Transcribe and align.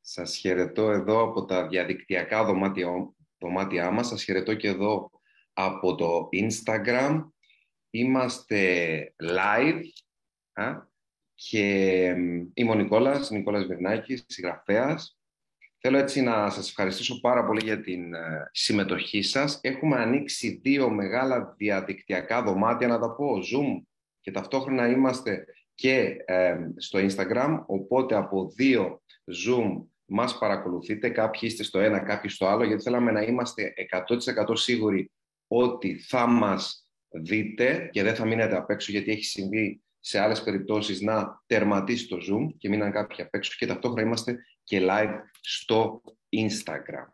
Σας 0.00 0.36
χαιρετώ 0.36 0.90
εδώ 0.90 1.22
από 1.22 1.44
τα 1.44 1.68
διαδικτυακά 1.68 2.44
δωμάτια, 2.44 3.14
δωμάτια 3.38 3.90
μας. 3.90 4.06
Σας 4.06 4.22
χαιρετώ 4.22 4.54
και 4.54 4.68
εδώ 4.68 5.10
από 5.52 5.94
το 5.94 6.28
Instagram. 6.32 7.28
Είμαστε 7.90 9.14
live 9.22 9.82
α, 10.52 10.90
και 11.34 12.04
είμαι 12.54 12.70
ο 12.70 12.74
Νικόλας, 12.74 13.30
Νικόλας 13.30 13.66
Βερνάκης, 13.66 14.24
συγγραφέας. 14.28 15.18
Θέλω 15.78 15.98
έτσι 15.98 16.20
να 16.20 16.50
σας 16.50 16.68
ευχαριστήσω 16.68 17.20
πάρα 17.20 17.44
πολύ 17.44 17.64
για 17.64 17.80
την 17.80 18.14
ε, 18.14 18.50
συμμετοχή 18.52 19.22
σας. 19.22 19.58
Έχουμε 19.62 19.96
ανοίξει 19.96 20.60
δύο 20.62 20.90
μεγάλα 20.90 21.54
διαδικτυακά 21.56 22.42
δωμάτια, 22.42 22.86
να 22.86 22.98
τα 22.98 23.14
πω, 23.14 23.26
Zoom, 23.36 23.82
και 24.20 24.30
ταυτόχρονα 24.30 24.88
είμαστε 24.88 25.44
και 25.74 26.16
ε, 26.24 26.56
στο 26.76 26.98
Instagram, 26.98 27.62
οπότε 27.66 28.14
από 28.14 28.48
δύο 28.56 29.02
Zoom 29.46 29.84
μας 30.04 30.38
παρακολουθείτε, 30.38 31.08
κάποιοι 31.08 31.40
είστε 31.42 31.62
στο 31.62 31.78
ένα, 31.78 32.00
κάποιοι 32.00 32.30
στο 32.30 32.46
άλλο, 32.46 32.64
γιατί 32.64 32.82
θέλαμε 32.82 33.10
να 33.10 33.22
είμαστε 33.22 33.72
100% 34.08 34.52
σίγουροι 34.52 35.10
ότι 35.46 35.98
θα 35.98 36.26
μας 36.26 36.86
δείτε 37.10 37.88
και 37.92 38.02
δεν 38.02 38.14
θα 38.14 38.24
μείνετε 38.24 38.56
απ' 38.56 38.70
έξω, 38.70 38.92
γιατί 38.92 39.10
έχει 39.10 39.24
συμβεί 39.24 39.82
σε 40.00 40.18
άλλες 40.18 40.42
περιπτώσεις 40.42 41.00
να 41.00 41.42
τερματίσει 41.46 42.08
το 42.08 42.16
Zoom 42.16 42.54
και 42.58 42.68
μείναν 42.68 42.92
κάποιοι 42.92 43.24
απ' 43.24 43.34
έξω 43.34 43.54
και 43.58 43.66
ταυτόχρονα 43.66 44.02
είμαστε 44.02 44.44
και 44.64 44.86
live 44.90 45.14
στο 45.40 46.02
Instagram. 46.36 47.06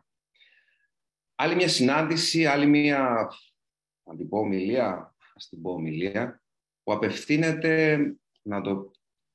Άλλη 1.35 1.55
μια 1.55 1.67
συνάντηση, 1.67 2.45
άλλη 2.45 2.65
μια, 2.65 3.29
να 4.03 4.15
την 4.15 4.29
πω 4.29 4.39
ομιλία, 4.39 5.15
ας 5.35 5.49
την 5.49 5.61
πω 5.61 5.71
ομιλία, 5.71 6.43
που 6.83 6.93
απευθύνεται, 6.93 7.99
να 8.49 8.61
το, 8.61 8.91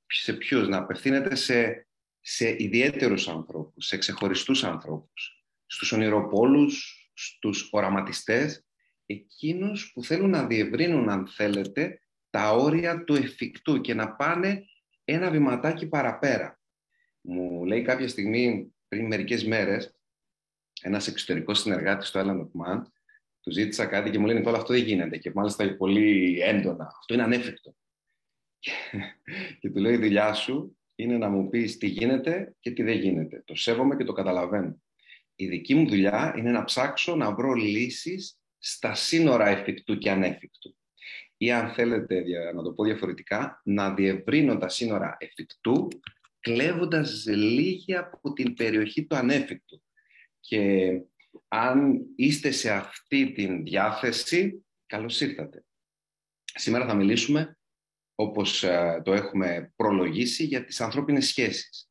σε 0.07 0.33
ποιους, 0.33 0.69
να 0.69 0.77
απευθύνεται 0.77 1.35
σε 1.35 1.87
σε 2.27 2.57
ιδιαίτερους 2.59 3.29
ανθρώπους, 3.29 3.87
σε 3.87 3.97
ξεχωριστούς 3.97 4.65
ανθρώπους, 4.65 5.45
στους 5.67 5.93
ονειροπόλους, 5.93 7.09
στους 7.15 7.69
οραματιστές, 7.73 8.67
εκείνους 9.07 9.93
που 9.93 10.05
θέλουν 10.05 10.31
να 10.31 10.47
διευρύνουν, 10.47 11.09
αν 11.09 11.27
θέλετε, 11.27 12.01
τα 12.31 12.53
όρια 12.53 13.05
του 13.05 13.15
εφικτού 13.15 13.81
και 13.81 13.95
να 13.95 14.13
πάνε 14.13 14.65
ένα 15.05 15.31
βηματάκι 15.31 15.87
παραπέρα. 15.87 16.61
Μου 17.21 17.65
λέει 17.65 17.83
κάποια 17.83 18.09
στιγμή, 18.09 18.75
πριν 18.89 19.07
μερικές 19.07 19.45
μέρες, 19.45 19.97
ένας 20.83 21.07
εξωτερικός 21.07 21.61
συνεργάτης 21.61 22.09
στο 22.09 22.21
Island 22.21 22.41
of 22.41 22.67
Man, 22.67 22.83
του 23.41 23.53
ζήτησα 23.53 23.87
κάτι 23.87 24.11
και 24.11 24.19
μου 24.19 24.27
λέει 24.27 24.37
Νικόλα 24.37 24.57
αυτό 24.57 24.73
δεν 24.73 24.83
γίνεται 24.83 25.17
και 25.17 25.33
μάλιστα 25.35 25.77
πολύ 25.77 26.41
έντονα. 26.41 26.93
Αυτό 26.99 27.15
είναι 27.15 27.23
ανέφικτο. 27.23 27.77
Και, 29.61 29.71
του 29.71 29.79
λέει 29.79 29.95
η 29.95 29.99
δουλειά 29.99 30.33
σου 30.33 30.79
είναι 30.95 31.19
να 31.19 31.29
μου 31.29 31.49
πεις 31.49 31.77
τι 31.79 31.87
γίνεται 31.87 32.57
και 32.61 32.71
τι 32.71 32.83
δεν 32.83 32.99
γίνεται. 32.99 33.43
Το 33.45 33.55
σέβομαι 33.55 33.97
και 33.97 34.05
το 34.05 34.13
καταλαβαίνω. 34.13 34.83
Η 35.35 35.47
δική 35.47 35.75
μου 35.75 35.89
δουλειά 35.89 36.35
είναι 36.37 36.51
να 36.51 36.65
ψάξω 36.65 37.17
να 37.17 37.35
βρω 37.35 37.53
λύσεις 37.53 38.39
στα 38.59 38.95
σύνορα 38.95 39.49
εφικτού 39.49 39.99
και 39.99 40.11
ανέφικτου. 40.11 40.77
Ή 41.37 41.53
αν 41.53 41.69
θέλετε 41.69 42.25
να 42.55 42.63
το 42.63 42.73
πω 42.73 42.85
διαφορετικά, 42.85 43.61
να 43.65 43.95
διευρύνω 43.95 44.57
τα 44.57 44.69
σύνορα 44.69 45.17
εφικτού 45.21 45.89
κλέβοντας 46.41 47.25
λίγη 47.27 47.97
από 47.97 48.33
την 48.33 48.55
περιοχή 48.55 49.05
του 49.07 49.17
ανέφικτου. 49.17 49.83
Και 50.41 50.91
αν 51.49 52.01
είστε 52.17 52.51
σε 52.51 52.71
αυτή 52.71 53.33
την 53.33 53.63
διάθεση, 53.63 54.65
καλώς 54.87 55.21
ήρθατε. 55.21 55.65
Σήμερα 56.45 56.87
θα 56.87 56.95
μιλήσουμε 56.95 57.59
όπως 58.15 58.63
ε, 58.63 59.01
το 59.05 59.13
έχουμε 59.13 59.73
προλογίσει, 59.77 60.45
για 60.45 60.65
τις 60.65 60.81
ανθρώπινες 60.81 61.27
σχέσεις 61.27 61.89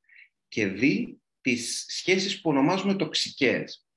και 0.48 0.68
δει 0.68 1.22
τις 1.42 1.86
σχέσεις 1.88 2.42
που 2.42 2.50
ονομάζουμε 2.50 2.96
τοξικές. 2.96 3.88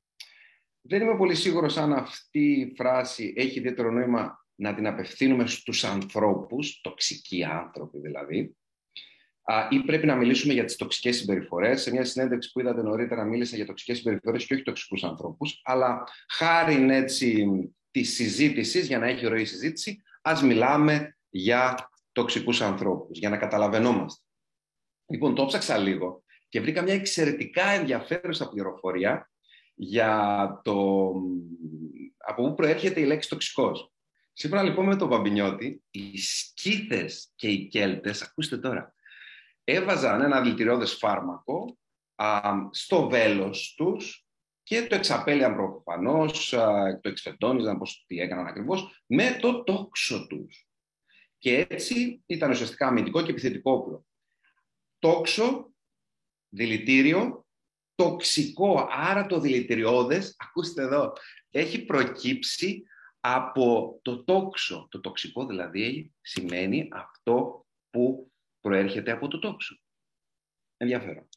Δεν 0.81 1.03
είμαι 1.03 1.17
πολύ 1.17 1.35
σίγουρος 1.35 1.77
αν 1.77 1.93
αυτή 1.93 2.51
η 2.51 2.75
φράση 2.77 3.33
έχει 3.37 3.59
ιδιαίτερο 3.59 3.91
νόημα 3.91 4.47
να 4.55 4.75
την 4.75 4.87
απευθύνουμε 4.87 5.47
στους 5.47 5.85
ανθρώπους, 5.85 6.81
τοξικοί 6.81 7.45
άνθρωποι 7.45 7.99
δηλαδή, 7.99 8.57
ή 9.71 9.79
πρέπει 9.79 10.07
να 10.07 10.17
μιλήσουμε 10.17 10.53
για 10.53 10.65
τις 10.65 10.77
τοξικές 10.77 11.17
συμπεριφορές. 11.17 11.83
Σε 11.83 11.91
μια 11.91 12.05
συνέντευξη 12.05 12.51
που 12.53 12.61
είδατε 12.61 12.83
νωρίτερα 12.83 13.25
μίλησα 13.25 13.57
για 13.57 13.67
τοξικές 13.67 13.97
συμπεριφορές 13.97 14.47
και 14.47 14.55
όχι 14.55 14.63
τοξικούς 14.63 15.05
ανθρώπους, 15.05 15.61
αλλά 15.65 16.05
χάρη 16.29 16.87
έτσι 16.91 17.47
της 17.91 18.15
συζήτησης, 18.15 18.87
για 18.87 18.99
να 18.99 19.07
έχει 19.07 19.27
ροή 19.27 19.45
συζήτηση, 19.45 20.03
ας 20.23 20.43
μιλάμε 20.43 21.17
για 21.29 21.91
τοξικούς 22.17 22.61
ανθρώπους, 22.61 23.19
για 23.19 23.29
να 23.29 23.37
καταλαβαίνόμαστε. 23.37 24.23
Λοιπόν, 25.07 25.35
το 25.35 25.47
ψάξα 25.47 25.79
λίγο 25.79 26.25
και 26.49 26.61
βρήκα 26.61 26.83
μια 26.83 26.95
εξαιρετικά 26.95 27.65
ενδιαφέρουσα 27.65 28.49
πληροφορία 28.49 29.31
για 29.75 30.61
το 30.65 31.13
από 32.17 32.49
πού 32.49 32.55
προέρχεται 32.55 33.01
η 33.01 33.05
λέξη 33.05 33.29
τοξικός. 33.29 33.93
Σύμφωνα 34.33 34.63
λοιπόν 34.63 34.87
με 34.87 34.97
τον 34.97 35.09
Βαμπινιώτη, 35.09 35.83
οι 35.91 36.19
σκήθες 36.19 37.33
και 37.35 37.49
οι 37.49 37.69
κέλτες, 37.69 38.23
ακούστε 38.23 38.59
τώρα, 38.59 38.95
έβαζαν 39.65 40.21
ένα 40.21 40.41
δηλητηριώδες 40.41 40.93
φάρμακο 40.93 41.79
α, 42.15 42.41
στο 42.71 43.09
βέλος 43.09 43.75
τους 43.77 44.27
και 44.63 44.87
το 44.87 44.95
εξαπέλυαν 44.95 45.55
προφανώς, 45.55 46.49
το 47.01 47.09
εξφετώνιζαν, 47.09 47.79
πώς 47.79 48.05
τι 48.07 48.19
έκαναν 48.19 48.47
ακριβώς, 48.47 49.03
με 49.07 49.39
το 49.41 49.63
τόξο 49.63 50.27
τους. 50.27 50.66
Και 51.39 51.67
έτσι 51.69 52.23
ήταν 52.27 52.51
ουσιαστικά 52.51 52.87
αμυντικό 52.87 53.23
και 53.23 53.31
επιθετικό 53.31 53.73
όπλο. 53.73 54.07
Τόξο, 54.99 55.73
δηλητήριο, 56.49 57.47
τοξικό, 57.95 58.89
άρα 58.91 59.27
το 59.27 59.41
δηλητηριώδες, 59.41 60.35
ακούστε 60.49 60.83
εδώ, 60.83 61.13
έχει 61.51 61.85
προκύψει 61.85 62.83
από 63.21 63.99
το 64.03 64.25
τόξο. 64.25 64.87
Το 64.91 65.01
τοξικό 65.01 65.47
δηλαδή 65.47 66.15
σημαίνει 66.21 66.89
αυτό 66.93 67.67
που 67.91 68.33
προέρχεται 68.61 69.11
από 69.11 69.29
το 69.29 69.39
τόξο. 69.39 69.81
Ενδιαφέρον. 70.77 71.29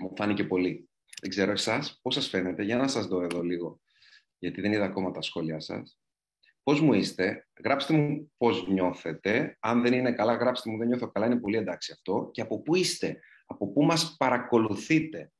Μου 0.00 0.12
φάνηκε 0.16 0.44
πολύ. 0.44 0.88
Δεν 1.20 1.30
ξέρω 1.30 1.50
εσάς 1.50 1.98
πώς 2.02 2.14
σας 2.14 2.28
φαίνεται. 2.28 2.62
Για 2.62 2.76
να 2.76 2.88
σας 2.88 3.06
δω 3.06 3.22
εδώ 3.22 3.42
λίγο, 3.42 3.80
γιατί 4.38 4.60
δεν 4.60 4.72
είδα 4.72 4.84
ακόμα 4.84 5.10
τα 5.10 5.20
σχόλιά 5.20 5.60
σας. 5.60 5.98
Πώς 6.62 6.80
μου 6.80 6.92
είστε, 6.92 7.46
γράψτε 7.64 7.94
μου 7.94 8.32
πώς 8.36 8.68
νιώθετε. 8.68 9.56
Αν 9.60 9.82
δεν 9.82 9.92
είναι 9.92 10.12
καλά, 10.12 10.34
γράψτε 10.34 10.70
μου 10.70 10.78
δεν 10.78 10.86
νιώθω 10.86 11.10
καλά, 11.10 11.26
είναι 11.26 11.40
πολύ 11.40 11.56
εντάξει 11.56 11.92
αυτό. 11.92 12.28
Και 12.32 12.40
από 12.40 12.62
πού 12.62 12.74
είστε, 12.74 13.20
από 13.46 13.72
πού 13.72 13.84
μας 13.84 14.16
παρακολουθείτε. 14.18 15.32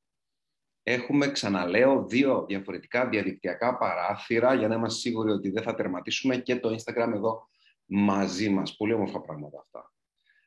Έχουμε, 0.83 1.31
ξαναλέω, 1.31 2.05
δύο 2.05 2.45
διαφορετικά 2.47 3.09
διαδικτυακά 3.09 3.77
παράθυρα 3.77 4.53
για 4.53 4.67
να 4.67 4.75
είμαστε 4.75 4.99
σίγουροι 4.99 5.31
ότι 5.31 5.49
δεν 5.49 5.63
θα 5.63 5.75
τερματίσουμε 5.75 6.37
και 6.37 6.59
το 6.59 6.75
Instagram 6.75 7.11
εδώ 7.13 7.47
μαζί 7.85 8.49
μας. 8.49 8.75
Πολύ 8.75 8.93
όμορφα 8.93 9.21
πράγματα 9.21 9.57
αυτά. 9.59 9.93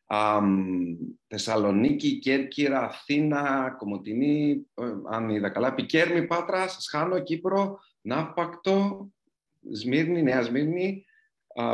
Α, 0.07 0.41
Θεσσαλονίκη, 1.27 2.19
Κέρκυρα, 2.19 2.81
Αθήνα, 2.81 3.75
Κομωτινή, 3.79 4.67
ε, 4.75 4.85
αν 5.11 5.29
είδα 5.29 5.51
καλά, 5.51 5.75
Πικέρμη, 5.75 6.27
Πάτρα, 6.27 6.69
Σχάνο, 6.69 7.19
Κύπρο, 7.19 7.79
Ναύπακτο, 8.01 9.09
Σμύρνη, 9.73 10.23
Νέα 10.23 10.43
Σμύρνη, 10.43 11.05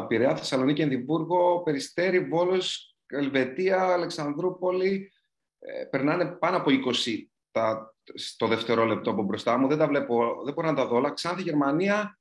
Πειραιά, 0.09 0.37
Θεσσαλονίκη, 0.37 0.83
Ενδιβούργο, 0.83 1.63
Περιστέρη, 1.63 2.21
Βόλος, 2.21 2.97
Ελβετία, 3.07 3.83
Αλεξανδρούπολη. 3.83 5.13
Ε, 5.59 5.85
περνάνε 5.85 6.27
πάνω 6.27 6.57
από 6.57 6.71
20 7.07 7.17
τα, 7.51 7.95
στο 8.15 8.47
δευτερόλεπτο 8.47 9.11
από 9.11 9.23
μπροστά 9.23 9.59
μου. 9.59 9.69
Δεν 9.69 9.79
τα 9.79 9.87
βλέπω, 9.87 10.43
δεν 10.45 10.55
μπορώ 10.55 10.69
να 10.69 10.75
τα 10.75 10.87
δω 10.87 10.97
όλα. 10.97 11.13
Ξάνθη, 11.13 11.43
Γερμανία, 11.43 12.19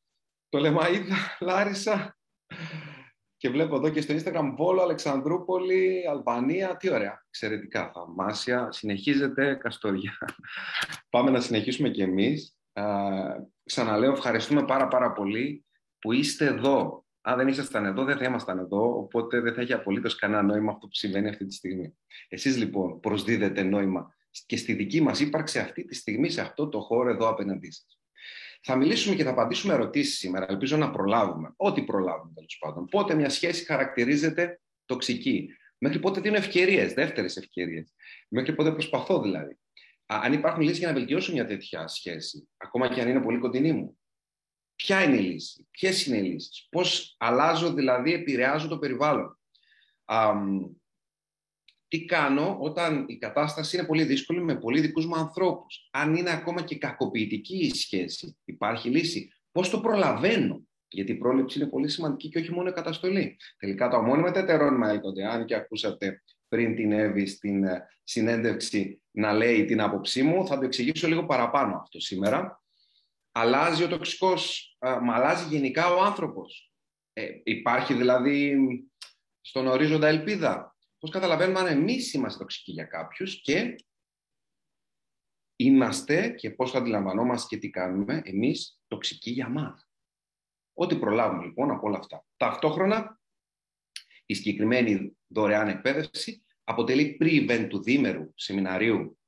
το 0.50 0.60
Λεμαΐδα, 0.60 1.16
Λάρισα. 1.48 2.18
Και 3.38 3.50
βλέπω 3.50 3.76
εδώ 3.76 3.90
και 3.90 4.02
στο 4.02 4.14
Instagram 4.14 4.54
Βόλο, 4.56 4.82
Αλεξανδρούπολη, 4.82 6.08
Αλβανία. 6.10 6.78
Τι 6.78 6.92
ωραία. 6.92 7.26
Εξαιρετικά. 7.28 7.92
Θαυμάσια. 7.94 8.72
Συνεχίζεται 8.72 9.56
Καστοριά. 9.56 10.18
Πάμε 11.10 11.32
να 11.32 11.40
συνεχίσουμε 11.40 11.90
κι 11.90 12.02
εμείς 12.02 12.60
ξαναλέω, 13.64 14.12
ευχαριστούμε 14.12 14.66
πάρα 14.66 14.88
πάρα 14.88 15.12
πολύ 15.12 15.66
που 16.00 16.12
είστε 16.12 16.46
εδώ. 16.46 17.06
Αν 17.22 17.38
δεν 17.38 17.48
ήσασταν 17.48 17.86
εδώ, 17.86 18.04
δεν 18.04 18.18
θα 18.18 18.26
ήμασταν 18.26 18.60
εδώ, 18.60 18.98
οπότε 18.98 19.40
δεν 19.40 19.54
θα 19.54 19.62
έχει 19.62 19.74
απολύτως 19.74 20.16
κανένα 20.16 20.42
νόημα 20.42 20.72
αυτό 20.72 20.88
που 20.88 20.96
συμβαίνει 20.96 21.30
αυτή 21.30 21.46
τη 21.46 21.54
στιγμή. 21.54 21.98
Εσείς 22.28 22.58
λοιπόν 22.58 23.00
προσδίδετε 23.00 23.64
νόημα 23.64 24.16
και 24.46 24.58
στη 24.58 24.74
δική 24.74 25.02
μας 25.02 25.20
ύπαρξη 25.20 25.60
αυτή 25.60 25.86
τη 25.86 25.96
στιγμή 25.96 26.30
σε 26.30 26.42
αυτό 26.42 26.70
το 26.70 26.80
χώρο 26.80 27.10
εδώ 27.10 27.30
απέναντί 27.30 27.72
σας. 27.72 28.00
Θα 28.62 28.76
μιλήσουμε 28.76 29.16
και 29.16 29.24
θα 29.24 29.30
απαντήσουμε 29.30 29.74
ερωτήσεις 29.74 30.18
σήμερα. 30.18 30.46
Ελπίζω 30.50 30.78
να 30.78 30.92
προλάβουμε. 30.92 31.54
Ό,τι 31.56 31.84
προλάβουμε 31.84 32.32
τέλος 32.34 32.58
πάντων. 32.60 32.86
Πότε 32.86 33.14
μια 33.16 33.30
σχέση 33.30 33.66
χαρακτηρίζεται 33.66 34.62
τοξική. 34.86 35.50
Μέχρι 35.78 36.00
πότε 36.00 36.22
δίνω 36.22 36.36
ευκαιρίες, 36.36 36.94
δεύτερες 36.94 37.38
ευκαιρίες. 37.38 37.94
Μέχρι 38.30 38.56
πότε 38.56 38.72
προσπαθώ 38.72 39.22
δηλαδή 39.22 39.58
αν 40.12 40.34
υπάρχουν 40.34 40.62
λύσεις 40.62 40.78
για 40.78 40.88
να 40.88 40.94
βελτιώσω 40.94 41.32
μια 41.32 41.46
τέτοια 41.46 41.88
σχέση, 41.88 42.50
ακόμα 42.58 42.88
και 42.88 43.02
αν 43.02 43.10
είναι 43.10 43.22
πολύ 43.22 43.38
κοντινή 43.38 43.72
μου. 43.72 43.99
Ποια 44.84 45.04
είναι 45.04 45.16
η 45.16 45.22
λύση, 45.22 45.68
ποιες 45.72 46.06
είναι 46.06 46.18
οι 46.18 46.22
λύσεις, 46.22 46.68
πώς 46.70 47.16
αλλάζω 47.18 47.74
δηλαδή, 47.74 48.14
επηρεάζω 48.14 48.68
το 48.68 48.80
περιβάλλον. 48.80 49.40
τι 51.88 52.06
κάνω 52.06 52.58
όταν 52.60 53.06
η 53.08 53.18
κατάσταση 53.18 53.78
είναι 53.78 53.86
πολύ 53.86 54.04
δύσκολη 54.04 54.42
με 54.42 54.60
πολύ 54.60 54.82
δικούς 54.82 55.06
μου 55.06 55.16
ανθρώπους. 55.16 55.90
Αν 55.92 56.16
είναι 56.16 56.32
ακόμα 56.32 56.62
και 56.62 56.78
κακοποιητική 56.78 57.58
η 57.58 57.76
σχέση, 57.76 58.38
υπάρχει 58.46 58.90
λύση. 58.90 59.34
Πώς 59.52 59.70
το 59.70 59.80
προλαβαίνω. 59.80 60.64
Γιατί 60.88 61.12
η 61.12 61.16
πρόληψη 61.16 61.60
είναι 61.60 61.70
πολύ 61.70 61.90
σημαντική 61.90 62.30
και 62.30 62.40
όχι 62.40 62.52
μόνο 62.52 62.70
η 62.70 62.74
καταστολή. 62.74 63.38
Τελικά 63.58 63.90
το 63.90 63.98
αμόνιμα 63.98 64.32
τετερόνιμα 64.32 64.90
έλκονται. 64.90 65.26
Αν 65.26 65.46
και 65.46 65.56
ακούσατε 65.56 66.24
πριν 66.48 66.76
την 66.76 66.92
Εύη 66.92 67.26
στην 67.26 67.64
ε, 67.64 67.86
συνέντευξη 68.04 69.02
να 69.12 69.34
λέει 69.34 69.66
την 69.66 69.82
άποψή 69.82 70.24
μου, 70.24 70.48
θα 70.48 70.58
το 70.58 70.66
εξηγήσω 70.66 71.08
λίγο 71.08 71.26
παραπάνω 71.26 71.76
αυτό 71.76 72.00
σήμερα. 72.00 72.59
Αλλάζει 73.32 73.84
ο 73.84 73.88
τοξικός, 73.88 74.76
μα 74.82 75.16
αλλάζει 75.16 75.48
γενικά 75.48 75.94
ο 75.94 76.02
άνθρωπος. 76.02 76.74
Ε, 77.14 77.30
υπάρχει 77.44 77.94
δηλαδή 77.94 78.58
στον 79.42 79.68
ορίζοντα 79.68 80.08
ελπίδα. 80.08 80.78
Πώς 81.00 81.10
καταλαβαίνουμε 81.10 81.60
αν 81.60 81.68
εμείς 81.68 82.14
είμαστε 82.14 82.40
τοξικοί 82.40 82.72
για 82.72 82.86
κάποιους 82.86 83.42
και 83.42 83.76
είμαστε 85.56 86.30
και 86.30 86.52
πώς 86.52 86.72
θα 86.72 86.78
αντιλαμβανόμαστε 86.78 87.48
και 87.48 87.62
τι 87.62 87.70
κάνουμε 87.70 88.22
εμείς 88.26 88.80
τοξικοί 88.88 89.32
για 89.32 89.50
μας. 89.50 89.90
Ό,τι 90.74 91.00
προλάβουμε 91.00 91.46
λοιπόν 91.46 91.72
από 91.72 91.88
όλα 91.88 91.98
αυτά. 91.98 92.26
Ταυτόχρονα, 92.38 93.22
η 94.26 94.34
συγκεκριμένη 94.34 95.18
δωρεάν 95.28 95.68
εκπαίδευση 95.68 96.44
αποτελεί 96.64 97.18
pre-event 97.22 97.68
του 97.70 97.84
δίμερου 97.84 98.32
σεμιναρίου 98.36 99.19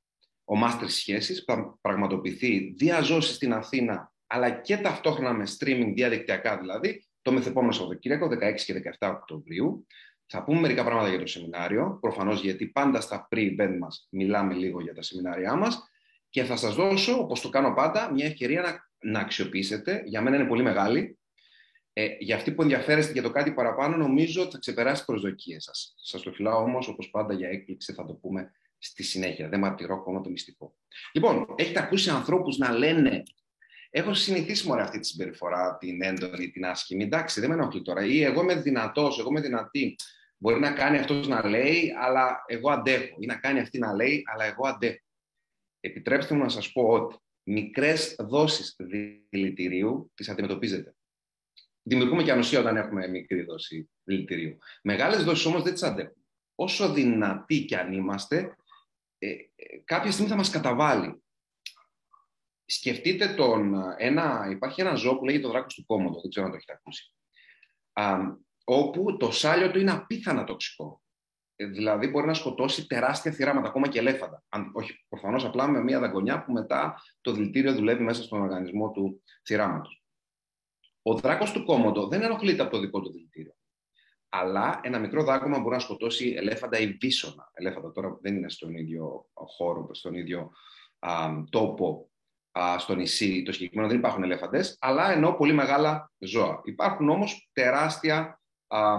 ο 0.44 0.56
Μάστερ 0.56 0.88
Σχέσεις, 0.88 1.44
που 1.44 1.52
θα 1.52 1.78
πραγματοποιηθεί 1.80 2.74
διαζώσει 2.76 3.34
στην 3.34 3.52
Αθήνα, 3.52 4.12
αλλά 4.26 4.50
και 4.50 4.76
ταυτόχρονα 4.76 5.32
με 5.32 5.46
streaming 5.58 5.92
διαδικτυακά 5.94 6.58
δηλαδή, 6.58 7.06
το 7.22 7.32
μεθεπόμενο 7.32 7.72
Σαββατοκύριακο, 7.72 8.26
16 8.26 8.54
και 8.54 8.82
17 8.98 9.10
Οκτωβρίου. 9.10 9.86
Θα 10.26 10.44
πούμε 10.44 10.60
μερικά 10.60 10.84
πράγματα 10.84 11.08
για 11.08 11.18
το 11.18 11.26
σεμινάριο, 11.26 11.98
προφανώς 12.00 12.42
γιατί 12.42 12.66
πάντα 12.66 13.00
στα 13.00 13.28
pre-event 13.30 13.76
μας 13.80 14.06
μιλάμε 14.10 14.54
λίγο 14.54 14.80
για 14.80 14.94
τα 14.94 15.02
σεμινάρια 15.02 15.56
μας 15.56 15.90
και 16.32 16.44
θα 16.44 16.56
σας 16.56 16.74
δώσω, 16.74 17.18
όπως 17.18 17.40
το 17.40 17.48
κάνω 17.48 17.74
πάντα, 17.74 18.12
μια 18.12 18.26
ευκαιρία 18.26 18.60
να, 18.60 19.10
να 19.10 19.20
αξιοποιήσετε. 19.20 20.02
Για 20.06 20.22
μένα 20.22 20.36
είναι 20.36 20.46
πολύ 20.46 20.62
μεγάλη. 20.62 21.18
Ε, 21.92 22.06
για 22.18 22.36
αυτοί 22.36 22.52
που 22.52 22.62
ενδιαφέρεστε 22.62 23.12
για 23.12 23.22
το 23.22 23.30
κάτι 23.30 23.52
παραπάνω, 23.52 23.96
νομίζω 23.96 24.42
ότι 24.42 24.50
θα 24.50 24.58
ξεπεράσει 24.58 24.94
τις 24.94 25.04
προσδοκίες 25.04 25.64
σας. 25.64 25.94
Σας 25.96 26.22
το 26.22 26.32
φυλάω 26.32 26.62
όμως, 26.62 26.88
όπως 26.88 27.10
πάντα, 27.10 27.34
για 27.34 27.48
έκπληξη, 27.48 27.92
θα 27.92 28.04
το 28.04 28.14
πούμε 28.14 28.52
στη 28.82 29.02
συνέχεια. 29.02 29.48
Δεν 29.48 29.60
μαρτυρώ 29.60 29.94
ακόμα 29.94 30.20
το 30.20 30.30
μυστικό. 30.30 30.76
Λοιπόν, 31.12 31.54
έχετε 31.56 31.80
ακούσει 31.82 32.10
ανθρώπους 32.10 32.56
να 32.56 32.72
λένε. 32.72 33.22
Έχω 33.90 34.14
συνηθίσει 34.14 34.66
μόνο 34.66 34.82
αυτή 34.82 34.98
τη 34.98 35.06
συμπεριφορά, 35.06 35.76
την 35.76 36.02
έντονη, 36.02 36.50
την 36.50 36.64
άσχημη. 36.64 37.04
Εντάξει, 37.04 37.40
δεν 37.40 37.48
με 37.48 37.54
ενοχλεί 37.54 37.82
τώρα. 37.82 38.04
Ή 38.04 38.22
εγώ 38.22 38.42
είμαι 38.42 38.54
δυνατός, 38.54 39.18
εγώ 39.18 39.28
είμαι 39.30 39.40
δυνατή. 39.40 39.96
Μπορεί 40.38 40.60
να 40.60 40.72
κάνει 40.72 40.98
αυτός 40.98 41.28
να 41.28 41.48
λέει, 41.48 41.92
αλλά 42.00 42.44
εγώ 42.46 42.70
αντέχω. 42.70 43.16
Ή 43.18 43.26
να 43.26 43.36
κάνει 43.36 43.60
αυτή 43.60 43.78
να 43.78 43.94
λέει, 43.94 44.22
αλλά 44.32 44.44
εγώ 44.44 44.68
αντέχω. 44.68 45.04
Επιτρέψτε 45.80 46.34
μου 46.34 46.42
να 46.42 46.48
σας 46.48 46.72
πω 46.72 46.88
ότι 46.88 47.16
μικρές 47.42 48.16
δόσεις 48.18 48.76
δηλητηρίου 49.30 50.10
τις 50.14 50.28
αντιμετωπίζετε. 50.28 50.94
Δημιουργούμε 51.82 52.22
και 52.22 52.32
ανοσία 52.32 52.60
όταν 52.60 52.76
έχουμε 52.76 53.08
μικρή 53.08 53.42
δόση 53.42 53.90
δηλητηρίου. 54.04 54.58
Μεγάλες 54.82 55.24
δόσεις 55.24 55.44
όμως 55.44 55.62
δεν 55.62 55.72
τις 55.72 55.82
αντέχουμε. 55.82 56.24
Όσο 56.54 56.92
δυνατοί 56.92 57.64
κι 57.64 57.74
αν 57.74 57.92
είμαστε, 57.92 58.56
ε, 59.24 59.30
ε, 59.54 59.78
κάποια 59.84 60.10
στιγμή 60.10 60.30
θα 60.30 60.36
μας 60.36 60.50
καταβάλει. 60.50 61.22
Σκεφτείτε 62.64 63.34
τον, 63.34 63.74
ένα, 63.96 64.48
υπάρχει 64.50 64.80
ένα 64.80 64.94
ζώο 64.94 65.18
που 65.18 65.24
λέγεται 65.24 65.42
το 65.42 65.48
δράκος 65.48 65.74
του 65.74 65.86
κόμματος, 65.86 66.20
δεν 66.20 66.30
ξέρω 66.30 66.46
αν 66.46 66.52
το 66.52 66.56
έχετε 66.56 66.72
ακούσει, 66.72 67.14
α, 67.92 68.18
όπου 68.64 69.16
το 69.16 69.30
σάλιο 69.30 69.70
του 69.70 69.78
είναι 69.78 69.90
απίθανα 69.90 70.44
τοξικό. 70.44 71.02
Ε, 71.56 71.66
δηλαδή 71.66 72.08
μπορεί 72.08 72.26
να 72.26 72.34
σκοτώσει 72.34 72.86
τεράστια 72.86 73.32
θυράματα, 73.32 73.68
ακόμα 73.68 73.88
και 73.88 73.98
ελέφαντα. 73.98 74.42
Αν, 74.48 74.70
όχι 74.74 75.04
προφανώς 75.08 75.44
απλά 75.44 75.68
με 75.68 75.82
μια 75.82 76.00
δαγκονιά 76.00 76.44
που 76.44 76.52
μετά 76.52 77.02
το 77.20 77.32
δηλητήριο 77.32 77.74
δουλεύει 77.74 78.02
μέσα 78.02 78.22
στον 78.22 78.40
οργανισμό 78.40 78.90
του 78.90 79.22
θυράματος. 79.44 80.04
Ο 81.02 81.14
δράκος 81.14 81.52
του 81.52 81.64
κόμματος 81.64 82.08
δεν 82.08 82.22
ενοχλείται 82.22 82.62
από 82.62 82.70
το 82.70 82.78
δικό 82.78 83.00
του 83.00 83.12
δηλητήριο. 83.12 83.54
Αλλά 84.34 84.80
ένα 84.82 84.98
μικρό 84.98 85.24
δάκωμα 85.24 85.58
μπορεί 85.58 85.74
να 85.74 85.80
σκοτώσει 85.80 86.34
ελέφαντα 86.36 86.78
ή 86.78 86.86
βίσονα. 86.86 87.50
Ελέφαντα 87.52 87.92
τώρα 87.92 88.18
δεν 88.20 88.36
είναι 88.36 88.48
στον 88.48 88.74
ίδιο 88.74 89.26
χώρο, 89.32 89.88
στον 89.90 90.14
ίδιο 90.14 90.50
α, 90.98 91.30
τόπο, 91.50 92.10
α, 92.58 92.78
στο 92.78 92.94
νησί. 92.94 93.42
Το 93.42 93.52
συγκεκριμένο 93.52 93.88
δεν 93.88 93.98
υπάρχουν 93.98 94.22
ελέφαντες, 94.22 94.76
αλλά 94.80 95.12
ενώ 95.12 95.32
πολύ 95.32 95.52
μεγάλα 95.52 96.12
ζώα. 96.18 96.60
Υπάρχουν 96.64 97.08
όμως 97.08 97.50
τεράστια 97.52 98.40
α, 98.66 98.98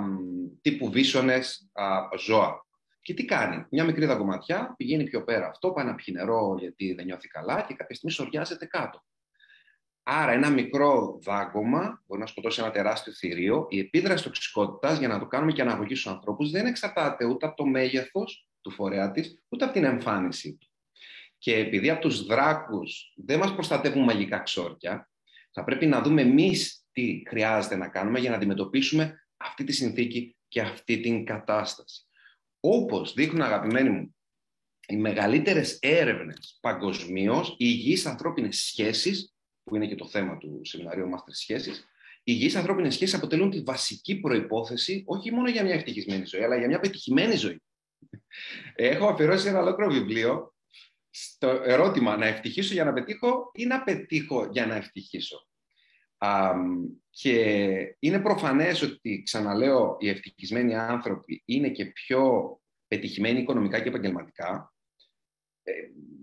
τύπου 0.61 0.91
βίσονες 0.91 1.71
ζώα. 2.17 2.65
Και 3.01 3.13
τι 3.13 3.25
κάνει, 3.25 3.65
μια 3.69 3.83
μικρή 3.83 4.05
δαγκωματιά 4.05 4.73
πηγαίνει 4.77 5.03
πιο 5.03 5.23
πέρα 5.23 5.47
αυτό, 5.47 5.71
πάει 5.71 5.85
να 5.85 5.95
πιει 5.95 6.15
νερό 6.17 6.55
γιατί 6.59 6.93
δεν 6.93 7.05
νιώθει 7.05 7.27
καλά 7.27 7.61
και 7.61 7.73
κάποια 7.73 7.95
στιγμή 7.95 8.15
σοριάζεται 8.15 8.65
κάτω. 8.65 9.03
Άρα, 10.03 10.31
ένα 10.31 10.49
μικρό 10.49 11.19
δάγκωμα 11.23 12.03
μπορεί 12.05 12.21
να 12.21 12.27
σκοτώσει 12.27 12.61
ένα 12.61 12.71
τεράστιο 12.71 13.13
θηρίο. 13.13 13.67
Η 13.69 13.79
επίδραση 13.79 14.23
τοξικότητας, 14.23 14.99
για 14.99 15.07
να 15.07 15.19
το 15.19 15.25
κάνουμε 15.25 15.51
και 15.51 15.61
αναγωγή 15.61 15.95
στου 15.95 16.09
ανθρώπους, 16.09 16.51
δεν 16.51 16.65
εξαρτάται 16.65 17.25
ούτε 17.25 17.45
από 17.45 17.55
το 17.55 17.65
μέγεθος 17.65 18.47
του 18.61 18.71
φορέα 18.71 19.11
της, 19.11 19.43
ούτε 19.49 19.63
από 19.63 19.73
την 19.73 19.83
εμφάνισή 19.83 20.57
του. 20.57 20.67
Και 21.37 21.55
επειδή 21.55 21.89
από 21.89 22.01
τους 22.01 22.25
δράκους 22.25 23.13
δεν 23.15 23.39
μας 23.39 23.53
προστατεύουν 23.53 24.03
μαγικά 24.03 24.39
ξόρκια, 24.39 25.09
θα 25.51 25.63
πρέπει 25.63 25.85
να 25.85 26.01
δούμε 26.01 26.21
εμείς 26.21 26.85
τι 26.91 27.23
χρειάζεται 27.27 27.75
να 27.75 27.87
κάνουμε 27.87 28.19
για 28.19 28.29
να 28.29 28.35
αντιμετωπίσουμε 28.35 29.27
αυτή 29.37 29.63
τη 29.63 29.71
συνθήκη 29.71 30.35
και 30.47 30.61
αυτή 30.61 30.99
την 30.99 31.25
κατάσταση. 31.25 32.07
Όπως 32.59 33.13
δείχνουν, 33.13 33.41
αγαπημένοι 33.41 33.89
μου, 33.89 34.15
οι 34.87 34.97
μεγαλύτερες 34.97 35.77
έρευνες 35.81 36.57
παγκοσμίως, 36.61 37.49
οι 37.49 37.55
υγιείς 37.57 38.05
ανθρώπινες 38.05 38.57
σχέσεις 38.57 39.32
που 39.63 39.75
είναι 39.75 39.87
και 39.87 39.95
το 39.95 40.07
θέμα 40.07 40.37
του 40.37 40.61
σεμιναρίου 40.63 41.09
Μάστερ 41.09 41.33
Σχέσει, 41.33 41.71
οι 42.25 42.31
υγιείς 42.35 42.55
ανθρώπινες 42.55 42.93
σχέσεις 42.93 43.15
αποτελούν 43.15 43.49
τη 43.49 43.61
βασική 43.61 44.19
προπόθεση 44.19 45.03
όχι 45.05 45.31
μόνο 45.31 45.49
για 45.49 45.63
μια 45.63 45.73
ευτυχισμένη 45.73 46.25
ζωή, 46.25 46.43
αλλά 46.43 46.57
για 46.57 46.67
μια 46.67 46.79
πετυχημένη 46.79 47.35
ζωή. 47.35 47.61
Έχω 48.75 49.07
αφιερώσει 49.07 49.47
ένα 49.47 49.59
ολόκληρο 49.59 49.91
βιβλίο 49.91 50.53
στο 51.09 51.47
ερώτημα 51.47 52.17
να 52.17 52.25
ευτυχήσω 52.25 52.73
για 52.73 52.83
να 52.83 52.93
πετύχω 52.93 53.51
ή 53.53 53.65
να 53.65 53.83
πετύχω 53.83 54.49
για 54.51 54.65
να 54.65 54.75
ευτυχήσω. 54.75 55.47
και 57.09 57.95
είναι 57.99 58.19
προφανές 58.19 58.81
ότι, 58.81 59.21
ξαναλέω, 59.25 59.97
οι 59.99 60.09
ευτυχισμένοι 60.09 60.75
άνθρωποι 60.75 61.43
είναι 61.45 61.69
και 61.69 61.85
πιο 61.85 62.51
πετυχημένοι 62.87 63.39
οικονομικά 63.39 63.79
και 63.79 63.89
επαγγελματικά. 63.89 64.73
Ε, 65.63 65.71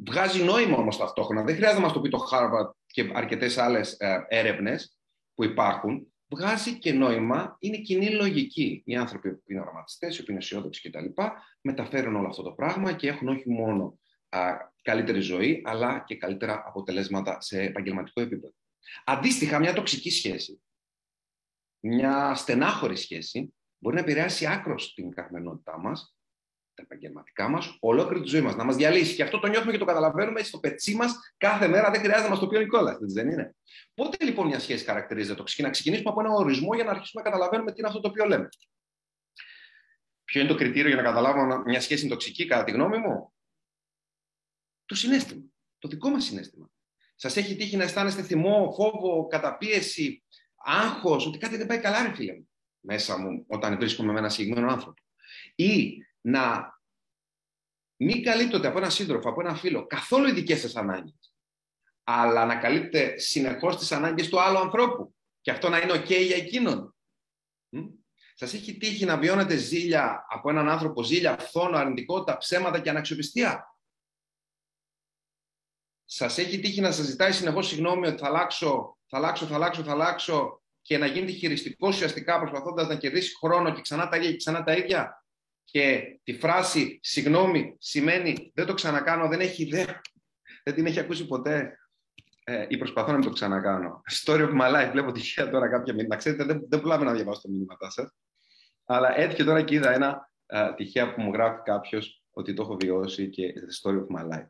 βγάζει 0.06 0.42
νόημα 0.42 0.76
όμως 0.76 0.96
ταυτόχρονα. 0.96 1.42
Δεν 1.44 1.54
χρειάζεται 1.54 1.80
να 1.80 1.86
μας 1.86 1.94
το 1.94 2.00
πει 2.00 2.08
το 2.08 2.28
Harvard 2.32 2.70
και 2.90 3.10
αρκετές 3.12 3.58
άλλες 3.58 3.92
ε, 3.92 4.26
έρευνες 4.28 4.98
που 5.34 5.44
υπάρχουν, 5.44 6.12
βγάζει 6.28 6.78
και 6.78 6.92
νόημα, 6.92 7.56
είναι 7.58 7.76
κοινή 7.76 8.10
λογική. 8.10 8.82
Οι 8.86 8.96
άνθρωποι 8.96 9.34
που 9.36 9.42
είναι 9.44 9.60
οραματιστές, 9.60 10.16
οι 10.16 10.20
οποίοι 10.20 10.26
είναι 10.28 10.38
αισιόδοξοι 10.38 10.90
κτλ., 10.90 11.22
μεταφέρουν 11.60 12.16
όλο 12.16 12.28
αυτό 12.28 12.42
το 12.42 12.52
πράγμα 12.52 12.92
και 12.92 13.08
έχουν 13.08 13.28
όχι 13.28 13.50
μόνο 13.50 13.98
α, 14.28 14.52
καλύτερη 14.82 15.20
ζωή, 15.20 15.62
αλλά 15.64 16.04
και 16.06 16.16
καλύτερα 16.16 16.62
αποτελέσματα 16.66 17.40
σε 17.40 17.62
επαγγελματικό 17.62 18.20
επίπεδο. 18.20 18.54
Αντίστοιχα, 19.04 19.58
μια 19.58 19.72
τοξική 19.72 20.10
σχέση, 20.10 20.62
μια 21.80 22.34
στενάχωρη 22.34 22.96
σχέση, 22.96 23.54
μπορεί 23.78 23.94
να 23.94 24.00
επηρεάσει 24.00 24.46
άκρος 24.46 24.94
την 24.94 25.10
καθημερινότητά 25.10 25.78
μας 25.78 26.14
τα 26.80 26.86
επαγγελματικά 26.94 27.48
μας, 27.48 27.76
ολόκληρη 27.80 28.22
τη 28.22 28.28
ζωή 28.28 28.40
μας. 28.40 28.56
Να 28.56 28.64
μας 28.64 28.76
διαλύσει. 28.76 29.14
Και 29.14 29.22
αυτό 29.22 29.38
το 29.38 29.46
νιώθουμε 29.46 29.72
και 29.72 29.78
το 29.78 29.84
καταλαβαίνουμε 29.84 30.42
στο 30.42 30.58
πετσί 30.58 30.94
μας 30.94 31.12
κάθε 31.36 31.68
μέρα. 31.68 31.90
Δεν 31.90 32.00
χρειάζεται 32.00 32.22
να 32.22 32.28
μας 32.28 32.38
το 32.38 32.46
πει 32.46 32.56
ο 32.56 32.60
Νικόλας. 32.60 32.96
Δεν 33.00 33.30
είναι. 33.30 33.54
Πότε 33.94 34.24
λοιπόν 34.24 34.46
μια 34.46 34.58
σχέση 34.58 34.84
χαρακτηρίζεται 34.84 35.34
τοξική, 35.34 35.62
να 35.62 35.70
ξεκινήσουμε 35.70 36.10
από 36.10 36.20
ένα 36.20 36.30
ορισμό 36.30 36.74
για 36.74 36.84
να 36.84 36.90
αρχίσουμε 36.90 37.22
να 37.22 37.30
καταλαβαίνουμε 37.30 37.72
τι 37.72 37.78
είναι 37.78 37.88
αυτό 37.88 38.00
το 38.00 38.08
οποίο 38.08 38.24
λέμε. 38.24 38.48
Ποιο 40.24 40.40
είναι 40.40 40.48
το 40.48 40.54
κριτήριο 40.54 40.86
για 40.86 40.96
να 40.96 41.02
καταλάβουμε 41.02 41.62
μια 41.64 41.80
σχέση 41.80 42.00
είναι 42.00 42.10
τοξική, 42.10 42.46
κατά 42.46 42.64
τη 42.64 42.70
γνώμη 42.70 42.98
μου; 42.98 43.32
Το 44.84 44.94
συνέστημα. 44.94 45.42
Το 45.78 45.88
δικό 45.88 46.08
μας 46.08 46.24
συνέστημα. 46.24 46.70
Σας 47.14 47.36
έχει 47.36 47.56
τύχει 47.56 47.76
να 47.76 47.84
αισθάνεστε 47.84 48.22
θυμό, 48.22 48.72
φόβο, 48.76 49.26
καταπίεση, 49.26 50.22
άγχος, 50.64 51.26
ότι 51.26 51.38
κάτι 51.38 51.56
δεν 51.56 51.66
πάει 51.66 51.78
καλά, 51.78 52.02
ρε 52.02 52.14
φίλε 52.14 52.32
μου, 52.32 52.48
μέσα 52.80 53.18
μου, 53.18 53.44
όταν 53.48 53.78
βρίσκομαι 53.78 54.12
με 54.12 54.18
ένα 54.18 54.28
συγκεκριμένο 54.28 54.72
άνθρωπο. 54.72 55.02
Ή 55.54 55.96
να 56.20 56.74
μην 57.96 58.22
καλύπτονται 58.22 58.68
από 58.68 58.78
ένα 58.78 58.90
σύντροφο, 58.90 59.28
από 59.28 59.40
ένα 59.40 59.54
φίλο, 59.54 59.86
καθόλου 59.86 60.28
οι 60.28 60.32
δικέ 60.32 60.56
σα 60.56 60.80
ανάγκες, 60.80 61.34
αλλά 62.04 62.44
να 62.44 62.56
καλύπτετε 62.56 63.18
συνεχώς 63.18 63.76
τις 63.76 63.92
ανάγκες 63.92 64.28
του 64.28 64.40
άλλου 64.40 64.58
ανθρώπου. 64.58 65.14
Και 65.40 65.50
αυτό 65.50 65.68
να 65.68 65.78
είναι 65.78 65.92
OK 65.92 66.08
για 66.08 66.36
εκείνον. 66.36 66.94
Σας 68.34 68.54
έχει 68.54 68.76
τύχει 68.76 69.04
να 69.04 69.18
βιώνετε 69.18 69.56
ζήλια 69.56 70.26
από 70.28 70.50
έναν 70.50 70.68
άνθρωπο, 70.68 71.02
ζήλια, 71.02 71.38
φθόνο, 71.38 71.76
αρνητικότητα, 71.76 72.36
ψέματα 72.36 72.80
και 72.80 72.90
αναξιοπιστία; 72.90 73.76
Σας 76.04 76.38
έχει 76.38 76.60
τύχει 76.60 76.80
να 76.80 76.92
σας 76.92 77.06
ζητάει 77.06 77.32
συνεχώς 77.32 77.66
συγγνώμη 77.66 78.06
ότι 78.06 78.20
θα 78.20 78.26
αλλάξω, 78.26 78.98
θα 79.06 79.16
αλλάξω, 79.16 79.46
θα 79.46 79.54
αλλάξω, 79.54 79.82
θα 79.82 79.92
αλλάξω 79.92 80.62
και 80.80 80.98
να 80.98 81.06
γίνετε 81.06 81.32
χειριστικό 81.32 81.88
ουσιαστικά 81.88 82.38
προσπαθώντας 82.38 82.88
να 82.88 82.96
κερδίσει 82.96 83.36
χρόνο 83.36 83.74
και 83.74 83.80
ξανά 83.80 84.08
τα 84.08 84.16
ίδια 84.16 84.30
και 84.30 84.36
ξανά 84.36 84.64
τα 84.64 84.72
ίδια; 84.72 85.19
Και 85.70 86.18
τη 86.22 86.38
φράση 86.38 86.98
«συγγνώμη» 87.02 87.76
σημαίνει 87.78 88.52
«δεν 88.54 88.66
το 88.66 88.74
ξανακάνω», 88.74 89.28
δεν 89.28 89.40
έχει 89.40 89.62
ιδέα, 89.62 90.00
δεν 90.64 90.74
την 90.74 90.86
έχει 90.86 91.00
ακούσει 91.00 91.26
ποτέ 91.26 91.78
ε, 92.44 92.66
ή 92.68 92.76
προσπαθώ 92.76 93.10
να 93.10 93.18
μην 93.18 93.26
το 93.26 93.32
ξανακάνω. 93.32 94.02
Story 94.24 94.48
of 94.48 94.60
my 94.60 94.74
life, 94.74 94.90
βλέπω 94.92 95.12
τυχαία 95.12 95.50
τώρα 95.50 95.68
κάποια 95.68 95.94
μήνυμα. 95.94 96.16
Ξέρετε, 96.16 96.44
δεν, 96.44 96.66
δεν 96.68 96.80
πουλάμε 96.80 97.04
να 97.04 97.12
διαβάσω 97.12 97.40
τα 97.40 97.48
μηνύματά 97.50 97.90
σας. 97.90 98.10
Αλλά 98.84 99.18
έτυχε 99.18 99.44
τώρα 99.44 99.62
και 99.62 99.74
είδα 99.74 99.92
ένα 99.92 100.30
ε, 100.46 100.74
τυχαία 100.74 101.14
που 101.14 101.20
μου 101.20 101.32
γράφει 101.32 101.62
κάποιος 101.62 102.24
ότι 102.30 102.54
το 102.54 102.62
έχω 102.62 102.76
βιώσει 102.76 103.28
και 103.28 103.52
the 103.56 103.90
story 103.90 103.96
of 103.96 104.18
my 104.18 104.34
life. 104.34 104.46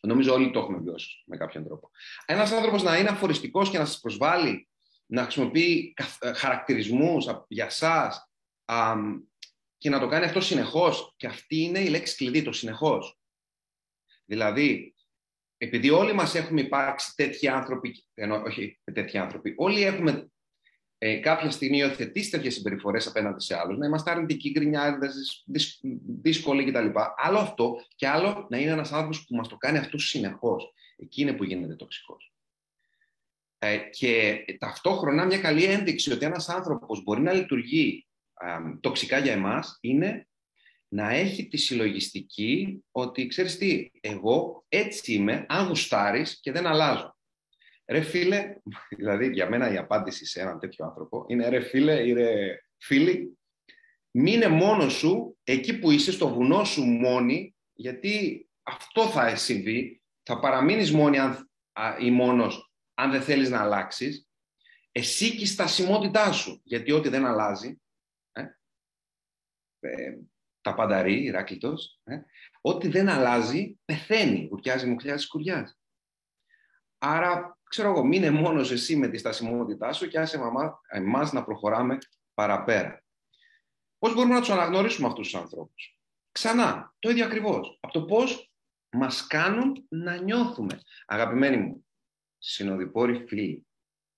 Νομίζω 0.00 0.32
όλοι 0.32 0.50
το 0.50 0.58
έχουμε 0.58 0.78
βιώσει 0.78 1.22
με 1.26 1.36
κάποιον 1.36 1.64
τρόπο. 1.64 1.90
Ένας 2.26 2.52
άνθρωπος 2.52 2.82
να 2.82 2.98
είναι 2.98 3.08
αφοριστικός 3.08 3.70
και 3.70 3.78
να 3.78 3.84
σας 3.84 4.00
προσβάλλει, 4.00 4.68
να 5.06 5.22
χρησιμοποιεί 5.22 5.94
ε, 6.18 6.32
χαρακτηρισμούς 6.32 7.26
για 7.48 7.64
εσά 7.64 8.28
και 9.80 9.90
να 9.90 10.00
το 10.00 10.08
κάνει 10.08 10.24
αυτό 10.24 10.40
συνεχώς. 10.40 11.14
Και 11.16 11.26
αυτή 11.26 11.56
είναι 11.56 11.78
η 11.78 11.88
λέξη 11.88 12.16
κλειδί, 12.16 12.42
το 12.42 12.52
συνεχώς. 12.52 13.18
Δηλαδή, 14.24 14.94
επειδή 15.58 15.90
όλοι 15.90 16.12
μας 16.12 16.34
έχουμε 16.34 16.60
υπάρξει 16.60 17.14
τέτοιοι 17.16 17.48
άνθρωποι, 17.48 18.04
ενώ, 18.14 18.42
όχι 18.46 18.80
τέτοιοι 18.92 19.18
άνθρωποι, 19.18 19.54
όλοι 19.56 19.82
έχουμε 19.82 20.30
ε, 20.98 21.16
κάποια 21.16 21.50
στιγμή 21.50 21.76
υιοθετήσει 21.76 22.30
τέτοιες 22.30 22.54
συμπεριφορές 22.54 23.06
απέναντι 23.06 23.42
σε 23.42 23.58
άλλους, 23.58 23.78
να 23.78 23.86
είμαστε 23.86 24.10
αρνητικοί, 24.10 24.50
γκρινιάριδες, 24.50 25.44
δύσκολοι 26.20 26.64
κτλ. 26.64 26.88
Άλλο 27.16 27.38
αυτό 27.38 27.76
και 27.96 28.08
άλλο 28.08 28.46
να 28.50 28.58
είναι 28.58 28.70
ένας 28.70 28.92
άνθρωπος 28.92 29.24
που 29.24 29.34
μας 29.34 29.48
το 29.48 29.56
κάνει 29.56 29.78
αυτό 29.78 29.98
συνεχώς. 29.98 30.72
Εκεί 30.96 31.22
είναι 31.22 31.32
που 31.32 31.44
γίνεται 31.44 31.74
τοξικός. 31.74 32.32
Ε, 33.58 33.76
και 33.76 34.44
ταυτόχρονα 34.58 35.24
μια 35.24 35.38
καλή 35.38 35.64
ένδειξη 35.64 36.12
ότι 36.12 36.24
ένας 36.24 36.48
άνθρωπος 36.48 37.02
μπορεί 37.02 37.20
να 37.20 37.32
λειτουργεί 37.32 38.04
ε, 38.06 38.09
τοξικά 38.80 39.18
για 39.18 39.32
εμάς 39.32 39.78
είναι 39.80 40.28
να 40.88 41.10
έχει 41.10 41.48
τη 41.48 41.56
συλλογιστική 41.56 42.84
ότι 42.90 43.26
ξέρεις 43.26 43.58
τι, 43.58 43.90
εγώ 44.00 44.64
έτσι 44.68 45.12
είμαι, 45.12 45.44
αν 45.48 45.66
γουστάρεις 45.66 46.40
και 46.40 46.52
δεν 46.52 46.66
αλλάζω. 46.66 47.16
Ρε 47.86 48.00
φίλε, 48.00 48.56
δηλαδή 48.98 49.30
για 49.30 49.48
μένα 49.48 49.72
η 49.72 49.76
απάντηση 49.76 50.26
σε 50.26 50.40
έναν 50.40 50.58
τέτοιο 50.58 50.84
άνθρωπο 50.84 51.24
είναι 51.28 51.48
ρε 51.48 51.60
φίλε 51.60 52.06
ή 52.06 52.12
ρε 52.12 52.58
φίλοι, 52.76 53.38
μείνε 54.10 54.48
μόνος 54.48 54.92
σου 54.92 55.38
εκεί 55.44 55.78
που 55.78 55.90
είσαι 55.90 56.12
στο 56.12 56.28
βουνό 56.28 56.64
σου 56.64 56.82
μόνη, 56.82 57.54
γιατί 57.72 58.46
αυτό 58.62 59.06
θα 59.08 59.36
συμβεί, 59.36 60.02
θα 60.22 60.38
παραμείνεις 60.38 60.92
μόνη 60.92 61.18
αν, 61.18 61.50
ή 62.00 62.10
μόνος 62.10 62.72
αν 62.94 63.10
δεν 63.10 63.22
θέλεις 63.22 63.50
να 63.50 63.60
αλλάξεις, 63.60 64.28
εσύ 64.92 65.36
και 65.36 65.42
η 65.42 65.46
στασιμότητά 65.46 66.32
σου, 66.32 66.60
γιατί 66.64 66.92
ό,τι 66.92 67.08
δεν 67.08 67.26
αλλάζει, 67.26 67.68
ε, 67.68 67.89
ε 69.80 70.18
τα 70.60 70.74
πανταρεί, 70.74 71.22
Ηράκλειτος, 71.22 72.00
ε, 72.04 72.20
ό,τι 72.60 72.88
δεν 72.88 73.08
αλλάζει, 73.08 73.78
πεθαίνει, 73.84 74.46
γουρκιάζει, 74.50 74.86
μουχλιάζει, 74.86 75.24
σκουριάζει. 75.24 75.74
Άρα, 76.98 77.58
ξέρω 77.62 77.90
εγώ, 77.90 78.04
μείνε 78.04 78.30
μόνος 78.30 78.70
εσύ 78.70 78.96
με 78.96 79.08
τη 79.08 79.18
στασιμότητά 79.18 79.92
σου 79.92 80.08
και 80.08 80.18
άσε 80.18 80.38
μαμά, 80.38 80.80
εμάς 80.88 81.32
να 81.32 81.44
προχωράμε 81.44 81.98
παραπέρα. 82.34 83.04
Πώς 83.98 84.14
μπορούμε 84.14 84.34
να 84.34 84.40
τους 84.40 84.50
αναγνωρίσουμε 84.50 85.06
αυτούς 85.06 85.30
τους 85.30 85.40
ανθρώπους; 85.40 86.00
Ξανά, 86.32 86.94
το 86.98 87.10
ίδιο 87.10 87.24
ακριβώς. 87.24 87.78
Από 87.80 87.92
το 87.92 88.04
πώς 88.04 88.52
μας 88.90 89.26
κάνουν 89.26 89.86
να 89.88 90.16
νιώθουμε. 90.16 90.80
Αγαπημένοι 91.06 91.56
μου, 91.56 91.86
συνοδοιπόροι 92.38 93.26
φίλοι, 93.26 93.66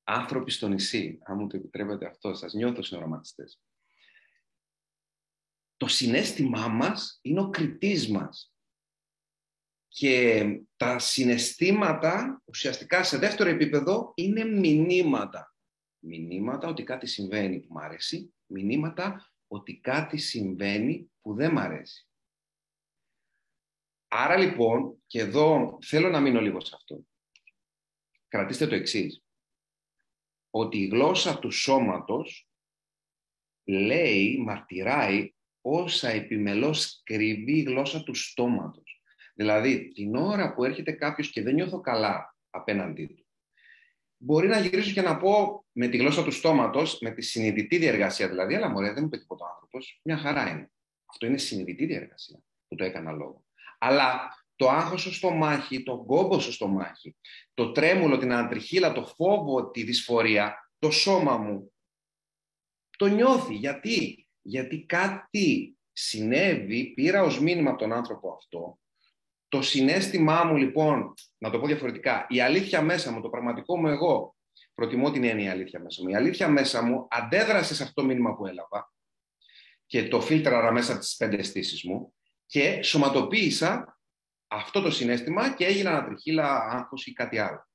άνθρωποι 0.04 0.50
στο 0.50 0.68
νησί, 0.68 1.18
αν 1.22 1.36
μου 1.36 1.46
το 1.46 1.56
επιτρέπετε 1.56 2.06
αυτό, 2.06 2.34
σας 2.34 2.52
νιώθω 2.52 2.82
συνοραματιστές 2.82 3.60
το 5.82 5.88
συνέστημά 5.88 6.68
μας 6.68 7.18
είναι 7.22 7.40
ο 7.40 7.50
κριτής 7.50 8.08
μας. 8.08 8.54
Και 9.88 10.44
τα 10.76 10.98
συναισθήματα, 10.98 12.42
ουσιαστικά 12.44 13.02
σε 13.02 13.18
δεύτερο 13.18 13.48
επίπεδο, 13.50 14.12
είναι 14.14 14.44
μηνύματα. 14.44 15.54
Μηνύματα 15.98 16.68
ότι 16.68 16.82
κάτι 16.82 17.06
συμβαίνει 17.06 17.60
που 17.60 17.72
μου 17.72 17.80
αρέσει, 17.80 18.34
μηνύματα 18.46 19.32
ότι 19.46 19.80
κάτι 19.80 20.18
συμβαίνει 20.18 21.12
που 21.20 21.34
δεν 21.34 21.52
μ' 21.52 21.58
αρέσει. 21.58 22.08
Άρα 24.08 24.36
λοιπόν, 24.36 25.02
και 25.06 25.20
εδώ 25.20 25.78
θέλω 25.82 26.08
να 26.08 26.20
μείνω 26.20 26.40
λίγο 26.40 26.60
σε 26.60 26.72
αυτό. 26.74 27.06
Κρατήστε 28.28 28.66
το 28.66 28.74
εξής. 28.74 29.22
Ότι 30.50 30.78
η 30.78 30.86
γλώσσα 30.86 31.38
του 31.38 31.50
σώματος 31.50 32.48
λέει, 33.64 34.38
μαρτυράει 34.38 35.32
όσα 35.62 36.08
επιμελώς 36.08 37.00
κρυβεί 37.04 37.58
η 37.58 37.62
γλώσσα 37.62 38.02
του 38.02 38.14
στόματος. 38.14 39.02
Δηλαδή, 39.34 39.88
την 39.88 40.14
ώρα 40.14 40.54
που 40.54 40.64
έρχεται 40.64 40.92
κάποιος 40.92 41.30
και 41.30 41.42
δεν 41.42 41.54
νιώθω 41.54 41.80
καλά 41.80 42.36
απέναντί 42.50 43.06
του, 43.06 43.26
μπορεί 44.16 44.48
να 44.48 44.58
γυρίσω 44.58 44.92
και 44.92 45.02
να 45.02 45.16
πω 45.16 45.64
με 45.72 45.88
τη 45.88 45.96
γλώσσα 45.96 46.24
του 46.24 46.30
στόματος, 46.30 46.98
με 47.00 47.10
τη 47.10 47.22
συνειδητή 47.22 47.78
διεργασία 47.78 48.28
δηλαδή, 48.28 48.54
αλλά 48.54 48.68
μωρέ, 48.68 48.92
δεν 48.92 49.02
μου 49.02 49.08
πει 49.08 49.18
τίποτα 49.18 49.46
άνθρωπος, 49.52 50.00
μια 50.04 50.16
χαρά 50.16 50.50
είναι. 50.50 50.70
Αυτό 51.06 51.26
είναι 51.26 51.38
συνειδητή 51.38 51.86
διεργασία 51.86 52.42
που 52.68 52.74
το 52.74 52.84
έκανα 52.84 53.12
λόγο. 53.12 53.44
Αλλά 53.78 54.36
το 54.56 54.68
άγχος 54.68 55.00
στο 55.00 55.12
στομάχι, 55.12 55.82
το 55.82 56.04
κόμπο 56.04 56.40
στο 56.40 56.52
στομάχι, 56.52 57.16
το 57.54 57.72
τρέμουλο, 57.72 58.18
την 58.18 58.32
αντριχίλα, 58.32 58.92
το 58.92 59.06
φόβο, 59.06 59.70
τη 59.70 59.82
δυσφορία, 59.82 60.70
το 60.78 60.90
σώμα 60.90 61.36
μου, 61.36 61.72
το 62.96 63.06
νιώθει. 63.06 63.54
Γιατί; 63.54 64.21
Γιατί 64.42 64.84
κάτι 64.84 65.76
συνέβη, 65.92 66.84
πήρα 66.84 67.22
ως 67.22 67.40
μήνυμα 67.40 67.70
από 67.70 67.78
τον 67.78 67.92
άνθρωπο 67.92 68.32
αυτό, 68.32 68.78
το 69.48 69.62
συνέστημά 69.62 70.44
μου 70.44 70.56
λοιπόν, 70.56 71.14
να 71.38 71.50
το 71.50 71.60
πω 71.60 71.66
διαφορετικά, 71.66 72.26
η 72.28 72.40
αλήθεια 72.40 72.82
μέσα 72.82 73.12
μου, 73.12 73.20
το 73.20 73.28
πραγματικό 73.28 73.78
μου 73.78 73.88
εγώ, 73.88 74.36
προτιμώ 74.74 75.10
την 75.10 75.24
έννοια 75.24 75.44
η 75.44 75.48
αλήθεια 75.48 75.80
μέσα 75.80 76.02
μου, 76.02 76.08
η 76.08 76.14
αλήθεια 76.14 76.48
μέσα 76.48 76.82
μου 76.82 77.06
αντέδρασε 77.10 77.74
σε 77.74 77.82
αυτό 77.82 78.00
το 78.00 78.06
μήνυμα 78.06 78.34
που 78.34 78.46
έλαβα 78.46 78.92
και 79.86 80.08
το 80.08 80.20
φίλτραρα 80.20 80.72
μέσα 80.72 80.98
τις 80.98 81.16
πέντε 81.16 81.36
αισθήσεις 81.36 81.84
μου 81.84 82.14
και 82.46 82.82
σωματοποίησα 82.82 84.00
αυτό 84.46 84.80
το 84.80 84.90
συνέστημα 84.90 85.54
και 85.54 85.64
έγινα 85.66 85.90
ανατριχίλα, 85.90 86.56
άγχος 86.70 87.06
ή 87.06 87.12
κάτι 87.12 87.38
άλλο 87.38 87.66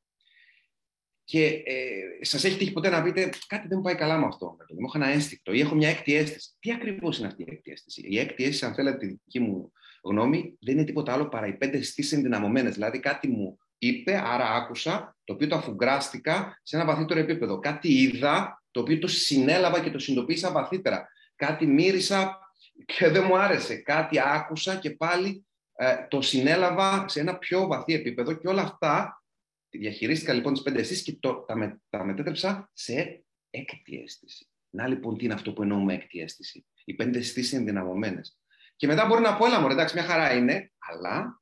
και 1.28 1.46
ε, 1.46 2.26
σας 2.26 2.44
έχει 2.44 2.58
τύχει 2.58 2.72
ποτέ 2.72 2.90
να 2.90 3.04
πείτε 3.04 3.30
κάτι 3.48 3.68
δεν 3.68 3.82
πάει 3.82 3.96
καλά 3.96 4.18
με 4.18 4.26
αυτό. 4.26 4.58
Μου 4.70 4.86
έχω 4.86 4.92
ένα 4.96 5.08
ένστικτο 5.08 5.54
ή 5.54 5.60
έχω 5.60 5.76
μια 5.76 5.90
έκτη 5.90 6.16
αίσθηση. 6.16 6.50
Τι 6.60 6.72
ακριβώς 6.72 7.18
είναι 7.18 7.28
αυτή 7.28 7.42
η 7.42 7.48
έκτη 7.50 7.72
αίσθηση; 7.72 8.02
Η 8.06 8.20
έκτη 8.20 8.44
αίσθηση, 8.44 8.66
αν 8.66 8.74
θέλετε 8.74 8.98
τη 8.98 9.06
δική 9.06 9.40
μου 9.40 9.72
γνώμη, 10.04 10.58
δεν 10.60 10.76
είναι 10.76 10.84
τίποτα 10.84 11.14
άλλο 11.14 11.28
παρά 11.28 11.48
οι 11.48 11.54
πέντε 11.54 11.78
αισθήσει 11.78 12.16
ενδυναμωμένες. 12.16 12.74
Δηλαδή 12.74 13.00
κάτι 13.00 13.28
μου 13.28 13.58
είπε, 13.78 14.22
άρα 14.26 14.54
άκουσα, 14.54 15.18
το 15.24 15.34
οποίο 15.34 15.48
το 15.48 15.56
αφουγκράστηκα 15.56 16.60
σε 16.64 16.76
ένα 16.76 16.86
βαθύτερο 16.86 17.20
επίπεδο. 17.20 17.60
Κάτι 17.60 18.02
είδα, 18.02 18.64
το 18.72 18.80
οποίο 18.80 19.00
το 19.00 19.08
συνέλαβα 19.08 19.80
και 19.80 19.92
το 19.92 20.00
συνειδητοποίησα 20.00 20.52
βαθύτερα. 20.52 21.08
Κάτι 21.36 21.66
μύρισα 21.66 22.40
και 22.86 23.10
δεν 23.10 23.24
μου 23.28 23.38
άρεσε. 23.38 23.76
Κάτι 23.76 24.20
άκουσα 24.20 24.76
και 24.76 24.90
πάλι 24.90 25.46
ε, 25.76 25.96
το 26.08 26.22
συνέλαβα 26.22 27.06
σε 27.08 27.20
ένα 27.20 27.38
πιο 27.38 27.68
βαθύ 27.68 27.94
επίπεδο 27.94 28.34
και 28.34 28.48
όλα 28.48 28.62
αυτά 28.62 29.22
Διαχειρίστηκα 29.70 30.34
λοιπόν 30.34 30.54
τις 30.54 30.62
πέντε 30.62 30.80
αισθήσεις 30.80 31.04
και 31.04 31.18
το, 31.20 31.34
τα, 31.34 31.56
με, 31.56 31.82
τα 31.90 32.04
μετέτρεψα 32.04 32.70
σε 32.74 33.24
έκτη 33.50 34.02
αίσθηση. 34.02 34.50
Να 34.70 34.88
λοιπόν 34.88 35.18
τι 35.18 35.26
είναι 35.26 35.34
αυτό 35.34 35.54
που 35.54 35.62
εννοούμε 35.62 35.94
έκτη 35.94 36.20
αίσθηση. 36.20 36.66
Οι 36.86 36.94
πέντε 36.94 37.18
αισθήσεις 37.18 37.52
είναι 37.52 37.60
ενδυναμωμένε. 37.60 38.22
Και 38.76 38.88
μετά 38.88 39.06
μπορεί 39.06 39.22
να 39.22 39.38
πω, 39.38 39.46
έλα 39.46 39.60
μου, 39.62 39.68
εντάξει, 39.70 39.96
μια 39.96 40.04
χαρά 40.04 40.36
είναι, 40.36 40.72
αλλά 40.78 41.42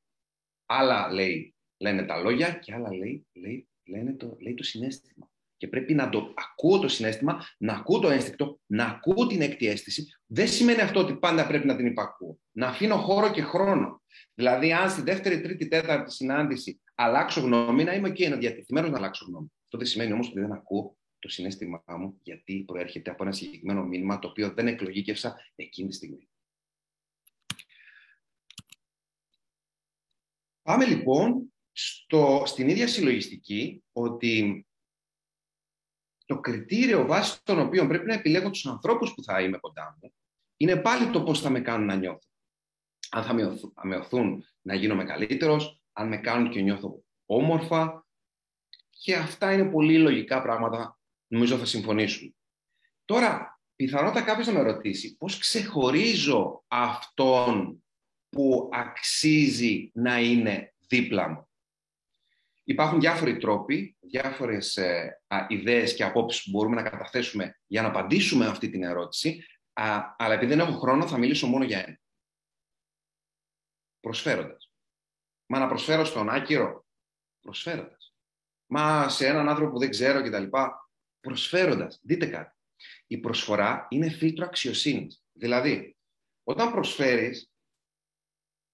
άλλα 0.66 1.12
λέει, 1.12 1.54
λένε 1.76 2.04
τα 2.04 2.16
λόγια 2.16 2.50
και 2.52 2.74
άλλα 2.74 2.94
λέει, 2.94 3.26
λέει, 3.32 3.68
λένε 3.84 4.14
το, 4.14 4.36
λέει 4.40 4.54
το 4.54 4.62
συνέστημα. 4.62 5.30
Και 5.56 5.68
πρέπει 5.68 5.94
να 5.94 6.08
το 6.08 6.34
ακούω 6.34 6.78
το 6.78 6.88
συνέστημα, 6.88 7.44
να 7.58 7.72
ακούω 7.72 7.98
το 7.98 8.10
ένστικτο, 8.10 8.60
να 8.66 8.84
ακούω 8.84 9.26
την 9.26 9.42
έκτη 9.42 9.66
αίσθηση. 9.66 10.06
Δεν 10.26 10.48
σημαίνει 10.48 10.80
αυτό 10.80 11.00
ότι 11.00 11.14
πάντα 11.14 11.46
πρέπει 11.46 11.66
να 11.66 11.76
την 11.76 11.86
υπακούω. 11.86 12.38
Να 12.52 12.66
αφήνω 12.66 12.96
χώρο 12.96 13.30
και 13.30 13.42
χρόνο. 13.42 14.02
Δηλαδή, 14.34 14.72
αν 14.72 14.90
στη 14.90 15.02
δεύτερη, 15.02 15.40
τρίτη, 15.40 15.68
τέταρτη 15.68 16.12
συνάντηση 16.12 16.80
αλλάξω 16.96 17.40
γνώμη, 17.40 17.84
να 17.84 17.94
είμαι 17.94 18.10
και 18.10 18.28
okay, 18.34 18.38
διατεθειμένος 18.38 18.90
να 18.90 18.96
αλλάξω 18.96 19.24
γνώμη. 19.24 19.52
Αυτό 19.64 19.78
δεν 19.78 19.86
σημαίνει 19.86 20.12
όμως 20.12 20.28
ότι 20.28 20.40
δεν 20.40 20.52
ακούω 20.52 20.96
το 21.18 21.28
συνέστημά 21.28 21.82
μου, 21.86 22.20
γιατί 22.22 22.64
προέρχεται 22.66 23.10
από 23.10 23.22
ένα 23.22 23.32
συγκεκριμένο 23.32 23.84
μήνυμα 23.84 24.18
το 24.18 24.28
οποίο 24.28 24.52
δεν 24.54 24.66
εκλογήκευσα 24.66 25.36
εκείνη 25.54 25.88
τη 25.88 25.94
στιγμή. 25.94 26.28
Πάμε 30.62 30.86
λοιπόν 30.86 31.54
στο, 31.72 32.42
στην 32.46 32.68
ίδια 32.68 32.88
συλλογιστική 32.88 33.84
ότι 33.92 34.66
το 36.26 36.40
κριτήριο 36.40 37.06
βάσει 37.06 37.44
των 37.44 37.58
οποίων 37.58 37.88
πρέπει 37.88 38.06
να 38.06 38.14
επιλέγω 38.14 38.50
τους 38.50 38.66
ανθρώπους 38.66 39.14
που 39.14 39.22
θα 39.22 39.42
είμαι 39.42 39.58
κοντά 39.58 39.98
μου 40.02 40.12
είναι 40.56 40.76
πάλι 40.76 41.10
το 41.10 41.22
πώς 41.22 41.40
θα 41.40 41.50
με 41.50 41.60
κάνουν 41.60 41.86
να 41.86 41.94
νιώθω. 41.94 42.28
Αν 43.10 43.24
θα 43.24 43.34
με 43.82 43.96
οθούν 43.96 44.44
να 44.60 44.74
γίνομαι 44.74 45.04
καλύτερος, 45.04 45.80
αν 45.96 46.08
με 46.08 46.16
κάνουν 46.16 46.50
και 46.50 46.60
νιώθω 46.60 47.04
όμορφα. 47.26 48.06
Και 48.90 49.14
αυτά 49.14 49.52
είναι 49.52 49.70
πολύ 49.70 49.98
λογικά 49.98 50.42
πράγματα, 50.42 50.98
νομίζω 51.26 51.58
θα 51.58 51.64
συμφωνήσουν. 51.64 52.36
Τώρα, 53.04 53.60
πιθανότατα 53.76 54.22
κάποιος 54.22 54.46
να 54.46 54.52
με 54.52 54.62
ρωτήσει 54.62 55.16
πώς 55.16 55.38
ξεχωρίζω 55.38 56.64
αυτόν 56.68 57.84
που 58.28 58.68
αξίζει 58.72 59.90
να 59.94 60.20
είναι 60.20 60.74
δίπλα 60.88 61.28
μου; 61.28 61.48
Υπάρχουν 62.64 63.00
διάφοροι 63.00 63.36
τρόποι, 63.36 63.96
διάφορες 64.00 64.76
ε, 64.76 65.20
α, 65.26 65.46
ιδέες 65.48 65.94
και 65.94 66.04
απόψεις 66.04 66.42
που 66.44 66.50
μπορούμε 66.50 66.74
να 66.74 66.90
καταθέσουμε 66.90 67.58
για 67.66 67.82
να 67.82 67.88
απαντήσουμε 67.88 68.46
αυτή 68.46 68.70
την 68.70 68.82
ερώτηση, 68.82 69.44
α, 69.72 70.14
αλλά 70.16 70.34
επειδή 70.34 70.54
δεν 70.54 70.66
έχω 70.66 70.78
χρόνο 70.78 71.06
θα 71.06 71.18
μιλήσω 71.18 71.46
μόνο 71.46 71.64
για 71.64 71.78
ένα. 71.78 72.00
Προσφέροντας. 74.00 74.65
Μα 75.46 75.58
να 75.58 75.66
προσφέρω 75.66 76.04
στον 76.04 76.28
άκυρο, 76.28 76.86
προσφέροντας. 77.40 78.14
Μα 78.66 79.08
σε 79.08 79.26
έναν 79.26 79.48
άνθρωπο 79.48 79.72
που 79.72 79.78
δεν 79.78 79.90
ξέρω 79.90 80.22
κτλ. 80.22 80.44
Προσφέροντας. 81.20 82.00
Δείτε 82.02 82.26
κάτι. 82.26 82.54
Η 83.06 83.18
προσφορά 83.18 83.86
είναι 83.90 84.10
φίλτρο 84.10 84.44
αξιοσύνης. 84.44 85.22
Δηλαδή, 85.32 85.96
όταν 86.42 86.70
προσφέρεις 86.70 87.50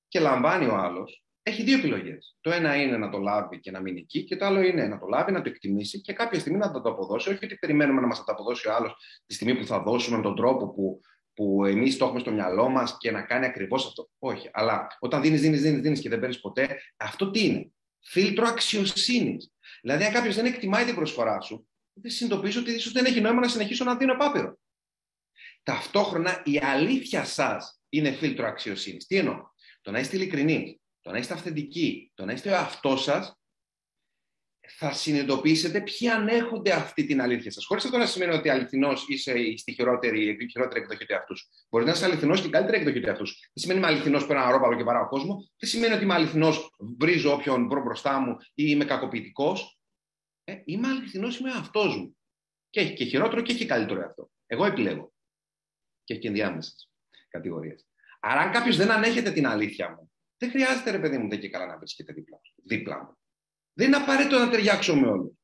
και 0.08 0.20
λαμβάνει 0.20 0.66
ο 0.66 0.76
άλλος, 0.76 1.24
έχει 1.42 1.62
δύο 1.62 1.78
επιλογές. 1.78 2.36
Το 2.40 2.50
ένα 2.50 2.76
είναι 2.82 2.96
να 2.96 3.08
το 3.08 3.18
λάβει 3.18 3.60
και 3.60 3.70
να 3.70 3.80
μείνει 3.80 4.00
εκεί, 4.00 4.24
και 4.24 4.36
το 4.36 4.44
άλλο 4.44 4.60
είναι 4.60 4.86
να 4.86 4.98
το 4.98 5.06
λάβει, 5.06 5.32
να 5.32 5.42
το 5.42 5.48
εκτιμήσει 5.48 6.00
και 6.00 6.12
κάποια 6.12 6.40
στιγμή 6.40 6.58
να 6.58 6.70
το, 6.70 6.80
το 6.80 6.90
αποδώσει. 6.90 7.30
Όχι 7.30 7.44
ότι 7.44 7.56
περιμένουμε 7.56 8.00
να 8.00 8.06
μας 8.06 8.24
το 8.24 8.32
αποδώσει 8.32 8.68
ο 8.68 8.74
άλλος 8.74 8.94
τη 9.26 9.34
στιγμή 9.34 9.54
που 9.58 9.66
θα 9.66 9.82
δώσουμε 9.82 10.16
με 10.16 10.22
τον 10.22 10.36
τρόπο 10.36 10.72
που, 10.72 11.00
που 11.34 11.64
εμείς 11.64 11.96
το 11.96 12.04
έχουμε 12.04 12.20
στο 12.20 12.30
μυαλό 12.30 12.68
μας 12.68 12.96
και 12.98 13.10
να 13.10 13.22
κάνει 13.22 13.46
ακριβώς 13.46 13.86
αυτό. 13.86 14.10
Όχι. 14.18 14.50
Αλλά 14.52 14.86
όταν 14.98 15.22
δίνεις, 15.22 15.40
δίνεις, 15.40 15.60
δίνεις, 15.60 15.80
δίνεις 15.80 16.00
και 16.00 16.08
δεν 16.08 16.18
παίρνεις 16.18 16.40
ποτέ, 16.40 16.80
αυτό 16.96 17.30
τι 17.30 17.44
είναι; 17.44 17.72
Φίλτρο 18.04 18.46
αξιοσύνης. 18.48 19.52
Δηλαδή, 19.82 20.04
αν 20.04 20.12
κάποιος 20.12 20.34
δεν 20.34 20.44
εκτιμάει 20.44 20.84
την 20.84 20.94
προσφορά 20.94 21.40
σου, 21.40 21.68
δεν 21.92 22.10
συνειδητοποιήσω 22.10 22.60
ότι 22.60 22.72
ίσως 22.72 22.92
δεν 22.92 23.04
έχει 23.04 23.20
νόημα 23.20 23.40
να 23.40 23.48
συνεχίσω 23.48 23.84
να 23.84 23.96
δίνω 23.96 24.12
επάπειρο. 24.12 24.58
Ταυτόχρονα 25.62 26.42
η 26.44 26.58
αλήθεια 26.58 27.24
σας 27.24 27.80
είναι 27.88 28.10
φίλτρο 28.10 28.46
αξιοσύνης. 28.46 29.06
Τι 29.06 29.16
εννοώ; 29.16 29.50
Το 29.80 29.90
να 29.90 29.98
είστε 29.98 30.16
ειλικρινείς, 30.16 30.80
το 31.00 31.10
να 31.10 31.18
είστε 31.18 31.34
αυθεντικοί, 31.34 32.12
το 32.14 32.24
να 32.24 32.32
είστε 32.32 32.50
ο 32.50 32.56
αυτό 32.56 32.96
σας, 32.96 33.41
θα 34.68 34.92
συνειδητοποιήσετε 34.92 35.80
ποιοι 35.80 36.08
ανέχονται 36.08 36.72
αυτή 36.72 37.06
την 37.06 37.20
αλήθεια 37.20 37.50
σας. 37.50 37.64
Χωρίς 37.66 37.84
αυτό 37.84 37.98
να 37.98 38.06
σημαίνει 38.06 38.34
ότι 38.34 38.48
αληθινός 38.48 39.04
είσαι 39.08 39.34
στη 39.56 39.72
χειρότερη, 39.72 40.36
η 40.40 40.48
χειρότερη 40.50 40.80
εκδοχή 40.80 41.06
του 41.06 41.12
εαυτούς 41.12 41.48
Μπορείς 41.70 41.86
να 41.86 41.92
είσαι 41.92 42.04
αληθινός 42.04 42.40
και 42.40 42.46
η 42.46 42.50
καλύτερη 42.50 42.76
εκδοχή 42.76 43.00
του 43.00 43.08
εαυτούς 43.08 43.38
Δεν 43.40 43.50
σημαίνει 43.52 43.78
είμαι 43.78 43.88
αληθινός 43.88 44.26
που 44.26 44.32
ένα 44.32 44.50
ρόπαλο 44.50 44.76
και 44.76 44.84
παράω 44.84 45.08
κόσμο. 45.08 45.34
Δεν 45.58 45.70
σημαίνει 45.70 45.94
ότι 45.94 46.04
είμαι 46.04 46.14
αληθινός, 46.14 46.74
βρίζω 46.98 47.32
όποιον 47.32 47.68
βρω 47.68 47.82
μπροστά 47.82 48.18
μου 48.18 48.36
ή 48.40 48.64
είμαι 48.66 48.84
κακοποιητικός. 48.84 49.78
Ε, 50.44 50.56
είμαι 50.64 50.88
αληθινός, 50.88 51.38
είμαι 51.38 51.50
αυτό 51.50 51.84
μου. 51.84 52.16
Και 52.70 52.80
έχει 52.80 52.94
και 52.94 53.04
χειρότερο 53.04 53.40
και 53.40 53.52
έχει 53.52 53.66
καλύτερο 53.66 54.00
εαυτό. 54.00 54.30
Εγώ 54.46 54.64
επιλέγω. 54.64 55.12
Και 56.04 56.12
έχει 56.12 56.22
και 56.22 56.28
ενδιάμεσες 56.28 56.90
κατηγορίες. 57.28 57.86
Άρα, 58.20 58.40
αν 58.40 58.52
κάποιος 58.52 58.76
δεν 58.76 58.90
ανέχεται 58.90 59.30
την 59.30 59.46
αλήθεια 59.46 59.90
μου, 59.90 60.12
δεν 60.36 60.50
χρειάζεται, 60.50 60.90
ρε 60.90 60.98
παιδί 60.98 61.18
μου, 61.18 61.28
δεν 61.28 61.40
και 61.40 61.48
καλά 61.48 61.66
να 61.66 61.78
βρίσκεται 61.78 62.12
δίπλα, 62.12 62.40
δίπλα 62.64 63.02
μου. 63.04 63.16
Δεν 63.72 63.86
είναι 63.86 63.96
απαραίτητο 63.96 64.38
να 64.38 64.50
ταιριάξω 64.50 64.96
με 64.96 65.06
όλου. 65.06 65.38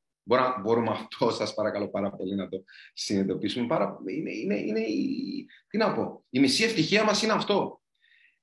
Μπορούμε 0.63 0.91
αυτό, 0.91 1.31
σας 1.31 1.55
παρακαλώ 1.55 1.89
πάρα 1.89 2.11
πολύ, 2.11 2.35
να 2.35 2.49
το 2.49 2.65
συνειδητοποιήσουμε. 2.93 3.67
Πάρα, 3.67 3.99
είναι, 4.07 4.31
είναι, 4.31 4.59
είναι 4.59 4.81
η, 4.81 5.47
τι 5.69 5.77
να 5.77 5.95
πω, 5.95 6.25
η 6.31 6.41
μισή 6.41 6.65
ευτυχία 6.65 7.05
μας 7.05 7.23
είναι 7.23 7.33
αυτό. 7.33 7.83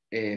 Ε, 0.07 0.35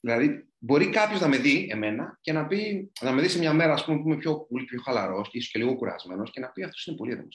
δηλαδή, 0.00 0.48
μπορεί 0.58 0.88
κάποιος 0.88 1.20
να 1.20 1.28
με 1.28 1.36
δει 1.36 1.68
εμένα 1.70 2.18
και 2.20 2.32
να 2.32 2.46
πει, 2.46 2.90
να 3.00 3.12
με 3.12 3.22
δει 3.22 3.28
σε 3.28 3.38
μια 3.38 3.52
μέρα, 3.52 3.72
ας 3.72 3.84
πούμε, 3.84 3.98
που 3.98 4.08
είμαι 4.08 4.16
πιο, 4.16 4.40
πολύ 4.40 4.64
πιο 4.64 4.80
χαλαρός 4.80 5.30
και 5.30 5.38
ίσως 5.38 5.50
και 5.50 5.58
λίγο 5.58 5.76
κουρασμένος 5.76 6.30
και 6.30 6.40
να 6.40 6.48
πει 6.48 6.62
αυτός 6.62 6.86
είναι 6.86 6.96
πολύ 6.96 7.12
έντονο 7.12 7.28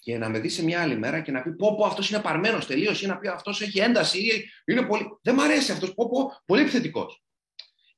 και 0.00 0.18
να 0.18 0.28
με 0.28 0.38
δει 0.38 0.48
σε 0.48 0.64
μια 0.64 0.82
άλλη 0.82 0.96
μέρα 0.96 1.20
και 1.20 1.32
να 1.32 1.42
πει: 1.42 1.52
Πω, 1.52 1.76
πω 1.76 1.84
αυτός 1.84 2.10
είναι 2.10 2.20
παρμένο 2.20 2.58
τελείως, 2.58 3.02
ή 3.02 3.06
να 3.06 3.18
πει 3.18 3.28
αυτός 3.28 3.60
έχει 3.60 3.78
ένταση, 3.78 4.18
ή 4.18 4.50
είναι 4.64 4.82
πολύ. 4.82 5.18
Δεν 5.22 5.34
μ' 5.34 5.40
αρέσει 5.40 5.72
αυτός, 5.72 5.94
πω, 5.94 6.08
πω, 6.08 6.42
πολύ 6.46 6.60
επιθετικός. 6.62 7.22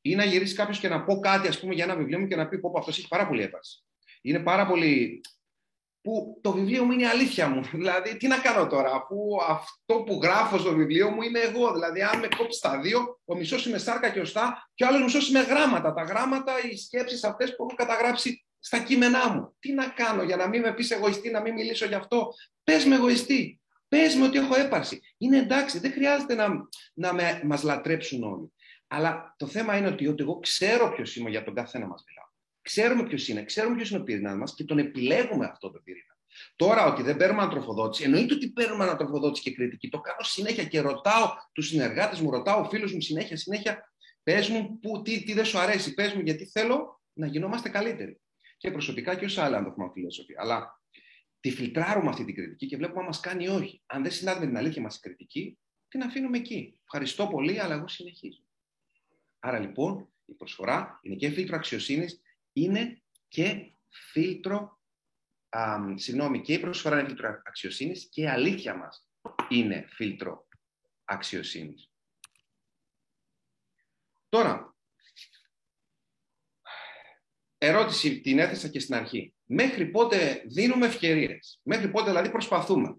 Ή 0.01 0.15
να 0.15 0.25
γυρίσει 0.25 0.55
κάποιος 0.55 0.79
και 0.79 0.89
να 0.89 1.05
πω 1.05 1.19
κάτι, 1.19 1.49
ας 1.49 1.61
πούμε, 1.61 1.75
για 1.75 1.85
ένα 1.85 1.97
βιβλίο 1.97 2.19
μου 2.19 2.27
και 2.27 2.37
να 2.37 2.49
πει: 2.49 2.59
Πω, 2.59 2.71
πω 2.71 2.79
αυτός 2.79 2.99
έχει 2.99 3.09
πάρα 3.09 3.27
πολύ 3.27 3.43
ένταση. 3.43 3.85
Είναι 4.23 4.39
πάρα 4.39 4.67
πολύ. 4.67 5.21
Που 6.03 6.41
το 6.43 6.53
βιβλίο 6.53 6.85
μου 6.85 6.93
είναι 6.93 7.03
η 7.03 7.07
αλήθεια 7.07 7.49
μου. 7.49 7.63
Δηλαδή, 7.73 8.17
τι 8.17 8.27
να 8.27 8.39
κάνω 8.39 8.67
τώρα, 8.67 8.91
αφού 8.91 9.17
αυτό 9.49 10.03
που 10.03 10.21
γράφω 10.23 10.59
στο 10.59 10.75
βιβλίο 10.75 11.11
μου 11.11 11.23
είμαι 11.23 11.39
εγώ. 11.39 11.73
Δηλαδή, 11.73 12.03
αν 12.03 12.19
με 12.19 12.29
κόψει 12.37 12.61
τα 12.61 12.81
δύο, 12.81 13.21
ο 13.25 13.37
μισός 13.37 13.67
είμαι 13.67 13.79
σάρκα 13.79 14.11
και 14.11 14.21
οστά, 14.21 14.71
και 14.75 14.85
ο 14.85 14.87
άλλος 14.87 15.03
μισός 15.03 15.29
είμαι 15.29 15.41
γράμματα. 15.41 15.95
Τα 15.95 16.03
γράμματα, 16.03 16.53
οι 16.71 16.77
σκέψεις 16.77 17.25
αυτές 17.25 17.57
που 17.57 17.65
έχω 17.65 17.75
καταγράψει 17.75 18.45
στα 18.59 18.79
κείμενά 18.79 19.33
μου. 19.33 19.57
Τι 19.59 19.73
να 19.73 19.89
κάνω 19.89 20.23
για 20.23 20.37
να 20.37 20.49
μην 20.49 20.61
με 20.61 20.75
πεις 20.75 20.91
εγωιστή, 20.91 21.31
να 21.31 21.41
μην 21.41 21.53
μιλήσω 21.53 21.87
γι' 21.87 21.95
αυτό. 21.95 22.29
Πες 22.65 22.85
με 22.85 22.95
εγωιστή. 22.95 23.61
Πες 23.89 24.15
με 24.15 24.25
ότι 24.25 24.39
έχω 24.39 24.55
έπαρση. 24.55 25.01
Είναι 25.19 25.39
εντάξει, 25.39 25.79
δεν 25.79 25.93
χρειάζεται 25.93 26.35
να, 26.35 26.49
να 26.95 27.15
με, 27.15 27.41
μας 27.45 27.63
λατρέψουν 27.63 28.23
όλοι. 28.23 28.53
Αλλά 28.93 29.35
το 29.39 29.47
θέμα 29.47 29.77
είναι 29.77 29.87
ότι, 29.87 30.07
ότι 30.07 30.23
εγώ 30.23 30.39
ξέρω 30.39 30.93
ποιος 30.93 31.17
είμαι 31.17 31.31
για 31.31 31.45
τον 31.45 31.55
καθένα 31.55 31.87
μας 31.87 32.05
μιλάω. 32.07 32.25
Ξέρουμε 32.63 33.09
ποιος 33.09 33.29
είναι, 33.29 33.45
ξέρουμε 33.45 33.77
ποιος 33.77 33.91
είναι 33.91 34.01
ο 34.01 34.03
πυρήνα 34.03 34.37
μας 34.37 34.55
και 34.55 34.65
τον 34.65 34.79
επιλέγουμε 34.79 35.47
αυτό 35.47 35.71
το 35.71 35.81
πυρήνα. 35.85 36.19
Τώρα 36.57 36.85
ότι 36.93 37.03
δεν 37.03 37.17
παίρνουμε 37.17 37.43
ανατροφοδότηση, 37.43 38.05
εννοείται 38.05 38.35
ότι 38.35 38.51
παίρνουμε 38.51 38.85
ανατροφοδότηση 38.85 39.43
και 39.43 39.55
κριτική. 39.55 39.89
Το 39.89 40.01
κάνω 40.01 40.23
συνέχεια 40.23 40.65
και 40.65 40.81
ρωτάω 40.81 41.29
τους 41.53 41.67
συνεργάτες 41.67 42.21
μου, 42.21 42.31
ρωτάω 42.31 42.69
φίλους 42.69 42.93
μου 42.93 43.01
συνέχεια, 43.01 43.37
συνέχεια. 43.37 43.93
Πες 44.23 44.49
μου 44.49 44.79
που, 44.79 45.03
τι, 45.03 45.25
τι 45.25 45.33
δεν 45.33 45.45
σου 45.45 45.59
αρέσει, 45.59 45.95
πες 45.95 46.13
μου 46.13 46.21
γιατί 46.21 46.47
θέλω 46.47 47.01
να 47.13 47.27
γινόμαστε 47.27 47.69
καλύτεροι 47.69 48.21
και 48.57 48.71
προσωπικά 48.71 49.15
και 49.15 49.25
ως 49.25 49.39
άλλα, 49.39 49.57
αν 49.57 49.65
το 49.65 49.71
έχουμε 49.71 49.91
φιλόσοφοι. 49.93 50.35
Αλλά 50.39 50.81
τη 51.41 51.51
φιλτράρουμε 51.51 52.09
αυτή 52.09 52.25
την 52.25 52.35
κριτική 52.35 52.67
και 52.67 52.77
βλέπουμε 52.77 53.01
αν 53.01 53.07
μας 53.07 53.21
κάνει 53.21 53.49
όχι. 53.49 53.83
Αν 53.87 54.03
δεν 54.03 54.13
συνάδει 54.13 54.41
με 54.41 54.47
την 54.47 54.57
αλήθεια 54.57 54.83
μας 54.83 54.97
η 54.97 55.01
κριτική, 55.01 55.59
την 55.89 56.03
αφήνουμε 56.03 56.39
εκεί. 56.39 56.81
Ευχαριστώ 56.85 57.27
πολύ, 57.27 57.61
αλλά 57.61 57.75
εγώ 57.75 57.89
συνεχίζω. 57.89 58.45
Άρα 59.41 59.59
λοιπόν 59.59 60.13
η 60.25 60.35
προσφορά 60.35 60.99
είναι 61.03 61.15
και 61.15 61.31
φίλτρο 61.31 61.57
αξιοσύνης, 61.57 62.23
είναι 62.53 63.03
και 63.29 63.73
φίλτρο. 63.89 64.81
Α, 65.49 65.79
συγγνώμη, 65.95 66.41
και 66.41 66.53
η 66.53 66.61
προσφορά 66.61 66.99
είναι 66.99 67.09
φίλτρο 67.09 67.43
αξιοσύνης 67.45 68.09
και 68.11 68.21
η 68.21 68.27
αλήθεια 68.27 68.77
μας 68.77 69.07
είναι 69.49 69.87
φίλτρο 69.89 70.49
αξιοσύνης. 71.05 71.91
Τώρα, 74.29 74.77
ερώτηση 77.59 78.21
την 78.21 78.39
έθεσα 78.39 78.69
και 78.69 78.81
στην 78.81 78.95
αρχή. 78.95 79.35
Μέχρι 79.45 79.87
πότε 79.91 80.43
δίνουμε 80.47 80.87
ευκαιρίες, 80.87 81.61
μέχρι 81.63 81.91
πότε 81.91 82.09
δηλαδή 82.09 82.31
προσπαθούμε; 82.31 82.97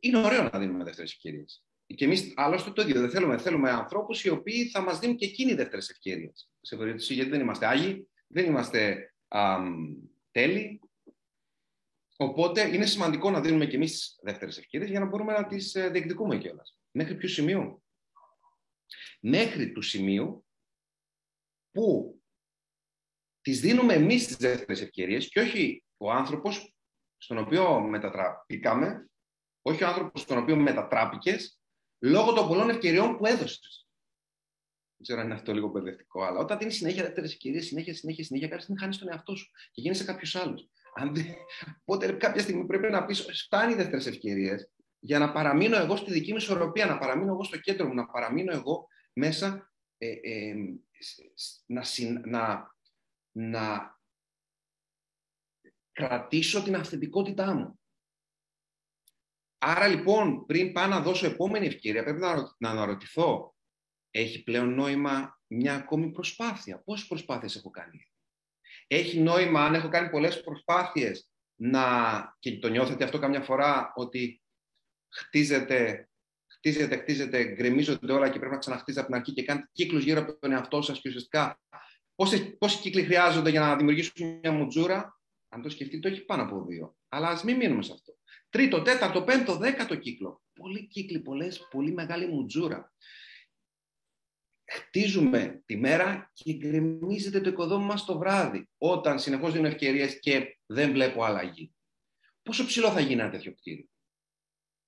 Είναι 0.00 0.18
ωραίο 0.18 0.42
να 0.42 0.58
δίνουμε 0.58 0.84
δεύτερες 0.84 1.12
ευκαιρίες. 1.12 1.64
Και 1.86 2.04
εμείς 2.04 2.32
άλλωστε 2.36 2.70
το 2.70 2.82
ίδιο 2.82 3.00
δεν 3.00 3.10
θέλουμε. 3.10 3.38
Θέλουμε 3.38 3.70
ανθρώπους 3.70 4.24
οι 4.24 4.28
οποίοι 4.28 4.68
θα 4.68 4.80
μας 4.80 4.98
δίνουν 4.98 5.16
και 5.16 5.24
εκείνοι 5.24 5.54
δεύτερες 5.54 5.90
ευκαιρίες. 5.90 6.50
Σε 6.60 6.76
περίπτωση 6.76 7.14
γιατί 7.14 7.30
δεν 7.30 7.40
είμαστε 7.40 7.66
άγιοι, 7.66 8.08
δεν 8.26 8.44
είμαστε 8.44 9.12
τέλειοι. 10.30 10.80
Οπότε 12.16 12.74
είναι 12.74 12.86
σημαντικό 12.86 13.30
να 13.30 13.40
δίνουμε 13.40 13.66
και 13.66 13.76
εμείς 13.76 14.18
δεύτερες 14.22 14.58
ευκαιρίες 14.58 14.90
για 14.90 15.00
να 15.00 15.06
μπορούμε 15.06 15.32
να 15.32 15.46
τις 15.46 15.74
ε, 15.74 15.88
διεκδικούμε 15.88 16.38
κιόλας. 16.38 16.78
Μέχρι 16.90 17.16
ποιο 17.16 17.28
σημείο; 17.28 17.82
Μέχρι 19.20 19.72
του 19.72 19.82
σημείου 19.82 20.46
που 21.70 22.18
τις 23.40 23.60
δίνουμε 23.60 23.94
εμείς 23.94 24.26
τις 24.26 24.36
δεύτερες 24.36 24.80
ευκαιρίες 24.80 25.28
και 25.28 25.40
όχι 25.40 25.84
ο 25.96 26.10
άνθρωπος 26.10 26.74
στον 27.16 27.38
οποίο 27.38 27.80
μετατραπήκαμε, 27.80 29.10
όχι 29.62 29.84
ο 29.84 29.86
άνθρωπος 29.86 30.20
στον 30.20 30.38
οποίο 30.38 30.56
μετατράπηκες, 30.56 31.58
λόγω 32.04 32.32
των 32.32 32.48
πολλών 32.48 32.70
ευκαιριών 32.70 33.16
που 33.16 33.26
έδωσες. 33.26 33.88
Δεν 34.96 35.02
ξέρω 35.02 35.20
αν 35.20 35.26
είναι 35.26 35.34
αυτό 35.34 35.52
λίγο 35.52 35.68
μπερδευτικό, 35.68 36.22
αλλά 36.24 36.38
όταν 36.38 36.58
δίνεις 36.58 36.74
συνέχεια 36.74 37.02
δεύτερες 37.02 37.32
ευκαιρίες, 37.32 37.66
συνέχεια, 37.66 37.94
συνέχεια, 37.94 38.24
συνέχεια, 38.24 38.48
κάποια 38.48 38.62
στιγμή 38.62 38.80
χάνεις 38.80 38.98
τον 38.98 39.08
εαυτό 39.08 39.36
σου 39.36 39.50
και 39.72 39.80
γίνεσαι 39.80 40.04
κάποιος 40.04 40.34
άλλος. 40.34 40.68
Οπότε 41.84 42.12
κάποια 42.12 42.42
στιγμή 42.42 42.66
πρέπει 42.66 42.90
να 42.90 43.04
πεις: 43.04 43.26
Φτάνει 43.44 43.74
δεύτερες 43.74 44.06
ευκαιρίες 44.06 44.70
για 44.98 45.18
να 45.18 45.32
παραμείνω 45.32 45.76
εγώ 45.76 45.96
στη 45.96 46.12
δική 46.12 46.30
μου 46.30 46.36
ισορροπία, 46.36 46.86
να 46.86 46.98
παραμείνω 46.98 47.32
εγώ 47.32 47.44
στο 47.44 47.58
κέντρο 47.58 47.86
μου, 47.86 47.94
να 47.94 48.06
παραμείνω 48.06 48.52
εγώ 48.52 48.88
μέσα 49.12 49.72
ε, 49.98 50.08
ε, 50.22 50.54
να, 51.66 51.84
να 52.24 52.74
να 53.36 53.98
κρατήσω 55.92 56.62
την 56.62 56.76
αυθεντικότητά 56.76 57.54
μου. 57.54 57.80
Άρα 59.66 59.86
λοιπόν, 59.86 60.46
πριν 60.46 60.72
πάω 60.72 60.86
να 60.86 61.00
δώσω 61.00 61.26
επόμενη 61.26 61.66
ευκαιρία, 61.66 62.02
πρέπει 62.02 62.20
να 62.58 62.70
αναρωτηθώ, 62.70 63.54
έχει 64.10 64.42
πλέον 64.42 64.74
νόημα 64.74 65.40
μια 65.46 65.74
ακόμη 65.74 66.10
προσπάθεια; 66.10 66.82
Πόσες 66.84 67.06
προσπάθειες 67.06 67.56
έχω 67.56 67.70
κάνει; 67.70 68.08
Έχει 68.86 69.20
νόημα, 69.20 69.64
αν 69.64 69.74
έχω 69.74 69.88
κάνει 69.88 70.10
πολλές 70.10 70.42
προσπάθειες, 70.42 71.30
να, 71.54 72.36
και 72.38 72.58
το 72.58 72.68
νιώθετε 72.68 73.04
αυτό 73.04 73.18
καμιά 73.18 73.40
φορά, 73.40 73.92
ότι 73.94 74.42
χτίζεται, 75.12 76.08
χτίζεται, 76.46 76.96
χτίζεται, 76.96 77.44
γκρεμίζονται 77.44 78.12
όλα 78.12 78.28
και 78.28 78.38
πρέπει 78.38 78.54
να 78.54 78.58
ξαναχτίζετε 78.58 79.00
από 79.00 79.10
την 79.10 79.20
αρχή 79.20 79.32
και 79.32 79.44
κάνετε 79.44 79.68
κύκλους 79.72 80.04
γύρω 80.04 80.20
από 80.20 80.38
τον 80.38 80.52
εαυτό 80.52 80.82
σας 80.82 81.00
και 81.00 81.08
ουσιαστικά 81.08 81.60
Πόσοι, 82.14 82.56
πόσοι 82.56 82.78
κύκλοι 82.78 83.02
χρειάζονται 83.02 83.50
για 83.50 83.60
να 83.60 83.76
δημιουργήσουν 83.76 84.38
μια 84.42 84.52
μουτζούρα, 84.52 85.20
αν 85.48 85.62
το 85.62 85.68
σκεφτείτε, 85.68 86.08
το 86.08 86.14
έχει 86.14 86.24
πάνω 86.24 86.42
από 86.42 86.64
δύο. 86.64 86.96
Αλλά 87.08 87.28
ας 87.28 87.44
μην 87.44 87.56
μείνουμε 87.56 87.82
σε 87.82 87.92
αυτό. 87.92 88.13
Τρίτο, 88.54 88.82
τέταρτο, 88.82 89.22
πέμπτο, 89.22 89.56
δέκατο 89.56 89.96
κύκλο. 89.96 90.42
Πολλοί 90.52 90.86
κύκλοι, 90.86 91.20
πολλές, 91.20 91.68
πολύ 91.70 91.92
μεγάλη 91.92 92.26
μουτζούρα. 92.26 92.92
Χτίζουμε 94.64 95.62
τη 95.66 95.76
μέρα 95.76 96.30
και 96.34 96.52
γκρεμίζεται 96.52 97.40
το 97.40 97.48
οικοδόμημα 97.48 98.04
το 98.04 98.18
βράδυ, 98.18 98.68
όταν 98.78 99.18
συνεχώς 99.18 99.52
δίνουν 99.52 99.66
ευκαιρίες 99.66 100.18
και 100.18 100.58
δεν 100.66 100.92
βλέπω 100.92 101.24
αλλαγή. 101.24 101.74
Πόσο 102.42 102.66
ψηλό 102.66 102.90
θα 102.90 103.00
γίνει 103.00 103.20
ένα 103.20 103.30
τέτοιο 103.30 103.54
κτίριο; 103.54 103.88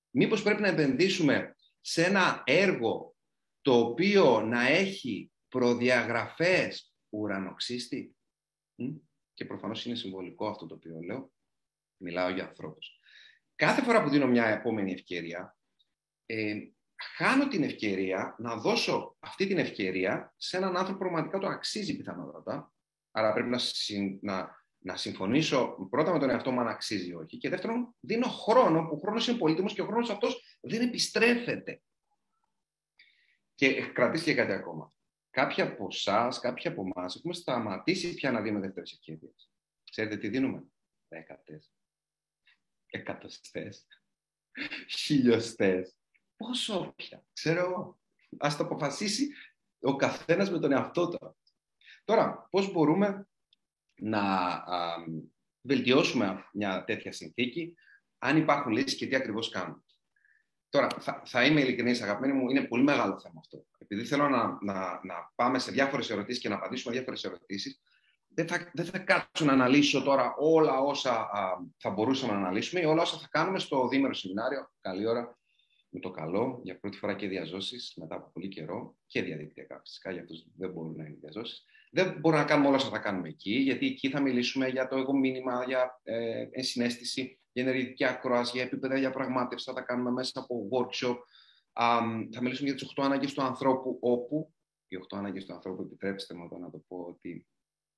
Μήπως 0.09 0.43
πρέπει 0.43 0.61
να 0.61 0.67
επενδύσουμε 0.67 1.55
σε 1.81 2.03
ένα 2.03 2.43
έργο 2.45 3.15
το 3.61 3.79
οποίο 3.79 4.41
να 4.41 4.67
έχει 4.67 5.31
προδιαγραφές 5.47 6.93
ουρανοξύστη; 7.09 8.15
Και 9.33 9.45
προφανώς 9.45 9.85
είναι 9.85 9.95
συμβολικό 9.95 10.47
αυτό 10.47 10.65
το 10.65 10.75
οποίο 10.75 10.99
λέω. 10.99 11.31
Μιλάω 11.97 12.29
για 12.29 12.47
ανθρώπους. 12.47 12.96
Κάθε 13.57 13.81
φορά 13.81 14.03
που 14.03 14.09
δίνω 14.09 14.27
μια 14.27 14.45
επόμενη 14.45 14.91
ευκαιρία, 14.91 15.57
ε, 16.25 16.55
χάνω 17.15 17.47
την 17.47 17.63
ευκαιρία 17.63 18.35
να 18.39 18.55
δώσω 18.55 19.15
αυτή 19.19 19.47
την 19.47 19.57
ευκαιρία 19.57 20.33
σε 20.37 20.57
έναν 20.57 20.77
άνθρωπο 20.77 20.91
που 20.91 20.97
πραγματικά 20.97 21.37
το 21.37 21.47
αξίζει 21.47 21.97
πιθανότατα. 21.97 22.73
Άρα 23.11 23.33
πρέπει 23.33 23.49
να, 23.49 23.59
να, 24.21 24.65
να 24.77 24.95
συμφωνήσω 24.97 25.87
πρώτα 25.89 26.11
με 26.11 26.19
τον 26.19 26.29
εαυτό 26.29 26.51
μου 26.51 26.59
αν 26.59 26.67
αξίζει 26.67 27.09
ή 27.09 27.13
όχι. 27.13 27.37
Και 27.37 27.49
δεύτερον, 27.49 27.95
δίνω 27.99 28.27
χρόνο, 28.27 28.87
που 28.87 28.95
ο 28.95 28.99
χρόνος 28.99 29.27
είναι 29.27 29.37
πολύτιμος 29.37 29.73
και 29.73 29.81
ο 29.81 29.85
χρόνος 29.85 30.09
αυτός 30.09 30.59
δεν 30.61 30.81
επιστρέφεται. 30.81 31.81
Και 33.55 33.91
κρατήστε 33.91 34.31
και 34.31 34.35
κάτι 34.35 34.51
ακόμα. 34.51 34.93
Κάποιοι 35.29 35.63
από 35.63 35.87
εσάς, 35.91 36.39
κάποιοι 36.39 36.71
από 36.71 36.91
εμάς 36.95 37.15
έχουμε 37.15 37.33
σταματήσει 37.33 38.13
πια 38.13 38.31
να 38.31 38.41
δίνουμε 38.41 38.61
δεύτερες 38.61 38.91
ευκαιρίες. 38.91 39.51
Ξέρετε 39.91 40.17
τι 40.17 40.29
δίνουμε, 40.29 40.63
Δέκατες, 41.07 41.71
εκατοστές, 42.89 43.87
χιλιοστές. 44.89 45.95
Πόσο 46.37 46.93
πια, 46.95 47.25
ξέρω 47.33 47.59
εγώ. 47.59 47.99
Α 48.37 48.55
το 48.57 48.63
αποφασίσει 48.63 49.29
ο 49.79 49.95
καθένας 49.95 50.51
με 50.51 50.59
τον 50.59 50.71
εαυτό 50.71 51.09
του. 51.09 51.37
Τώρα, 52.03 52.47
πώς 52.49 52.71
μπορούμε 52.71 53.27
να 53.95 54.21
α, 54.21 54.95
βελτιώσουμε 55.61 56.45
μια 56.53 56.83
τέτοια 56.83 57.11
συνθήκη, 57.11 57.73
αν 58.17 58.37
υπάρχουν 58.37 58.71
λύσεις 58.71 58.95
και 58.95 59.07
τι 59.07 59.15
ακριβώς 59.15 59.49
κάνουμε. 59.49 59.81
Τώρα, 60.69 60.87
θα, 60.99 61.21
θα 61.25 61.45
είμαι 61.45 61.61
ειλικρινής, 61.61 62.01
αγαπημένοι 62.01 62.33
μου, 62.33 62.49
είναι 62.49 62.67
πολύ 62.67 62.83
μεγάλο 62.83 63.19
θέμα 63.19 63.39
αυτό. 63.39 63.65
Επειδή 63.77 64.05
θέλω 64.05 64.29
να, 64.29 64.57
να, 64.61 64.99
να 65.03 65.31
πάμε 65.35 65.59
σε 65.59 65.71
διάφορες 65.71 66.09
ερωτήσεις 66.09 66.41
και 66.41 66.49
να 66.49 66.55
απαντήσουμε 66.55 66.93
διάφορες 66.93 67.23
ερωτήσεις, 67.23 67.81
δεν 68.37 68.47
θα, 68.47 68.71
δεν 68.73 68.85
θα 68.85 68.99
κάτσω 68.99 69.45
να 69.45 69.53
αναλύσω 69.53 70.01
τώρα 70.01 70.35
όλα 70.39 70.79
όσα 70.79 71.11
α, 71.11 71.57
θα 71.77 71.89
μπορούσαμε 71.89 72.33
να 72.33 72.37
αναλύσουμε 72.37 72.81
ή 72.81 72.85
όλα 72.85 73.01
όσα 73.01 73.17
θα 73.17 73.27
κάνουμε 73.31 73.59
στο 73.59 73.87
δίμερο 73.87 74.13
σεμινάριο. 74.13 74.71
Καλή 74.81 75.07
ώρα 75.07 75.39
με 75.89 75.99
το 75.99 76.11
καλό, 76.11 76.59
για 76.63 76.79
πρώτη 76.79 76.97
φορά 76.97 77.15
και 77.15 77.27
διαζώσεις 77.27 77.93
μετά 77.95 78.15
από 78.15 78.29
πολύ 78.33 78.47
καιρό 78.47 78.95
και 79.05 79.21
διαδικτυακά 79.21 79.79
φυσικά, 79.79 80.11
για 80.11 80.21
αυτούς 80.21 80.45
δεν 80.57 80.71
μπορούν 80.71 80.95
να 80.95 81.03
είναι 81.03 81.17
διαζώσεις. 81.21 81.65
Δεν 81.91 82.19
μπορούμε 82.19 82.41
να 82.41 82.47
κάνουμε 82.47 82.67
όλα 82.67 82.77
όσα 82.77 82.89
θα 82.89 82.99
κάνουμε 82.99 83.27
εκεί, 83.27 83.53
γιατί 83.53 83.85
εκεί 83.85 84.09
θα 84.09 84.21
μιλήσουμε 84.21 84.67
για 84.67 84.87
το 84.87 84.97
εγώ 84.97 85.13
μήνυμα, 85.13 85.63
για 85.67 85.99
ε, 86.03 86.47
ενσυναίσθηση, 86.51 87.39
για 87.51 87.63
ενεργητική 87.63 88.05
ακρόαση, 88.05 88.51
για 88.53 88.63
επίπεδα 88.63 88.95
διαπραγμάτευσης, 88.95 89.67
θα 89.67 89.73
τα 89.73 89.81
κάνουμε 89.81 90.11
μέσα 90.11 90.31
από 90.33 90.69
workshop. 90.71 91.15
Um, 91.79 92.27
θα 92.31 92.41
μιλήσουμε 92.41 92.69
για 92.69 92.75
τις 92.77 92.93
8 92.97 93.03
ανάγκες 93.03 93.33
του 93.33 93.41
ανθρώπου, 93.41 93.97
όπου 94.01 94.53
οι 94.87 94.97
8 95.13 95.17
ανάγκες 95.17 95.45
του 95.45 95.53
ανθρώπου, 95.53 95.81
επιτρέψτε 95.81 96.33
μου 96.33 96.43
εδώ 96.43 96.57
να 96.57 96.69
το 96.69 96.83
πω 96.87 96.97
ότι 96.97 97.47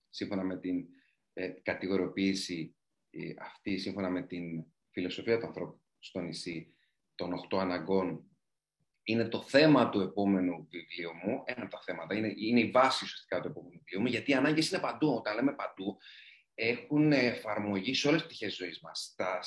σύμφωνα 0.10 0.44
με 0.44 0.60
την 0.60 0.86
ε, 1.34 1.48
κατηγοριοποίηση 1.48 2.76
ε, 3.10 3.34
αυτή, 3.40 3.78
σύμφωνα 3.78 4.10
με 4.10 4.22
την 4.22 4.66
φιλοσοφία 4.92 5.40
του 5.40 5.46
ανθρώπου 5.46 5.82
στο 6.00 6.20
νησί, 6.20 6.74
των 7.16 7.32
8 7.52 7.58
αναγκών, 7.58 8.24
είναι 9.04 9.28
το 9.28 9.42
θέμα 9.42 9.90
του 9.90 10.00
επόμενου 10.00 10.68
βιβλίου 10.70 11.12
μου. 11.24 11.44
Ένα 11.46 11.62
από 11.62 11.72
τα 11.72 11.82
θέματα. 11.82 12.16
Είναι, 12.16 12.34
είναι 12.38 12.60
η 12.60 12.70
βάση 12.70 13.04
ουσιαστικά 13.04 13.42
του 13.42 13.48
επόμενου 13.48 13.78
βιβλίου 13.78 14.02
μου, 14.02 14.08
γιατί 14.08 14.32
οι 14.32 14.34
ανάγκες 14.34 14.70
είναι 14.70 14.82
παντού. 14.82 15.14
Όταν 15.14 15.36
λέμε 15.36 15.54
παντού, 15.54 15.98
έχουν 16.54 17.12
εφαρμογή 17.12 17.94
σε 17.94 18.08
όλες 18.08 18.20
τις 18.20 18.28
πτυχές 18.28 18.56
ζωής 18.56 18.80
μας. 18.80 19.00
Στα, 19.00 19.40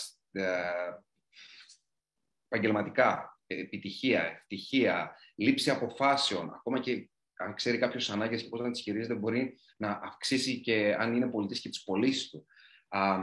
επαγγελματικά, 2.48 3.40
επιτυχία, 3.46 4.22
ευτυχία, 4.22 5.16
λήψη 5.34 5.70
αποφάσεων, 5.70 6.54
ακόμα 6.54 6.80
και 6.80 7.10
αν 7.42 7.54
ξέρει 7.54 7.78
κάποιος 7.78 8.10
ανάγκες 8.10 8.42
και 8.42 8.48
πώς 8.48 8.60
να 8.60 8.70
τις 8.70 8.80
χειρίζεται, 8.80 9.14
μπορεί 9.14 9.58
να 9.76 10.00
αυξήσει 10.02 10.60
και 10.60 10.96
αν 10.98 11.14
είναι 11.14 11.26
πολιτής 11.26 11.60
και 11.60 11.68
τις 11.68 11.84
πωλήσεις 11.84 12.30
του. 12.30 12.46
Α, 12.88 13.18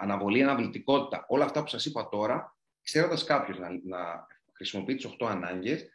αναβολή, 0.00 0.42
αναβλητικότητα. 0.42 1.24
Όλα 1.28 1.44
αυτά 1.44 1.62
που 1.62 1.68
σας 1.68 1.84
είπα 1.86 2.08
τώρα, 2.08 2.56
ξέροντας 2.82 3.24
κάποιος 3.24 3.58
να, 3.58 3.68
να 3.84 4.26
χρησιμοποιεί 4.52 4.94
τις 4.94 5.06
8 5.06 5.26
ανάγκες, 5.26 5.88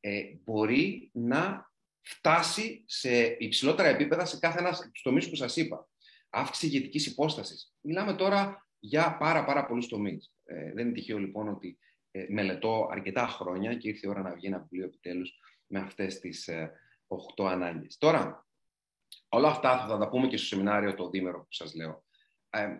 ε, 0.00 0.22
μπορεί 0.44 1.10
να 1.12 1.70
φτάσει 2.00 2.84
σε 2.86 3.24
υψηλότερα 3.24 3.88
επίπεδα 3.88 4.24
σε 4.24 4.38
κάθε 4.38 4.58
ένας 4.58 4.80
από 4.82 4.90
του 4.92 5.00
τομείς 5.02 5.28
που 5.28 5.36
σας 5.36 5.56
είπα 5.56 5.88
αύξηση 6.32 6.66
ηγετικής 6.66 7.06
υπόστασης. 7.06 7.74
Μιλάμε 7.80 8.14
τώρα 8.14 8.66
για 8.78 9.16
πάρα, 9.16 9.44
πάρα 9.44 9.66
πολλούς 9.66 9.88
τομείς. 9.88 10.32
Ε, 10.44 10.72
δεν 10.72 10.86
είναι 10.86 10.94
τυχαίο 10.94 11.18
λοιπόν 11.18 11.48
ότι 11.48 11.78
ε, 12.10 12.26
μελετώ 12.28 12.88
αρκετά 12.90 13.26
χρόνια 13.26 13.74
και 13.74 13.88
ήρθε 13.88 14.06
η 14.06 14.10
ώρα 14.10 14.22
να 14.22 14.34
βγει 14.34 14.46
ένα 14.46 14.58
βιβλίο 14.58 14.84
επιτέλους 14.84 15.40
με 15.72 15.78
αυτές 15.78 16.18
τις 16.18 16.48
ε, 16.48 16.72
8 17.36 17.44
ανάγκες. 17.44 17.96
Τώρα, 17.98 18.46
όλα 19.28 19.48
αυτά 19.48 19.86
θα 19.86 19.98
τα 19.98 20.08
πούμε 20.08 20.26
και 20.26 20.36
στο 20.36 20.46
σεμινάριο 20.46 20.94
το 20.94 21.10
δίμερο 21.10 21.38
που 21.38 21.52
σας 21.52 21.74
λέω. 21.74 22.04
Ε, 22.50 22.78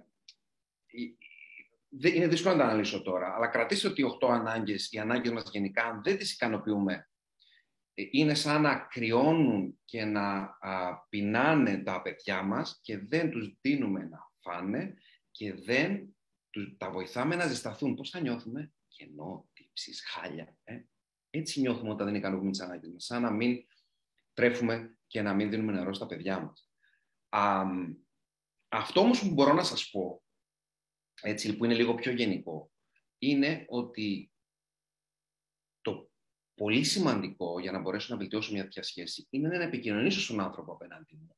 είναι 2.15 2.27
δύσκολο 2.27 2.55
να 2.55 2.61
τα 2.61 2.69
αναλύσω 2.69 3.03
τώρα, 3.03 3.35
αλλά 3.35 3.49
κρατήστε 3.49 3.89
ότι 3.89 4.01
οι 4.01 4.05
8 4.21 4.29
ανάγκες, 4.29 4.93
οι 4.93 4.99
ανάγκες 4.99 5.33
μας 5.33 5.51
γενικά, 5.51 5.85
αν 5.85 6.03
δεν 6.03 6.19
τις 6.19 6.33
ικανοποιούμε 6.33 7.09
ε, 7.95 8.03
είναι 8.11 8.35
σαν 8.35 8.63
να 8.63 8.79
κρυώνουν 8.79 9.81
και 9.85 10.05
να 10.05 10.59
πεινάνε 11.09 11.79
τα 11.79 12.03
παιδιά 12.03 12.43
μας 12.43 12.79
και 12.83 12.99
δεν 12.99 13.31
τους 13.31 13.59
δίνουμε 13.61 14.05
να 14.05 14.19
φάνε 14.41 14.95
και 15.31 15.55
δεν 15.55 16.17
τους, 16.51 16.77
τα 16.77 16.91
βοηθάμε 16.91 17.37
να 17.37 17.47
ζεσταθούν. 17.47 17.95
Πώς 17.95 18.11
θα 18.11 18.21
νιώθουμε; 18.21 18.73
Κενό, 18.89 19.49
τύψεις, 19.53 20.05
χάλια. 20.07 20.57
Ε; 20.65 20.81
Έτσι 21.35 21.61
νιώθουμε 21.61 21.91
όταν 21.91 22.07
δεν 22.07 22.15
ικανοποιούμε 22.15 22.51
τις 22.51 22.61
ανάγκες 22.61 22.91
μας. 22.91 23.05
Σαν 23.05 23.23
να 23.23 23.31
μην 23.31 23.67
τρέφουμε 24.33 24.99
και 25.07 25.23
να 25.23 25.35
μην 25.35 25.51
δίνουμε 25.51 25.73
νερό 25.73 25.95
στα 25.95 26.07
παιδιά 26.07 26.41
μας. 26.41 26.71
Α, 27.29 27.63
αυτό 28.69 29.01
όμως 29.01 29.21
που 29.23 29.35
μπορώ 29.35 29.53
να 29.53 29.63
σας 29.63 29.91
πω, 29.91 30.23
έτσι 31.23 31.57
που 31.57 31.65
είναι 31.65 31.75
λίγο 31.75 31.95
πιο 31.95 32.13
γενικό, 32.13 32.71
είναι 33.19 33.65
ότι 33.69 34.33
πολύ 36.55 36.85
σημαντικό 36.85 37.61
για 37.61 37.73
να 37.73 37.79
μπορέσω 37.79 38.13
να 38.13 38.19
βελτιώσω 38.19 38.53
μια 38.53 38.63
τέτοια 38.63 38.83
σχέση 38.83 39.27
είναι 39.31 39.49
να 39.49 39.63
επικοινωνήσω 39.63 40.21
στον 40.21 40.41
άνθρωπο 40.41 40.73
απέναντι 40.73 41.15
μου. 41.15 41.37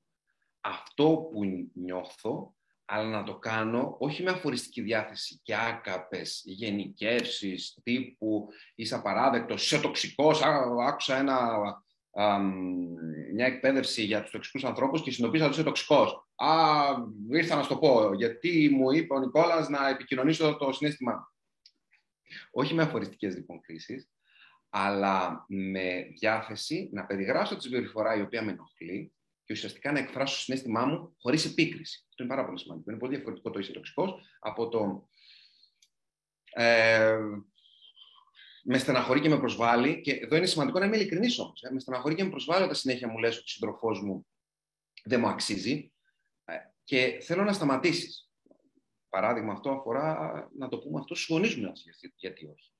Αυτό 0.61 1.29
που 1.33 1.45
νιώθω, 1.75 2.57
αλλά 2.95 3.09
να 3.09 3.23
το 3.23 3.39
κάνω 3.39 3.97
όχι 3.99 4.23
με 4.23 4.31
αφοριστική 4.31 4.81
διάθεση 4.81 5.41
και 5.43 5.57
άκαπες 5.57 6.43
γενικεύσεις 6.45 7.79
τύπου 7.83 8.49
είσαι 8.75 8.95
απαράδεκτος, 8.95 9.65
είσαι 9.65 9.81
τοξικός, 9.81 10.43
άκουσα 10.87 11.17
ένα, 11.17 11.37
α, 12.13 12.39
μια 13.35 13.47
εκπαίδευση 13.47 14.03
για 14.03 14.23
τους 14.23 14.31
τοξικούς 14.31 14.65
ανθρώπους 14.65 15.03
και 15.03 15.11
συνειδητοποίησα 15.11 15.45
ότι 15.45 15.55
είσαι 15.55 15.65
τοξικός. 15.65 16.29
Α, 16.35 16.51
ήρθα 17.31 17.57
να 17.57 17.63
σου 17.63 17.69
το 17.69 17.77
πω, 17.77 18.15
γιατί 18.15 18.69
μου 18.73 18.91
είπε 18.91 19.15
ο 19.15 19.19
Νικόλας 19.19 19.69
να 19.69 19.89
επικοινωνήσω 19.89 20.57
το 20.57 20.73
συνέστημά 20.73 21.33
Όχι 22.51 22.75
με 22.75 22.83
αφοριστικές 22.83 23.35
λοιπόν 23.35 23.61
κρίσεις, 23.61 24.11
αλλά 24.69 25.45
με 25.49 26.07
διάθεση 26.19 26.89
να 26.93 27.05
περιγράψω 27.05 27.57
τη 27.57 27.63
συμπεριφορά 27.63 28.17
η 28.17 28.21
οποία 28.21 28.43
με 28.43 28.51
ενοχλεί 28.51 29.13
και 29.45 29.53
ουσιαστικά 29.53 29.93
να 29.93 29.99
εκφράσω 29.99 30.35
το 30.35 30.41
συνέστημά 30.41 30.85
μου 30.85 31.15
χωρίς 31.19 31.45
επίκριση. 31.45 32.05
Αυτό 32.09 32.23
είναι 32.23 32.33
πάρα 32.35 32.47
πολύ 32.47 32.59
σημαντικό. 32.59 32.91
Είναι 32.91 32.99
πολύ 32.99 33.15
διαφορετικό 33.15 33.51
το 33.51 33.59
είσαι 33.59 33.73
τοξικό 33.73 34.21
από 34.39 34.69
το. 34.69 35.09
Ε, 36.53 37.19
με 38.65 38.79
στεναχωρεί 38.79 39.21
και 39.21 39.29
με 39.29 39.39
προσβάλλει. 39.39 40.01
Και 40.01 40.13
εδώ 40.13 40.37
είναι 40.37 40.47
σημαντικό 40.47 40.79
να 40.79 40.85
είμαι 40.85 40.97
ειλικρινής 40.97 41.39
όμως. 41.39 41.63
Ε. 41.63 41.73
Με 41.73 41.81
στεναχωρεί 41.81 42.15
και 42.15 42.25
με 42.25 42.31
προσβάλλει 42.31 42.63
όταν 42.63 42.75
συνέχεια 42.75 43.09
μου 43.09 43.19
λες 43.19 43.35
ότι 43.35 43.45
ο 43.45 43.49
σύντροφός 43.49 44.01
μου 44.01 44.27
δεν 45.05 45.21
μου 45.21 45.29
αξίζει. 45.29 45.93
Ε, 46.45 46.55
και 46.85 47.19
θέλω 47.23 47.45
να 47.45 47.53
σταματήσεις. 47.53 48.29
Παράδειγμα, 49.09 49.53
αυτό 49.53 49.71
αφορά 49.71 50.49
να 50.59 50.69
το 50.69 50.79
πούμε 50.79 50.99
αυτό 51.01 51.15
στους 51.15 51.29
γονείς 51.29 51.57
μου, 51.57 51.73
γιατί 52.17 52.47
όχι. 52.47 52.74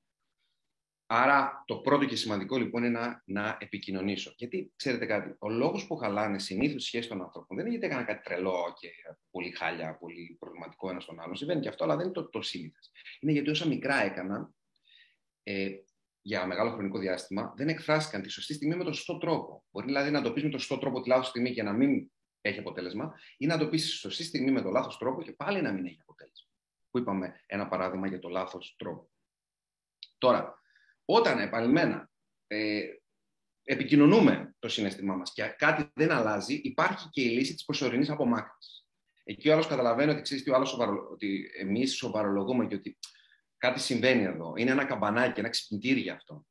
Άρα 1.07 1.63
το 1.65 1.77
πρώτο 1.77 2.05
και 2.05 2.15
σημαντικό 2.15 2.57
λοιπόν 2.57 2.83
είναι 2.83 2.99
να, 2.99 3.23
να 3.25 3.57
επικοινωνήσω. 3.59 4.33
Γιατί 4.37 4.73
ξέρετε 4.75 5.05
κάτι, 5.05 5.35
ο 5.39 5.49
λόγος 5.49 5.87
που 5.87 5.95
χαλάνε 5.95 6.39
συνήθως 6.39 6.83
σχέσεις 6.83 7.07
των 7.07 7.21
ανθρώπων 7.21 7.57
δεν 7.57 7.65
είναι 7.65 7.75
γιατί 7.75 7.93
έκανα 7.93 8.07
κάτι 8.07 8.23
τρελό 8.23 8.73
και 8.79 8.89
πολύ 9.31 9.51
χάλια, 9.51 9.97
πολύ 9.97 10.35
προβληματικό 10.39 10.89
ένας 10.89 11.03
στον 11.03 11.19
άλλον. 11.19 11.35
Συμβαίνει 11.35 11.61
και 11.61 11.69
αυτό, 11.69 11.83
αλλά 11.83 11.95
δεν 11.95 12.05
είναι 12.05 12.13
το, 12.13 12.29
το 12.29 12.41
σύνηθες. 12.41 12.91
Είναι 13.19 13.31
γιατί 13.31 13.49
όσα 13.49 13.67
μικρά 13.67 14.03
έκαναν 14.03 14.55
ε, 15.43 15.69
για 16.21 16.45
μεγάλο 16.45 16.71
χρονικό 16.71 16.99
διάστημα 16.99 17.53
δεν 17.57 17.67
εκφράστηκαν 17.69 18.21
τη 18.21 18.29
σωστή 18.29 18.53
στιγμή 18.53 18.75
με 18.75 18.83
τον 18.83 18.93
σωστό 18.93 19.17
τρόπο. 19.17 19.65
Μπορεί 19.71 19.85
δηλαδή 19.85 20.11
να 20.11 20.21
το 20.21 20.33
πεις 20.33 20.43
με 20.43 20.49
τον 20.49 20.59
σωστό 20.59 20.77
τρόπο 20.77 21.01
τη 21.01 21.09
λάθος 21.09 21.27
στιγμή 21.27 21.53
και 21.53 21.63
να 21.63 21.73
μην 21.73 22.11
έχει 22.41 22.59
αποτέλεσμα, 22.59 23.13
ή 23.37 23.45
να 23.45 23.57
το 23.57 23.69
πεις 23.69 23.81
στη 23.87 23.91
σωστή 23.91 24.23
στιγμή 24.23 24.51
με 24.51 24.61
τον 24.61 24.71
λάθος 24.71 24.97
τρόπο 24.97 25.21
και 25.21 25.31
πάλι 25.31 25.61
να 25.61 25.71
μην 25.71 25.85
έχει 25.85 25.97
αποτέλεσμα. 26.01 26.49
που 26.89 26.99
είπαμε 26.99 27.43
ένα 27.45 27.67
παράδειγμα 27.67 28.07
για 28.07 28.19
το 28.19 28.29
λάθος 28.29 28.75
τρόπο. 28.77 29.09
Τώρα, 30.17 30.61
όταν 31.05 31.39
επανειλημμένα 31.39 32.09
ε, 32.47 32.81
επικοινωνούμε 33.63 34.55
το 34.59 34.67
συνέστημά 34.67 35.15
μας 35.15 35.33
και 35.33 35.43
κάτι 35.57 35.91
δεν 35.93 36.11
αλλάζει, 36.11 36.53
υπάρχει 36.53 37.09
και 37.09 37.21
η 37.21 37.29
λύση 37.29 37.53
της 37.53 37.65
προσωρινής 37.65 38.09
απομάκρυνσης. 38.09 38.87
Εκεί 39.23 39.49
ο 39.49 39.53
άλλος 39.53 39.67
καταλαβαίνει 39.67 40.11
ότι, 40.11 40.21
ξέρεις, 40.21 40.47
ο 40.47 40.55
άλλος 40.55 40.69
σοβαρο... 40.69 41.07
ότι 41.11 41.51
εμείς 41.59 41.95
σοβαρολογούμε 41.95 42.67
και 42.67 42.75
ότι 42.75 42.97
κάτι 43.57 43.79
συμβαίνει 43.79 44.23
εδώ. 44.23 44.53
Είναι 44.55 44.71
ένα 44.71 44.85
καμπανάκι, 44.85 45.39
ένα 45.39 45.49
ξυπνητήρι 45.49 45.99
για 45.99 46.13
αυτό. 46.13 46.45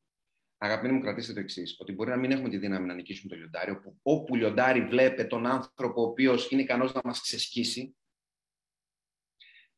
Αγαπητοί 0.59 0.93
μου, 0.93 1.01
κρατήστε 1.01 1.33
το 1.33 1.41
εξής: 1.41 1.77
Ότι 1.79 1.93
μπορεί 1.93 2.11
να 2.11 2.17
μην 2.17 2.31
έχουμε 2.31 2.49
τη 2.49 2.59
δύναμη 2.59 2.87
να 2.87 2.95
νικήσουμε 2.95 3.35
το 3.35 3.41
λιοντάρι, 3.41 3.71
όπου, 3.71 3.99
όπου 4.03 4.37
λιοντάρι 4.37 4.87
βλέπει 4.87 5.27
τον 5.27 5.47
άνθρωπο 5.47 6.03
ο 6.03 6.05
οποίος 6.05 6.51
είναι 6.51 6.63
ικανός 6.63 6.93
να 6.93 7.01
μας 7.05 7.21
ξεσκίσει 7.21 7.97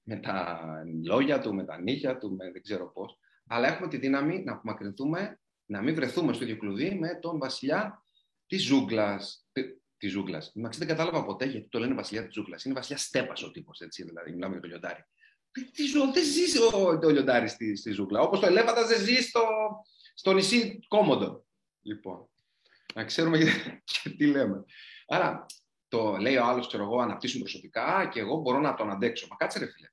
με 0.02 0.16
τα 0.16 0.60
λόγια 1.04 1.40
του, 1.40 1.54
με 1.54 1.64
τα 1.64 1.80
νύχια 1.80 2.18
του, 2.18 2.34
με 2.34 2.50
δεν 2.50 2.62
ξέρω 2.62 2.92
πώς. 2.92 3.18
Αλλά 3.46 3.68
έχουμε 3.68 3.88
τη 3.88 3.96
δύναμη 3.96 4.42
να 4.42 4.52
απομακρυνθούμε, 4.52 5.40
να 5.66 5.82
μην 5.82 5.94
βρεθούμε 5.94 6.32
στο 6.32 6.44
ίδιο 6.44 6.56
κλουδί 6.56 6.94
με 6.94 7.18
τον 7.20 7.38
βασιλιά 7.38 8.04
της 8.46 8.64
ζούγκλας. 8.64 9.46
Της 9.98 10.12
ζούγκλας. 10.12 10.52
Μαξί 10.54 10.78
δεν 10.78 10.88
κατάλαβα 10.88 11.24
ποτέ 11.24 11.44
γιατί 11.44 11.68
το 11.68 11.78
λένε 11.78 11.94
βασιλιά 11.94 12.24
της 12.24 12.34
ζούγκλας. 12.34 12.64
Είναι 12.64 12.74
βασιλιά 12.74 12.98
στέπας 12.98 13.42
ο 13.42 13.50
τύπος, 13.50 13.80
έτσι 13.80 14.04
δηλαδή. 14.04 14.32
Μιλάμε 14.32 14.52
για 14.52 14.62
το 14.62 14.68
λιοντάρι. 14.68 15.04
Τι 15.72 15.86
ζω, 15.86 16.12
δεν 16.12 16.24
ζει 16.24 16.58
ο, 16.58 16.98
το 16.98 17.10
λιοντάρι 17.10 17.48
στη, 17.48 17.76
στη 17.76 17.90
ζούγκλα. 17.90 18.20
Όπως 18.20 18.40
το 18.40 18.46
ελέφαντα 18.46 18.86
δεν 18.86 19.00
ζει 19.00 19.14
στο, 19.14 19.42
στο 20.14 20.32
νησί 20.32 20.78
Κόμοντο. 20.88 21.46
Λοιπόν, 21.82 22.28
να 22.94 23.04
ξέρουμε 23.04 23.38
και, 24.02 24.10
τι 24.10 24.26
λέμε. 24.26 24.64
Άρα, 25.06 25.46
το 25.88 26.16
λέει 26.16 26.36
ο 26.36 26.44
άλλος, 26.44 26.66
ξέρω 26.66 26.82
εγώ, 26.82 27.00
αναπτύσσουν 27.00 27.40
προσωπικά 27.40 28.08
και 28.12 28.20
εγώ 28.20 28.36
μπορώ 28.36 28.58
να 28.58 28.74
τον 28.74 28.90
αντέξω. 28.90 29.26
Μα 29.30 29.36
κάτσε 29.36 29.58
ρε 29.58 29.66
φίλε. 29.66 29.88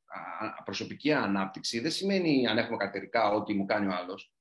Προσωπική 0.66 1.14
ανάπτυξη 1.14 1.80
δεν 1.80 1.92
σημαίνει 1.92 2.48
αν 2.48 2.58
έχουμε 2.58 2.78
καρτερικά 2.78 3.30
ό,τι 3.30 3.54
μου 3.54 3.66
κάνει 3.66 3.88
ο 3.88 3.92
άλλος. 3.94 4.34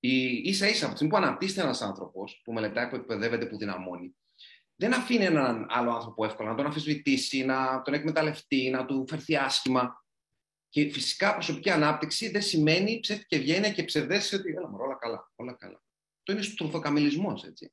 Η 0.00 0.26
ίσα 0.36 0.68
ίσα 0.68 0.84
από 0.84 0.94
τη 0.94 0.98
στιγμή 0.98 1.12
που 1.12 1.16
αναπτύσσεται 1.18 1.60
ένας 1.62 1.82
άνθρωπος, 1.82 2.40
που 2.44 2.52
μελετάει, 2.52 2.88
που 2.88 2.96
εκπαιδεύεται, 2.96 3.46
που 3.46 3.56
δυναμώνει, 3.56 4.16
δεν 4.76 4.94
αφήνει 4.94 5.24
έναν 5.24 5.66
άλλο 5.68 5.90
άνθρωπο 5.90 6.24
εύκολα 6.24 6.50
να 6.50 6.56
τον 6.56 6.66
αφισβητήσει, 6.66 7.44
να 7.44 7.82
τον 7.82 7.94
εκμεταλλευτεί, 7.94 8.70
να 8.70 8.86
του 8.86 9.04
φερθεί 9.08 9.36
άσχημα. 9.36 10.04
Και 10.68 10.90
φυσικά 10.90 11.32
προσωπική 11.32 11.70
ανάπτυξη 11.70 12.30
δεν 12.30 12.42
σημαίνει 12.42 13.00
ψεύτικη 13.00 13.34
ευγένεια 13.34 13.72
και 13.72 13.84
ψευδέστηση 13.84 14.34
ότι 14.34 14.50
έλα 14.50 14.70
όλα 14.78 14.94
καλά, 14.94 15.30
όλα 15.34 15.52
καλά. 15.52 15.82
Το 16.22 16.32
είναι 16.32 16.42
στροφοκαμιλισμός, 16.42 17.44
έτσι. 17.44 17.72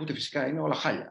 Ούτε 0.00 0.12
φυσικά 0.12 0.46
είναι 0.46 0.60
όλα 0.60 0.74
χάλια. 0.74 1.10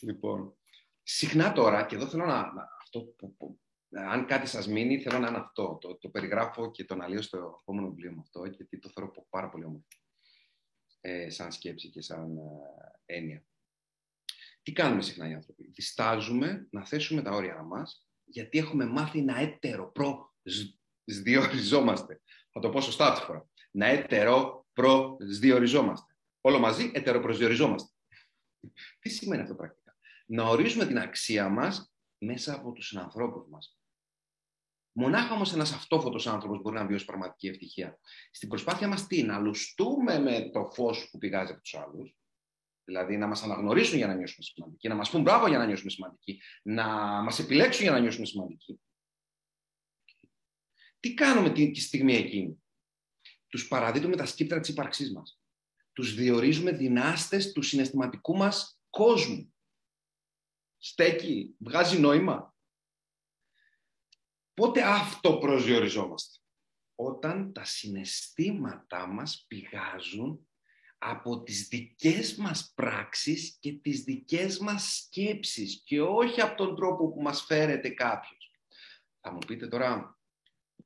Λοιπόν, 0.00 0.56
συχνά 1.02 1.52
τώρα, 1.52 1.86
και 1.86 1.94
εδώ 1.94 2.06
θέλω 2.06 2.24
να, 2.24 2.52
αυτό 2.82 3.00
που, 3.00 3.60
αν 3.90 4.26
κάτι 4.26 4.46
σας 4.46 4.66
μείνει, 4.66 5.00
θέλω 5.00 5.18
να 5.18 5.28
είναι 5.28 5.38
αυτό. 5.38 5.78
Το, 5.80 5.96
το 5.96 6.08
περιγράφω 6.08 6.70
και 6.70 6.84
το 6.84 6.94
αναλύω 6.94 7.22
στο 7.22 7.58
επόμενο 7.62 7.88
βιβλίο 7.88 8.12
μου 8.12 8.20
αυτό, 8.20 8.44
γιατί 8.44 8.78
το 8.78 8.90
θεωρώ 8.94 9.12
πάρα 9.28 9.48
πολύ 9.48 9.64
όμορφο. 9.64 9.86
Ε, 11.00 11.30
σαν 11.30 11.52
σκέψη 11.52 11.90
και 11.90 12.00
σαν 12.00 12.36
ε, 12.36 13.16
έννοια. 13.16 13.44
Τι 14.62 14.72
κάνουμε 14.72 15.02
συχνά 15.02 15.28
οι 15.28 15.34
άνθρωποι; 15.34 15.70
Διστάζουμε 15.74 16.68
να 16.70 16.86
θέσουμε 16.86 17.22
τα 17.22 17.30
όρια 17.30 17.62
μας 17.62 18.08
γιατί 18.28 18.58
έχουμε 18.58 18.86
μάθει 18.86 19.22
να 19.22 19.40
έτερο 19.40 19.92
προσδιοριζόμαστε. 19.92 22.20
Θα 22.52 22.60
το 22.60 22.70
πω 22.70 22.80
σωστά 22.80 23.06
αυτή 23.06 23.20
τη 23.20 23.26
φορά. 23.26 23.48
Να 23.70 23.86
έτερο 23.86 24.66
προσδιοριζόμαστε. 24.72 26.16
Όλο 26.40 26.58
μαζί 26.58 26.90
προσδιοριζόμαστε. 27.22 27.92
Τι 28.98 29.08
σημαίνει 29.08 29.42
αυτό 29.42 29.54
πρακτικά; 29.54 29.96
Να 30.26 30.44
ορίζουμε 30.44 30.86
την 30.86 30.98
αξία 30.98 31.48
μας 31.48 31.92
μέσα 32.18 32.54
από 32.54 32.72
τους 32.72 32.86
συνανθρώπους 32.86 33.48
μας. 33.48 33.78
Μονάχα 34.92 35.34
όμως 35.34 35.52
ένας 35.52 35.72
αυτόφωτος 35.72 36.26
άνθρωπος 36.26 36.60
μπορεί 36.60 36.76
να 36.76 36.86
βιώσει 36.86 37.04
πραγματική 37.04 37.48
ευτυχία. 37.48 37.98
Στην 38.30 38.48
προσπάθεια 38.48 38.88
μας 38.88 39.06
τι, 39.06 39.22
να 39.22 39.38
λουστούμε 39.38 40.18
με 40.18 40.50
το 40.50 40.70
φως 40.70 41.08
που 41.10 41.18
πηγάζει 41.18 41.52
από 41.52 41.60
τους 41.60 41.74
άλλους, 41.74 42.18
Δηλαδή 42.88 43.16
να 43.16 43.26
μας 43.26 43.42
αναγνωρίσουν 43.42 43.96
για 43.96 44.06
να 44.06 44.14
νιώσουμε 44.14 44.44
σημαντικοί, 44.44 44.88
να 44.88 44.94
μας 44.94 45.10
πούν 45.10 45.22
μπράβο 45.22 45.48
για 45.48 45.58
να 45.58 45.66
νιώσουμε 45.66 45.90
σημαντικοί, 45.90 46.40
να 46.62 46.86
μας 47.22 47.38
επιλέξουν 47.38 47.82
για 47.82 47.90
να 47.90 47.98
νιώσουμε 47.98 48.26
σημαντικοί. 48.26 48.80
Τι 51.00 51.14
κάνουμε 51.14 51.50
τη 51.50 51.80
στιγμή 51.80 52.14
εκείνη; 52.14 52.62
Τους 53.48 53.68
παραδίδουμε 53.68 54.16
τα 54.16 54.26
σκύπτρα 54.26 54.60
της 54.60 54.68
ύπαρξής 54.68 55.12
μας. 55.12 55.37
Τους 55.98 56.14
διορίζουμε 56.14 56.72
δυνάστες 56.72 57.52
του 57.52 57.62
συναισθηματικού 57.62 58.36
μας 58.36 58.80
κόσμου. 58.90 59.54
Στέκει, 60.78 61.54
βγάζει 61.58 61.98
νόημα. 61.98 62.56
Πότε 64.54 64.82
αυτό 64.82 65.38
προσδιοριζόμαστε. 65.38 66.38
Όταν 66.94 67.52
τα 67.52 67.64
συναισθήματά 67.64 69.06
μας 69.06 69.44
πηγάζουν 69.48 70.48
από 70.98 71.42
τις 71.42 71.68
δικές 71.68 72.36
μας 72.36 72.72
πράξεις 72.74 73.56
και 73.60 73.72
τις 73.72 74.02
δικές 74.02 74.58
μας 74.58 74.96
σκέψεις 74.96 75.82
και 75.84 76.00
όχι 76.00 76.40
από 76.40 76.56
τον 76.56 76.76
τρόπο 76.76 77.12
που 77.12 77.22
μας 77.22 77.42
φέρεται 77.42 77.88
κάποιος. 77.88 78.52
Θα 79.20 79.32
μου 79.32 79.38
πείτε 79.46 79.68
τώρα, 79.68 80.17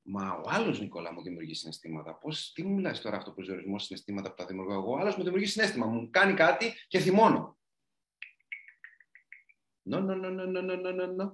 μα 0.02 0.32
ο 0.32 0.42
άλλος 0.44 0.80
Νικόλα 0.80 1.12
μου 1.12 1.22
δημιουργεί 1.22 1.54
συναισθήματα. 1.54 2.14
Πώς, 2.14 2.52
τι 2.52 2.62
μου 2.62 2.74
μιλάς 2.74 3.00
τώρα 3.00 3.16
αυτό 3.16 3.32
που 3.32 3.42
ζωρισμό 3.42 3.78
συναισθήματα 3.78 4.28
που 4.28 4.34
τα 4.34 4.46
δημιουργώ 4.46 4.72
εγώ; 4.72 4.92
Ο 4.92 4.96
άλλος 4.96 5.16
μου 5.16 5.22
δημιουργεί 5.22 5.46
συναίσθημα, 5.46 5.86
μου 5.86 6.10
κάνει 6.10 6.34
κάτι 6.34 6.72
και 6.88 6.98
θυμώνω. 6.98 7.56
No, 9.90 9.98
no, 9.98 10.14
no, 10.22 10.30
no, 10.38 10.46
no, 10.46 10.62
no, 10.62 10.92
no, 10.92 11.16
no. 11.16 11.32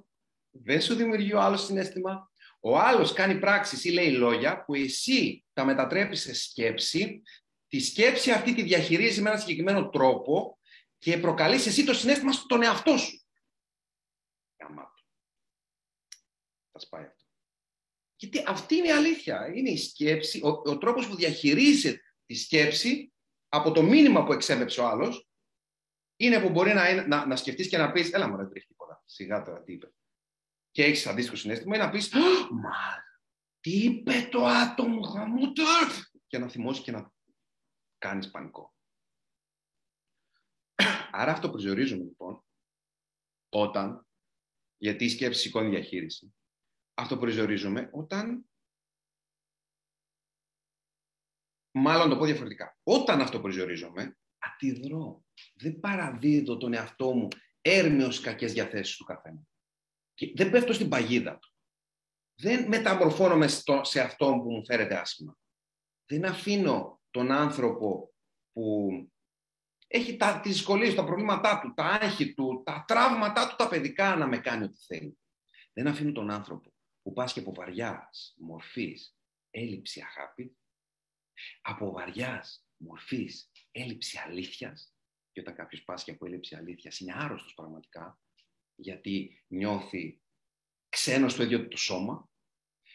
Δεν 0.51 0.81
σου 0.81 0.95
δημιουργεί 0.95 1.35
ο 1.35 1.41
άλλος 1.41 1.65
συνέστημα. 1.65 2.31
Ο 2.61 2.79
άλλος 2.79 3.13
κάνει 3.13 3.39
πράξεις 3.39 3.85
ή 3.85 3.91
λέει 3.91 4.11
λόγια 4.11 4.65
που 4.65 4.75
εσύ 4.75 5.45
τα 5.53 5.65
μετατρέπεις 5.65 6.21
σε 6.21 6.35
σκέψη 6.35 7.23
τη 7.69 7.81
σκέψη 7.81 8.31
αυτή 8.31 8.55
τη 8.55 8.63
διαχειρίζει 8.63 9.23
με 9.23 9.29
έναν 9.29 9.41
συγκεκριμένο 9.41 9.89
τρόπο 9.89 10.59
και 10.99 11.19
προκαλείς 11.19 11.67
εσύ 11.67 11.85
το 11.85 11.95
συνέστημα 11.95 12.33
στον 12.33 12.63
εαυτό 12.63 12.97
σου. 12.97 13.27
Γαμάτο. 14.63 15.03
Θα 16.73 16.79
σπάει 16.79 17.05
αυτό. 17.05 17.18
Γιατί 18.21 18.45
αυτή 18.47 18.75
είναι 18.75 18.87
η 18.87 18.91
αλήθεια. 18.91 19.53
Είναι 19.55 19.71
η 19.71 19.77
σκέψη, 19.77 20.41
ο, 20.43 20.49
ο 20.49 20.79
τρόπος 20.79 21.09
που 21.09 21.17
διαχειρίζεται 21.17 22.01
τη 22.27 22.35
σκέψη 22.35 23.13
από 23.49 23.73
το 23.73 23.83
μήνυμα 23.83 24.25
που 24.25 24.33
εξέπεψε 24.33 24.81
ο 24.81 24.87
άλλος 24.87 25.29
είναι 26.17 26.41
που 26.41 26.51
μπορεί 26.51 26.73
να, 26.73 27.07
να, 27.07 27.27
να 27.27 27.37
σκεφτείς 27.37 27.69
και 27.69 27.79
να 27.79 27.93
πεις 27.93 28.13
«Έλα 28.13 28.29
μου, 28.29 28.37
δεν 28.37 28.49
τρέχει 28.49 28.67
τίποτα, 28.67 29.03
σιγά 29.07 29.43
τώρα 29.43 29.63
τι 29.63 29.73
είπε». 29.73 29.93
Και 30.71 30.85
έχεις 30.85 31.07
αντίστοιχο 31.07 31.37
συνέστημα 31.37 31.77
ή 31.77 31.79
να 31.79 31.91
πεις 31.91 32.13
«Μα, 32.51 33.05
τι 33.61 33.85
είπε 33.85 34.29
το 34.31 34.45
άτομο, 34.45 35.01
γαμούτο» 35.01 35.65
και 36.27 36.39
να 36.39 36.49
θυμώσεις 36.49 36.85
και 36.85 36.91
να 36.91 37.13
κάνεις 37.99 38.31
πανικό. 38.31 38.75
Άρα 41.11 41.33
αυτό 41.33 41.51
προσδιορίζουμε 41.51 42.05
λοιπόν 42.05 42.45
όταν, 43.49 44.07
γιατί 44.77 45.05
η 45.05 45.09
σκέψη 45.09 45.41
σηκώνει 45.41 45.69
διαχείριση, 45.69 46.35
αυτό 46.99 47.19
προσδιορίζουμε 47.19 47.89
όταν, 47.93 48.49
μάλλον 51.71 52.09
το 52.09 52.17
πω 52.17 52.25
διαφορετικά, 52.25 52.79
όταν 52.83 53.21
αυτό 53.21 53.41
προσδιορίζομαι, 53.41 54.19
αντιδρώ. 54.39 55.25
Δεν 55.55 55.81
παραδίδω 55.81 56.57
τον 56.57 56.73
εαυτό 56.73 57.13
μου 57.13 57.29
έρμεως 57.61 58.21
κακές 58.21 58.53
διαθέσεις 58.53 58.97
του 58.97 59.05
καθένα. 59.05 59.41
Και 60.15 60.33
δεν 60.37 60.51
πέφτω 60.51 60.73
στην 60.73 60.89
παγίδα 60.89 61.39
του. 61.39 61.53
Δεν 62.41 62.69
μεταμορφώνομαι 62.69 63.49
σε 63.83 64.01
αυτό 64.01 64.27
που 64.27 64.51
μου 64.51 64.65
φέρεται 64.65 64.99
άσχημα. 65.01 65.39
Δεν 66.07 66.25
αφήνω 66.25 67.01
τον 67.11 67.31
άνθρωπο 67.31 68.15
που 68.53 68.89
έχει 69.87 70.17
τα, 70.17 70.41
τις 70.41 70.53
δυσκολίες, 70.53 70.95
τα 70.95 71.05
προβλήματά 71.05 71.61
του, 71.61 71.75
τα 71.75 71.85
άγχη 71.85 72.35
του, 72.35 72.63
τα 72.65 72.85
τραύματά 72.87 73.49
του, 73.49 73.57
τα 73.57 73.69
παιδικά 73.69 74.17
να 74.17 74.27
με 74.27 74.39
κάνει 74.39 74.65
ό,τι 74.65 74.79
θέλει. 74.85 75.19
Δεν 75.73 75.87
αφήνω 75.87 76.13
τον 76.13 76.31
άνθρωπο 76.31 76.73
που 77.09 77.15
πάσχει 77.15 77.39
από 77.39 77.55
βαριάς 77.55 78.35
μορφής 78.39 79.17
έλλειψη 79.51 80.01
αγάπη, 80.01 80.57
από 81.61 81.93
βαριάς 81.93 82.67
μορφής 82.77 83.51
έλλειψη 83.71 84.19
αλήθειας, 84.19 84.95
και 85.33 85.41
όταν 85.41 85.55
κάποιος 85.55 85.85
πάσχει 85.85 86.11
από 86.11 86.27
έλλειψη 86.27 86.55
αλήθειας 86.55 86.99
είναι 86.99 87.13
άρρωστος 87.17 87.55
πραγματικά, 87.55 88.21
γιατί 88.75 89.45
νιώθει 89.47 90.21
ξένος 90.89 91.33
στο 91.33 91.43
ίδιο 91.43 91.69
το 91.69 91.77
σώμα, 91.77 92.31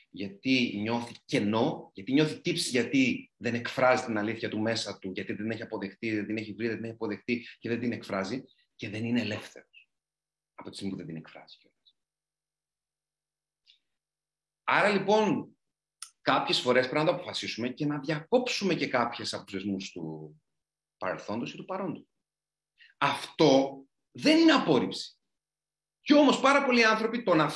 γιατί 0.09 0.77
νιώθει 0.81 1.13
κενό, 1.25 1.91
γιατί 1.93 2.13
νιώθει 2.13 2.41
τύψη, 2.41 2.69
γιατί 2.69 3.31
δεν 3.37 3.53
εκφράζει 3.53 4.05
την 4.05 4.17
αλήθεια 4.17 4.49
του 4.49 4.59
μέσα 4.59 4.99
του, 4.99 5.11
γιατί 5.11 5.33
δεν 5.33 5.51
έχει 5.51 5.61
αποδεχτεί, 5.61 6.15
δεν 6.15 6.25
την 6.25 6.37
έχει 6.37 6.53
βρει, 6.53 6.67
δεν 6.67 6.75
την 6.75 6.85
έχει 6.85 6.93
αποδεχτεί 6.93 7.47
και 7.59 7.69
δεν 7.69 7.79
την 7.79 7.91
εκφράζει 7.91 8.43
και 8.75 8.89
δεν 8.89 9.05
είναι 9.05 9.21
ελεύθερος 9.21 9.89
από 10.53 10.69
τη 10.69 10.75
στιγμή 10.75 10.91
που 10.91 10.97
δεν 10.97 11.07
την 11.07 11.15
εκφράζει. 11.15 11.57
Άρα 14.63 14.89
λοιπόν 14.89 15.57
κάποιες 16.21 16.59
φορές 16.59 16.89
πρέπει 16.89 17.05
να 17.05 17.11
το 17.11 17.15
αποφασίσουμε 17.15 17.69
και 17.69 17.85
να 17.85 17.99
διακόψουμε 17.99 18.73
και 18.73 18.87
κάποιες 18.87 19.33
από 19.33 19.43
τους 19.43 19.53
δεσμούς 19.53 19.91
του 19.91 20.35
παρελθόντος 20.97 21.53
ή 21.53 21.57
του 21.57 21.65
παρόντος. 21.65 22.05
Αυτό 22.97 23.83
δεν 24.11 24.37
είναι 24.37 24.51
απόρριψη. 24.51 25.17
Και 26.01 26.13
όμως 26.13 26.39
πάρα 26.39 26.65
πολλοί 26.65 26.85
άνθρωποι 26.85 27.23
το 27.23 27.35
να 27.35 27.49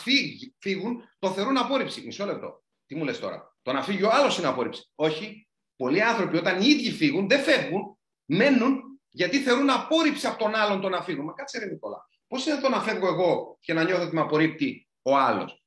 φύγουν 0.60 1.10
το 1.20 1.32
θεωρούν 1.32 1.58
απόρριψη. 1.58 2.06
Μισό 2.06 2.26
λεπτό. 2.26 2.64
Τι 2.86 2.96
μου 2.96 3.04
λες 3.04 3.20
τώρα; 3.20 3.56
Το 3.62 3.74
να 3.74 3.84
φύγει 3.84 4.04
ο 4.04 4.10
άλλος 4.12 4.38
είναι 4.38 4.48
απόρριψη. 4.48 4.92
Όχι. 4.96 5.48
Πολλοί 5.76 6.04
άνθρωποι 6.04 6.38
όταν 6.38 6.62
οι 6.62 6.68
ίδιοι 6.68 6.92
φύγουν 6.92 7.28
δεν 7.28 7.44
φεύγουν, 7.44 8.00
μένουν 8.26 9.00
γιατί 9.10 9.40
θεωρούν 9.40 9.70
απόρριψη 9.70 10.28
από 10.28 10.38
τον 10.38 10.56
άλλον 10.56 10.82
το 10.82 10.90
να 10.90 11.02
φύγουν. 11.02 11.26
Μα 11.26 11.34
κάτσε 11.34 11.60
ρε 11.60 11.66
Νικόλα. 11.66 12.10
Πώς 12.28 12.46
είναι 12.46 12.62
το 12.62 12.70
να 12.70 12.82
φεύγω 12.82 13.08
εγώ 13.08 13.58
και 13.60 13.74
να 13.74 13.84
νιώθω 13.84 14.04
ότι 14.04 14.16
με 14.16 14.22
απορρίπτει 14.22 14.88
ο 15.02 15.18
άλλος; 15.18 15.64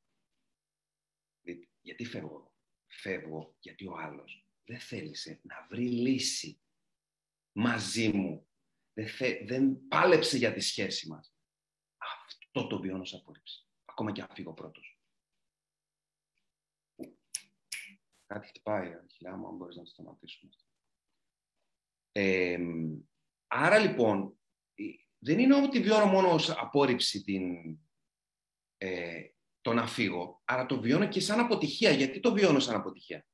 Γιατί 1.91 2.05
φεύγω. 2.05 2.55
Φεύγω 2.87 3.57
γιατί 3.61 3.87
ο 3.87 3.97
άλλος 3.97 4.47
δεν 4.65 4.81
θέλησε 4.81 5.41
να 5.43 5.67
βρει 5.71 5.91
λύση 5.91 6.61
μαζί 7.53 8.09
μου. 8.09 8.49
Δεν, 8.93 9.07
δεν 9.47 9.87
πάλεψε 9.89 10.37
για 10.37 10.53
τη 10.53 10.61
σχέση 10.61 11.09
μας. 11.09 11.35
Αυτό 11.97 12.67
το 12.67 12.81
βιώνω 12.81 13.05
σαν 13.05 13.21
απόρριψη. 13.21 13.67
Ακόμα 13.85 14.13
και 14.13 14.23
αν 14.23 14.29
φύγω 14.35 14.55
πρώτος. 14.55 15.01
Κάτι 18.27 18.47
χτυπάει, 18.47 18.95
αρχικά 18.95 19.37
μου, 19.37 19.49
αν 19.49 19.57
μπορείς 19.57 19.77
να 19.77 19.83
το 19.83 19.91
σταματήσουμε. 19.91 20.53
Ε, 22.13 22.59
άρα 23.47 23.79
λοιπόν, 23.79 24.41
δεν 25.19 25.39
είναι 25.39 25.63
ότι 25.63 25.81
βιώνω 25.81 26.07
μόνο 26.07 26.33
ως 26.33 26.51
απόρριψη 26.51 27.23
την, 27.23 27.79
ε, 28.77 29.31
το 29.61 29.73
να 29.73 29.87
φύγω, 29.87 30.43
αλλά 30.45 30.67
το 30.67 30.81
βιώνω 30.81 31.09
και 31.09 31.21
σαν 31.21 31.41
αποτυχία. 31.41 31.91
Γιατί 31.91 32.21
το 32.21 32.33
βιώνω 32.33 32.59
σαν 32.59 32.75
αποτυχία; 32.75 33.27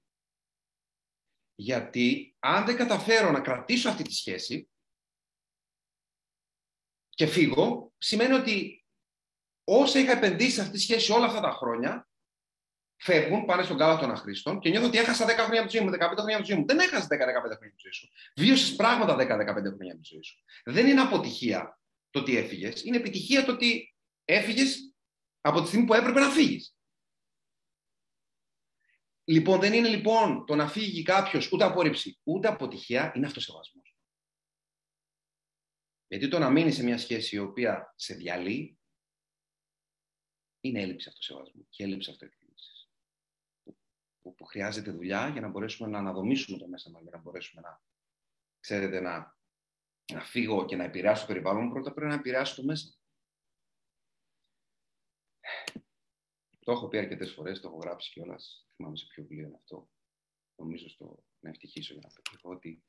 Γιατί 1.55 2.37
αν 2.39 2.65
δεν 2.65 2.77
καταφέρω 2.77 3.31
να 3.31 3.41
κρατήσω 3.41 3.89
αυτή 3.89 4.03
τη 4.03 4.15
σχέση 4.15 4.69
και 7.09 7.27
φύγω, 7.27 7.93
σημαίνει 7.99 8.33
ότι 8.33 8.85
όσα 9.65 9.99
είχα 9.99 10.13
επενδύσει 10.13 10.51
σε 10.51 10.61
αυτή 10.61 10.73
τη 10.73 10.81
σχέση 10.81 11.13
όλα 11.13 11.27
αυτά 11.27 11.41
τα 11.41 11.51
χρόνια, 11.51 12.09
φεύγουν, 12.97 13.45
πάνε 13.45 13.63
στον 13.63 13.79
κάλα 13.79 13.99
των 13.99 14.11
αχρήστων 14.11 14.61
και 14.61 14.71
νιώθω 14.71 14.87
ότι 14.87 14.99
έχασα 14.99 15.25
10 15.25 15.29
χρόνια 15.29 15.61
από 15.61 15.71
τη 15.71 15.77
ζωή 15.77 15.87
μου, 15.87 15.93
15 15.93 15.99
χρόνια 15.99 16.37
από 16.37 16.45
τη 16.45 16.51
ζωή 16.51 16.59
μου. 16.59 16.67
Δεν 16.67 16.79
έχασε 16.79 17.07
10-15 17.07 17.17
χρόνια 17.17 17.43
από 17.43 17.59
τη 17.59 17.75
ζωή 17.77 17.93
σου. 17.93 18.09
Βίωσες 18.37 18.77
πράγματα 18.77 19.15
10-15 19.15 19.27
χρόνια 19.27 19.93
από 19.93 20.01
τη 20.01 20.09
ζωή 20.09 20.23
σου. 20.23 20.37
Δεν 20.65 20.87
είναι 20.87 21.01
αποτυχία 21.01 21.81
το 22.11 22.19
ότι 22.19 22.37
έφυγες, 22.37 22.85
είναι 22.85 22.97
επιτυχία 22.97 23.45
το 23.45 23.53
ότι 23.53 23.95
έφυγες 24.25 24.86
από 25.47 25.61
τη 25.61 25.67
στιγμή 25.67 25.87
που 25.87 25.95
έπρεπε 25.95 26.21
να 26.21 26.31
φύγεις. 26.31 26.77
Λοιπόν, 29.25 29.61
δεν 29.61 29.73
είναι 29.73 29.89
λοιπόν 29.89 30.47
το 30.47 30.55
να 30.55 30.69
φύγει 30.69 31.03
κάποιος 31.03 31.53
ούτε 31.53 31.65
απόρριψη 31.65 32.21
ούτε 32.23 32.49
αποτυχία, 32.49 33.13
είναι 33.17 33.27
αυτοσεβασμό. 33.27 33.83
Γιατί 36.07 36.29
το 36.29 36.39
να 36.39 36.51
μείνει 36.51 36.73
σε 36.73 36.83
μια 36.83 36.99
σχέση 36.99 37.37
η 37.37 37.39
οποία 37.39 37.95
σε 37.97 38.15
διαλύει 38.15 38.79
είναι 40.61 40.81
έλλειψη 40.81 41.09
αυτοσεβασμού 41.09 41.67
και 41.69 41.85
έλλειψη 41.85 42.11
αυτοεκτίμηση. 42.11 42.89
Που, 44.21 44.35
που, 44.35 44.45
χρειάζεται 44.45 44.91
δουλειά 44.91 45.29
για 45.29 45.41
να 45.41 45.49
μπορέσουμε 45.49 45.89
να 45.89 45.99
αναδομήσουμε 45.99 46.59
το 46.59 46.69
μέσα 46.69 46.91
μας, 46.91 47.03
για 47.03 47.11
να 47.11 47.19
μπορέσουμε 47.19 47.61
να, 47.61 47.83
ξέρετε, 48.61 49.01
να, 49.01 49.37
να 50.13 50.21
φύγω 50.21 50.65
και 50.65 50.77
να 50.77 50.85
επηρεάσω 50.85 51.21
το 51.21 51.33
περιβάλλον 51.33 51.65
μου, 51.65 51.71
πρώτα 51.71 51.93
πρέπει 51.93 52.11
να 52.11 52.19
επηρεάσω 52.19 52.55
το 52.55 52.63
μέσα. 52.63 52.99
Το 56.67 56.73
έχω 56.73 56.89
πει 56.89 56.99
αρκετές 56.99 57.33
φορές, 57.33 57.61
το 57.61 57.69
έχω 57.69 57.79
γράψει 57.79 58.11
κιόλας. 58.11 58.69
Θυμάμαι 58.77 58.97
σε 58.97 59.07
ποιο 59.07 59.23
βιβλίο 59.23 59.47
είναι 59.47 59.57
αυτό. 59.57 59.91
Νομίζω 60.57 60.89
στο 60.89 61.25
να 61.41 61.51
ευτυχήσω 61.51 61.93
για 61.93 62.03
να 62.07 62.15
πετύχω 62.15 62.51
ότι 62.51 62.85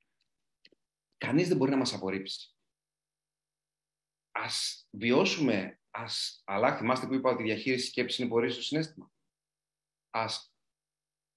κανείς 1.18 1.48
δεν 1.48 1.58
μπορεί 1.58 1.72
να 1.72 1.78
μας 1.78 1.94
απορρίψει. 1.94 2.56
Α 4.32 4.46
βιώσουμε, 4.92 5.80
ας. 5.90 6.42
Αλλά 6.46 6.78
θυμάστε 6.78 7.08
που 7.08 7.14
είπα 7.14 7.32
ότι 7.32 7.42
η 7.42 7.46
διαχείριση 7.46 7.88
σκέψη 7.88 8.22
είναι 8.22 8.32
πορεία 8.32 8.52
στο 8.52 8.62
συνέστημα. 8.62 9.12
Α 10.10 10.26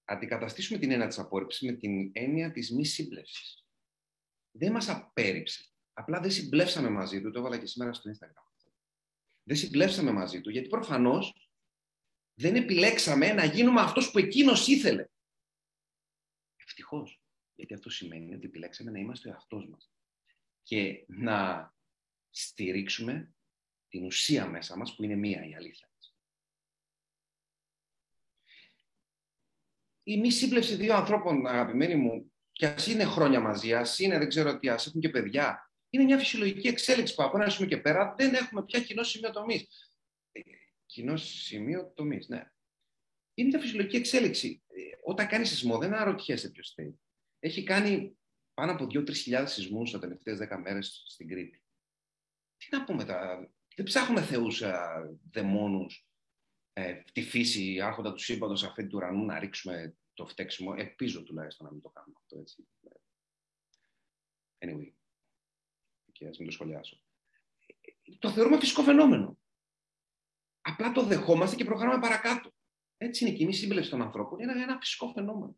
αντικαταστήσουμε 0.04 0.78
την 0.78 0.90
έννοια 0.90 1.06
της 1.06 1.18
απόρριψης 1.18 1.60
με 1.60 1.72
την 1.72 2.10
έννοια 2.12 2.52
της 2.52 2.70
μη 2.70 2.84
σύμπλευσης. 2.84 3.66
Δεν 4.50 4.72
μας 4.72 4.88
απέρριψε. 4.88 5.70
Απλά 5.92 6.20
δεν 6.20 6.30
συμπλέψαμε 6.30 6.88
μαζί 6.88 7.20
του. 7.20 7.30
Το 7.30 7.38
έβαλα 7.38 7.58
και 7.58 7.66
σήμερα 7.66 7.92
στο 7.92 8.10
Instagram. 8.10 8.72
Δεν 9.42 9.56
συμπλέψαμε 9.56 10.12
μαζί 10.12 10.40
του 10.40 10.50
γιατί 10.50 10.68
προφανώς 10.68 11.49
δεν 12.40 12.56
επιλέξαμε 12.56 13.32
να 13.32 13.44
γίνουμε 13.44 13.80
αυτός 13.80 14.10
που 14.10 14.18
εκείνος 14.18 14.66
ήθελε. 14.66 15.04
Ευτυχώς. 16.56 17.22
Γιατί 17.54 17.74
αυτό 17.74 17.90
σημαίνει 17.90 18.34
ότι 18.34 18.46
επιλέξαμε 18.46 18.90
να 18.90 18.98
είμαστε 18.98 19.28
ο 19.28 19.32
εαυτός 19.32 19.68
μας. 19.68 19.92
Και 20.62 21.04
να 21.06 21.72
στηρίξουμε 22.30 23.34
την 23.88 24.04
ουσία 24.04 24.46
μέσα 24.46 24.76
μας 24.76 24.94
που 24.94 25.02
είναι 25.02 25.14
μία 25.14 25.48
η 25.48 25.54
αλήθεια 25.54 25.90
μας. 25.94 26.16
Η 30.02 30.20
μη 30.20 30.30
σύμπλευση 30.30 30.74
δύο 30.74 30.94
ανθρώπων, 30.94 31.46
αγαπημένοι 31.46 31.94
μου, 31.94 32.32
και 32.52 32.66
ας 32.66 32.86
είναι 32.86 33.04
χρόνια 33.04 33.40
μαζί, 33.40 33.74
ας 33.74 33.98
είναι, 33.98 34.18
δεν 34.18 34.28
ξέρω 34.28 34.58
τι, 34.58 34.68
ας 34.68 34.86
έχουν 34.86 35.00
και 35.00 35.08
παιδιά, 35.08 35.72
είναι 35.90 36.04
μια 36.04 36.18
φυσιολογική 36.18 36.68
εξέλιξη 36.68 37.14
που 37.14 37.22
από 37.22 37.36
ένα 37.40 37.50
σημείο 37.50 37.68
και 37.68 37.76
πέρα 37.76 38.14
δεν 38.18 38.34
έχουμε 38.34 38.64
πια 38.64 38.80
κοινό 38.80 39.02
σημείο 39.02 39.30
τομής 39.30 39.90
κοινό 40.90 41.16
σημείο 41.16 41.92
τομής. 41.94 42.28
Ναι. 42.28 42.52
Είναι 43.34 43.48
μια 43.48 43.58
φυσιολογική 43.58 43.96
εξέλιξη. 43.96 44.62
Ε, 44.66 44.80
όταν 45.04 45.28
κάνεις 45.28 45.48
σεισμό, 45.48 45.78
δεν 45.78 45.94
αναρωτιέσαι 45.94 46.50
ποιος 46.50 46.72
θέλει. 46.74 47.00
Έχει 47.38 47.62
κάνει 47.62 48.18
πάνω 48.54 48.72
από 48.72 48.84
2-3 48.84 49.14
χιλιάδες 49.14 49.52
σεισμούς 49.52 49.92
τι 49.92 49.98
τελευταίες 49.98 50.38
10 50.38 50.58
μέρες 50.62 51.02
στην 51.06 51.28
Κρήτη. 51.28 51.62
Τι 52.56 52.66
να 52.70 52.84
πούμε 52.84 53.04
τώρα. 53.04 53.52
Δεν 53.76 53.84
ψάχνουμε 53.84 54.22
θεούς 54.22 54.62
ε, 54.62 54.74
δαιμόνους, 55.30 56.08
ε, 56.72 57.02
τη 57.12 57.22
φύση, 57.22 57.80
άρχοντα 57.80 58.12
του 58.12 58.22
σύμπαντος 58.22 58.64
αφέντη 58.64 58.88
του 58.88 58.96
ουρανού 58.96 59.24
να 59.24 59.38
ρίξουμε 59.38 59.96
το 60.14 60.26
φταίξιμο. 60.26 60.74
Ελπίζω 60.76 61.22
τουλάχιστον 61.22 61.66
να 61.66 61.72
μην 61.72 61.82
το 61.82 61.88
κάνουμε 61.88 62.14
αυτό 62.18 62.38
έτσι. 62.38 62.68
Anyway. 64.58 64.92
Και 66.12 66.26
ας 66.26 66.38
μην 66.38 66.46
το 66.46 66.52
σχολιάσω. 66.52 67.02
Ε, 67.66 68.16
το 68.18 68.30
θεωρούμε 68.30 68.58
φυσικό 68.58 68.82
φαινόμενο. 68.82 69.38
Απλά 70.60 70.92
το 70.92 71.02
δεχόμαστε 71.02 71.56
και 71.56 71.64
προχωράμε 71.64 72.00
παρακάτω. 72.00 72.50
Έτσι 72.96 73.24
είναι 73.24 73.34
η 73.34 73.36
κοινή 73.36 73.52
σύμπλευση 73.52 73.90
των 73.90 74.02
ανθρώπων. 74.02 74.38
Είναι 74.38 74.52
ένα 74.52 74.78
φυσικό 74.78 75.12
φαινόμενο. 75.12 75.56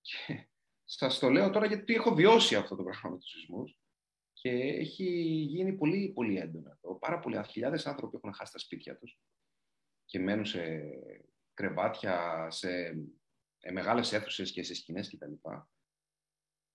Και 0.00 0.48
σας 0.84 1.18
το 1.18 1.28
λέω 1.28 1.50
τώρα 1.50 1.66
γιατί 1.66 1.94
έχω 1.94 2.14
βιώσει 2.14 2.56
αυτό 2.56 2.76
το 2.76 2.82
πράγμα 2.82 3.10
με 3.10 3.18
τους 3.18 3.30
σεισμούς 3.30 3.78
και 4.32 4.50
έχει 4.50 5.04
γίνει 5.48 5.72
πολύ, 5.72 6.12
πολύ 6.14 6.38
έντονο 6.38 6.70
εδώ. 6.70 6.98
Πάρα 6.98 7.18
πολλοί 7.18 7.44
χιλιάδες 7.48 7.86
άνθρωποι 7.86 8.16
έχουν 8.16 8.34
χάσει 8.34 8.52
τα 8.52 8.58
σπίτια 8.58 8.98
τους 8.98 9.20
και 10.04 10.18
μένουν 10.18 10.44
σε 10.44 10.80
κρεβάτια, 11.54 12.46
σε 12.50 12.70
ε, 13.58 13.70
μεγάλες 13.70 14.12
αίθουσες 14.12 14.52
και 14.52 14.62
σε 14.62 14.74
σκηνές 14.74 15.10
κτλ. 15.10 15.32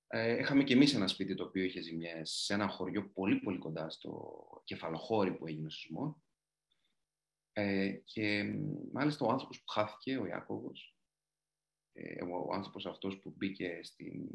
Ε, 0.08 0.38
είχαμε 0.40 0.64
και 0.64 0.74
εμείς 0.74 0.94
ένα 0.94 1.08
σπίτι 1.08 1.36
το 1.36 1.44
οποίο 1.44 1.64
είχε 1.64 1.82
ζημιές 1.82 2.32
σε 2.32 2.54
ένα 2.54 2.68
χωριό 2.68 3.10
πολύ 3.10 3.40
πολύ 3.40 3.58
κοντά 3.58 3.90
στο 3.90 4.34
κεφαλοχώρι 4.64 5.34
που 5.34 5.48
έγινε 5.48 5.66
ο 5.66 5.70
σεισμός 5.70 6.25
ε, 7.58 7.92
και 8.04 8.44
μάλιστα 8.92 9.26
ο 9.26 9.30
άνθρωπος 9.30 9.60
που 9.60 9.68
χάθηκε, 9.72 10.18
ο 10.18 10.26
Ιάκωβος, 10.26 10.96
ε, 11.94 12.24
ο 12.24 12.54
άνθρωπος 12.54 12.86
αυτός 12.86 13.20
που 13.20 13.34
μπήκε 13.38 13.80
στην, 13.84 14.30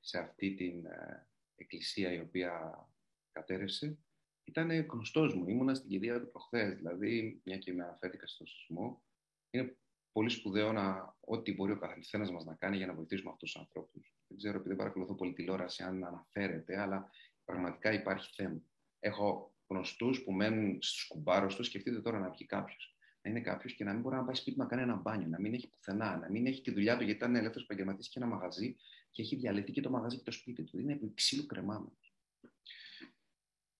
σε 0.00 0.18
αυτή 0.18 0.54
την 0.54 0.86
ε, 0.86 1.28
εκκλησία 1.54 2.12
η 2.12 2.20
οποία 2.20 2.86
κατέρευσε, 3.32 3.98
ήταν 4.44 4.70
γνωστός 4.70 5.34
μου. 5.34 5.48
Ήμουνα 5.48 5.74
στην 5.74 5.90
κηδεία 5.90 6.20
του 6.20 6.30
προχθές. 6.30 6.74
Δηλαδή, 6.74 7.40
μια 7.44 7.58
και 7.58 7.72
με 7.72 7.84
αναφέρθηκα 7.84 8.26
στο 8.26 8.46
σεισμό, 8.46 9.02
είναι 9.50 9.76
πολύ 10.12 10.30
σπουδαίο 10.30 10.72
να 10.72 11.16
ό,τι 11.20 11.54
μπορεί 11.54 11.72
ο 11.72 11.78
καθένα 11.78 12.32
μας 12.32 12.44
να 12.44 12.54
κάνει 12.54 12.76
για 12.76 12.86
να 12.86 12.94
βοηθήσουμε 12.94 13.30
αυτούς 13.30 13.52
τους 13.52 13.60
ανθρώπους. 13.60 14.14
Δεν 14.26 14.36
ξέρω, 14.36 14.54
επειδή 14.54 14.68
δεν 14.68 14.78
παρακολουθώ 14.78 15.14
πολύ 15.14 15.32
τηλεόραση, 15.32 15.82
αν 15.82 16.04
αναφέρεται, 16.04 16.80
αλλά 16.80 17.10
πραγματικά 17.44 17.92
υπάρχει 17.92 18.34
θέμα. 18.34 18.62
Έχω 18.98 19.52
γνωστούς 19.68 20.22
που 20.22 20.32
μένουν 20.32 20.78
στου 20.82 21.06
κουμπάρους 21.06 21.54
τους, 21.56 21.66
σκεφτείτε 21.66 22.00
τώρα 22.00 22.18
να 22.18 22.30
βγει 22.30 22.46
κάποιος. 22.46 22.96
Να 23.22 23.30
είναι 23.30 23.40
κάποιος 23.40 23.74
και 23.74 23.84
να 23.84 23.92
μην 23.92 24.02
μπορεί 24.02 24.16
να 24.16 24.24
πάει 24.24 24.34
σπίτι 24.34 24.58
να 24.58 24.66
κάνει 24.66 24.82
ένα 24.82 24.94
μπάνιο, 24.94 25.28
να 25.28 25.40
μην 25.40 25.54
έχει 25.54 25.68
πουθενά, 25.68 26.16
να 26.16 26.30
μην 26.30 26.46
έχει 26.46 26.60
τη 26.60 26.70
δουλειά 26.70 26.96
του 26.96 27.04
γιατί 27.04 27.18
ήταν 27.18 27.34
ελεύθερος 27.34 27.62
επαγγελματή 27.62 28.08
και 28.08 28.18
ένα 28.18 28.26
μαγαζί 28.26 28.76
και 29.10 29.22
έχει 29.22 29.36
διαλυθεί 29.36 29.72
και 29.72 29.80
το 29.80 29.90
μαγαζί 29.90 30.16
και 30.16 30.22
το 30.24 30.30
σπίτι 30.30 30.64
του. 30.64 30.78
Είναι 30.78 30.92
επί 30.92 31.12
ξύλου 31.14 31.46
κρεμάμενος. 31.46 32.14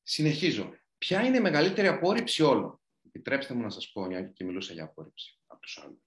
Συνεχίζω. 0.02 0.74
Ποια 0.98 1.24
είναι 1.24 1.36
η 1.36 1.40
μεγαλύτερη 1.40 1.86
απόρριψη 1.86 2.42
όλων; 2.42 2.80
Επιτρέψτε 3.06 3.54
μου 3.54 3.62
να 3.62 3.70
σας 3.70 3.90
πω, 3.92 4.06
μια 4.06 4.22
και 4.22 4.44
μιλούσα 4.44 4.72
για 4.72 4.84
απόρριψη 4.84 5.38
από 5.46 5.60
τους 5.60 5.78
άλλους. 5.78 6.00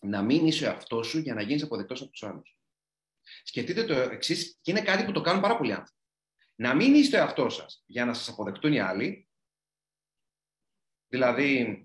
Να 0.00 0.22
μην 0.22 0.46
είσαι 0.46 0.64
ο 0.64 0.68
εαυτό 0.68 1.02
σου 1.02 1.18
για 1.18 1.34
να 1.34 1.42
γίνεις 1.42 1.62
αποδεκτός 1.62 2.00
από 2.00 2.10
τους 2.10 2.22
άλλους. 2.22 2.58
Σκεφτείτε 3.42 3.84
το 3.84 3.94
εξής, 3.94 4.58
και 4.60 4.70
είναι 4.70 4.82
κάτι 4.82 5.04
που 5.04 5.12
το 5.12 5.20
κάνουν 5.20 5.42
πάρα 5.42 5.56
πολλοί 5.56 5.72
άνθρωποι 5.72 5.97
να 6.60 6.74
μην 6.74 6.94
είστε 6.94 7.16
ο 7.16 7.20
εαυτό 7.20 7.48
σας 7.48 7.82
για 7.86 8.04
να 8.04 8.14
σας 8.14 8.28
αποδεκτούν 8.28 8.72
οι 8.72 8.80
άλλοι. 8.80 9.28
Δηλαδή, 11.08 11.82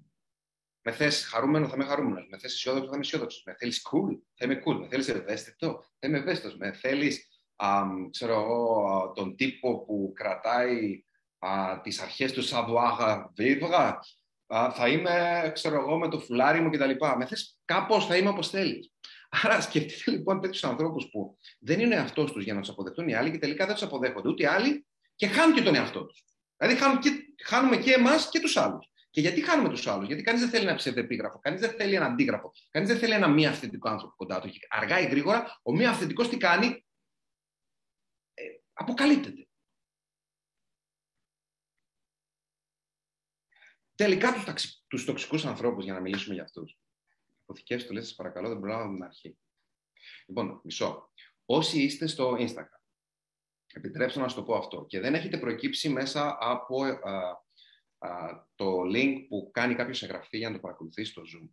με 0.82 0.92
θες 0.92 1.26
χαρούμενο, 1.26 1.68
θα 1.68 1.76
είμαι 1.76 1.86
χαρούμενος. 1.86 2.28
Με 2.30 2.38
θες 2.38 2.54
αισιόδοξο, 2.54 2.88
θα 2.88 2.96
είμαι 2.96 3.06
αισιόδοξος. 3.06 3.44
Με 3.46 3.56
θέλεις 3.56 3.88
cool, 3.92 4.20
θα 4.34 4.46
είμαι 4.46 4.62
cool. 4.66 4.76
Με 4.80 4.88
θέλεις 4.88 5.08
ευαίσθητο, 5.08 5.86
θα 6.00 6.08
είμαι 6.08 6.18
ευαίσθητος. 6.18 6.58
Με 6.58 6.74
θέλεις, 6.74 7.28
ξέρω 8.10 9.12
τον 9.16 9.36
τύπο 9.36 9.84
που 9.84 10.12
κρατάει 10.16 11.04
α, 11.40 11.82
τις 11.82 12.00
αρχές 12.00 12.32
του 12.32 12.44
savoir 12.44 13.24
vivre, 13.38 13.94
θα 14.74 14.88
είμαι, 14.88 15.52
ξέρω 15.54 15.80
εγώ, 15.80 15.98
με 15.98 16.10
το 16.10 16.20
φουλάρι 16.20 16.60
μου 16.60 16.70
κτλ. 16.70 16.92
Με 17.18 17.26
θες 17.26 17.60
κάπως 17.66 18.06
θα 18.06 18.18
είμαι 18.18 18.30
όπως 18.30 18.50
θέλεις. 18.50 18.92
Άρα 19.42 19.62
σκεφτείτε 19.62 20.12
λοιπόν 20.12 20.42
τέτοιους 20.42 20.64
ανθρώπους 20.64 21.10
που 21.10 21.38
δεν 21.60 21.80
είναι 21.80 21.96
εαυτό 21.96 22.26
τους 22.26 22.44
για 22.44 22.54
να 22.54 22.60
τους 22.60 22.70
αποδεχτούν 22.70 23.08
οι 23.08 23.14
άλλοι 23.16 23.32
και 23.32 23.38
τελικά 23.38 23.66
δεν 23.66 23.74
τους 23.74 23.84
αποδέχονται 23.84 24.30
ούτε 24.30 24.44
οι 24.44 24.46
άλλοι 24.46 24.86
και 25.16 25.28
χάνουν 25.28 25.56
και 25.56 25.62
τον 25.62 25.76
εαυτό 25.76 26.06
τους. 26.06 26.24
Δηλαδή 26.58 26.78
χάνουν 26.78 27.00
και, 27.00 27.10
χάνουμε 27.44 27.78
και 27.78 27.92
εμάς 27.92 28.30
και 28.30 28.40
τους 28.40 28.58
άλλους. 28.58 28.92
Και 29.10 29.22
γιατί 29.22 29.42
χάνουμε 29.42 29.70
τους 29.70 29.88
άλλους, 29.88 30.08
Γιατί 30.08 30.22
κανείς 30.22 30.42
δεν 30.42 30.50
θέλει 30.50 30.68
ένα 30.68 30.76
ψευδεπίγραφο, 30.76 31.40
κανείς 31.40 31.60
δεν 31.60 31.72
θέλει 31.72 31.96
ένα 31.96 32.06
αντίγραφο, 32.06 32.52
κανείς 32.70 32.90
δεν 32.90 32.98
θέλει 32.98 33.14
ένα 33.14 33.28
μη 33.28 33.48
αυθεντικό 33.48 33.90
άνθρωπο 33.90 34.16
κοντά 34.16 34.42
του. 34.42 34.50
αργά 34.70 35.00
ή 35.00 35.06
γρήγορα, 35.06 35.60
ο 35.64 35.76
μη 35.76 35.86
αυθεντικός 35.86 36.30
τι 36.30 36.38
κάνει, 36.38 36.86
ε, 38.34 38.44
αποκαλύπτεται. 38.74 39.48
Τελικά 43.96 44.34
τους, 44.34 44.84
τους 44.88 45.06
τοξικούς 45.06 45.46
ανθρώπους, 45.46 45.84
για 45.84 45.94
να 45.94 46.00
μιλήσουμε 46.00 46.34
για 46.34 46.44
αυτούς. 46.44 46.78
Αποθηκεύστε 47.44 47.88
το, 47.88 47.94
λέει, 47.94 48.04
σας 48.04 48.16
παρακαλώ, 48.16 48.50
δεν 48.50 48.60
προλάβαμε 48.60 48.94
την 48.94 49.04
αρχή. 49.04 49.38
Λοιπόν, 50.28 50.62
μισό. 50.64 51.12
Όσοι 51.46 51.82
είστε 51.82 52.08
στο 52.08 52.36
Instagram, 52.40 52.82
επιτρέψτε 53.74 54.20
να 54.20 54.26
σας 54.28 54.36
το 54.38 54.44
πω 54.44 54.56
αυτό, 54.56 54.86
και 54.86 55.00
δεν 55.00 55.14
έχετε 55.14 55.38
προκύψει 55.38 55.90
μέσα 55.90 56.38
από 56.40 57.00
το 58.56 58.82
link 58.82 59.26
που 59.28 59.50
κάνει 59.54 59.76
κάποιος 59.76 60.04
εγγραφή 60.04 60.38
για 60.38 60.50
να 60.50 60.56
το 60.56 60.62
παρακολουθήσει 60.62 61.12
στο 61.12 61.22
Zoom. 61.22 61.50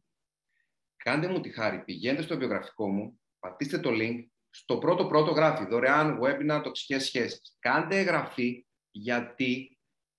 Κάντε 0.96 1.28
μου 1.28 1.40
τη 1.40 1.50
χάρη, 1.50 1.84
πηγαίνετε 1.84 2.22
στο 2.22 2.36
βιογραφικό 2.36 2.88
μου, 2.88 3.20
πατήστε 3.38 3.78
το 3.78 3.90
link, 3.92 4.26
στο 4.50 4.78
πρώτο 4.78 5.06
πρώτο 5.06 5.30
γράφει 5.30 5.64
δωρεάν 5.66 6.18
webinar 6.22 6.60
τοξικές 6.64 7.04
σχέσεις. 7.04 7.56
Κάντε 7.58 7.98
εγγραφή 7.98 8.66
γιατί 8.90 9.78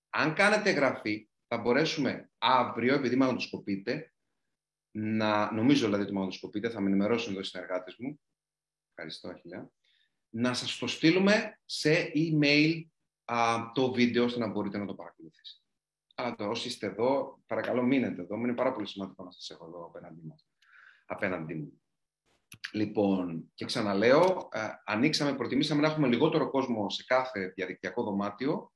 αν 0.10 0.34
κάνετε 0.34 0.70
εγγραφή 0.70 1.30
θα 1.48 1.58
μπορέσουμε 1.58 2.32
αύριο, 2.38 2.94
επειδή 2.94 3.16
μαγνητοσκοπείτε, 3.16 4.14
να, 4.92 5.54
νομίζω 5.54 5.86
δηλαδή 5.86 6.04
ότι 6.04 6.14
μαγνητοσκοπείτε, 6.14 6.70
θα 6.70 6.82
με 6.82 6.90
ενημερώσουν 6.90 7.32
εδώ 7.32 7.42
οι 7.42 7.44
συνεργάτες 7.44 7.96
μου, 8.00 8.22
ευχαριστώ 8.90 9.30
Αχιλιά, 9.30 9.72
να 10.30 10.54
σας 10.54 10.78
το 10.78 10.88
στείλουμε 10.88 11.60
σε 11.66 12.12
email 12.16 12.84
α, 13.26 13.72
το 13.74 13.92
βίντεο 13.92 14.24
ώστε 14.24 14.40
να 14.40 14.48
μπορείτε 14.48 14.78
να 14.78 14.86
το 14.86 14.94
παρακολουθήσετε. 14.94 15.64
Αλλά 16.16 16.36
το, 16.36 16.50
όσοι 16.50 16.68
είστε 16.68 16.88
εδώ, 16.88 17.40
παρακαλώ 17.46 17.84
μείνετε 17.84 18.22
εδώ, 18.22 18.36
είναι 18.36 18.54
πάρα 18.54 18.72
πολύ 18.72 18.88
σημαντικό 18.88 19.24
να 19.24 19.32
σας 19.32 19.50
έχω 19.50 19.66
εδώ 19.66 19.86
απέναντί, 19.86 20.22
μας, 20.26 20.48
απέναντί 21.06 21.54
μου. 21.54 21.82
Λοιπόν, 22.72 23.52
και 23.54 23.66
ξαναλέω, 23.66 24.50
α, 24.52 24.82
ανοίξαμε, 24.86 25.36
προτιμήσαμε 25.36 25.82
να 25.82 25.88
έχουμε 25.88 26.08
λιγότερο 26.08 26.50
κόσμο 26.50 26.90
σε 26.90 27.04
κάθε 27.04 27.48
διαδικτυακό 27.56 28.04
δωμάτιο 28.04 28.72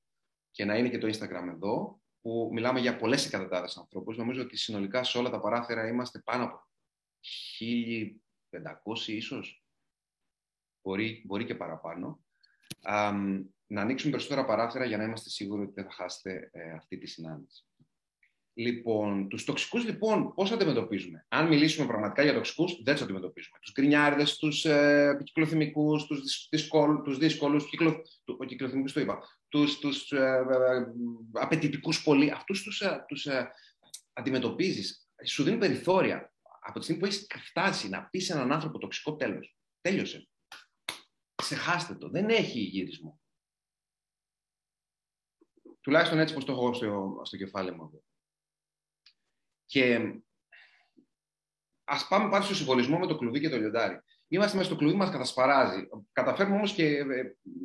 και 0.52 0.66
να 0.66 0.78
είναι 0.78 0.90
και 0.90 0.98
το 0.98 1.08
Instagram 1.08 1.48
εδώ, 1.54 2.02
που 2.26 2.50
μιλάμε 2.54 2.80
για 2.80 2.96
πολλές 2.96 3.26
εκατοντάδες 3.26 3.78
ανθρώπους. 3.78 4.18
Νομίζω 4.18 4.42
ότι 4.42 4.58
συνολικά 4.58 5.04
σε 5.04 5.18
όλα 5.18 5.30
τα 5.30 5.40
παράθυρα 5.40 5.88
είμαστε 5.88 6.20
πάνω 6.20 6.44
από 6.44 6.68
1.500 7.60 9.08
ίσως. 9.08 9.64
Μπορεί, 10.82 11.24
μπορεί 11.26 11.46
και 11.46 11.56
παραπάνω. 11.56 12.26
να 13.68 13.82
ανοίξουμε 13.82 14.12
περισσότερα 14.12 14.46
παράθυρα 14.46 14.86
για 14.86 14.98
να 14.98 15.04
είμαστε 15.04 15.30
σίγουροι 15.30 15.62
ότι 15.62 15.74
δεν 15.74 15.84
θα 15.84 15.92
χάσετε 15.92 16.50
ε, 16.54 16.72
αυτή 16.72 16.98
τη 16.98 17.08
συνάντηση. 17.08 17.66
Λοιπόν, 18.54 19.28
τους 19.30 19.44
τοξικούς 19.44 19.86
λοιπόν 19.86 20.34
πώς 20.34 20.52
αντιμετωπίζουμε; 20.52 21.26
Αν 21.30 21.48
μιλήσουμε 21.48 21.88
πραγματικά 21.88 22.24
για 22.24 22.34
τοξικούς, 22.34 22.82
δεν 22.84 22.94
τους 22.94 23.04
αντιμετωπίζουμε. 23.04 23.58
Τους 23.62 23.72
γκρινιάριδες, 23.72 24.38
τους 24.38 24.66
ε, 24.66 25.18
κυκλοθυμικού, 25.24 26.08
τους 27.04 27.18
δύσκολους, 27.18 27.70
κυκλο, 27.70 28.02
ο 28.38 28.46
κυκλοθυμικού 28.46 28.92
το 28.92 29.00
είπα, 29.00 29.20
τους 29.56 29.80
τους, 29.80 30.12
ε, 30.12 30.46
ε, 30.50 30.86
απαιτητικούς 31.32 32.04
πολύ. 32.04 32.32
Αυτούς 32.32 32.64
τους 32.64 32.82
ε, 32.82 33.06
τους, 33.08 33.26
ε, 33.26 33.52
αντιμετωπίζεις. 34.14 35.10
Σου 35.26 35.44
δίνουν 35.44 35.60
περιθώρια. 35.60 36.34
Από 36.60 36.80
τη 36.80 36.84
στιγμή 36.84 37.02
που 37.02 37.08
έχεις 37.08 37.28
φτάσει 37.50 37.90
να 37.90 38.06
πεις 38.06 38.26
σε 38.26 38.34
έναν 38.34 38.52
άνθρωπο 38.52 38.78
τοξικό 38.78 39.16
τέλος. 39.16 39.58
Τέλειωσε. 39.82 40.30
Ξεχάστε 41.36 41.96
το. 41.96 42.10
Δεν 42.10 42.30
έχει 42.30 42.60
γύρισμό. 42.60 43.22
Τουλάχιστον 45.82 46.20
έτσι 46.20 46.34
πως 46.34 46.46
το 46.46 46.52
έχω 46.52 46.74
στο, 46.74 47.22
στο 47.24 47.38
κεφάλι 47.38 47.72
μου. 47.72 48.04
Και 49.66 50.14
ας 51.84 52.08
πάμε 52.08 52.30
πάλι 52.30 52.44
στο 52.44 52.56
συμβολισμό 52.56 53.00
με 53.00 53.08
το 53.08 53.18
κλουβί 53.18 53.40
και 53.40 53.50
το 53.50 53.58
λιοντάρι. 53.58 54.00
Είμαστε 54.28 54.58
μέσα 54.58 54.70
στο 54.70 54.78
κλουβί, 54.78 54.96
μας 54.96 55.10
κατασπαράζει. 55.10 55.88
Καταφέρουμε 56.12 56.56
όμως 56.56 56.74
και 56.74 56.98
ε, 56.98 57.06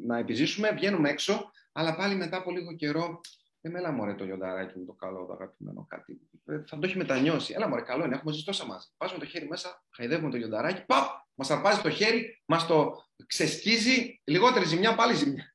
να 0.05 0.19
επιζήσουμε, 0.19 0.71
βγαίνουμε 0.71 1.09
έξω, 1.09 1.51
αλλά 1.73 1.97
πάλι 1.97 2.15
μετά 2.15 2.37
από 2.37 2.51
λίγο 2.51 2.75
καιρό, 2.75 3.21
δεν 3.61 3.77
έλα 3.77 3.91
μωρέ 3.91 4.15
το 4.15 4.25
λιονταράκι 4.25 4.79
μου, 4.79 4.85
το 4.85 4.93
καλό, 4.93 5.27
το 5.27 5.33
αγαπημένο 5.33 5.87
κάτι. 5.89 6.21
Ε, 6.45 6.63
θα 6.67 6.79
το 6.79 6.87
έχει 6.87 6.97
μετανιώσει. 6.97 7.53
Έλα 7.57 7.69
μωρέ, 7.69 7.83
καλό 7.83 8.05
είναι, 8.05 8.15
έχουμε 8.15 8.33
ζήσει 8.33 8.45
τόσα 8.45 8.67
μαζί. 8.67 8.87
Πάζουμε 8.97 9.19
το 9.21 9.27
χέρι 9.27 9.49
μέσα, 9.49 9.85
χαϊδεύουμε 9.91 10.31
το 10.31 10.37
λιονταράκι, 10.37 10.85
παπ, 10.87 11.09
μας 11.35 11.51
αρπάζει 11.51 11.81
το 11.81 11.91
χέρι, 11.91 12.43
μας 12.47 12.67
το 12.67 12.93
ξεσκίζει, 13.27 14.21
λιγότερη 14.25 14.65
ζημιά, 14.65 14.95
πάλι 14.95 15.15
ζημιά. 15.15 15.55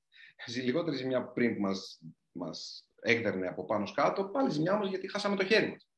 Λιγότερη 0.64 0.96
ζημιά 0.96 1.24
πριν 1.24 1.56
που 1.56 1.62
μας, 1.62 2.02
μας 2.32 2.90
έκδερνε 3.02 3.48
από 3.48 3.66
πάνω 3.66 3.92
κάτω, 3.94 4.24
πάλι 4.24 4.50
ζημιά 4.50 4.74
όμως 4.74 4.90
γιατί 4.90 5.12
χάσαμε 5.12 5.36
το 5.36 5.46
χέρι 5.46 5.70
μας. 5.70 5.90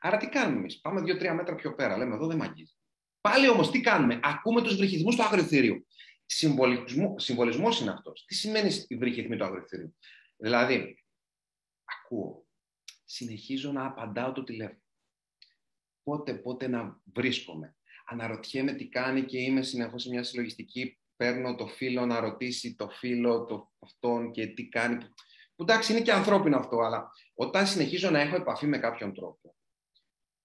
Άρα 0.00 0.16
τι 0.16 0.28
κάνουμε 0.28 0.58
εμείς. 0.58 0.80
Πάμε 0.80 1.00
δύο-τρία 1.00 1.34
μέτρα 1.34 1.54
πιο 1.54 1.74
πέρα. 1.74 1.96
Λέμε 1.96 2.14
εδώ 2.14 2.26
δεν 2.26 2.36
μ' 2.36 2.42
αγγίζει. 2.42 2.76
Πάλι 3.28 3.48
όμως 3.48 3.70
τι 3.70 3.80
κάνουμε; 3.80 4.20
Ακούμε 4.22 4.62
τους 4.62 4.76
βρυχισμούς 4.76 5.16
του 5.16 5.22
αγριοθυρίου. 5.22 5.86
Συμβολισμός 7.16 7.80
είναι 7.80 7.90
αυτός. 7.90 8.24
Τι 8.24 8.34
σημαίνει 8.34 8.84
η 8.88 8.96
βρυχηθμή 8.96 9.36
του 9.36 9.44
αγριοθυρίου. 9.44 9.96
Δηλαδή, 10.36 11.04
ακούω. 11.84 12.46
Συνεχίζω 13.04 13.72
να 13.72 13.86
απαντάω 13.86 14.32
το 14.32 14.44
τηλέφωνο. 14.44 14.82
Πότε, 16.02 16.34
πότε 16.34 16.68
να 16.68 17.00
βρίσκομαι. 17.14 17.76
Αναρωτιέμαι 18.06 18.72
τι 18.72 18.88
κάνει 18.88 19.22
και 19.22 19.38
είμαι 19.38 19.62
συνεχώς 19.62 20.02
σε 20.02 20.08
μια 20.08 20.22
συλλογιστική. 20.22 20.98
Παίρνω 21.16 21.54
το 21.54 21.66
φίλο 21.66 22.06
να 22.06 22.20
ρωτήσει 22.20 22.74
το 22.74 22.88
φίλο 22.88 23.44
το 23.44 23.72
αυτόν 23.78 24.32
και 24.32 24.46
τι 24.46 24.68
κάνει. 24.68 24.96
Που 25.54 25.62
εντάξει 25.62 25.92
είναι 25.92 26.02
και 26.02 26.12
ανθρώπινο 26.12 26.56
αυτό, 26.56 26.80
αλλά 26.80 27.10
όταν 27.34 27.66
συνεχίζω 27.66 28.10
να 28.10 28.20
έχω 28.20 28.36
επαφή 28.36 28.66
με 28.66 28.78
κάποιον 28.78 29.14
τρόπο, 29.14 29.56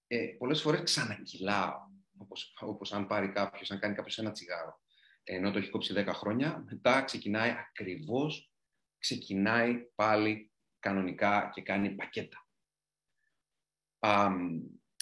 ε, 0.06 0.26
πολλές 0.38 0.62
φορές 0.62 0.80
ξανακυλάω, 0.82 1.89
όπως, 2.20 2.54
όπως 2.60 2.92
αν 2.92 3.06
πάρει 3.06 3.28
κάποιος, 3.28 3.70
αν 3.70 3.78
κάνει 3.78 3.94
κάποιος 3.94 4.18
ένα 4.18 4.32
τσιγάρο, 4.32 4.80
ενώ 5.24 5.50
το 5.50 5.58
έχει 5.58 5.70
κόψει 5.70 5.94
10 5.96 6.06
χρόνια, 6.06 6.64
μετά 6.70 7.02
ξεκινάει 7.02 7.50
ακριβώς, 7.50 8.52
ξεκινάει 8.98 9.74
πάλι 9.94 10.50
κανονικά 10.78 11.50
και 11.54 11.62
κάνει 11.62 11.90
πακέτα. 11.90 12.46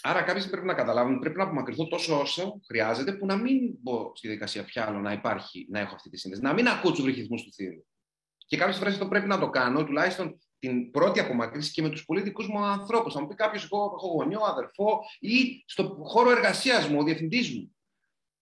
άρα 0.02 0.22
κάποιοι 0.22 0.48
πρέπει 0.48 0.66
να 0.66 0.74
καταλάβουν, 0.74 1.18
πρέπει 1.18 1.36
να 1.36 1.44
απομακρυνθώ 1.44 1.88
τόσο 1.88 2.20
όσο 2.20 2.60
χρειάζεται, 2.66 3.12
που 3.12 3.26
να 3.26 3.36
μην 3.36 3.74
μπω 3.78 4.12
στη 4.14 4.28
δικασία 4.28 4.64
πια 4.64 4.86
άλλο 4.86 4.98
να 4.98 5.12
υπάρχει, 5.12 5.66
να 5.70 5.78
έχω 5.78 5.94
αυτή 5.94 6.10
τη 6.10 6.16
σύνδεση, 6.16 6.42
να 6.42 6.52
μην 6.52 6.68
ακούω 6.68 6.90
τους 6.90 7.02
βρυχισμούς 7.02 7.42
του 7.42 7.52
θύρου. 7.52 7.86
Και 8.46 8.56
κάποιες 8.56 8.76
φορές 8.76 8.92
αυτό 8.92 9.08
πρέπει 9.08 9.26
να 9.26 9.38
το 9.38 9.50
κάνω, 9.50 9.84
τουλάχιστον 9.84 10.38
την 10.58 10.90
πρώτη 10.90 11.20
απομακρύνση 11.20 11.72
και 11.72 11.82
με 11.82 11.88
τους 11.88 12.04
πολύ 12.04 12.22
δικού 12.22 12.42
μου 12.42 12.64
ανθρώπους. 12.64 13.12
Θα 13.12 13.20
μου 13.20 13.26
πει 13.26 13.34
κάποιος, 13.34 13.64
εγώ 13.64 13.92
έχω 13.96 14.06
γονιό, 14.06 14.40
αδερφό 14.40 15.00
ή 15.18 15.64
στο 15.66 15.98
χώρο 16.02 16.30
εργασίας 16.30 16.88
μου, 16.88 16.98
ο 16.98 17.02
διευθυντής 17.02 17.54
μου. 17.54 17.76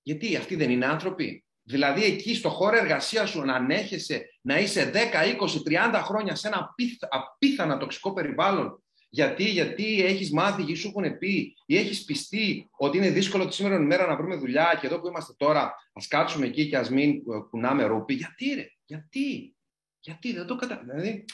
Γιατί 0.02 0.36
αυτοί 0.36 0.56
δεν 0.56 0.70
είναι 0.70 0.86
άνθρωποι. 0.86 1.44
Δηλαδή 1.62 2.04
εκεί 2.04 2.34
στο 2.34 2.48
χώρο 2.48 2.76
εργασίας 2.76 3.30
σου 3.30 3.44
να 3.44 3.54
ανέχεσαι 3.54 4.26
να 4.40 4.58
είσαι 4.58 4.90
10, 4.94 5.24
20, 5.24 5.62
30 5.62 6.02
χρόνια 6.04 6.34
σε 6.34 6.46
ένα 6.46 6.74
απίθανα 7.08 7.78
τοξικό 7.78 8.12
περιβάλλον. 8.12 8.80
Γιατί, 9.08 9.44
γιατί 9.44 10.04
έχεις 10.04 10.32
μάθει 10.32 10.72
ή 10.72 10.74
σου 10.74 10.88
έχουν 10.88 11.18
πει 11.18 11.56
ή 11.66 11.76
έχεις 11.76 12.04
πιστεί 12.04 12.68
ότι 12.76 12.96
είναι 12.96 13.10
δύσκολο 13.10 13.46
τη 13.46 13.54
σήμερα 13.54 13.76
ημέρα 13.76 14.06
να 14.06 14.16
βρούμε 14.16 14.36
δουλειά 14.36 14.78
και 14.80 14.86
εδώ 14.86 15.00
που 15.00 15.06
είμαστε 15.06 15.34
τώρα, 15.36 15.74
ας 15.92 16.08
κάτσουμε 16.08 16.46
εκεί 16.46 16.68
και 16.68 16.76
ας 16.76 16.90
μην 16.90 17.22
κουνάμε 17.50 17.84
ρούπι. 17.84 18.14
Γιατί, 18.14 18.54
ρε, 18.54 18.66
γιατί, 18.84 19.56
γιατί 20.00 20.32
δεν 20.32 20.46
το 20.46 20.56
καταλαβαίνω. 20.56 21.00
Δηλαδή, 21.00 21.24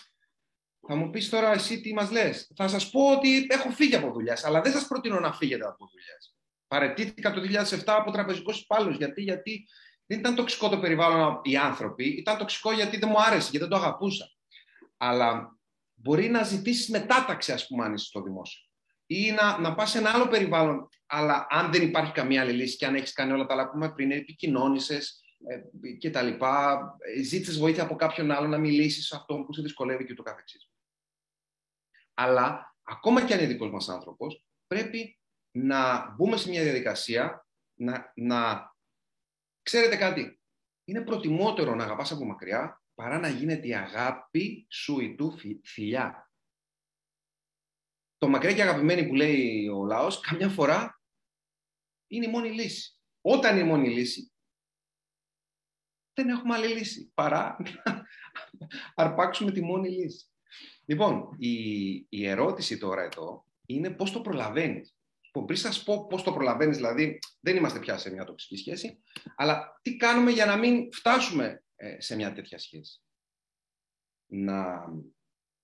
θα 0.86 0.94
μου 0.94 1.10
πεις 1.10 1.28
τώρα 1.28 1.52
εσύ 1.52 1.80
τι 1.80 1.94
μας 1.94 2.10
λες. 2.10 2.50
Θα 2.56 2.68
σας 2.68 2.90
πω 2.90 3.12
ότι 3.12 3.46
έχω 3.48 3.70
φύγει 3.70 3.94
από 3.94 4.12
δουλειέ, 4.12 4.34
αλλά 4.42 4.60
δεν 4.60 4.72
σας 4.72 4.86
προτείνω 4.86 5.20
να 5.20 5.32
φύγετε 5.32 5.64
από 5.64 5.88
δουλειέ. 5.90 6.14
Παρετήθηκα 6.66 7.32
το 7.32 7.40
2007 7.40 7.82
από 7.86 8.10
τραπεζικός 8.10 8.60
υπάλληλος. 8.60 8.96
Γιατί, 8.96 9.22
γιατί 9.22 9.66
δεν 10.06 10.18
ήταν 10.18 10.34
τοξικό 10.34 10.68
το 10.68 10.78
περιβάλλον 10.78 11.40
οι 11.42 11.56
άνθρωποι, 11.56 12.04
ήταν 12.04 12.38
τοξικό 12.38 12.72
γιατί 12.72 12.96
δεν 12.96 13.08
μου 13.08 13.22
άρεσε, 13.22 13.48
γιατί 13.50 13.58
δεν 13.58 13.68
το 13.68 13.76
αγαπούσα. 13.76 14.30
Αλλά 14.96 15.58
μπορεί 15.94 16.28
να 16.28 16.42
ζητήσεις 16.42 16.88
μετάταξη, 16.88 17.52
ας 17.52 17.66
πούμε, 17.66 17.84
αν 17.84 17.94
είσαι 17.94 18.04
στο 18.04 18.22
δημόσιο. 18.22 18.60
Ή 19.06 19.30
να, 19.30 19.58
να 19.58 19.74
πας 19.74 19.90
σε 19.90 19.98
ένα 19.98 20.10
άλλο 20.10 20.28
περιβάλλον, 20.28 20.88
αλλά 21.06 21.46
αν 21.50 21.72
δεν 21.72 21.82
υπάρχει 21.82 22.12
καμία 22.12 22.40
άλλη 22.40 22.52
λύση 22.52 22.76
και 22.76 22.86
αν 22.86 22.94
έχεις 22.94 23.12
κάνει 23.12 23.32
όλα 23.32 23.46
τα 23.46 23.52
άλλα 23.52 23.64
που 23.64 23.76
είπαμε 23.76 23.92
πριν, 23.92 24.10
επικοινώνησες 24.10 25.08
ε, 25.08 25.21
και 25.98 26.10
τα 26.10 26.22
λοιπά, 26.22 26.96
ε, 26.98 27.22
ζήτησες 27.22 27.58
βοήθεια 27.58 27.82
από 27.82 27.94
κάποιον 27.94 28.30
άλλο 28.30 28.46
να 28.46 28.58
μιλήσεις 28.58 29.06
σε 29.06 29.16
αυτόν 29.16 29.46
που 29.46 29.52
σε 29.52 29.62
δυσκολεύει 29.62 30.04
και 30.04 30.14
το 30.14 30.22
καθεξής 30.22 30.72
αλλά 32.14 32.76
ακόμα 32.82 33.24
και 33.24 33.32
αν 33.32 33.38
είναι 33.38 33.48
δικός 33.48 33.70
μας 33.70 33.88
άνθρωπος, 33.88 34.46
πρέπει 34.66 35.18
να 35.50 36.10
μπούμε 36.10 36.36
σε 36.36 36.48
μια 36.48 36.62
διαδικασία 36.62 37.46
να, 37.74 38.12
να... 38.16 38.70
Ξέρετε 39.62 39.96
κάτι, 39.96 40.40
είναι 40.84 41.00
προτιμότερο 41.00 41.74
να 41.74 41.84
αγαπάς 41.84 42.12
από 42.12 42.24
μακριά 42.24 42.82
παρά 42.94 43.18
να 43.18 43.28
γίνεται 43.28 43.66
η 43.66 43.74
αγάπη 43.74 44.66
σου 44.70 45.00
ή 45.00 45.14
του 45.14 45.38
φιλιά. 45.64 46.32
Το 48.18 48.28
μακριά 48.28 48.54
και 48.54 48.62
αγαπημένη 48.62 49.06
που 49.06 49.14
λέει 49.14 49.68
ο 49.68 49.84
λαός, 49.84 50.20
καμιά 50.20 50.48
φορά 50.48 51.00
είναι 52.06 52.26
η 52.26 52.30
μόνη 52.30 52.50
λύση. 52.50 52.98
Όταν 53.20 53.56
είναι 53.56 53.64
η 53.64 53.68
μόνη 53.68 53.88
λύση, 53.88 54.31
δεν 56.14 56.28
έχουμε 56.28 56.54
άλλη 56.54 56.66
λύση 56.66 57.10
παρά 57.14 57.56
να 57.84 58.06
αρπάξουμε 58.94 59.52
τη 59.52 59.62
μόνη 59.62 59.88
λύση. 59.88 60.26
Λοιπόν, 60.84 61.36
η, 61.38 61.92
η 62.08 62.26
ερώτηση 62.26 62.78
τώρα 62.78 63.02
εδώ 63.02 63.46
είναι 63.66 63.90
πώς 63.90 64.12
το 64.12 64.20
προλαβαίνεις. 64.20 64.96
Πριν 65.46 65.56
σας 65.56 65.82
πω 65.82 66.06
πώς 66.06 66.22
το 66.22 66.32
προλαβαίνεις, 66.32 66.76
δηλαδή 66.76 67.18
δεν 67.40 67.56
είμαστε 67.56 67.78
πια 67.78 67.98
σε 67.98 68.10
μια 68.10 68.24
τοξική 68.24 68.56
σχέση, 68.56 69.02
αλλά 69.36 69.80
τι 69.82 69.96
κάνουμε 69.96 70.30
για 70.30 70.46
να 70.46 70.56
μην 70.56 70.92
φτάσουμε 70.92 71.64
ε, 71.76 72.00
σε 72.00 72.14
μια 72.16 72.32
τέτοια 72.32 72.58
σχέση; 72.58 73.02
Να 74.26 74.84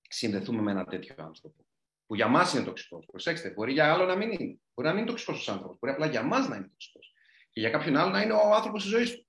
συνδεθούμε 0.09 0.63
με 0.63 0.71
ένα 0.71 0.85
τέτοιο 0.85 1.15
άνθρωπο. 1.19 1.67
Που 2.07 2.15
για 2.15 2.29
μας 2.29 2.55
είναι 2.55 2.65
τοξικός. 2.65 3.07
Προσέξτε, 3.07 3.51
μπορεί 3.51 3.73
για 3.73 3.93
άλλο 3.93 4.05
να 4.05 4.17
μην 4.17 4.31
είναι. 4.31 4.59
Μπορεί 4.75 4.89
να 4.89 4.91
μην 4.91 4.97
είναι 4.97 5.11
τοξικός 5.11 5.49
ο 5.49 5.53
άνθρωπος. 5.53 5.77
Μπορεί 5.81 5.93
απλά 5.93 6.07
για 6.07 6.23
μας 6.23 6.49
να 6.49 6.57
είναι 6.57 6.69
τοξικός. 6.69 7.13
Και 7.51 7.61
για 7.61 7.71
κάποιον 7.71 7.97
άλλο 7.97 8.11
να 8.11 8.23
είναι 8.23 8.33
ο 8.33 8.55
άνθρωπος 8.55 8.83
της 8.83 8.91
ζωής 8.91 9.13
του. 9.15 9.28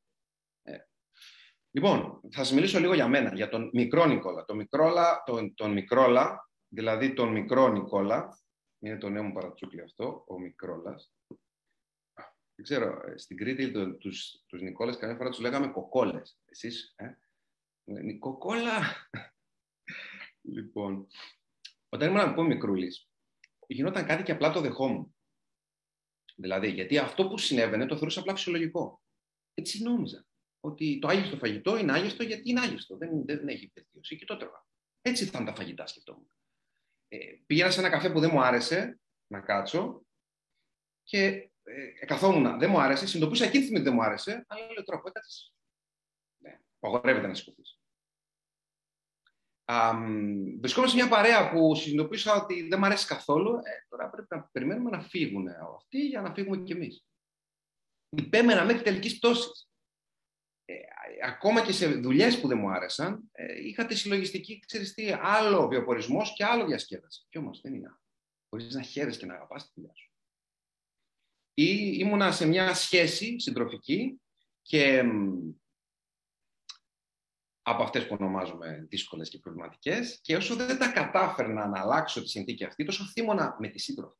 Ε. 1.72 1.80
Λοιπόν, 1.80 2.20
θα 2.32 2.44
σας 2.44 2.54
μιλήσω 2.54 2.80
λίγο 2.80 2.94
για 2.94 3.08
μένα, 3.08 3.34
για 3.34 3.50
τον 3.50 3.70
μικρό 3.74 4.06
Νικόλα. 4.06 4.46
Τον, 4.46 4.56
μικρόλα, 4.58 5.24
τον, 5.26 5.54
τον 5.54 5.72
Μικρόλα, 5.72 6.50
δηλαδή 6.68 7.14
τον 7.14 7.32
μικρό 7.32 7.68
Νικόλα, 7.68 8.40
είναι 8.80 8.98
το 8.98 9.10
νέο 9.10 9.24
μου 9.24 9.34
παρατσούκλι 9.34 9.82
αυτό, 9.82 10.24
ο 10.28 10.40
Μικρόλας. 10.40 11.14
Δεν 12.56 12.68
ξέρω, 12.68 13.12
ε, 13.12 13.18
στην 13.18 13.38
Κρήτη 13.38 13.72
το, 13.72 13.98
τους, 13.98 14.44
τους 14.46 14.62
Νικόλες 14.62 14.98
καμιά 14.98 15.16
φορά 15.16 15.30
τους 15.30 15.40
λέγαμε 15.40 15.68
κοκόλες. 15.68 16.40
Εσείς, 16.46 16.94
ε; 16.96 17.06
ε 17.84 18.14
κοκόλα! 18.14 18.80
λοιπόν, 20.56 21.08
όταν 21.90 22.10
ήμουν 22.10 22.34
πω 22.34 22.44
μικρούλης, 22.44 23.10
γινόταν 23.68 24.06
κάτι 24.06 24.24
και 24.24 24.32
απλά 24.32 24.52
το 24.52 24.62
δεχόμουν. 24.62 25.16
Δηλαδή, 26.36 26.70
γιατί 26.72 26.98
αυτό 26.98 27.28
που 27.28 27.38
συνέβαινε 27.38 27.86
το 27.86 27.96
θεωρούσα 27.96 28.20
απλά 28.20 28.36
φυσιολογικό. 28.36 29.02
Έτσι 29.54 29.84
νόμιζα. 29.84 30.29
Ότι 30.60 30.99
το 31.01 31.07
άγιστο 31.07 31.38
φαγητό 31.38 31.78
είναι 31.78 31.91
άγιστο 31.91 32.24
γιατί 32.24 32.49
είναι 32.49 32.60
άγιστο. 32.60 32.97
Δεν, 32.97 33.26
δεν 33.26 33.47
έχει 33.47 33.72
βελτίωση 33.74 34.18
και 34.18 34.26
το 34.26 34.38
τρώγα. 34.38 34.66
Έτσι 35.01 35.24
ήταν 35.24 35.45
τα 35.45 35.55
φαγητά, 35.55 35.88
σκεφτόμουν 35.88 36.30
ε, 37.10 37.18
πήγαινα 37.45 37.70
σε 37.70 37.80
ένα 37.80 37.89
καφέ 37.89 38.10
που 38.10 38.20
δεν 38.20 38.30
μου 38.34 38.41
άρεσε 38.41 38.99
να 39.28 39.39
κάτσω 39.39 40.05
και 41.03 41.51
ε, 41.64 42.05
καθόμουν. 42.05 42.60
Δεν 42.60 42.70
μου 42.70 42.80
άρεσε, 42.80 43.07
συνειδητοποίησα 43.07 43.45
εκείνη 43.45 43.64
τη 43.64 43.70
στιγμή 43.70 43.86
δεν 43.86 43.93
μου 43.93 44.03
άρεσε, 44.03 44.45
αλλά 44.47 44.66
λέω 44.72 44.84
τώρα 44.84 45.01
που 45.01 45.07
έκατσε. 45.07 45.51
Ναι, 46.38 46.60
απαγορεύεται 46.80 47.28
να 47.28 47.34
σηκωθεί. 47.34 47.62
Βρισκόμαστε 50.60 50.97
σε 50.97 51.03
μια 51.03 51.16
παρέα 51.16 51.51
που 51.51 51.76
συνειδητοποίησα 51.76 52.43
ότι 52.43 52.68
δεν 52.68 52.80
μου 52.80 52.86
αρέσει 52.86 53.07
καθόλου. 53.07 53.55
Ε, 53.55 53.86
τώρα 53.89 54.10
πρέπει 54.10 54.28
να 54.30 54.49
περιμένουμε 54.51 54.89
να 54.89 55.01
φύγουν 55.01 55.47
αυτοί 55.47 56.07
για 56.07 56.22
να 56.22 56.34
φύγουμε 56.34 56.57
κι 56.57 56.72
εμείς. 56.72 57.05
Υπέμενα 58.10 58.66
μέχρι 58.66 58.82
τελικής 58.82 59.18
πτώσης. 59.18 59.69
Ε, 61.10 61.28
ακόμα 61.28 61.62
και 61.66 61.72
σε 61.72 61.88
δουλειές 61.88 62.39
που 62.39 62.47
δεν 62.47 62.57
μου 62.57 62.70
άρεσαν, 62.70 63.30
ε, 63.32 63.68
είχα 63.68 63.86
τη 63.86 63.95
συλλογιστική, 63.95 64.60
ξέρεις 64.60 64.93
τι, 64.93 65.12
άλλο 65.12 65.68
βιοπορισμό 65.68 66.22
και 66.36 66.45
άλλο 66.45 66.66
διασκέδαση. 66.66 67.26
Κι 67.30 67.38
όμως 67.38 67.62
δεν 67.62 67.74
είναι. 67.74 67.99
Μπορείς 68.49 68.74
να 68.74 68.82
χαίρεσαι 68.82 69.20
και 69.20 69.26
να 69.26 69.34
αγαπάς 69.34 69.64
τη 69.64 69.72
δουλειά 69.76 69.93
σου. 69.95 70.12
Ή 71.53 71.95
ήμουνα 71.99 72.32
σε 72.32 72.47
μια 72.47 72.74
σχέση 72.74 73.39
συντροφική 73.39 74.22
και 74.62 75.03
από 77.62 77.84
αυτές 77.84 78.07
που 78.07 78.16
ονομάζουμε 78.20 78.86
δύσκολες 78.89 79.30
και 79.30 79.39
προβληματικές 79.39 80.20
και 80.22 80.36
όσο 80.36 80.55
δεν 80.55 80.78
τα 80.78 80.91
κατάφερνα 80.91 81.68
να 81.68 81.80
αλλάξω 81.80 82.22
τη 82.22 82.30
συνθήκη 82.30 82.64
αυτή, 82.64 82.86
τόσο 82.86 83.05
θύμωνα 83.05 83.55
με 83.60 83.68
τη 83.68 83.80
σύντροφη. 83.80 84.18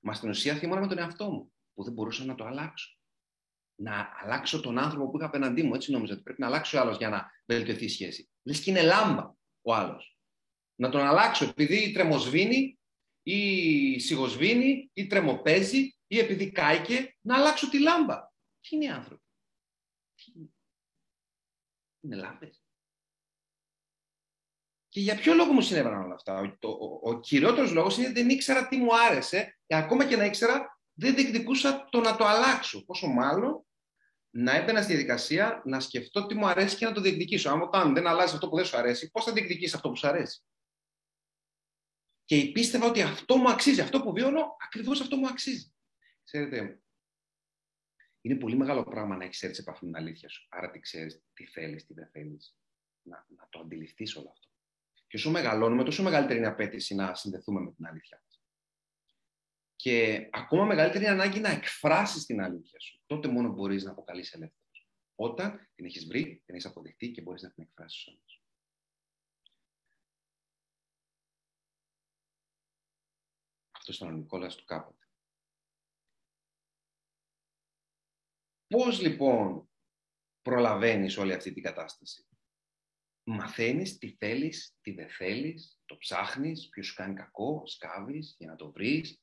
Μα 0.00 0.14
στην 0.14 0.28
ουσία 0.28 0.54
θύμωνα 0.54 0.80
με 0.80 0.86
τον 0.86 0.98
εαυτό 0.98 1.30
μου, 1.30 1.52
που 1.74 1.84
δεν 1.84 1.92
μπορούσα 1.92 2.24
να 2.24 2.34
το 2.34 2.44
αλλάξω 2.44 2.99
να 3.80 4.08
αλλάξω 4.22 4.60
τον 4.60 4.78
άνθρωπο 4.78 5.10
που 5.10 5.16
είχα 5.16 5.26
απέναντί 5.26 5.62
μου. 5.62 5.74
Έτσι 5.74 5.90
νόμιζα 5.90 6.12
ότι 6.12 6.22
πρέπει 6.22 6.40
να 6.40 6.46
αλλάξει 6.46 6.76
ο 6.76 6.80
άλλος 6.80 6.96
για 6.96 7.08
να 7.08 7.30
βελτιωθεί 7.46 7.84
η 7.84 7.88
σχέση. 7.88 8.30
Λες 8.42 8.60
και 8.60 8.70
είναι 8.70 8.82
λάμπα 8.82 9.32
ο 9.62 9.74
άλλος. 9.74 10.18
Να 10.74 10.88
τον 10.88 11.00
αλλάξω 11.00 11.44
επειδή 11.44 11.92
τρεμοσβήνει 11.92 12.78
ή 13.22 13.98
σιγοσβήνει 13.98 14.90
ή 14.92 15.06
τρεμοπαίζει 15.06 15.96
ή 16.06 16.18
επειδή 16.18 16.50
κάηκε, 16.50 17.16
να 17.20 17.36
αλλάξω 17.36 17.70
τη 17.70 17.80
λάμπα. 17.80 18.28
Τι 18.60 18.76
είναι 18.76 18.84
οι 18.84 18.88
άνθρωποι; 18.88 19.24
Τι 20.14 20.32
είναι; 20.34 20.48
Είναι 22.00 22.16
λάμπες. 22.16 22.62
Και 24.88 25.00
για 25.00 25.16
ποιο 25.16 25.34
λόγο 25.34 25.52
μου 25.52 25.60
συνέβαιναν 25.60 26.02
όλα 26.02 26.14
αυτά; 26.14 26.40
Ο, 26.40 26.68
ο, 26.68 26.70
ο, 26.70 27.10
ο 27.10 27.20
κυριότερος 27.20 27.72
λόγος 27.72 27.96
είναι 27.96 28.06
ότι 28.06 28.20
δεν 28.20 28.28
ήξερα 28.28 28.68
τι 28.68 28.76
μου 28.76 28.96
άρεσε 28.96 29.58
και 29.66 29.74
ακόμα 29.74 30.06
και 30.06 30.16
να 30.16 30.24
ήξερα 30.24 30.80
δεν 30.92 31.14
διεκδικούσα 31.14 31.88
το 31.90 32.00
να 32.00 32.16
το 32.16 32.24
αλλάξω. 32.24 32.84
Πόσο 32.84 33.06
μάλλον 33.06 33.64
να 34.30 34.56
έμπαινα 34.56 34.82
στη 34.82 34.92
διαδικασία 34.92 35.62
να 35.64 35.80
σκεφτώ 35.80 36.26
τι 36.26 36.34
μου 36.34 36.46
αρέσει 36.46 36.76
και 36.76 36.84
να 36.84 36.92
το 36.92 37.00
διεκδικήσω. 37.00 37.50
Αν 37.50 37.62
όταν 37.62 37.94
δεν 37.94 38.06
αλλάζει 38.06 38.34
αυτό 38.34 38.48
που 38.48 38.56
δεν 38.56 38.64
σου 38.64 38.76
αρέσει, 38.76 39.10
πώς 39.10 39.24
θα 39.24 39.32
διεκδικήσεις 39.32 39.74
αυτό 39.74 39.88
που 39.88 39.96
σου 39.96 40.08
αρέσει; 40.08 40.42
Και 42.24 42.50
πίστευα 42.52 42.86
ότι 42.86 43.02
αυτό 43.02 43.36
μου 43.36 43.50
αξίζει. 43.50 43.80
Αυτό 43.80 44.02
που 44.02 44.12
βιώνω, 44.12 44.56
ακριβώς 44.64 45.00
αυτό 45.00 45.16
μου 45.16 45.26
αξίζει. 45.26 45.74
Ξέρετε, 46.24 46.80
είναι 48.20 48.34
πολύ 48.34 48.56
μεγάλο 48.56 48.84
πράγμα 48.84 49.16
να 49.16 49.24
έχεις 49.24 49.42
έρθει 49.42 49.60
επαφή 49.60 49.84
με 49.84 49.90
την 49.90 50.00
αλήθεια 50.00 50.28
σου. 50.28 50.46
Άρα 50.50 50.70
τι 50.70 50.78
ξέρεις, 50.78 51.22
τι 51.32 51.46
θέλεις, 51.46 51.86
τι 51.86 51.94
δεν 51.94 52.08
θέλεις. 52.12 52.56
Να, 53.02 53.26
να 53.28 53.46
το 53.50 53.60
αντιληφθείς 53.60 54.16
όλο 54.16 54.28
αυτό. 54.30 54.48
Και 55.06 55.16
όσο 55.16 55.30
μεγαλώνουμε, 55.30 55.84
τόσο 55.84 56.02
μεγαλύτερη 56.02 56.38
είναι 56.38 56.48
η 56.48 56.50
απέτηση 56.50 56.94
να 56.94 57.14
συνδεθούμε 57.14 57.60
με 57.60 57.72
την 57.72 57.86
αλήθεια 57.86 58.22
και 59.82 60.28
ακόμα 60.32 60.64
μεγαλύτερη 60.64 61.06
ανάγκη 61.06 61.40
να 61.40 61.50
εκφράσεις 61.50 62.24
την 62.24 62.40
αλήθεια 62.40 62.80
σου. 62.80 63.02
Τότε 63.06 63.28
μόνο 63.28 63.52
μπορείς 63.52 63.84
να 63.84 63.90
αποκαλείς 63.90 64.32
ελεύθερος. 64.32 64.88
Όταν 65.14 65.70
την 65.74 65.84
έχεις 65.84 66.06
βρει, 66.06 66.42
την 66.44 66.54
έχεις 66.54 66.66
αποδεχτεί 66.66 67.10
και 67.10 67.22
μπορείς 67.22 67.42
να 67.42 67.52
την 67.52 67.62
εκφράσεις 67.62 68.06
όμως. 68.06 68.42
Αυτό 73.70 73.92
ήταν 73.92 74.08
ο 74.08 74.16
Νικόλας 74.16 74.54
του 74.54 74.64
κάποτε. 74.64 75.04
Πώς 78.66 79.00
λοιπόν 79.00 79.70
προλαβαίνεις 80.42 81.16
όλη 81.16 81.32
αυτή 81.32 81.52
την 81.52 81.62
κατάσταση; 81.62 82.28
Μαθαίνεις 83.22 83.98
τι 83.98 84.16
θέλεις, 84.16 84.76
τι 84.80 84.92
δεν 84.92 85.10
θέλεις, 85.10 85.80
το 85.84 85.96
ψάχνεις, 85.96 86.68
ποιος 86.68 86.86
σου 86.86 86.94
κάνει 86.94 87.14
κακό, 87.14 87.66
σκάβεις 87.66 88.34
για 88.38 88.48
να 88.48 88.56
το 88.56 88.72
βρεις, 88.72 89.19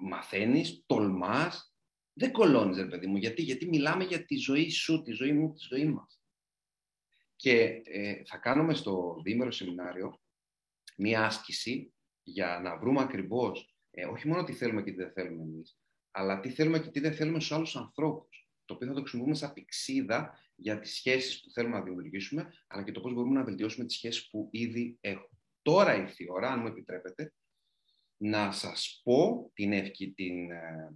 μαθαίνεις, 0.00 0.82
τολμάς, 0.86 1.74
δεν 2.12 2.32
κολώνεις 2.32 2.76
ρε 2.76 2.86
παιδί 2.86 3.06
μου. 3.06 3.16
Γιατί, 3.16 3.42
γιατί 3.42 3.68
μιλάμε 3.68 4.04
για 4.04 4.24
τη 4.24 4.36
ζωή 4.36 4.70
σου, 4.70 5.02
τη 5.02 5.12
ζωή 5.12 5.32
μου, 5.32 5.52
τη 5.52 5.66
ζωή 5.74 5.84
μας. 5.84 6.20
Και 7.36 7.80
ε, 7.84 8.22
θα 8.24 8.38
κάνουμε 8.38 8.74
στο 8.74 9.20
διήμερο 9.24 9.50
σεμινάριο 9.50 10.20
μία 10.96 11.24
άσκηση 11.24 11.94
για 12.22 12.60
να 12.62 12.78
βρούμε 12.78 13.00
ακριβώς 13.00 13.74
ε, 13.90 14.04
όχι 14.04 14.28
μόνο 14.28 14.44
τι 14.44 14.52
θέλουμε 14.52 14.82
και 14.82 14.90
τι 14.90 14.96
δεν 14.96 15.12
θέλουμε 15.12 15.42
εμείς, 15.42 15.78
αλλά 16.10 16.40
τι 16.40 16.50
θέλουμε 16.50 16.78
και 16.80 16.90
τι 16.90 17.00
δεν 17.00 17.14
θέλουμε 17.14 17.40
στους 17.40 17.52
άλλους 17.52 17.76
ανθρώπους. 17.76 18.48
Το 18.64 18.74
οποίο 18.74 18.86
θα 18.86 18.94
το 18.94 19.00
χρησιμοποιούμε 19.00 19.36
σαν 19.36 19.52
πηξίδα 19.52 20.38
για 20.54 20.80
τις 20.80 20.94
σχέσεις 20.94 21.40
που 21.40 21.50
θέλουμε 21.50 21.78
να 21.78 21.84
δημιουργήσουμε, 21.84 22.52
αλλά 22.66 22.82
και 22.82 22.92
το 22.92 23.00
πώς 23.00 23.12
μπορούμε 23.12 23.38
να 23.38 23.44
βελτιώσουμε 23.44 23.86
τις 23.86 23.96
σχέσεις 23.96 24.30
που 24.30 24.48
ήδη 24.52 24.98
έχουμε. 25.00 25.38
Τώρα 25.62 25.94
ήρθε 25.94 26.24
η 26.24 26.26
ώρα, 26.30 26.50
αν 26.50 26.60
μου 26.60 26.66
επιτρέπετε, 26.66 27.34
να 28.22 28.52
σας 28.52 29.00
πω 29.04 29.50
την, 29.54 29.72
ευκη, 29.72 30.12
την 30.12 30.50
ε, 30.50 30.94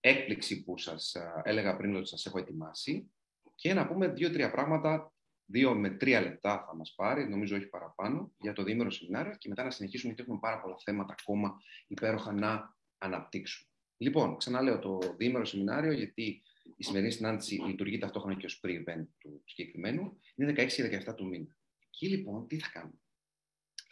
έκπληξη 0.00 0.64
που 0.64 0.78
σας 0.78 1.14
ε, 1.14 1.40
έλεγα 1.44 1.76
πριν 1.76 1.96
ότι 1.96 2.08
σας 2.08 2.26
έχω 2.26 2.38
ετοιμάσει 2.38 3.12
και 3.54 3.74
να 3.74 3.86
πούμε 3.86 4.08
δύο-τρία 4.08 4.50
πράγματα, 4.50 5.12
δύο 5.44 5.74
με 5.74 5.90
τρία 5.90 6.20
λεπτά 6.20 6.64
θα 6.66 6.76
μας 6.76 6.94
πάρει, 6.96 7.28
νομίζω 7.28 7.56
όχι 7.56 7.66
παραπάνω, 7.66 8.32
για 8.38 8.52
το 8.52 8.62
διήμερο 8.62 8.90
σεμινάριο 8.90 9.34
και 9.38 9.48
μετά 9.48 9.64
να 9.64 9.70
συνεχίσουμε 9.70 10.12
γιατί 10.12 10.22
έχουμε 10.22 10.40
πάρα 10.40 10.60
πολλά 10.60 10.76
θέματα 10.84 11.14
ακόμα 11.20 11.56
υπέροχα 11.86 12.32
να 12.32 12.76
αναπτύξουμε. 12.98 13.68
Λοιπόν, 13.96 14.36
ξαναλέω 14.36 14.78
το 14.78 14.98
διήμερο 15.16 15.44
σεμινάριο 15.44 15.92
γιατί 15.92 16.42
η 16.76 16.84
σημερινή 16.84 17.12
συνάντηση 17.12 17.54
λειτουργεί 17.54 17.98
ταυτόχρονα 17.98 18.36
και 18.36 18.46
ως 18.46 18.60
pre-event 18.64 19.06
του 19.18 19.42
συγκεκριμένου, 19.44 20.20
είναι 20.34 20.52
16 20.52 20.66
και 20.66 21.04
17 21.08 21.14
του 21.16 21.26
μήνα. 21.26 21.56
Εκεί 21.86 22.08
λοιπόν 22.08 22.46
τι 22.46 22.58
θα 22.58 22.68
κάνουμε; 22.72 22.98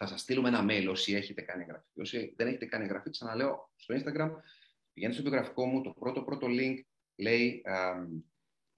Θα 0.02 0.10
σας 0.10 0.20
στείλουμε 0.20 0.48
ένα 0.48 0.64
mail 0.68 0.86
όσοι 0.90 1.14
έχετε 1.14 1.42
κάνει 1.42 1.62
εγγραφή. 1.62 2.00
Όσοι 2.00 2.34
δεν 2.36 2.46
έχετε 2.46 2.66
κάνει 2.66 2.84
εγγραφή, 2.84 3.10
ξαναλέω 3.10 3.70
στο 3.76 3.94
Instagram, 3.94 4.30
πηγαίνετε 4.92 5.20
στο 5.20 5.30
βιογραφικό 5.30 5.66
μου, 5.66 5.82
το 5.82 5.90
πρώτο 5.90 6.22
πρώτο 6.22 6.46
link 6.50 6.80
λέει 7.16 7.62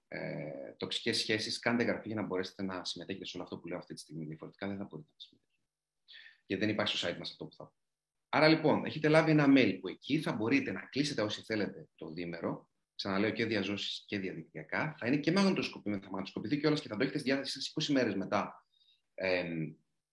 ε, 0.07 0.73
τοξικές 0.77 1.17
σχέσεις. 1.17 1.59
Κάντε 1.59 1.83
εγγραφή 1.83 2.07
για 2.07 2.15
να 2.15 2.25
μπορέσετε 2.27 2.63
να 2.63 2.85
συμμετέχετε 2.85 3.25
σε 3.25 3.37
όλο 3.37 3.43
αυτό 3.43 3.57
που 3.57 3.67
λέω 3.67 3.77
αυτή 3.77 3.93
τη 3.93 3.99
στιγμή. 3.99 4.25
Διαφορετικά 4.25 4.67
δεν 4.67 4.77
θα 4.77 4.83
μπορείτε 4.83 5.09
να 5.11 5.19
συμμετέχετε. 5.19 5.59
Γιατί 6.45 6.65
δεν 6.65 6.73
υπάρχει 6.73 6.97
στο 6.97 7.07
site 7.07 7.17
μας 7.17 7.29
αυτό 7.31 7.45
που 7.45 7.55
θα 7.55 7.63
πω. 7.63 7.73
Άρα 8.29 8.47
λοιπόν, 8.47 8.85
έχετε 8.85 9.07
λάβει 9.07 9.31
ένα 9.31 9.45
mail 9.47 9.77
που 9.81 9.87
εκεί 9.87 10.21
θα 10.21 10.33
μπορείτε 10.33 10.71
να 10.71 10.81
κλείσετε 10.81 11.21
όσοι 11.21 11.41
θέλετε 11.41 11.87
το 11.95 12.11
δίμερο, 12.11 12.69
ξαναλέω 12.95 13.29
και 13.29 13.45
διαζώσεις 13.45 14.03
και 14.07 14.19
διαδικτυακά, 14.19 14.95
θα 14.97 15.07
είναι 15.07 15.17
και 15.17 15.31
μαγνητοσκοπημένο, 15.31 16.01
θα 16.01 16.09
μαγνητοσκοπηθεί 16.09 16.57
κιόλας 16.57 16.81
και 16.81 16.87
θα 16.87 16.97
το 16.97 17.03
έχετε 17.03 17.17
στη 17.17 17.29
διάθεση 17.29 17.61
σας 17.61 17.89
20 17.89 17.93
μέρες 17.93 18.15
μετά 18.15 18.65
ε, 19.13 19.43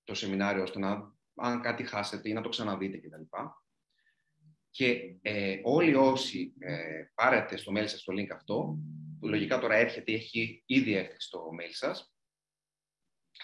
το 0.05 0.15
σεμινάριο, 0.15 0.63
ώστε 0.63 0.79
να, 0.79 1.15
αν 1.35 1.61
κάτι 1.61 1.85
χάσετε 1.85 2.29
ή 2.29 2.33
να 2.33 2.41
το 2.41 2.49
ξαναδείτε 2.49 2.99
κτλ. 2.99 3.23
Και 4.71 5.17
ε, 5.23 5.61
όλοι 5.63 5.95
όσοι 5.95 6.53
ε, 6.59 7.03
πάρετε 7.15 7.57
στο 7.57 7.73
mail 7.77 7.87
σας 7.87 8.03
το 8.03 8.13
link 8.13 8.29
αυτό, 8.35 8.79
που 9.21 9.29
λογικά 9.29 9.59
τώρα 9.59 9.75
έρχεται 9.75 10.13
ή 10.13 10.15
έχει 10.15 10.63
ήδη 10.67 10.93
έρθει 10.93 11.21
στο 11.21 11.49
mail 11.61 11.71
σας, 11.71 12.13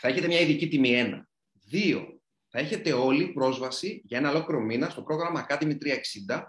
θα 0.01 0.09
έχετε 0.09 0.27
μια 0.27 0.41
ειδική 0.41 0.69
τιμή 0.69 0.91
ένα. 0.91 1.29
Δύο, 1.53 2.21
θα 2.49 2.59
έχετε 2.59 2.93
όλοι 2.93 3.33
πρόσβαση 3.33 4.03
για 4.05 4.19
ένα 4.19 4.31
ολόκληρο 4.31 4.61
μήνα 4.61 4.89
στο 4.89 5.03
πρόγραμμα 5.03 5.47
Academy 5.49 5.73
360, 5.73 6.43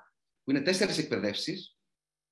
που 0.43 0.51
είναι 0.51 0.61
τέσσερις 0.61 0.97
εκπαιδεύσεις 0.97 1.78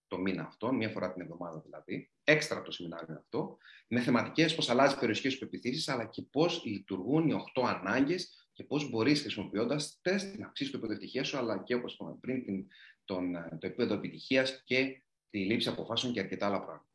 το 0.08 0.18
μήνα 0.18 0.44
αυτό, 0.44 0.74
μία 0.74 0.90
φορά 0.90 1.14
την 1.14 1.22
εβδομάδα 1.22 1.60
δηλαδή, 1.60 2.12
έξτρα 2.24 2.62
το 2.62 2.72
σεμινάριο 2.72 3.16
αυτό, 3.16 3.58
με 3.88 4.02
θεματικές 4.02 4.56
πώς 4.56 4.70
αλλάζει 4.70 4.96
η 4.96 4.98
περιοχή 5.00 5.30
σου 5.30 5.40
πεπιθήσεις, 5.40 5.88
αλλά 5.88 6.06
και 6.06 6.22
πώς 6.22 6.64
λειτουργούν 6.66 7.28
οι 7.28 7.34
οχτώ 7.34 7.62
ανάγκες 7.62 8.50
και 8.54 8.64
πώς 8.64 8.90
μπορείς 8.90 9.22
χρησιμοποιώντας 9.22 10.00
τεστ 10.02 10.38
να 10.38 10.46
αυξήσει 10.46 10.72
το 10.72 10.78
επίπεδο 10.78 10.98
επιτυχία 10.98 11.24
σου, 11.24 11.38
αλλά 11.38 11.64
και 11.64 11.76
όπως 11.76 11.94
είπαμε 11.94 12.18
πριν, 12.20 12.46
την, 12.46 12.68
τον, 13.06 13.34
το 13.34 13.68
επίπεδο 13.68 13.94
επιτυχίας 13.94 14.64
και 14.64 15.04
τη 15.30 15.40
λήψη 15.40 15.70
αποφάσεων 15.70 16.14
και 16.14 16.20
αρκετά 16.20 16.46
άλλα 16.46 16.66
πράγματα. 16.66 16.92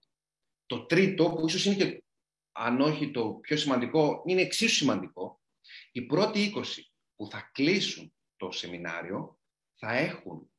Το 0.66 0.86
τρίτο, 0.86 1.30
που 1.30 1.46
ίσως 1.46 1.64
είναι 1.64 1.74
και 1.74 2.02
αν 2.52 2.80
όχι 2.80 3.10
το 3.10 3.28
πιο 3.28 3.56
σημαντικό, 3.56 4.22
είναι 4.26 4.40
εξίσου 4.40 4.74
σημαντικό, 4.74 5.40
οι 5.92 6.02
πρώτοι 6.02 6.52
20 6.56 6.62
που 7.16 7.26
θα 7.30 7.50
κλείσουν 7.52 8.14
το 8.36 8.50
σεμινάριο 8.50 9.38
θα 9.74 9.92
έχουν 9.92 10.51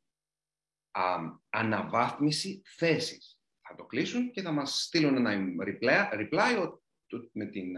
α, 0.93 1.15
αναβάθμιση 1.49 2.61
θέσης. 2.77 3.37
Θα 3.67 3.75
το 3.75 3.85
κλείσουν 3.85 4.31
και 4.31 4.41
θα 4.41 4.51
μας 4.51 4.83
στείλουν 4.83 5.15
ένα 5.15 5.31
reply, 5.65 6.19
reply 6.19 6.71
με 7.31 7.45
την 7.45 7.75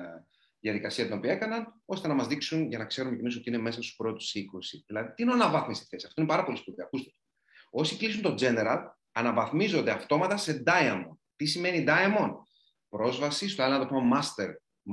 διαδικασία 0.59 1.05
την 1.05 1.13
οποία 1.13 1.31
έκαναν, 1.31 1.81
ώστε 1.85 2.07
να 2.07 2.13
μας 2.13 2.27
δείξουν 2.27 2.67
για 2.67 2.77
να 2.77 2.85
ξέρουμε 2.85 3.17
εμείς 3.17 3.35
ότι 3.35 3.49
είναι 3.49 3.57
μέσα 3.57 3.81
στους 3.81 3.95
πρώτους 3.95 4.33
20. 4.35 4.83
Δηλαδή, 4.85 5.13
τι 5.13 5.23
είναι 5.23 5.31
αναβάθμιση 5.31 5.85
θέσης; 5.89 6.07
Αυτό 6.07 6.21
είναι 6.21 6.29
πάρα 6.29 6.43
πολύ 6.43 6.57
σπουδαίο. 6.57 6.85
Ακούστε. 6.85 7.11
Όσοι 7.69 7.97
κλείσουν 7.97 8.21
το 8.21 8.35
General, 8.39 8.79
αναβαθμίζονται 9.11 9.91
αυτόματα 9.91 10.37
σε 10.37 10.63
Diamond. 10.65 11.17
Τι 11.35 11.45
σημαίνει 11.45 11.85
Diamond? 11.87 12.33
Πρόσβαση 12.89 13.49
στο 13.49 13.63
άλλο 13.63 13.73
να 13.73 13.79
το 13.79 13.85
πούμε 13.85 14.17
Master 14.17 14.49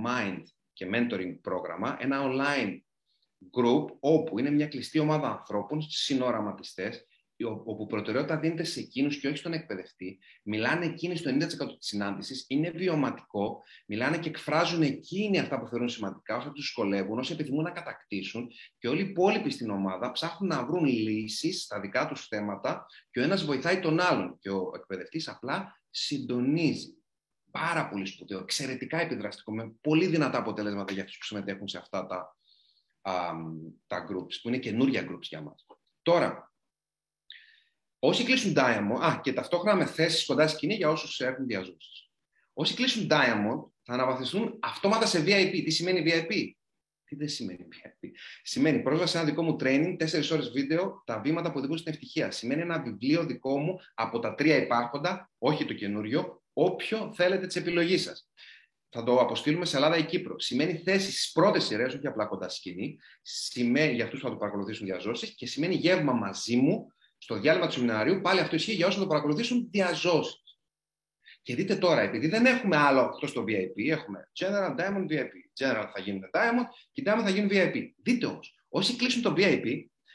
Mind 0.06 0.42
και 0.72 0.88
Mentoring 0.92 1.40
πρόγραμμα, 1.40 1.96
ένα 2.00 2.20
online 2.22 2.78
group 3.58 3.86
όπου 4.00 4.38
είναι 4.38 4.50
μια 4.50 4.66
κλειστή 4.66 4.98
ομάδα 4.98 5.30
ανθρώπων, 5.30 5.82
συνοραματιστές, 5.82 7.06
όπου 7.44 7.86
προτεραιότητα 7.86 8.38
δίνεται 8.38 8.64
σε 8.64 8.80
εκείνους 8.80 9.20
και 9.20 9.28
όχι 9.28 9.36
στον 9.36 9.52
εκπαιδευτή, 9.52 10.18
μιλάνε 10.42 10.84
εκείνοι 10.84 11.16
στο 11.16 11.30
90% 11.30 11.36
της 11.78 11.86
συνάντησης, 11.86 12.44
είναι 12.48 12.70
βιωματικό, 12.70 13.62
μιλάνε 13.86 14.18
και 14.18 14.28
εκφράζουν 14.28 14.82
εκείνοι 14.82 15.38
αυτά 15.38 15.60
που 15.60 15.66
θεωρούν 15.66 15.88
σημαντικά, 15.88 16.36
όσο 16.36 16.52
τους 16.52 16.66
σχολεύουν, 16.66 17.18
όσοι 17.18 17.32
επιθυμούν 17.32 17.62
να 17.62 17.70
κατακτήσουν 17.70 18.50
και 18.78 18.88
όλοι 18.88 19.02
οι 19.02 19.08
υπόλοιποι 19.08 19.50
στην 19.50 19.70
ομάδα 19.70 20.10
ψάχνουν 20.10 20.48
να 20.48 20.64
βρουν 20.64 20.84
λύσεις 20.84 21.62
στα 21.62 21.80
δικά 21.80 22.08
τους 22.08 22.26
θέματα 22.26 22.86
και 23.10 23.20
ο 23.20 23.22
ένας 23.22 23.44
βοηθάει 23.44 23.80
τον 23.80 24.00
άλλον. 24.00 24.38
Και 24.38 24.50
ο 24.50 24.72
εκπαιδευτής 24.74 25.28
απλά 25.28 25.80
συντονίζει. 25.90 26.96
Πάρα 27.50 27.88
πολύ 27.88 28.06
σπουδαίο, 28.06 28.38
εξαιρετικά 28.38 29.00
επιδραστικό, 29.00 29.52
με 29.52 29.72
πολύ 29.80 30.06
δυνατά 30.06 30.38
αποτελέσματα 30.38 30.92
για 30.92 31.02
αυτούς 31.02 31.18
που 31.18 31.24
συμμετέχουν 31.24 31.68
σε 31.68 31.78
αυτά 31.78 32.06
τα, 32.06 32.36
α, 33.00 33.32
τα 33.86 34.06
groups, 34.10 34.34
που 34.42 34.48
είναι 34.48 34.58
καινούργια 34.58 35.06
groups 35.10 35.22
για 35.22 35.40
μας. 35.40 35.66
Τώρα, 36.02 36.51
Όσοι 38.04 38.24
κλείσουν 38.24 38.54
Diamond, 38.56 39.00
α, 39.00 39.20
και 39.22 39.32
ταυτόχρονα 39.32 39.76
με 39.76 39.86
θέσεις 39.86 40.26
κοντά 40.26 40.46
στη 40.46 40.56
σκηνή 40.56 40.74
για 40.74 40.90
όσους 40.90 41.20
έχουν 41.20 41.46
διαζώσεις. 41.46 42.10
Όσοι 42.52 42.74
κλείσουν 42.74 43.06
Diamond 43.10 43.70
θα 43.82 43.92
αναβαθμιστούν 43.92 44.58
αυτόματα 44.62 45.06
σε 45.06 45.24
VIP. 45.26 45.62
Τι 45.64 45.70
σημαίνει 45.70 46.02
VIP? 46.06 46.50
Τι 47.04 47.16
δεν 47.16 47.28
σημαίνει 47.28 47.68
VIP. 47.70 48.08
Σημαίνει 48.42 48.82
πρόσβαση 48.82 49.12
σε 49.12 49.18
ένα 49.18 49.26
δικό 49.26 49.42
μου 49.42 49.56
training, 49.60 49.96
4 49.96 50.32
ώρες 50.32 50.50
βίντεο, 50.50 51.02
τα 51.06 51.20
βήματα 51.20 51.52
που 51.52 51.58
οδηγούν 51.58 51.78
στην 51.78 51.92
ευτυχία. 51.92 52.30
Σημαίνει 52.30 52.60
ένα 52.60 52.82
βιβλίο 52.82 53.24
δικό 53.24 53.58
μου 53.58 53.78
από 53.94 54.18
τα 54.18 54.34
τρία 54.34 54.56
υπάρχοντα, 54.56 55.30
όχι 55.38 55.64
το 55.64 55.74
καινούριο, 55.74 56.42
όποιο 56.52 57.12
θέλετε 57.14 57.46
της 57.46 57.56
επιλογής 57.56 58.02
σας. 58.02 58.28
Θα 58.88 59.04
το 59.04 59.20
αποστείλουμε 59.20 59.64
σε 59.64 59.76
Ελλάδα 59.76 59.96
ή 59.96 60.04
Κύπρο. 60.04 60.40
Σημαίνει 60.40 60.76
θέση 60.76 61.12
στις 61.12 61.32
πρώτες 61.32 61.64
σειρές, 61.64 61.94
όχι 61.94 62.06
απλά 62.06 62.26
κοντά 62.26 62.48
σκηνή. 62.48 62.98
Σημαίνει 63.22 63.94
για 63.94 64.04
αυτούς 64.04 64.20
που 64.20 64.26
θα 64.26 64.32
το 64.32 64.38
παρακολουθήσουν 64.38 64.86
διαζώσεις 64.86 65.34
και 65.34 65.46
σημαίνει 65.46 65.74
γεύμα 65.74 66.12
μαζί 66.12 66.56
μου 66.56 66.92
στο 67.22 67.40
διάλειμμα 67.40 67.66
του 67.66 67.72
σεμιναρίου, 67.72 68.20
πάλι 68.20 68.40
αυτό 68.40 68.54
ισχύει 68.54 68.72
για 68.72 68.86
όσους 68.86 69.00
το 69.00 69.06
παρακολουθήσουν 69.06 69.68
διαζώσεις. 69.70 70.42
Και 71.42 71.54
δείτε 71.54 71.76
τώρα, 71.76 72.00
επειδή 72.00 72.28
δεν 72.28 72.46
έχουμε 72.46 72.76
άλλο 72.76 73.00
αυτό 73.00 73.26
στο 73.26 73.42
VIP, 73.42 73.90
έχουμε 73.90 74.30
General 74.40 74.74
Diamond 74.78 75.06
VIP. 75.10 75.32
General 75.60 75.88
θα 75.94 76.00
γίνουν 76.04 76.30
Diamond 76.32 76.66
και 76.92 77.02
Diamond 77.06 77.22
θα 77.22 77.30
γίνουν 77.30 77.50
VIP. 77.52 77.82
Δείτε 78.02 78.26
όμως, 78.26 78.54
όσοι 78.68 78.96
κλείσουν 78.96 79.22
το 79.22 79.34
VIP 79.36 79.64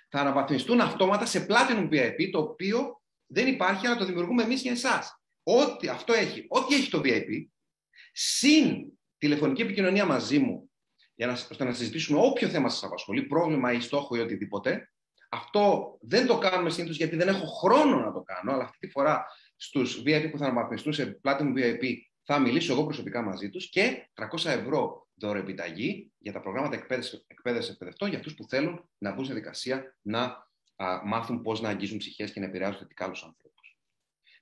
θα 0.10 0.20
αναβαθμιστούν 0.20 0.82
αυτόματα 0.82 1.26
σε 1.26 1.46
Platinum 1.50 1.90
VIP, 1.92 2.30
το 2.32 2.40
οποίο 2.40 3.02
δεν 3.26 3.48
υπάρχει, 3.48 3.88
αλλά 3.88 3.96
το 3.96 4.06
δημιουργούμε 4.06 4.44
εμείς 4.44 4.62
για 4.62 4.72
εσάς. 4.72 5.22
Ό,τι 5.44 5.88
αυτό 5.88 6.14
έχει, 6.14 6.46
ό,τι 6.48 6.76
έχει 6.76 6.90
το 6.90 7.02
VIP, 7.04 7.48
συν 8.12 8.92
τηλεφωνική 9.18 9.62
επικοινωνία 9.62 10.06
μαζί 10.06 10.40
μου, 10.40 10.72
για 11.16 11.28
να, 11.28 11.34
ώστε 11.34 11.64
να 11.64 11.74
συζητήσουμε 11.74 12.20
όποιο 12.22 12.48
θέμα 12.48 12.70
σας 12.70 12.84
απασχολεί, 12.84 13.24
πρόβλημα 13.24 13.72
ή 13.72 13.80
στόχο 13.80 14.16
ή 14.16 14.20
οτιδήποτε, 14.20 14.92
αυτό 15.30 15.98
δεν 16.02 16.28
το 16.28 16.38
κάνουμε 16.38 16.70
συνήθως 16.70 16.98
γιατί 16.98 17.16
δεν 17.16 17.28
έχω 17.28 17.46
χρόνο 17.46 18.00
να 18.00 18.12
το 18.12 18.22
κάνω, 18.22 18.54
αλλά 18.54 18.64
αυτή 18.64 18.78
τη 18.78 18.88
φορά 18.88 19.26
στους 19.56 20.04
VIP 20.06 20.28
που 20.32 20.38
θα 20.38 20.46
αναβαθμιστούν 20.46 20.94
σε 20.94 21.20
Platinum 21.24 21.54
VIP 21.56 21.96
θα 22.24 22.40
μιλήσω 22.40 22.74
εγώ 22.74 22.84
προσωπικά 22.84 23.22
μαζί 23.22 23.50
τους 23.50 23.70
και 23.70 24.10
300 24.14 24.50
ευρώ 24.50 25.08
επιταγή 25.36 26.12
για 26.18 26.32
τα 26.32 26.40
προγράμματα 26.40 26.76
εκπαίδευσης 27.28 27.70
εκπαιδευτών 27.70 28.10
για 28.10 28.18
αυτούς 28.18 28.34
που 28.36 28.46
θέλουν 28.48 28.90
να 28.98 29.14
μπουν 29.14 29.26
σε 29.26 29.34
δικασία 29.34 29.98
να 30.02 30.22
α, 30.76 31.02
μάθουν 31.06 31.42
πώς 31.42 31.62
να 31.62 31.70
αγγίζουν 31.70 31.98
ψυχές 31.98 32.32
και 32.32 32.40
να 32.40 32.46
επηρεάζουν 32.46 32.80
θετικά 32.80 33.06
άλλους 33.06 33.24
ανθρώπους. 33.24 33.78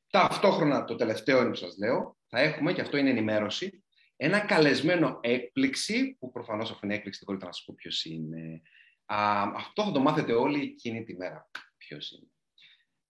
Ταυτόχρονα, 0.10 0.86
το 0.86 0.96
τελευταίο 0.96 1.40
είναι 1.40 1.50
που 1.50 1.56
σας 1.56 1.78
λέω, 1.78 2.18
θα 2.28 2.40
έχουμε, 2.40 2.74
και 2.74 2.82
αυτό 2.82 2.98
είναι 2.98 3.10
ενημέρωση, 3.10 3.84
ένα 4.16 4.40
καλεσμένο 4.40 5.20
έκπληξη, 5.22 6.18
που 6.20 6.32
προφανώς 6.32 6.72
αφού 6.72 6.80
είναι 6.84 6.94
έκπληξη 6.94 7.20
δεν 7.20 7.28
μπορείτε 7.28 7.46
να 7.46 7.52
σας 7.52 7.66
πω 7.66 7.74
ποιος 7.78 8.06
είναι. 8.06 8.62
Α, 9.06 9.42
αυτό 9.56 9.84
θα 9.84 9.92
το 9.92 10.00
μάθετε 10.00 10.34
όλοι 10.34 10.62
εκείνη 10.62 11.04
τη 11.04 11.16
μέρα. 11.16 11.50
Ποιος 11.78 12.12
είναι. 12.12 12.30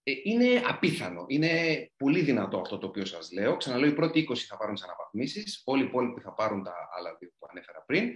Ε, 0.08 0.12
είναι 0.24 0.62
απίθανο. 0.66 1.26
Είναι 1.28 1.52
πολύ 1.98 2.22
δυνατό 2.22 2.60
αυτό 2.60 2.78
το 2.78 2.88
οποίο 2.88 3.06
σας 3.06 3.32
λέω. 3.32 3.58
Ξαναλέω, 3.58 3.90
οι 3.90 3.94
πρώτοι 3.94 4.28
20 4.30 4.36
θα 4.36 4.58
πάρουν 4.58 4.74
τις 4.76 4.84
αναβαθμίσεις, 4.84 5.62
όλοι 5.66 5.84
οι 5.84 5.86
υπόλοιποι 5.86 6.22
θα 6.22 6.34
πάρουν 6.34 6.64
τα 6.64 6.74
άλλα 6.98 7.16
δύο 7.20 7.30
που 7.40 7.48
ανέφερα 7.50 7.84
πριν. 7.86 8.10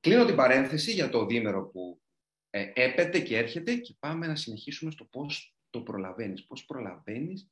Κλείνω 0.00 0.24
την 0.24 0.36
παρένθεση 0.36 0.92
για 0.92 1.08
το 1.08 1.26
διήμερο 1.26 1.68
που 1.68 2.02
ε, 2.50 2.70
έπεται 2.74 3.20
και 3.20 3.38
έρχεται 3.38 3.74
και 3.74 3.96
πάμε 3.98 4.26
να 4.26 4.36
συνεχίσουμε 4.36 4.90
στο 4.90 5.04
πώς 5.04 5.56
το 5.70 5.80
προλαβαίνεις. 5.80 6.46
Πώς 6.46 6.64
προλαβαίνεις, 6.64 7.50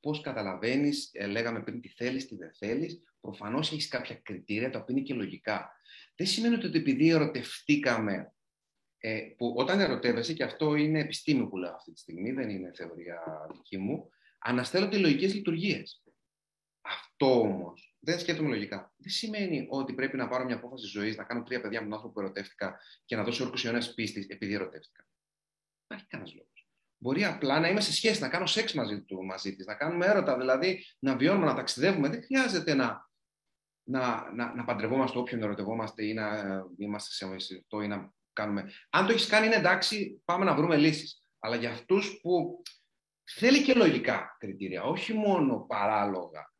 πώς 0.00 0.20
καταλαβαίνεις, 0.20 1.10
ε, 1.12 1.26
λέγαμε 1.26 1.62
πριν 1.62 1.80
τι 1.80 1.88
θέλεις, 1.88 2.26
τι 2.26 2.36
δεν 2.36 2.54
θέλεις. 2.54 3.02
Προφανώς 3.20 3.72
έχεις 3.72 3.88
κάποια 3.88 4.14
κριτήρια 4.14 4.70
τα 4.70 4.78
οποία 4.78 4.94
είναι 4.96 5.04
και 5.04 5.14
λογικά. 5.14 5.72
Δεν 6.16 6.26
σημαίνει 6.26 6.54
ότι 6.54 6.78
επειδή 6.78 7.08
ερωτευτήκαμε 7.08 8.33
ε, 9.06 9.34
που 9.36 9.54
όταν 9.56 9.80
ερωτεύεσαι, 9.80 10.32
και 10.32 10.44
αυτό 10.44 10.74
είναι 10.74 11.00
επιστήμη 11.00 11.48
που 11.48 11.56
λέω 11.56 11.74
αυτή 11.74 11.92
τη 11.92 11.98
στιγμή, 11.98 12.32
δεν 12.32 12.48
είναι 12.48 12.72
θεωρία 12.74 13.46
δική 13.52 13.78
μου, 13.78 14.10
αναστέλλονται 14.38 14.98
λογικές 14.98 15.34
λειτουργίες. 15.34 16.02
Αυτό 16.80 17.40
όμως 17.40 17.96
δεν 18.00 18.18
σκέφτομαι 18.18 18.48
λογικά. 18.48 18.92
Δεν 18.96 19.12
σημαίνει 19.12 19.66
ότι 19.70 19.92
πρέπει 19.92 20.16
να 20.16 20.28
πάρω 20.28 20.44
μια 20.44 20.54
απόφαση 20.54 20.86
ζωής, 20.86 21.16
να 21.16 21.24
κάνω 21.24 21.42
τρία 21.42 21.60
παιδιά 21.60 21.80
με 21.80 21.84
τον 21.84 21.94
άνθρωπο 21.94 22.14
που 22.14 22.20
ερωτεύτηκα 22.20 22.80
και 23.04 23.16
να 23.16 23.24
δώσω 23.24 23.44
όρκους 23.44 23.64
αιώνε 23.64 23.84
πίστης 23.94 24.28
επειδή 24.28 24.54
ερωτεύτηκα. 24.54 25.02
Δεν 25.02 25.84
υπάρχει 25.84 26.06
κανένας 26.06 26.34
λόγος. 26.34 26.68
Μπορεί 26.98 27.24
απλά 27.24 27.60
να 27.60 27.68
είμαι 27.68 27.80
σε 27.80 27.92
σχέση, 27.92 28.20
να 28.20 28.28
κάνω 28.28 28.46
σεξ 28.46 28.74
μαζί 28.74 29.02
του, 29.02 29.24
μαζί 29.24 29.54
της, 29.56 29.66
να 29.66 29.74
κάνουμε 29.74 30.06
έρωτα, 30.06 30.38
δηλαδή 30.38 30.84
να 30.98 31.16
βιώνουμε, 31.16 31.46
να 31.46 31.54
ταξιδεύουμε. 31.54 32.08
Δεν 32.08 32.22
χρειάζεται 32.22 32.74
να, 32.74 33.10
να, 33.82 34.32
να, 34.32 34.54
να 34.54 34.64
παντρευόμαστε 34.64 35.18
όποιον 35.18 35.42
ερωτευόμαστε 35.42 36.04
ή 36.04 36.14
να 36.14 36.38
ε, 36.38 36.64
είμαστε 36.76 37.12
σε 37.12 37.34
αυτό 37.58 37.82
ή 37.82 37.88
να 37.88 38.12
κάνουμε. 38.34 38.70
Αν 38.90 39.06
το 39.06 39.12
έχεις 39.12 39.26
κάνει, 39.26 39.46
είναι 39.46 39.54
εντάξει, 39.54 40.22
πάμε 40.24 40.44
να 40.44 40.54
βρούμε 40.54 40.76
λύσεις. 40.76 41.22
Αλλά 41.38 41.56
για 41.56 41.70
αυτούς 41.70 42.20
που 42.20 42.62
θέλει 43.24 43.62
και 43.62 43.74
λογικά 43.74 44.36
κριτήρια, 44.38 44.82
όχι 44.82 45.12
μόνο 45.12 45.64
παράλογα, 45.68 46.52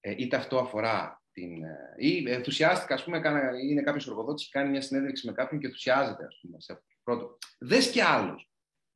ε, 0.00 0.14
είτε 0.18 0.36
αυτό 0.36 0.58
αφορά 0.58 1.22
την. 1.32 1.64
Ε, 1.64 1.94
ή 1.96 2.30
ενθουσιάστηκα, 2.30 2.94
ας 2.94 3.04
πούμε, 3.04 3.20
είναι 3.62 3.82
κάποιος 3.82 4.06
εργοδότη 4.06 4.44
και 4.44 4.50
κάνει 4.52 4.70
μια 4.70 4.80
συνέντευξη 4.80 5.26
με 5.26 5.32
κάποιον 5.32 5.60
και 5.60 5.66
ενθουσιάζεται, 5.66 6.24
ας 6.24 6.38
πούμε, 6.40 6.60
σε 6.60 6.82
πρώτο. 7.02 7.38
Δες 7.58 7.90
και 7.90 8.02
άλλους. 8.02 8.48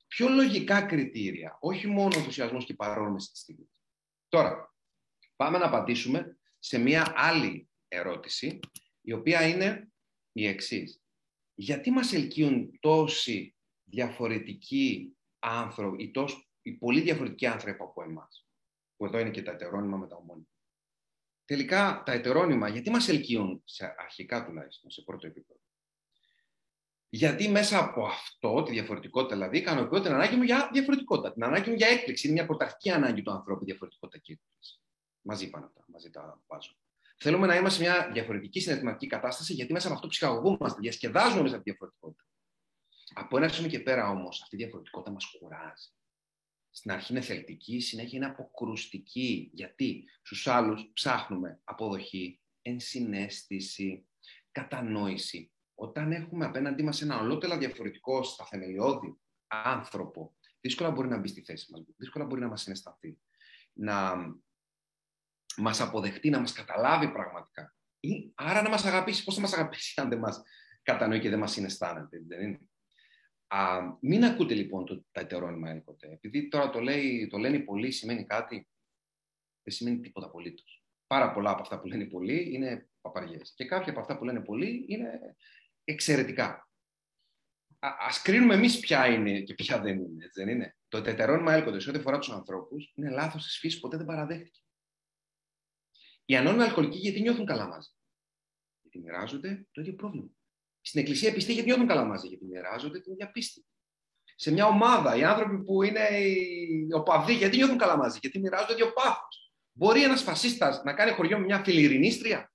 Πιο 0.06 0.28
λογικά 0.28 0.82
κριτήρια, 0.82 1.56
όχι 1.61 1.86
μόνο 1.86 2.11
ενθουσιασμός 2.16 2.64
και 2.64 2.74
παρόρμηση 2.74 3.30
της 3.30 3.40
στιγμής. 3.40 3.82
Τώρα, 4.28 4.74
πάμε 5.36 5.59
να 5.59 5.66
απαντήσουμε 5.66 6.38
σε 6.59 6.78
μια 6.78 7.12
άλλη 7.16 7.68
ερώτηση, 7.88 8.61
η 9.00 9.12
οποία 9.12 9.48
είναι 9.48 9.88
η 10.32 10.46
εξής 10.46 11.02
γιατί 11.61 11.90
μας 11.90 12.12
ελκύουν 12.12 12.78
τόσοι 12.80 13.56
διαφορετικοί 13.84 15.16
άνθρωποι, 15.38 16.02
ή, 16.02 16.11
τόσοι, 16.11 16.48
οι 16.62 16.72
πολύ 16.72 17.00
διαφορετικοί 17.00 17.46
άνθρωποι 17.46 17.82
από 17.82 18.02
εμάς. 18.02 18.46
που 18.96 19.04
εδώ 19.04 19.18
είναι 19.18 19.30
και 19.30 19.42
τα 19.42 19.50
ετερόνυμα 19.50 19.96
με 19.96 20.06
τα 20.06 20.16
ομόνια. 20.16 20.48
Τελικά 21.44 22.02
τα 22.06 22.12
ετερόνυμα, 22.12 22.68
γιατί 22.68 22.90
μας 22.90 23.09
ελκύουν, 23.09 23.62
σε 23.64 23.94
αρχικά 23.98 24.44
τουλάχιστον, 24.44 24.90
σε 24.90 25.02
πρώτο 25.02 25.26
επίπεδο; 25.26 25.61
Γιατί 27.09 27.48
μέσα 27.48 27.78
από 27.78 28.06
αυτό, 28.06 28.62
τη 28.62 28.72
διαφορετικότητα 28.72 29.34
δηλαδή, 29.34 29.59
ικανοποιώ 29.59 30.00
την 30.00 30.12
ανάγκη 30.12 30.36
μου 30.36 30.42
για 30.42 30.70
διαφορετικότητα. 30.72 31.32
Την 31.32 31.44
ανάγκη 31.44 31.70
μου 31.70 31.76
για 31.76 31.88
έκπληξη. 31.88 32.26
Είναι 32.26 32.36
μια 32.36 32.46
πρωταρχική 32.46 32.90
ανάγκη 32.90 33.22
του 33.22 33.30
ανθρώπου 33.30 33.64
διαφορετικότητα 33.64 34.18
και 34.18 34.32
έκπληξη. 34.32 34.80
Μαζί 35.20 35.50
πάνε 35.50 35.64
αυτά, 35.66 35.84
μαζί 35.86 36.11
τα 36.11 36.42
βάζω. 36.46 36.76
Θέλουμε 37.20 37.46
να 37.46 37.56
είμαστε 37.56 37.84
σε 37.84 37.90
μια 37.90 38.10
διαφορετική 38.12 38.60
συναισθηματική 38.60 39.06
κατάσταση, 39.06 39.52
γιατί 39.52 39.72
μέσα 39.72 39.86
από 39.86 39.96
αυτό 39.96 40.08
ψυχαγωγούμαστε, 40.08 40.80
διασκεδάζουμε 40.80 41.42
μέσα 41.42 41.54
από 41.54 41.64
τη 41.64 41.70
διαφορετικότητα. 41.70 42.24
Από 43.14 43.36
ένα 43.36 43.48
σημείο 43.48 43.70
και 43.70 43.80
πέρα 43.80 44.10
όμως, 44.10 44.42
αυτή 44.42 44.54
η 44.54 44.58
διαφορετικότητα 44.58 45.12
μας 45.12 45.24
κουράζει. 45.38 45.88
Στην 46.70 46.90
αρχή 46.90 47.12
είναι 47.12 47.20
θελτική, 47.20 47.80
συνέχεια 47.80 48.18
είναι 48.18 48.26
αποκρουστική. 48.26 49.50
Γιατί; 49.52 50.04
Στους 50.22 50.46
άλλους 50.46 50.90
ψάχνουμε 50.92 51.60
αποδοχή, 51.64 52.40
ενσυναίσθηση, 52.62 54.06
κατανόηση. 54.52 55.52
Όταν 55.74 56.12
έχουμε 56.12 56.44
απέναντί 56.44 56.82
μας 56.82 57.02
ένα 57.02 57.18
ολότελα 57.18 57.58
διαφορετικό 57.58 58.22
στα 58.22 58.44
θεμελιώδη 58.44 59.18
άνθρωπο, 59.46 60.34
δύσκολα 60.60 60.90
μπορεί 60.90 61.08
να 61.08 61.18
μπει 61.18 61.28
στη 61.28 61.42
θέση 61.42 61.72
μας, 61.72 61.82
δύσκολα 61.96 62.24
μπορεί 62.24 62.40
να 62.40 62.48
μας 62.48 62.62
συναισθανθεί, 62.62 63.18
να 63.72 64.14
μας 65.59 65.80
αποδεχτεί, 65.80 66.30
να 66.30 66.40
μας 66.40 66.52
καταλάβει 66.52 67.12
πραγματικά. 67.12 67.76
Ή, 68.00 68.32
άρα 68.34 68.62
να 68.62 68.68
μας 68.68 68.84
αγαπήσει. 68.84 69.24
Πώς 69.24 69.34
θα 69.34 69.40
μας 69.40 69.52
αγαπήσει 69.52 70.00
αν 70.00 70.09
δεν 70.09 70.18
μας 70.18 70.42
κατανοεί 70.82 71.20
και 71.20 71.28
δεν 71.28 71.38
μας 71.38 71.52
συναισθάνεται, 71.52 72.22
δεν 72.26 72.40
είναι; 72.40 72.59
Α, 73.46 73.78
μην 74.00 74.24
ακούτε 74.24 74.54
λοιπόν 74.54 74.84
το, 74.84 75.04
τα 75.12 75.20
ετερόνυμα 75.20 75.70
ένικοτε. 75.70 76.09
Επειδή 76.12 76.48
τώρα 76.48 76.70
το, 76.70 76.80
λέει, 76.80 77.26
το 77.26 77.38
λένε 77.38 77.59
πολλοί 77.59 77.90
σημαίνει 77.90 78.24
κάτι, 78.24 78.68
δεν 79.62 79.74
σημαίνει 79.74 80.00
τίποτα 80.00 80.26
απολύτως. 80.26 80.82
Πάρα 81.06 81.32
πολλά 81.32 81.50
από 81.50 81.62
αυτά 81.62 81.80
που 81.80 81.86
λένε 81.86 82.04
πολλοί 82.04 82.54
είναι 82.54 82.88
παπαριές. 83.00 83.52
Και 83.56 83.64
κάποια 83.64 83.90
από 83.90 84.00
αυτά 84.00 84.18
που 84.18 84.24
λένε 84.24 84.40
πολλοί 84.40 84.84
είναι 84.88 85.36
εξαιρετικά. 85.84 86.68
Α 87.78 87.88
ας 87.98 88.22
κρίνουμε 88.22 88.54
εμείς 88.54 88.80
ποια 88.80 89.06
είναι 89.06 89.40
και 89.40 89.54
ποια 89.54 89.80
δεν 89.80 89.98
είναι. 89.98 90.24
Έτσι 90.24 90.44
δεν 90.44 90.54
είναι; 90.54 90.76
Το 90.88 90.98
ετερόνυμα 90.98 91.52
έλκονται 91.52 91.80
σε 91.80 91.90
ό,τι 91.90 91.98
αφορά 91.98 92.18
τους 92.18 92.30
ανθρώπους 92.30 92.92
είναι 92.94 93.11
λάθος 93.11 93.44
της 93.44 93.59
φύσης, 93.59 93.80
ποτέ 93.80 93.96
δεν 93.96 94.06
παραδέχτηκε. 94.06 94.61
Οι 96.30 96.36
ανώνυμοι 96.36 96.62
αλκοολικοί 96.62 96.98
γιατί 96.98 97.20
νιώθουν 97.20 97.46
καλά 97.46 97.66
μαζί. 97.66 97.88
Γιατί 98.82 98.98
μοιράζονται 98.98 99.66
το 99.70 99.80
ίδιο 99.80 99.94
πρόβλημα. 99.94 100.28
Στην 100.80 101.00
εκκλησία 101.00 101.32
πιστοί 101.32 101.52
γιατί 101.52 101.68
νιώθουν 101.68 101.86
καλά 101.86 102.04
μαζί, 102.04 102.26
γιατί 102.26 102.44
μοιράζονται 102.44 103.00
την 103.00 103.12
ίδια 103.12 103.30
πίστη. 103.30 103.66
Σε 104.34 104.52
μια 104.52 104.66
ομάδα, 104.66 105.16
οι 105.16 105.24
άνθρωποι 105.24 105.64
που 105.64 105.82
είναι 105.82 106.08
οι 106.18 106.88
οπαδοί, 106.92 107.34
γιατί 107.34 107.56
νιώθουν 107.56 107.78
καλά 107.78 107.96
μαζί, 107.96 108.18
γιατί 108.20 108.38
μοιράζονται 108.38 108.72
το 108.72 108.78
ίδιο 108.78 108.92
πάθος. 108.92 109.52
Μπορεί 109.72 110.02
ένας 110.02 110.22
φασίστας 110.22 110.82
να 110.84 110.94
κάνει 110.94 111.10
χωριό 111.10 111.38
με 111.38 111.44
μια 111.44 111.62
φιλιρινίστρια; 111.64 112.52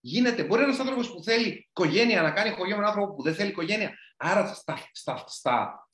Γίνεται. 0.00 0.44
Μπορεί 0.44 0.62
ένας 0.62 0.78
άνθρωπος 0.78 1.12
που 1.12 1.22
θέλει 1.22 1.66
οικογένεια 1.68 2.22
να 2.22 2.30
κάνει 2.30 2.50
χωριό 2.50 2.76
με 2.76 2.82
έναν 2.82 2.88
άνθρωπο 2.88 3.14
που 3.14 3.22
δεν 3.22 3.34
θέλει 3.34 3.50
οικογένεια; 3.50 3.94
Άρα 4.16 4.54
στα, 4.54 4.88
στα, 4.92 5.24
στα, 5.26 5.88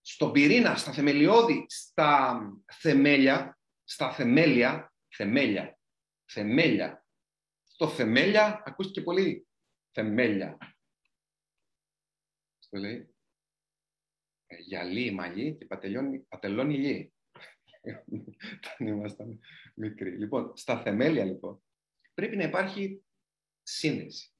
στον 0.00 0.32
πυρήνα, 0.32 0.76
στα 0.76 0.92
θεμελιώδη, 0.92 1.66
στα 1.68 2.40
θεμέλια, 2.72 3.58
στα 3.84 4.12
θεμέλια, 4.12 4.92
θεμέλια, 5.08 5.75
θεμέλια. 6.26 7.06
Στο 7.64 7.88
θεμέλια 7.88 8.62
ακούστηκε 8.64 9.02
πολύ. 9.02 9.48
Θεμέλια 9.90 10.58
το 12.68 12.78
λέει. 12.78 13.14
Ε, 14.46 14.56
γυαλί, 14.56 15.10
μαλλί 15.10 15.56
και 15.56 15.64
πατελώνει, 15.64 16.18
πατελώνει 16.18 16.78
λί. 16.78 17.12
Όταν 18.56 18.86
ήμασταν 18.86 19.40
μικροί. 19.74 20.18
Λοιπόν, 20.18 20.56
στα 20.56 20.82
θεμέλια 20.82 21.24
λοιπόν, 21.24 21.62
πρέπει 22.14 22.36
να 22.36 22.44
υπάρχει 22.44 23.04
σύνδεση. 23.62 24.34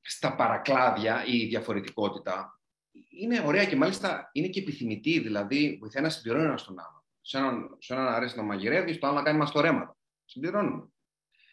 στα 0.00 0.36
παρακλάδια 0.36 1.24
η 1.26 1.46
διαφορετικότητα 1.46 2.60
είναι 3.08 3.40
ωραία 3.40 3.66
και 3.66 3.76
μάλιστα 3.76 4.30
είναι 4.32 4.48
και 4.48 4.60
επιθυμητή, 4.60 5.20
δηλαδή 5.20 5.76
βοηθάει 5.80 6.02
να 6.02 6.10
συμπληρώνει 6.10 6.44
ένας 6.44 6.64
τον 6.64 6.78
άλλο. 6.78 7.03
Σε 7.26 7.38
έναν, 7.38 7.76
σε 7.78 7.94
έναν 7.94 8.06
αρέσει 8.06 8.36
να 8.36 8.42
μαγειρεύει, 8.42 8.92
στο 8.92 9.06
άλλο 9.06 9.16
να 9.16 9.22
κάνει 9.22 9.38
μαστορέματα. 9.38 9.96
Συμπληρώνουμε. 10.24 10.88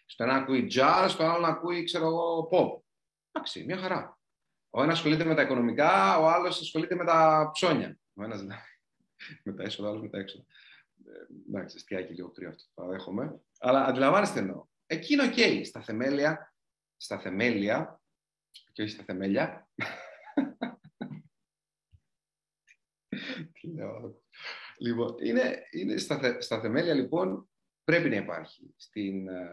Στο 0.06 0.24
ένα 0.24 0.34
ακούει 0.34 0.72
jazz, 0.76 1.06
στο 1.10 1.24
άλλο 1.24 1.40
να 1.40 1.48
ακούει, 1.48 1.84
ξέρω 1.84 2.06
εγώ, 2.06 2.50
pop. 2.52 2.82
Εντάξει, 3.32 3.64
μια 3.64 3.78
χαρά. 3.78 4.20
Ο 4.70 4.84
ένας 4.84 4.96
ασχολείται 4.96 5.24
με 5.24 5.36
τα 5.36 5.42
οικονομικά, 5.42 6.18
ο 6.18 6.28
άλλος 6.28 6.62
ασχολείται 6.62 6.96
με 6.96 7.06
τα 7.06 7.50
ψώνια. 7.54 8.00
Ο 8.14 8.24
ένας 8.24 8.44
με 9.44 9.54
τα 9.54 9.64
έσοδα, 9.64 9.88
ο 9.88 9.92
άλλος 9.92 10.04
με 10.04 10.10
τα 10.10 10.20
έξοδα. 10.20 10.46
Ε, 11.06 11.10
εντάξει, 11.50 11.76
αστειάκι 11.76 12.14
λίγο 12.14 12.32
κρύο 12.32 12.50
αυτό, 12.50 12.64
το 12.64 12.72
παραδέχομαι. 12.74 13.42
Αλλά 13.60 13.86
αντιλαμβάνεστε 13.86 14.40
εννοώ. 14.40 14.66
Εκεί 14.86 15.14
είναι 15.14 15.24
οκ. 15.24 15.66
Στα 15.66 15.82
θεμέλια, 15.82 16.56
στα 16.98 17.20
θεμέλια, 17.20 18.02
και 18.72 18.82
όχι 18.82 18.92
στα 18.92 19.04
θεμέλια. 19.04 19.70
Τι 23.52 23.68
λέω. 23.68 24.22
Λοιπόν, 24.82 25.16
είναι, 25.20 25.64
είναι 25.72 25.98
στα, 25.98 26.42
στα 26.42 26.62
θεμέλια 26.62 26.94
λοιπόν 26.94 27.50
πρέπει 27.84 28.10
να 28.10 28.16
υπάρχει. 28.16 28.74
Στην, 28.76 29.28
ε, 29.28 29.50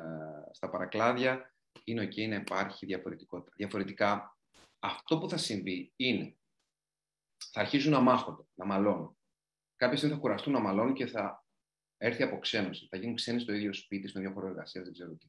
στα 0.53 0.71
παρακλάδια 0.71 1.55
είναι 1.85 2.05
ok 2.05 2.29
να 2.29 2.35
υπάρχει 2.35 2.87
διαφορετικότητα. 2.87 3.53
Διαφορετικά, 3.57 4.39
αυτό 4.79 5.19
που 5.19 5.29
θα 5.29 5.37
συμβεί 5.37 5.93
είναι 5.97 6.37
θα 7.53 7.61
αρχίσουν 7.61 7.93
να 7.93 8.01
μάχονται, 8.01 8.43
να 8.55 8.67
μαλώνουν. 8.67 9.19
Κάποια 9.77 9.97
στιγμή 9.97 10.15
θα 10.15 10.21
κουραστούν 10.21 10.53
να 10.53 10.61
μαλώνουν 10.61 10.95
και 10.95 11.07
θα 11.07 11.45
έρθει 11.97 12.23
αποξένωση. 12.23 12.87
Θα 12.91 12.97
γίνουν 12.97 13.15
ξένοι 13.15 13.41
στο 13.41 13.53
ίδιο 13.53 13.73
σπίτι, 13.73 14.09
στον 14.09 14.23
ίδιο 14.23 14.35
χώρο 14.35 14.47
εργασίας, 14.47 14.85
δεν 14.85 14.93
ξέρω 14.93 15.15
τι. 15.15 15.27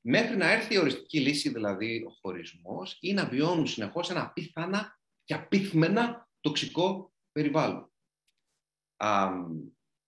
Μέχρι 0.00 0.36
να 0.36 0.50
έρθει 0.50 0.74
η 0.74 0.78
οριστική 0.78 1.20
λύση, 1.20 1.48
δηλαδή 1.48 2.04
ο 2.08 2.10
χωρισμός, 2.20 2.98
ή 3.00 3.12
να 3.12 3.28
βιώνουν 3.28 3.66
συνεχώς 3.66 4.10
ένα 4.10 4.22
απίθανα 4.22 4.98
και 5.24 5.34
απίθμενα 5.34 6.28
τοξικό 6.40 7.12
περιβάλλον. 7.32 7.91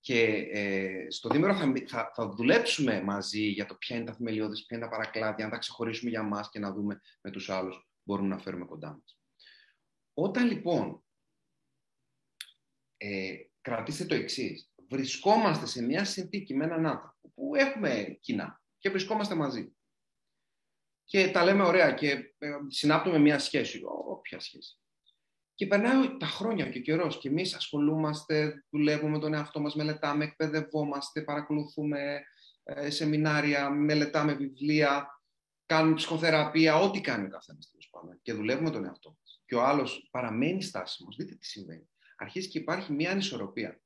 Και 0.01 0.23
ε, 0.53 1.11
στο 1.11 1.29
δίμερο 1.29 1.55
θα, 1.55 1.73
θα, 1.87 2.13
θα, 2.15 2.29
δουλέψουμε 2.29 3.03
μαζί 3.03 3.47
για 3.47 3.67
το 3.67 3.75
ποια 3.75 3.97
είναι 3.97 4.05
τα 4.05 4.15
θεμελιώδη, 4.15 4.55
ποια 4.55 4.77
είναι 4.77 4.87
τα 4.87 4.91
παρακλάδια, 4.91 5.45
αν 5.45 5.51
τα 5.51 5.59
ξεχωρίσουμε 5.59 6.11
για 6.11 6.23
μας 6.23 6.51
και 6.51 6.59
να 6.59 6.73
δούμε 6.73 7.01
με 7.21 7.31
τους 7.31 7.51
άλλους 7.51 7.89
μπορούμε 8.03 8.29
να 8.29 8.39
φέρουμε 8.39 8.65
κοντά 8.65 8.91
μας. 8.91 9.19
Όταν 10.15 10.47
λοιπόν 10.47 11.05
ε, 12.97 13.37
κρατήστε 13.61 14.05
το 14.05 14.15
εξής. 14.15 14.73
Βρισκόμαστε 14.89 15.67
σε 15.67 15.83
μια 15.83 16.05
συνθήκη 16.05 16.55
με 16.55 16.65
έναν 16.65 16.87
άνθρωπο 16.87 17.31
που 17.35 17.55
έχουμε 17.55 18.19
κοινά 18.21 18.63
και 18.79 18.91
βρισκόμαστε 18.91 19.35
μαζί. 19.35 19.77
Και 21.05 21.31
τα 21.31 21.45
λέμε 21.45 21.65
ωραία 21.65 21.93
και 21.93 22.35
ε, 22.39 22.51
συνάπτουμε 22.69 23.19
μια 23.19 23.39
σχέση. 23.39 23.81
Όποια 23.85 24.41
σχέση. 24.41 24.79
Και 25.55 25.67
περνάει 25.67 26.17
τα 26.17 26.27
χρόνια 26.27 26.69
και 26.69 26.79
ο 26.79 26.83
καιρός. 26.83 27.19
Και 27.19 27.29
εμείς 27.29 27.55
ασχολούμαστε, 27.55 28.65
δουλεύουμε 28.71 29.11
με 29.11 29.19
τον 29.19 29.35
εαυτό 29.35 29.61
μας, 29.61 29.75
μελετάμε, 29.75 30.25
εκπαιδευόμαστε, 30.25 31.23
παρακολουθούμε 31.23 32.23
ε, 32.63 32.91
σεμινάρια, 32.91 33.71
μελετάμε 33.71 34.35
βιβλία, 34.35 35.21
κάνουμε 35.67 35.95
ψυχοθεραπεία, 35.95 36.77
ό,τι 36.77 37.01
κάνει 37.01 37.27
ο 37.27 37.29
καθένας 37.29 37.71
τέλος 37.71 37.89
πάντων. 37.91 38.19
Και 38.23 38.33
δουλεύουμε 38.33 38.71
τον 38.71 38.85
εαυτό 38.85 39.17
μας. 39.19 39.43
Και 39.47 39.55
ο 39.55 39.63
άλλος 39.63 40.09
παραμένει 40.11 40.63
στάσιμος. 40.63 41.17
Δείτε 41.17 41.35
τι 41.35 41.47
συμβαίνει. 41.47 41.89
Αρχίζει 42.17 42.49
και 42.49 42.59
υπάρχει 42.59 42.93
μια 42.93 43.11
ανισορροπία. 43.11 43.81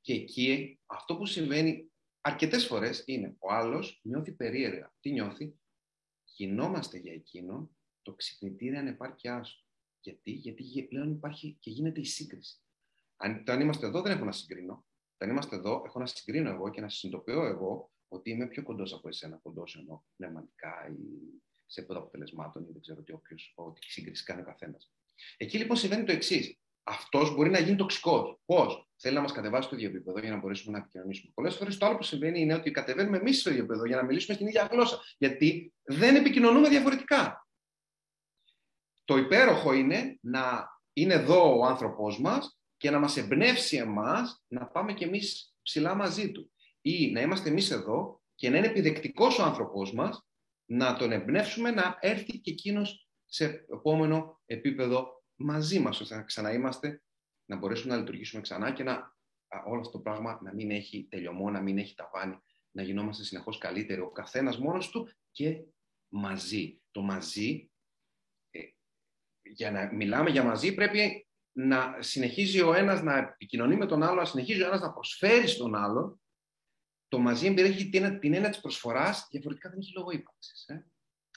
Και 0.00 0.12
εκεί 0.12 0.80
αυτό 0.86 1.16
που 1.16 1.26
συμβαίνει 1.26 1.90
αρκετές 2.20 2.66
φορές 2.66 3.02
είναι 3.06 3.36
ο 3.38 3.52
άλλος 3.52 4.00
νιώθει 4.02 4.32
περίεργα. 4.32 4.92
Τι 5.00 5.10
νιώθει, 5.10 5.54
γινόμαστε 6.24 6.98
για 6.98 7.12
εκείνον 7.12 7.76
το 8.02 8.14
ξυπνητήρι 8.14 8.76
ανεπάρκειάς 8.76 9.48
σου. 9.48 9.64
Γιατί, 10.00 10.30
γιατί 10.30 10.86
πλέον 10.88 11.10
υπάρχει 11.10 11.56
και 11.60 11.70
γίνεται 11.70 12.00
η 12.00 12.04
σύγκριση. 12.04 12.56
Αν, 13.16 13.44
αν 13.46 13.60
είμαστε 13.60 13.86
εδώ, 13.86 14.02
δεν 14.02 14.12
έχω 14.12 14.24
να 14.24 14.32
συγκρίνω. 14.32 14.84
Αν 15.18 15.30
είμαστε 15.30 15.56
εδώ, 15.56 15.82
έχω 15.86 15.98
να 15.98 16.06
συγκρίνω 16.06 16.50
εγώ 16.50 16.70
και 16.70 16.80
να 16.80 16.88
συνειδητοποιώ 16.88 17.44
εγώ 17.44 17.90
ότι 18.08 18.30
είμαι 18.30 18.46
πιο 18.46 18.62
κοντός 18.62 18.92
από 18.92 19.08
εσένα, 19.08 19.36
κοντός 19.36 19.76
εννοώ 19.76 20.00
πνευματικά 20.16 20.88
ή 20.88 21.42
σε 21.66 21.80
επίπεδο 21.80 22.00
αποτελεσμάτων 22.00 22.62
ή 22.62 22.72
δεν 22.72 22.80
ξέρω 22.80 23.02
τι, 23.02 23.12
όποιος, 23.12 23.52
ό,τι 23.56 23.80
σύγκριση 23.90 24.24
κάνει 24.24 24.40
ο 24.40 24.44
καθένας. 24.44 24.92
Εκεί 25.36 25.58
λοιπόν 25.58 25.76
συμβαίνει 25.76 26.04
το 26.04 26.12
εξής. 26.12 26.58
Αυτός 26.82 27.34
μπορεί 27.34 27.50
να 27.50 27.58
γίνει 27.58 27.76
τοξικός. 27.76 28.40
Πώς; 28.44 28.90
Θέλει 28.96 29.14
να 29.14 29.20
μας 29.20 29.32
κατεβάσει 29.32 29.66
στο 29.66 29.76
ίδιο 29.76 29.88
επίπεδο 29.88 30.18
για 30.18 30.30
να 30.30 30.36
μπορέσουμε 30.36 30.72
να 30.72 30.78
επικοινωνήσουμε. 30.78 31.32
Πολλές 31.34 31.56
φορές 31.56 31.76
το 31.76 31.86
άλλο 31.86 31.96
που 31.96 32.02
συμβαίνει 32.02 32.40
είναι 32.40 32.54
ότι 32.54 32.70
κατεβαίνουμε 32.70 33.16
εμείς 33.16 33.40
στο 33.40 33.50
ίδιο 33.50 33.62
επίπεδο 33.62 33.86
για 33.86 33.96
να 33.96 34.02
μιλήσουμε 34.02 34.34
στην 34.34 34.46
ίδια 34.46 34.68
γλώσσα. 34.72 35.00
Γιατί 35.18 35.72
δεν 35.82 36.16
επικοινωνούμε 36.16 36.68
διαφορετικά. 36.68 37.48
Το 39.10 39.16
υπέροχο 39.16 39.72
είναι 39.72 40.18
να 40.20 40.68
είναι 40.92 41.14
εδώ 41.14 41.58
ο 41.58 41.64
άνθρωπός 41.64 42.20
μας 42.20 42.60
και 42.76 42.90
να 42.90 42.98
μας 42.98 43.16
εμπνεύσει 43.16 43.76
εμάς 43.76 44.44
να 44.48 44.66
πάμε 44.66 44.92
κι 44.94 45.04
εμείς 45.04 45.54
ψηλά 45.62 45.94
μαζί 45.94 46.32
του. 46.32 46.52
Ή 46.80 47.10
να 47.10 47.20
είμαστε 47.20 47.48
εμείς 47.48 47.70
εδώ 47.70 48.22
και 48.34 48.50
να 48.50 48.56
είναι 48.56 48.66
επιδεκτικός 48.66 49.38
ο 49.38 49.42
άνθρωπός 49.42 49.92
μας 49.92 50.26
να 50.64 50.96
τον 50.96 51.12
εμπνεύσουμε 51.12 51.70
να 51.70 51.96
έρθει 52.00 52.38
και 52.38 52.50
εκείνος 52.50 53.08
σε 53.24 53.44
επόμενο 53.44 54.40
επίπεδο 54.46 55.22
μαζί 55.34 55.80
μας, 55.80 56.00
ώστε 56.00 56.16
να 56.16 56.22
ξαναείμαστε, 56.22 57.02
να 57.44 57.56
μπορέσουμε 57.56 57.94
να 57.94 58.00
λειτουργήσουμε 58.00 58.42
ξανά 58.42 58.72
και 58.72 58.82
να 58.82 59.16
όλο 59.66 59.80
αυτό 59.80 59.92
το 59.92 59.98
πράγμα 59.98 60.38
να 60.42 60.54
μην 60.54 60.70
έχει 60.70 61.06
τελειωμό, 61.10 61.50
να 61.50 61.60
μην 61.60 61.78
έχει 61.78 61.94
ταβάνι, 61.94 62.38
να 62.70 62.82
γινόμαστε 62.82 63.24
συνεχώς 63.24 63.58
καλύτεροι, 63.58 64.00
ο 64.00 64.10
καθένας 64.10 64.58
μόνος 64.58 64.90
του 64.90 65.10
και 65.30 65.64
μαζί. 66.08 66.80
Το 66.90 67.02
μαζί, 67.02 67.64
ε, 67.64 67.69
για 69.52 69.70
να 69.70 69.92
μιλάμε 69.92 70.30
για 70.30 70.44
μαζί, 70.44 70.74
πρέπει 70.74 71.26
να 71.52 71.96
συνεχίζει 71.98 72.60
ο 72.60 72.74
ένας 72.74 73.02
να 73.02 73.16
επικοινωνεί 73.16 73.76
με 73.76 73.86
τον 73.86 74.02
άλλο, 74.02 74.14
να 74.14 74.24
συνεχίζει 74.24 74.62
ο 74.62 74.66
ένας 74.66 74.80
να 74.80 74.92
προσφέρει 74.92 75.46
στον 75.46 75.74
άλλο. 75.74 76.20
Το 77.08 77.18
μαζί 77.18 77.46
εμπεριέχει 77.46 77.90
την, 77.90 78.18
την 78.20 78.34
έννοια 78.34 78.50
της 78.50 78.60
προσφοράς, 78.60 79.26
διαφορετικά 79.30 79.70
δεν 79.70 79.78
έχει 79.78 79.92
λόγο 79.96 80.10
ύπαρξης. 80.10 80.64
Ε; 80.68 80.86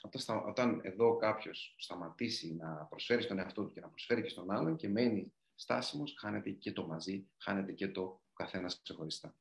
Όταν, 0.01 0.47
όταν 0.47 0.79
εδώ 0.83 1.15
κάποιος 1.15 1.75
σταματήσει 1.77 2.55
να 2.55 2.85
προσφέρει 2.85 3.21
στον 3.21 3.39
εαυτό 3.39 3.63
του 3.63 3.71
και 3.71 3.79
να 3.79 3.87
προσφέρει 3.87 4.21
και 4.21 4.29
στον 4.29 4.51
άλλον 4.51 4.75
και 4.75 4.89
μένει 4.89 5.33
στάσιμος, 5.55 6.15
χάνεται 6.19 6.49
και 6.49 6.71
το 6.71 6.87
μαζί, 6.87 7.29
χάνεται 7.37 7.71
και 7.71 7.87
το 7.87 8.21
καθένας 8.33 8.81
ξεχωριστά. 8.81 9.35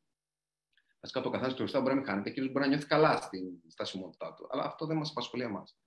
Βασικά 1.00 1.20
το 1.20 1.30
καθένας 1.30 1.52
ξεχωριστά 1.52 1.80
μπορεί 1.80 1.94
να 1.94 2.00
μην 2.00 2.08
χάνεται 2.08 2.30
και 2.30 2.40
μπορεί 2.40 2.58
να 2.58 2.66
νιώθει 2.66 2.86
καλά 2.86 3.20
στην 3.20 3.44
στασιμότητά 3.68 4.34
του. 4.34 4.46
Αλλά 4.50 4.62
αυτό 4.64 4.86
δεν 4.86 4.96
μας 4.96 5.10
απασχολεί 5.10 5.42
εμάς. 5.42 5.81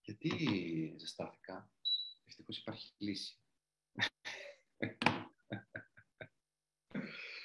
Γιατί 0.00 0.30
ζεστάθηκα; 0.98 1.70
Ευτυχώ 2.24 2.48
υπάρχει 2.60 2.92
λύση. 2.98 3.38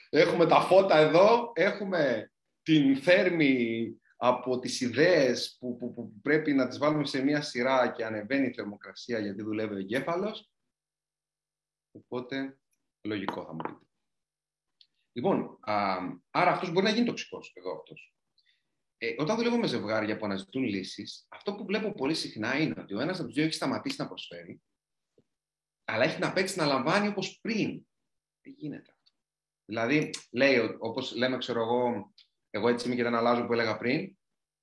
έχουμε 0.10 0.45
τα 0.45 0.62
φώτα 0.62 0.97
εδώ, 0.97 1.51
έχουμε 1.56 2.32
την 2.62 2.97
θέρμη 2.97 3.89
από 4.18 4.60
τις 4.60 4.82
ιδέες 4.82 5.58
που, 5.60 5.78
που, 5.78 5.93
που, 5.93 6.20
πρέπει 6.22 6.53
να 6.53 6.68
τις 6.68 6.78
βάλουμε 6.78 7.06
σε 7.06 7.24
μία 7.24 7.41
σειρά 7.41 7.91
και 7.91 8.06
ανεβαίνει 8.06 8.47
η 8.47 8.53
θερμοκρασία 8.53 9.20
γιατί 9.20 9.43
δουλεύει 9.43 9.74
ο 9.74 9.78
εγκέφαλος. 9.78 10.51
Οπότε, 11.91 12.60
λογικό 13.01 13.45
θα 13.45 13.53
μου 13.53 13.62
πείτε. 13.62 13.86
Λοιπόν, 15.12 15.60
α, 15.62 15.97
άρα 16.30 16.51
αυτός 16.51 16.72
μπορεί 16.72 16.86
να 16.86 16.91
γίνει 16.91 17.06
τοξικός, 17.06 17.51
εδώ 17.56 17.78
αυτός. 17.78 18.14
Ε, 18.98 19.16
όταν 19.18 19.36
δουλεύω 19.36 19.58
με 19.58 19.68
ζευγάρια 19.68 20.18
που 20.18 20.26
αναζητούν 20.26 20.64
λύσεις, 20.64 21.26
αυτό 21.30 21.56
που 21.56 21.66
βλέπω 21.66 21.91
πολύ 21.91 22.14
συχνά 22.14 22.58
είναι 22.58 22.74
ότι 22.78 22.93
ο 22.93 23.00
ένας 23.00 23.18
από 23.18 23.26
τους 23.26 23.36
δύο 23.36 23.43
έχει 23.43 23.54
σταματήσει 23.54 23.96
να 24.00 24.08
προσφέρει, 24.08 24.62
αλλά 25.86 26.04
έχει 26.04 26.20
να 26.20 26.34
παίξει 26.34 26.58
να 26.58 26.66
λαμβάνει 26.66 27.08
όπως 27.08 27.39
πριν. 27.41 27.86
Δεν 28.41 28.54
γίνεται 28.58 28.91
αυτό; 28.91 29.12
Δηλαδή, 29.66 30.10
λέει, 30.32 30.76
όπως 30.80 31.16
λέμε, 31.16 31.38
ξέρω 31.38 31.62
εγώ, 31.62 32.14
εγώ 32.50 32.68
έτσι 32.68 32.88
είμαι 32.88 32.96
και 32.96 33.04
δεν 33.04 33.16
αλλάζω 33.16 33.46
που 33.46 33.54
έλεγα 33.54 33.78
πριν, 33.78 34.18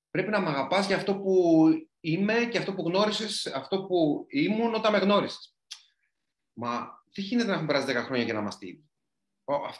πρέπει 0.09 0.29
να 0.29 0.41
με 0.41 0.49
αγαπάς 0.49 0.87
για 0.87 0.95
αυτό 0.95 1.17
που 1.17 1.67
είμαι 1.99 2.45
και 2.51 2.57
αυτό 2.57 2.73
που 2.73 2.87
γνώρισες, 2.87 3.45
αυτό 3.45 3.85
που 3.85 4.25
ήμουν 4.29 4.73
όταν 4.73 4.91
με 4.91 4.97
γνώρισες. 4.97 5.55
Μα 6.53 6.79
δεν 7.15 7.25
γίνεται 7.25 7.49
να 7.49 7.53
έχουν 7.53 7.65
περάσει 7.65 7.93
10 7.97 8.03
χρόνια 8.03 8.25
και 8.25 8.33
να 8.33 8.39
είμαστε 8.39 8.67
ίδιοι; 8.67 8.89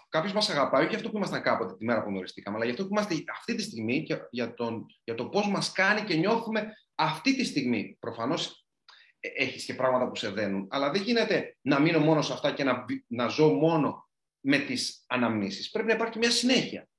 Κάποιος 0.10 0.34
μας 0.34 0.50
αγαπάει, 0.50 0.80
όχι 0.80 0.90
για 0.90 0.98
αυτό 0.98 1.10
που 1.10 1.18
ήμασταν 1.18 1.42
κάποτε 1.42 1.76
τη 1.76 1.86
μέρα 1.86 2.04
που 2.04 2.10
γνωριστήκαμε, 2.10 2.56
αλλά 2.56 2.66
για 2.66 2.74
αυτό 2.74 2.88
που 2.88 2.94
είμαστε 2.94 3.24
αυτή 3.32 3.56
τη 3.56 3.62
στιγμή 3.62 4.04
και 4.04 4.18
για, 4.30 4.54
τον, 4.54 4.86
για 5.04 5.16
το 5.16 5.30
πώς 5.30 5.50
μας 5.50 5.72
κάνει 5.72 6.02
και 6.02 6.16
νιώθουμε 6.16 6.74
αυτή 6.96 7.36
τη 7.36 7.44
στιγμή. 7.44 7.98
Προφανώς 8.00 8.68
ε, 9.20 9.28
έχεις 9.28 9.66
και 9.66 9.74
πράγματα 9.74 10.08
που 10.08 10.16
σε 10.16 10.30
δένουν, 10.30 10.68
αλλά 10.70 10.92
δεν 10.92 11.02
γίνεται 11.02 11.58
να 11.62 11.80
μείνω 11.80 12.00
μόνο 12.00 12.22
σε 12.22 12.34
αυτά 12.34 12.54
και 12.54 12.64
να, 12.64 12.86
να 13.08 13.28
ζω 13.28 13.54
μόνο 13.54 14.10
με 14.40 14.58
τις 14.58 15.04
αναμνήσεις. 15.08 15.70
Πρέπει 15.70 15.88
να 15.88 15.94
υπάρχει 15.94 16.18
μια 16.18 16.32
συνέχεια. 16.32 16.90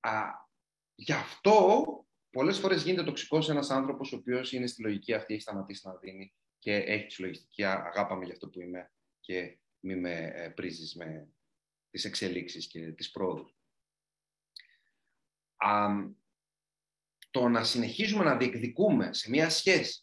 Α, 0.00 0.12
γι' 0.94 1.12
αυτό 1.12 1.84
πολλές 2.30 2.58
φορές 2.58 2.82
γίνεται 2.82 3.04
τοξικός 3.04 3.48
ένας 3.48 3.70
άνθρωπος 3.70 4.12
ο 4.12 4.16
οποίος 4.16 4.52
είναι 4.52 4.66
στη 4.66 4.82
λογική 4.82 5.14
αυτή, 5.14 5.32
έχει 5.32 5.42
σταματήσει 5.42 5.88
να 5.88 5.94
δίνει 5.94 6.34
και 6.58 6.74
έχει 6.74 7.06
τη 7.06 7.22
λογιστική 7.22 7.64
αγάπαμε 7.64 8.24
για 8.24 8.32
αυτό 8.32 8.48
που 8.48 8.60
είμαι 8.60 8.92
και 9.20 9.58
μη 9.80 9.96
με 9.96 10.32
ε, 10.34 10.48
πρίζεις 10.48 10.94
με 10.94 11.28
τις 11.90 12.04
εξελίξεις 12.04 12.66
και 12.66 12.92
τις 12.92 13.10
πρόοδους. 13.10 13.56
το 17.30 17.48
να 17.48 17.64
συνεχίζουμε 17.64 18.24
να 18.24 18.36
διεκδικούμε 18.36 19.12
σε 19.12 19.30
μια 19.30 19.50
σχέση 19.50 20.02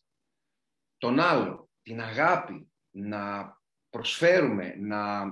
τον 0.97 1.19
άλλο, 1.19 1.69
την 1.82 2.01
αγάπη, 2.01 2.71
να 2.89 3.53
προσφέρουμε, 3.89 4.76
να 4.76 5.26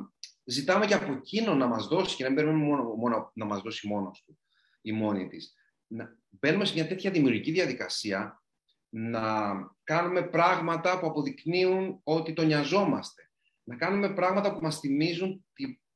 ζητάμε 0.44 0.86
και 0.86 0.94
από 0.94 1.12
εκείνο 1.12 1.56
να 1.56 1.68
μας 1.68 1.88
δώσει 1.88 2.16
και 2.16 2.24
να 2.24 2.30
μην 2.30 2.56
μόνο, 2.56 2.84
μόνο, 2.84 3.32
να 3.34 3.46
μας 3.46 3.62
δώσει 3.62 3.88
μόνος 3.88 4.24
του 4.26 4.40
ή 4.82 4.92
μόνη 4.92 5.28
της. 5.28 5.54
Να 5.88 6.18
μπαίνουμε 6.30 6.66
σε 6.66 6.74
μια 6.74 6.88
τέτοια 6.88 7.12
δημιουργική 7.12 7.52
διαδικασία 7.52 8.44
να 8.90 9.54
κάνουμε 9.84 10.28
πράγματα 10.28 11.00
που 11.00 11.08
αποδεικνύουν 11.08 12.00
ότι 12.04 12.34
το 12.34 12.44
νοιαζόμαστε 12.46 13.32
να 13.64 13.76
κάνουμε 13.76 14.14
πράγματα 14.14 14.54
που 14.54 14.62
μας 14.62 14.80
θυμίζουν, 14.80 15.46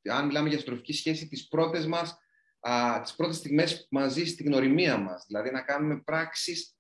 αν 0.09 0.25
μιλάμε 0.25 0.49
για 0.49 0.59
στροφική 0.59 0.93
σχέση, 0.93 1.27
τις 1.27 1.47
πρώτες 1.47 1.85
μας, 1.85 2.17
α, 2.59 3.01
τις 3.01 3.15
πρώτες 3.15 3.35
στιγμές 3.35 3.87
μαζί 3.91 4.25
στην 4.25 4.45
γνωριμία 4.45 4.97
μας. 4.97 5.25
Δηλαδή 5.27 5.51
να 5.51 5.61
κάνουμε 5.61 6.01
πράξεις 6.01 6.77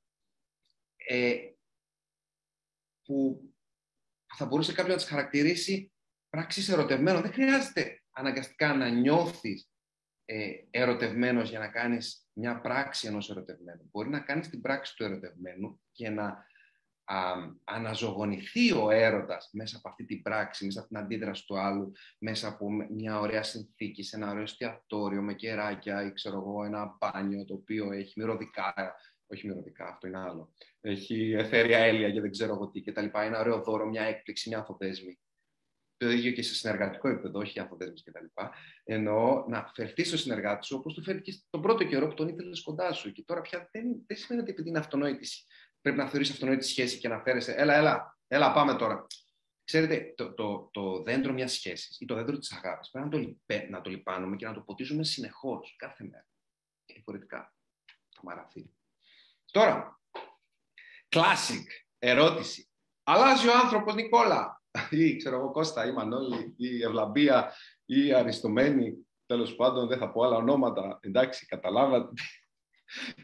ε, 0.95 1.37
που 3.03 3.41
θα 4.35 4.45
μπορούσε 4.45 4.73
κάποιος 4.73 4.95
να 4.95 5.01
τις 5.01 5.09
χαρακτηρίσει 5.09 5.91
πράξεις 6.29 6.69
ερωτευμένων. 6.69 7.21
Δεν 7.21 7.33
χρειάζεται 7.33 8.03
αναγκαστικά 8.11 8.75
να 8.75 8.89
νιώθεις 8.89 9.69
ε, 10.25 10.49
ερωτευμένος 10.69 11.49
για 11.49 11.59
να 11.59 11.67
κάνεις 11.67 12.27
μια 12.33 12.61
πράξη 12.61 13.07
ενός 13.07 13.29
ερωτευμένου. 13.29 13.89
Μπορεί 13.91 14.09
να 14.09 14.19
κάνεις 14.19 14.49
την 14.49 14.61
πράξη 14.61 14.95
του 14.95 15.03
ερωτευμένου 15.03 15.81
και 15.91 16.09
να 16.09 16.45
α, 17.07 17.33
αναζωογονηθεί 17.63 18.71
ο 18.71 18.89
έρωτας 18.89 19.49
μέσα 19.51 19.77
από 19.77 19.89
αυτή 19.89 20.05
την 20.05 20.21
πράξη, 20.21 20.65
μέσα 20.65 20.79
από 20.79 20.87
την 20.87 20.97
αντίδραση 20.97 21.45
του 21.45 21.59
άλλου, 21.59 21.91
μέσα 22.19 22.47
από 22.47 22.67
μια 22.89 23.19
ωραία 23.19 23.43
συνθήκη, 23.43 24.03
σε 24.03 24.15
ένα 24.15 24.29
ωραίο 24.29 24.41
εστιατόριο 24.41 25.21
με 25.21 25.33
κεράκια 25.33 26.05
ή 26.05 26.13
ξέρω 26.13 26.37
εγώ 26.37 26.63
ένα 26.63 26.97
μπάνιο 26.99 27.45
το 27.45 27.53
οποίο 27.53 27.91
έχει 27.91 28.19
μυρωδικά, 28.19 28.73
όχι 29.27 29.47
μυρωδικά, 29.47 29.87
αυτό 29.87 30.07
είναι 30.07 30.19
άλλο, 30.19 30.53
έχει 30.81 31.31
εθέρια 31.31 31.77
έλεια 31.77 32.11
και 32.11 32.21
δεν 32.21 32.31
ξέρω 32.31 32.53
εγώ 32.53 32.69
τι 32.69 32.81
κτλ. 32.81 33.05
Ένα 33.13 33.39
ωραίο 33.39 33.61
δώρο, 33.63 33.85
μια 33.85 34.03
έκπληξη, 34.03 34.49
μια 34.49 34.59
αφοδέσμη. 34.59 35.19
Το 35.97 36.09
ίδιο 36.09 36.31
και 36.31 36.41
σε 36.41 36.55
συνεργατικό 36.55 37.09
επίπεδο, 37.09 37.39
όχι 37.39 37.59
αφοδέσμη 37.59 38.01
κτλ. 38.03 38.25
Εννοώ 38.83 39.45
να 39.47 39.71
φερθεί 39.75 40.03
στο 40.03 40.17
συνεργάτη 40.17 40.65
σου 40.65 40.77
όπως 40.79 40.93
του 40.93 41.03
φέρθηκε 41.03 41.31
τον 41.49 41.61
πρώτο 41.61 41.83
καιρό 41.83 42.07
που 42.07 42.13
τον 42.13 42.27
ήθελες 42.27 42.61
κοντά 42.61 42.93
σου. 42.93 43.11
Και 43.11 43.23
τώρα 43.23 43.41
πια 43.41 43.69
δεν, 43.71 44.03
δεν 44.07 44.17
σημαίνει 44.17 44.41
ότι 44.41 44.51
επειδή 44.51 44.69
είναι 44.69 44.79
αυτονόητης 44.79 45.45
πρέπει 45.87 46.01
να 46.01 46.09
θεωρείς 46.09 46.31
αυτονόητη 46.31 46.65
σχέση 46.65 46.97
και 46.97 47.07
να 47.07 47.19
φέρεσαι, 47.19 47.51
έλα, 47.51 47.73
έλα, 47.73 48.17
έλα, 48.27 48.51
πάμε 48.51 48.75
τώρα. 48.75 49.05
Ξέρετε, 49.63 50.13
το, 50.15 50.33
το, 50.33 50.69
το 50.73 51.03
δέντρο 51.03 51.33
μιας 51.33 51.51
σχέσης 51.51 51.99
ή 51.99 52.05
το 52.05 52.15
δέντρο 52.15 52.37
της 52.37 52.51
αγάπης 52.51 52.89
πρέπει 52.89 53.05
να 53.07 53.11
το, 53.11 53.17
λιπέ, 53.17 53.67
να 53.69 53.81
το 53.81 53.89
λιπάνουμε 53.89 54.35
και 54.35 54.45
να 54.45 54.53
το 54.53 54.61
ποτίζουμε 54.61 55.03
συνεχώς, 55.03 55.75
κάθε 55.77 56.03
μέρα. 56.03 56.27
Και 56.85 56.93
διαφορετικά. 56.93 57.53
Το 57.85 58.21
μαραθί. 58.23 58.73
Τώρα, 59.51 60.01
classic 61.09 61.65
ερώτηση. 61.99 62.69
Αλλάζει 63.03 63.47
ο 63.47 63.53
άνθρωπος 63.63 63.95
Νικόλα; 63.95 64.61
Ή 64.89 65.15
ξέρω 65.15 65.35
εγώ 65.35 65.51
Κώστα, 65.51 65.87
ή 65.87 65.91
Μανώλη, 65.91 66.53
ή 66.57 66.83
Ευλαμπία, 66.83 67.53
ή 67.85 68.13
Αριστομένη. 68.13 69.07
Τέλος 69.25 69.55
πάντων, 69.55 69.87
δεν 69.87 69.97
θα 69.97 70.11
πω 70.11 70.23
άλλα 70.23 70.35
ονόματα. 70.35 70.99
Εντάξει, 71.01 71.45
καταλάβατε 71.45 72.11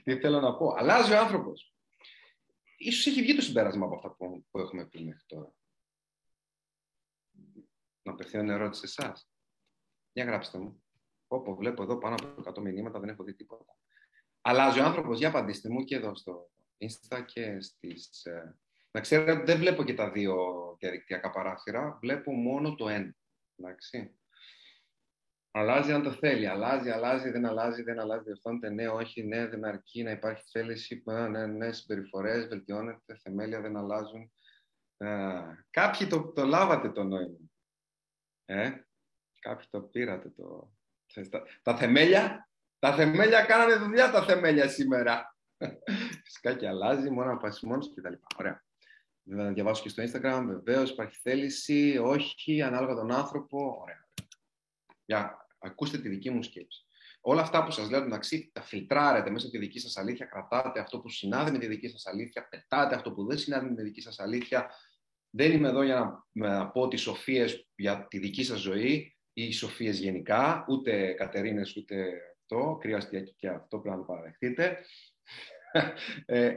τι 0.03 0.19
θέλω 0.19 0.39
να 0.39 0.55
πω. 0.55 0.73
Αλλάζει 0.77 1.13
ο 1.13 1.19
άνθρωπος 1.19 1.72
ίσως 2.87 3.05
έχει 3.05 3.21
βγει 3.21 3.35
το 3.35 3.41
συμπέρασμα 3.41 3.85
από 3.85 3.95
αυτά 3.95 4.11
που, 4.15 4.45
που 4.51 4.59
έχουμε 4.59 4.85
πει 4.85 5.03
μέχρι 5.03 5.23
τώρα. 5.25 5.53
Να 8.01 8.11
απευθύνω 8.11 8.51
ερώτηση 8.51 8.87
σε 8.87 9.01
εσάς. 9.01 9.29
Για 10.11 10.25
γράψτε 10.25 10.57
μου. 10.57 10.83
Όπω 11.27 11.55
βλέπω 11.55 11.83
εδώ 11.83 11.97
πάνω 11.97 12.15
από 12.15 12.51
100 12.59 12.61
μηνύματα, 12.61 12.99
δεν 12.99 13.09
έχω 13.09 13.23
δει 13.23 13.33
τίποτα. 13.35 13.77
Αλλάζει 14.41 14.79
ο 14.79 14.83
άνθρωπος, 14.83 15.17
για 15.17 15.27
απαντήστε 15.27 15.69
μου 15.69 15.83
και 15.83 15.95
εδώ 15.95 16.15
στο 16.15 16.51
Insta 16.77 17.23
και 17.25 17.61
στις... 17.61 18.25
Ε... 18.25 18.57
Να 18.91 19.01
ξέρετε, 19.01 19.43
δεν 19.43 19.57
βλέπω 19.57 19.83
και 19.83 19.93
τα 19.93 20.11
δύο 20.11 20.35
διαδικτυακά 20.79 21.29
παράθυρα, 21.29 21.97
βλέπω 22.01 22.31
μόνο 22.31 22.75
το 22.75 22.87
ένα. 22.87 23.15
Εντάξει. 23.55 24.17
Αλλάζει 25.55 25.91
αν 25.91 26.03
το 26.03 26.11
θέλει. 26.11 26.47
Αλλάζει, 26.47 26.89
αλλάζει, 26.89 27.29
δεν 27.29 27.45
αλλάζει, 27.45 27.81
δεν 27.83 27.99
αλλάζει, 27.99 28.23
διορθώνεται. 28.23 28.69
Ναι, 28.69 28.87
όχι, 28.87 29.23
ναι, 29.23 29.47
δεν 29.47 29.65
αρκεί 29.65 30.03
να 30.03 30.11
υπάρχει 30.11 30.43
θέληση. 30.51 31.03
Ναι, 31.05 31.27
ναι, 31.27 31.45
ναι 31.45 31.71
συμπεριφορές, 31.71 32.47
βελτιώνεται, 32.47 33.17
θεμέλια 33.17 33.61
δεν 33.61 33.77
αλλάζουν. 33.77 34.31
Ε, 34.97 35.41
κάποιοι 35.69 36.07
το, 36.07 36.31
το 36.31 36.45
λάβατε 36.45 36.91
το 36.91 37.03
νόημα. 37.03 37.37
Ε, 38.45 38.71
κάποιοι 39.39 39.67
το 39.69 39.81
πήρατε 39.81 40.29
το. 40.29 40.73
Τα, 41.29 41.43
τα 41.61 41.77
θεμέλια, 41.77 42.49
τα 42.79 42.93
θεμέλια 42.93 43.45
κάνανε 43.45 43.75
δουλειά 43.75 44.11
τα 44.11 44.23
θεμέλια 44.23 44.67
σήμερα. 44.67 45.37
Φυσικά 46.23 46.53
και 46.53 46.67
αλλάζει, 46.67 47.09
μόνο 47.09 47.31
να 47.31 47.37
πας 47.37 47.61
μόνος 47.61 47.91
και 47.93 48.01
τα 48.01 48.09
λοιπά. 48.09 48.27
Ωραία. 48.37 48.63
Να 49.23 49.51
διαβάσω 49.51 49.83
και 49.83 49.89
στο 49.89 50.03
Instagram, 50.03 50.43
βεβαίως 50.47 50.91
υπάρχει 50.91 51.19
θέληση, 51.19 51.97
όχι, 52.03 52.61
ανάλογα 52.61 52.95
τον 52.95 53.11
άνθρωπο. 53.11 53.77
Ωραία. 53.81 54.07
Για 55.05 55.42
Ακούστε 55.63 55.97
τη 55.97 56.09
δική 56.09 56.29
μου 56.29 56.43
σκέψη. 56.43 56.85
Όλα 57.21 57.41
αυτά 57.41 57.63
που 57.63 57.71
σας 57.71 57.89
λέω, 57.89 58.03
εντάξει, 58.03 58.51
τα 58.53 58.61
φιλτράρετε 58.61 59.29
μέσα 59.29 59.45
από 59.45 59.55
τη 59.55 59.61
δική 59.61 59.79
σας 59.79 59.97
αλήθεια, 59.97 60.25
κρατάτε 60.25 60.79
αυτό 60.79 60.99
που 60.99 61.09
συνάδει 61.09 61.51
με 61.51 61.57
τη 61.57 61.67
δική 61.67 61.87
σας 61.87 62.05
αλήθεια, 62.05 62.47
πετάτε 62.49 62.95
αυτό 62.95 63.11
που 63.11 63.25
δεν 63.25 63.37
συνάδει 63.37 63.69
με 63.69 63.75
τη 63.75 63.81
δική 63.81 64.01
σας 64.01 64.19
αλήθεια. 64.19 64.69
Δεν 65.29 65.51
είμαι 65.51 65.67
εδώ 65.67 65.83
για 65.83 66.25
να, 66.31 66.47
να 66.47 66.69
πω 66.69 66.87
τις 66.87 67.01
σοφίες 67.01 67.67
για 67.75 68.07
τη 68.07 68.19
δική 68.19 68.43
σας 68.43 68.59
ζωή. 68.59 69.17
ή 69.33 69.51
Σοφίες 69.51 69.99
γενικά, 69.99 70.65
ούτε 70.67 71.13
Κατερίνες, 71.13 71.75
ούτε 71.75 72.21
αυτό, 72.39 72.77
κρύο 72.81 72.97
και 73.35 73.47
αυτό 73.47 73.79
πρέπει 73.79 73.95
να 73.95 74.01
το 74.01 74.07
παραδεχτείτε. 74.07 74.85
ε, 76.25 76.55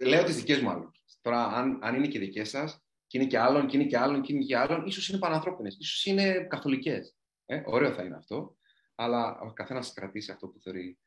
λέω 0.00 0.24
τις 0.24 0.36
δικές 0.36 0.60
μου 0.60 0.70
αλήθειες. 0.70 1.18
Τώρα, 1.20 1.46
αν, 1.46 1.78
αν 1.82 1.94
είναι 1.94 2.06
και 2.06 2.18
δικές 2.18 2.48
σας, 2.48 2.84
και 3.12 3.18
είναι 3.18 3.26
και 3.26 3.38
άλλων, 3.38 3.66
και 3.66 3.76
είναι 3.76 3.86
και 3.86 3.98
άλλων, 3.98 4.22
και 4.22 4.32
είναι 4.32 4.44
και 4.44 4.56
άλλων, 4.56 4.86
ίσως 4.86 5.08
είναι 5.08 5.18
πανανθρώπινες, 5.18 5.76
ίσως 5.78 6.04
είναι 6.04 6.46
καθολικές. 6.46 7.16
Ε, 7.44 7.62
ωραίο 7.64 7.92
θα 7.92 8.02
είναι 8.02 8.16
αυτό, 8.16 8.56
αλλά 8.94 9.40
ο 9.40 9.52
καθένας 9.52 9.92
κρατήσει 9.92 10.32
αυτό 10.32 10.48
που 10.48 10.60
θεωρεί 10.60 10.98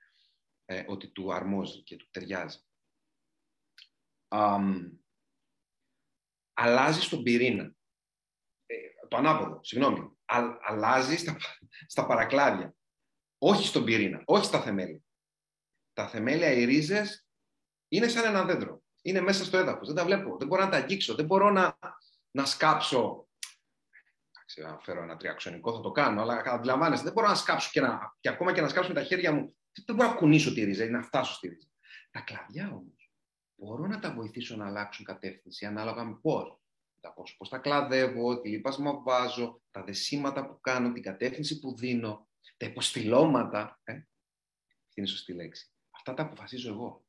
ε, 0.65 0.83
ότι 0.87 1.07
του 1.07 1.33
αρμόζει 1.33 1.83
και 1.83 1.95
του 1.95 2.07
ταιριάζει. 2.11 2.59
Um, 4.27 4.91
αλλάζει 6.53 7.01
στον 7.01 7.23
πυρήνα. 7.23 7.75
Ε, 8.65 8.75
το 9.07 9.17
ανάποδο, 9.17 9.63
συγγνώμη. 9.63 10.17
Α, 10.25 10.43
αλλάζει 10.61 11.15
στα, 11.15 11.37
στα 11.87 12.05
παρακλάδια. 12.05 12.75
Όχι 13.37 13.67
στον 13.67 13.83
πυρήνα, 13.83 14.21
όχι 14.25 14.45
στα 14.45 14.61
θεμέλια. 14.61 15.01
Τα 15.93 16.07
θεμέλια, 16.07 16.51
οι 16.51 16.65
ρίζες, 16.65 17.27
είναι 17.87 18.07
σαν 18.07 18.25
ένα 18.25 18.45
δέντρο. 18.45 18.83
Είναι 19.05 19.21
μέσα 19.21 19.45
στο 19.45 19.57
έδαφος. 19.57 19.87
Δεν 19.87 19.95
τα 19.95 20.05
βλέπω. 20.05 20.37
Δεν 20.37 20.47
μπορώ 20.47 20.63
να 20.63 20.69
τα 20.69 20.77
αγγίξω. 20.77 21.15
Δεν 21.15 21.25
μπορώ 21.25 21.49
να, 21.49 21.77
να 22.31 22.45
σκάψω. 22.45 23.27
Αν 24.67 24.79
φέρω 24.81 25.01
ένα 25.01 25.17
τριαξονικό 25.17 25.75
θα 25.75 25.79
το 25.79 25.91
κάνω, 25.91 26.21
αλλά 26.21 26.41
αντιλαμβάνεστε, 26.45 27.03
δεν 27.03 27.13
μπορώ 27.13 27.27
να 27.27 27.35
σκάψω 27.35 27.69
και, 27.71 27.81
να, 27.81 28.15
και 28.19 28.29
ακόμα 28.29 28.53
και 28.53 28.61
να 28.61 28.67
σκάψω 28.67 28.89
με 28.89 28.95
τα 28.95 29.03
χέρια 29.03 29.31
μου. 29.31 29.55
Δεν 29.85 29.95
μπορώ 29.95 30.09
να 30.09 30.15
κουνήσω 30.15 30.53
τη 30.53 30.63
ρίζα 30.63 30.83
ή 30.83 30.89
να 30.89 31.01
φτάσω 31.01 31.33
στη 31.33 31.47
ρίζα. 31.47 31.67
Τα 32.11 32.19
κλαδιά 32.19 32.69
όμως 32.71 33.11
μπορώ 33.55 33.87
να 33.87 33.99
τα 33.99 34.13
βοηθήσω 34.13 34.55
να 34.55 34.65
αλλάξουν 34.65 35.05
κατεύθυνση 35.05 35.65
ανάλογα 35.65 36.03
με 36.03 36.17
πώς. 36.21 36.59
Πώς, 37.15 37.35
πώς 37.37 37.49
τα 37.49 37.57
κλαδεύω, 37.57 38.41
τι 38.41 38.49
λίπασμα 38.49 39.01
βάζω, 39.01 39.61
τα 39.71 39.83
δεσίματα 39.83 40.47
που 40.47 40.59
κάνω, 40.61 40.91
την 40.91 41.03
κατεύθυνση 41.03 41.59
που 41.59 41.75
δίνω, 41.75 42.27
τα 42.57 42.65
υποστηλώματα. 42.65 43.79
Ε, 43.83 43.93
αυτή 43.93 44.93
είναι 44.93 45.07
η 45.07 45.09
σωστή 45.09 45.33
λέξη. 45.33 45.71
Αυτά 45.89 46.13
τα 46.13 46.23
αποφασίζω 46.23 46.71
εγώ. 46.71 47.04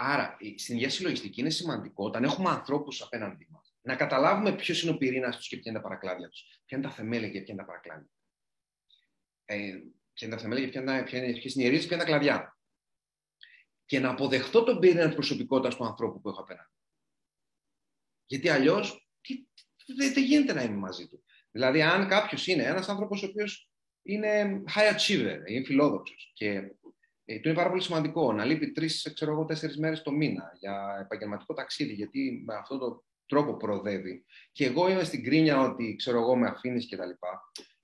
Άρα, 0.00 0.36
στην 0.56 0.74
υγεία 0.74 0.90
συλλογιστική 0.90 1.40
είναι 1.40 1.50
σημαντικό 1.50 2.04
όταν 2.04 2.24
έχουμε 2.24 2.50
ανθρώπους 2.50 3.02
απέναντί 3.02 3.46
μας 3.50 3.74
να 3.80 3.96
καταλάβουμε 3.96 4.56
ποιος 4.56 4.82
είναι 4.82 4.90
ο 4.90 4.96
πυρήνας 4.96 5.36
τους 5.36 5.48
και 5.48 5.56
ποια 5.56 5.70
είναι 5.70 5.80
τα 5.80 5.88
παρακλάδια 5.88 6.28
τους. 6.28 6.40
Ποια 6.64 6.78
είναι 6.78 6.86
τα 6.86 6.92
θεμέλια 6.92 7.28
και 7.28 7.40
ποια 7.40 7.54
είναι 7.54 7.62
τα 7.62 7.68
παρακλάδια. 7.68 8.10
Ε, 9.44 9.56
ποια 10.12 10.26
είναι 10.26 10.36
τα 10.36 10.42
θεμέλια 10.42 10.64
και 10.64 10.70
ποια 10.70 10.80
είναι, 10.80 11.02
ποια 11.02 11.24
είναι, 11.24 11.38
ποιες 11.38 11.54
είναι 11.54 11.64
οι 11.64 11.68
ρίζε, 11.68 11.86
ποια 11.86 11.96
είναι 11.96 12.04
τα 12.04 12.10
κλαδιά. 12.10 12.58
Και 13.84 14.00
να 14.00 14.10
αποδεχτώ 14.10 14.64
τον 14.64 14.78
πυρήνα 14.78 15.04
της 15.04 15.14
προσωπικότητας 15.14 15.76
του 15.76 15.84
ανθρώπου 15.84 16.20
που 16.20 16.28
έχω 16.28 16.40
απέναντι. 16.40 16.72
Γιατί 18.26 18.48
αλλιώς 18.48 19.08
δεν, 19.96 20.12
δεν 20.12 20.24
γίνεται 20.24 20.52
να 20.52 20.62
είμαι 20.62 20.76
μαζί 20.76 21.08
του. 21.08 21.24
Δηλαδή, 21.50 21.82
αν 21.82 22.08
κάποιος 22.08 22.46
είναι 22.46 22.62
ένας 22.62 22.88
άνθρωπος 22.88 23.22
ο 23.22 23.26
οποίος 23.26 23.70
είναι 24.02 24.62
high 24.74 24.96
achiever, 24.96 25.38
είναι 25.46 25.64
φιλόδοξος 25.64 26.30
και 26.34 26.76
ε, 27.30 27.38
του 27.38 27.48
είναι 27.48 27.56
πάρα 27.56 27.68
πολύ 27.68 27.82
σημαντικό 27.82 28.32
να 28.32 28.44
λείπει 28.44 28.72
τρεις, 28.72 29.12
ξέρω 29.14 29.32
εγώ, 29.32 29.44
τέσσερις 29.44 29.78
μέρες 29.78 30.02
το 30.02 30.10
μήνα 30.10 30.52
για 30.58 30.98
επαγγελματικό 31.00 31.54
ταξίδι, 31.54 31.92
γιατί 31.92 32.42
με 32.46 32.54
αυτόν 32.54 32.78
τον 32.78 33.04
τρόπο 33.26 33.56
προοδεύει. 33.56 34.24
Και 34.52 34.66
εγώ 34.66 34.88
είμαι 34.88 35.04
στην 35.04 35.24
κρίνια 35.24 35.60
ότι, 35.60 35.94
ξέρω 35.98 36.18
εγώ, 36.18 36.36
με 36.36 36.46
αφήνεις 36.46 36.88
κτλ. 36.88 37.10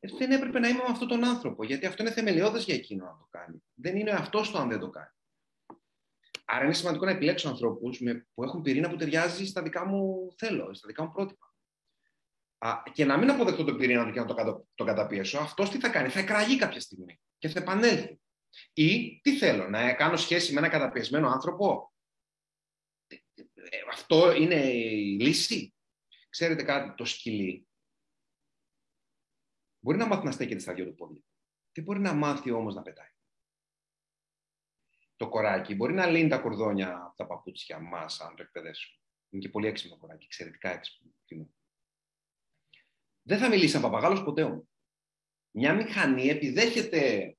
Ε, 0.00 0.08
δεν 0.18 0.30
έπρεπε 0.30 0.58
να 0.58 0.68
είμαι 0.68 0.78
με 0.78 0.88
αυτόν 0.90 1.08
τον 1.08 1.24
άνθρωπο, 1.24 1.64
γιατί 1.64 1.86
αυτό 1.86 2.02
είναι 2.02 2.12
θεμελιώδες 2.12 2.64
για 2.64 2.74
εκείνο 2.74 3.04
να 3.04 3.16
το 3.18 3.28
κάνει. 3.30 3.62
Δεν 3.74 3.96
είναι 3.96 4.10
αυτός 4.10 4.50
το 4.50 4.58
αν 4.58 4.68
δεν 4.68 4.78
το 4.78 4.90
κάνει. 4.90 5.08
Άρα 6.44 6.64
είναι 6.64 6.74
σημαντικό 6.74 7.04
να 7.04 7.10
επιλέξω 7.10 7.48
ανθρώπους 7.48 8.02
που 8.34 8.44
έχουν 8.44 8.62
πυρήνα 8.62 8.90
που 8.90 8.96
ταιριάζει 8.96 9.46
στα 9.46 9.62
δικά 9.62 9.86
μου 9.86 10.32
θέλω, 10.36 10.74
στα 10.74 10.88
δικά 10.88 11.02
μου 11.02 11.12
πρότυπα. 11.12 11.54
Α, 12.58 12.82
και 12.92 13.04
να 13.04 13.16
μην 13.16 13.30
αποδεχτώ 13.30 13.64
τον 13.64 13.76
πυρήνα 13.76 14.06
του 14.06 14.12
και 14.12 14.20
να 14.20 14.26
το, 14.26 14.66
το 14.74 14.84
καταπιέσω, 14.84 15.38
αυτός 15.38 15.70
τι 15.70 15.78
θα 15.78 15.88
κάνει, 15.88 16.08
θα 16.08 16.18
εκραγεί 16.18 16.56
κάποια 16.58 16.80
στιγμή 16.80 17.20
και 17.38 17.48
θα 17.48 17.60
επανέλθει. 17.60 18.18
Ή 18.72 19.20
τι 19.20 19.36
θέλω, 19.36 19.68
να 19.68 19.94
κάνω 19.94 20.16
σχέση 20.16 20.52
με 20.52 20.58
ένα 20.58 20.68
καταπιεσμένο 20.68 21.28
άνθρωπο; 21.28 21.92
Ε, 23.06 23.78
αυτό 23.92 24.34
είναι 24.34 24.72
η 24.72 25.18
λύση; 25.20 25.74
Ξέρετε 26.28 26.62
κάτι, 26.62 26.94
το 26.94 27.04
σκυλί 27.04 27.68
μπορεί 29.78 29.98
να 29.98 30.06
μάθει 30.06 30.24
να 30.24 30.30
στέκεται 30.30 30.60
στα 30.60 30.74
δυο 30.74 30.84
του 30.86 30.94
πόδια. 30.94 31.22
Δεν 31.72 31.84
μπορεί 31.84 32.00
να 32.00 32.12
μάθει 32.12 32.50
όμως 32.50 32.74
να 32.74 32.82
πετάει; 32.82 33.10
Το 35.16 35.28
κοράκι 35.28 35.74
μπορεί 35.74 35.92
να 35.92 36.06
λύνει 36.06 36.28
τα 36.28 36.38
κορδόνια 36.38 36.96
από 36.96 37.16
τα 37.16 37.26
παπούτσια 37.26 37.78
μας, 37.78 38.20
αν 38.20 38.36
το 38.36 38.42
εκπαιδεύσουμε. 38.42 38.98
Είναι 39.28 39.42
και 39.42 39.48
πολύ 39.48 39.66
έξυπνο 39.66 39.96
κοράκι, 39.96 40.24
εξαιρετικά 40.24 40.70
έξυπνο. 40.70 41.10
Δεν 43.22 43.38
θα 43.38 43.48
μιλήσει 43.48 43.72
σαν 43.72 43.82
παπαγάλος 43.82 44.22
ποτέ 44.22 44.42
όμως. 44.42 44.64
Μια 45.50 45.74
μηχανή 45.74 46.26
επιδέχεται 46.28 47.36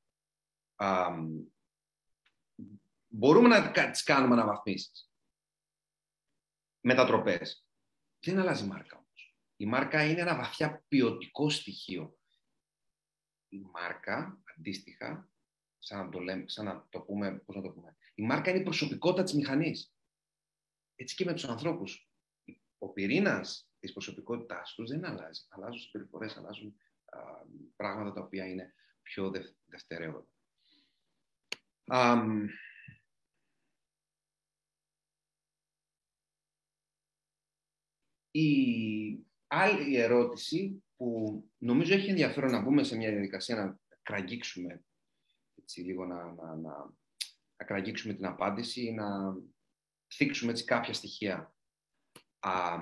μπορούμε 3.07 3.47
να 3.47 3.91
τις 3.91 4.03
κάνουμε 4.03 4.33
αναβαθμίσεις. 4.33 5.09
Μετατροπές. 6.81 7.65
Δεν 8.19 8.39
αλλάζει 8.39 8.63
η 8.63 8.67
μάρκα 8.67 8.95
όμως. 8.95 9.35
Η 9.55 9.65
μάρκα 9.65 10.05
είναι 10.05 10.21
ένα 10.21 10.35
βαθιά 10.35 10.83
ποιοτικό 10.87 11.49
στοιχείο. 11.49 12.17
Η 13.49 13.59
μάρκα, 13.59 14.41
αντίστοιχα, 14.57 15.29
σαν 15.79 16.05
να 16.05 16.09
το, 16.09 16.19
λέμε, 16.19 16.43
σαν 16.47 16.65
να 16.65 16.87
το 16.89 17.01
πούμε, 17.01 17.39
πώς 17.39 17.55
να 17.55 17.61
το 17.61 17.69
πούμε, 17.69 17.97
η 18.15 18.23
μάρκα 18.23 18.49
είναι 18.49 18.59
η 18.59 18.63
προσωπικότητα 18.63 19.23
της 19.23 19.33
μηχανής. 19.33 19.93
Έτσι 20.95 21.15
και 21.15 21.25
με 21.25 21.33
τους 21.33 21.45
ανθρώπους. 21.45 22.09
Ο 22.77 22.89
πυρήνας 22.89 23.69
της 23.79 23.91
προσωπικότητάς 23.91 24.73
τους 24.73 24.89
δεν 24.89 25.05
αλλάζει. 25.05 25.45
Αλλάζουν 25.49 25.79
συμπεριφορές, 25.79 26.37
αλλάζουν 26.37 26.75
α, 27.05 27.19
πράγματα 27.75 28.13
τα 28.13 28.21
οποία 28.21 28.47
είναι 28.47 28.73
πιο 29.01 29.29
δε, 29.29 29.39
δευτερεύοντα. 29.65 30.34
Η 38.31 39.25
άλλη 39.47 39.95
ερώτηση 39.95 40.83
που 40.95 41.43
νομίζω 41.57 41.93
έχει 41.93 42.09
ενδιαφέρον 42.09 42.51
να 42.51 42.61
μπούμε 42.61 42.83
σε 42.83 42.95
μια 42.95 43.11
διαδικασία 43.11 43.55
να 43.55 43.79
κραγγίξουμε 44.01 44.83
έτσι, 45.55 45.81
λίγο 45.81 46.05
να, 46.05 46.33
να, 46.33 46.55
να, 46.55 46.93
να 47.57 47.65
κραγγίξουμε 47.65 48.13
την 48.13 48.25
απάντηση 48.25 48.85
ή 48.85 48.91
να 48.91 49.35
θίξουμε 50.13 50.51
έτσι 50.51 50.63
κάποια 50.63 50.93
στοιχεία. 50.93 51.55
Α, 52.39 52.79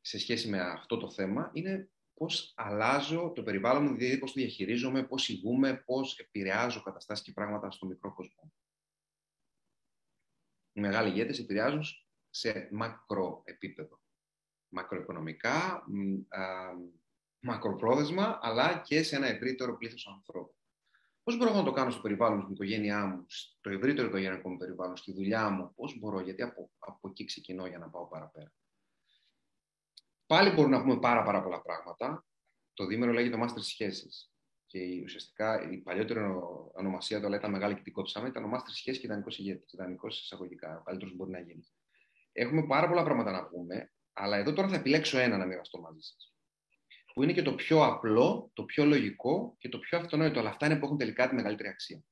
σε 0.00 0.18
σχέση 0.18 0.48
με 0.48 0.60
αυτό 0.60 0.96
το 0.96 1.10
θέμα 1.10 1.50
είναι 1.52 1.90
πώς 2.20 2.52
αλλάζω 2.56 3.32
το 3.34 3.42
περιβάλλον 3.42 3.82
μου, 3.82 3.96
δηλαδή 3.96 4.18
πώς 4.18 4.32
το 4.32 4.40
διαχειρίζομαι, 4.40 5.06
πώς 5.06 5.28
ηγούμε, 5.28 5.82
πώς 5.86 6.18
επηρεάζω 6.18 6.82
καταστάσεις 6.82 7.24
και 7.24 7.32
πράγματα 7.32 7.70
στο 7.70 7.86
μικρό 7.86 8.14
κόσμο. 8.14 8.52
Οι 10.72 10.80
μεγάλοι 10.80 11.08
ηγέτες 11.08 11.38
επηρεάζουν 11.38 11.82
σε 12.30 12.68
μακρό 12.72 13.42
επίπεδο. 13.44 14.00
Μακροοικονομικά, 14.68 15.84
μακροπρόθεσμα, 17.40 18.38
αλλά 18.42 18.80
και 18.80 19.02
σε 19.02 19.16
ένα 19.16 19.26
ευρύτερο 19.26 19.76
πλήθος 19.76 20.06
ανθρώπων. 20.06 20.54
Πώς 21.22 21.36
μπορώ 21.36 21.52
να 21.52 21.64
το 21.64 21.72
κάνω 21.72 21.90
στο 21.90 22.00
περιβάλλον 22.00 22.36
μου, 22.36 22.42
στην 22.42 22.54
οικογένειά 22.54 23.06
μου, 23.06 23.24
στο 23.28 23.70
ευρύτερο 23.70 24.08
οικογενειακό 24.08 24.50
μου 24.50 24.56
περιβάλλον, 24.56 24.96
στη 24.96 25.12
δουλειά 25.12 25.50
μου, 25.50 25.74
πώς 25.74 25.98
μπορώ, 25.98 26.20
γιατί 26.20 26.42
από, 26.42 26.70
από 26.78 27.08
εκεί 27.08 27.24
ξεκινώ 27.24 27.66
για 27.66 27.78
να 27.78 27.88
πάω 27.88 28.06
παραπέρα. 28.08 28.52
Πάλι 30.30 30.50
μπορούμε 30.50 30.76
να 30.76 30.82
πούμε 30.82 30.98
πάρα, 30.98 31.22
πάρα 31.22 31.42
πολλά 31.42 31.62
πράγματα. 31.62 32.26
Το 32.74 32.86
δίμερο 32.86 33.12
λέγεται 33.12 33.38
Master 33.42 33.62
Σχέσεις. 33.62 34.32
Και 34.66 35.00
ουσιαστικά 35.04 35.70
η 35.70 35.78
παλιότερη 35.78 36.20
ονομασία 36.72 37.20
του, 37.20 37.26
αλλά 37.26 37.36
ήταν 37.36 37.50
μεγάλη 37.50 37.74
και 37.74 37.82
την 37.82 38.26
ήταν 38.26 38.44
ο 38.44 38.50
Master 38.54 38.72
Σχέση 38.72 39.00
και 39.00 39.06
ιδανικός 39.06 39.38
ηγέτης. 39.38 39.72
Ιδανικός 39.72 40.20
εισαγωγικά. 40.20 40.78
Ο 40.78 40.82
καλύτερος 40.82 41.14
μπορεί 41.14 41.30
να 41.30 41.40
γίνει. 41.40 41.62
Έχουμε 42.32 42.66
πάρα 42.66 42.88
πολλά 42.88 43.02
πράγματα 43.02 43.30
να 43.30 43.46
πούμε, 43.46 43.92
αλλά 44.12 44.36
εδώ 44.36 44.52
τώρα 44.52 44.68
θα 44.68 44.74
επιλέξω 44.74 45.18
ένα 45.18 45.36
να 45.36 45.46
μοιραστώ 45.46 45.80
μαζί 45.80 46.00
σας. 46.00 46.34
Που 47.14 47.22
είναι 47.22 47.32
και 47.32 47.42
το 47.42 47.54
πιο 47.54 47.84
απλό, 47.84 48.50
το 48.52 48.64
πιο 48.64 48.84
λογικό 48.84 49.54
και 49.58 49.68
το 49.68 49.78
πιο 49.78 49.98
αυτονόητο. 49.98 50.38
Αλλά 50.38 50.48
αυτά 50.48 50.66
είναι 50.66 50.78
που 50.78 50.84
έχουν 50.84 50.98
τελικά 50.98 51.28
τη 51.28 51.34
μεγαλύτερη 51.34 51.68
αξία. 51.68 52.02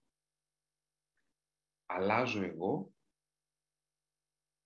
Αλλάζω 1.87 2.43
εγώ 2.43 2.93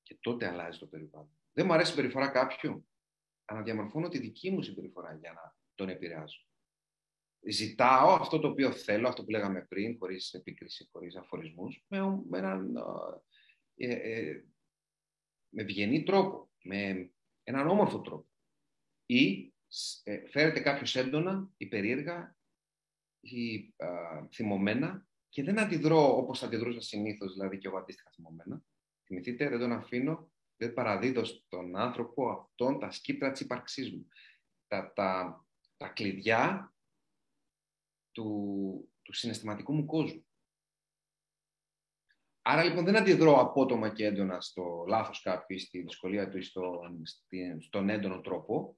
και 0.03 0.17
τότε 0.21 0.47
αλλάζει 0.47 0.79
το 0.79 0.87
περιβάλλον. 0.87 1.39
Δεν 1.53 1.67
μου 1.67 1.73
αρέσει 1.73 1.93
η 1.93 1.97
περιφορά 1.97 2.29
κάποιου 2.29 2.87
αναδιαμορφώνω 3.53 4.09
τη 4.09 4.19
δική 4.19 4.51
μου 4.51 4.63
συμπεριφορά 4.63 5.15
για 5.15 5.33
να 5.33 5.57
τον 5.75 5.89
επηρεάζω. 5.89 6.47
Ζητάω 7.49 8.13
αυτό 8.15 8.39
το 8.39 8.49
οποίο 8.49 8.73
θέλω, 8.73 9.09
αυτό 9.09 9.25
που 9.25 9.31
λέγαμε 9.31 9.63
πριν, 9.63 9.97
χωρίς 9.99 10.33
επίκριση, 10.33 10.89
χωρίς 10.93 11.17
αφορισμούς, 11.17 11.85
με, 11.89 12.01
με 12.29 12.39
έναν 12.39 12.77
ε, 13.75 13.93
ε, 13.93 14.45
με 15.49 15.63
ευγενή 15.63 16.03
τρόπο, 16.03 16.51
με 16.63 17.11
έναν 17.43 17.69
όμορφο 17.69 18.01
τρόπο. 18.01 18.29
Ή 19.07 19.55
ε, 20.03 20.29
φέρεται 20.29 20.61
κάποιος 20.61 20.97
έντονα 20.97 21.51
ή 21.57 21.67
περίεργα 21.67 22.37
ή 23.21 23.75
θυμωμένα 24.33 25.07
και 25.29 25.43
δεν 25.43 25.59
αντιδρώ 25.59 26.17
όπως 26.17 26.43
αντιδρούσα 26.43 26.81
συνήθως, 26.81 27.33
δηλαδή 27.33 27.59
και 27.59 27.67
εγώ 27.67 27.79
αντίστοιχα 27.79 28.11
θυμωμένα. 28.11 28.63
Θυμηθείτε, 29.05 29.49
δεν 29.49 29.59
τον 29.59 29.73
αφήνω 29.73 30.32
δεν 30.63 30.75
παραδίδω 30.75 31.25
στον 31.25 31.77
άνθρωπο 31.77 32.31
αυτόν 32.31 32.79
τα 32.79 32.91
σκύπτρα 32.91 33.31
της 33.31 33.41
ύπαρξής 33.41 33.93
μου. 33.93 34.07
τα, 34.67 34.93
τα, 34.93 35.45
τα 35.77 35.89
κλειδιά 35.89 36.75
του, 38.13 38.89
του 39.03 39.13
συναισθηματικού 39.13 39.75
μου 39.75 39.85
κόσμου. 39.85 40.27
Άρα 42.43 42.65
λοιπόν 42.65 42.85
δεν 42.85 42.97
αντιδρώ 42.97 43.41
απότομα 43.41 43.93
και 43.93 44.05
έντονα 44.05 44.41
στο 44.41 44.85
λάθος 44.89 45.23
κάποιου 45.23 45.57
ή 45.57 45.59
στη 45.59 45.81
δυσκολία 45.81 46.29
του 46.29 46.39
ή 46.39 46.43
στον, 46.43 47.03
στον 47.61 47.89
έντονο 47.89 48.21
τρόπο 48.21 48.77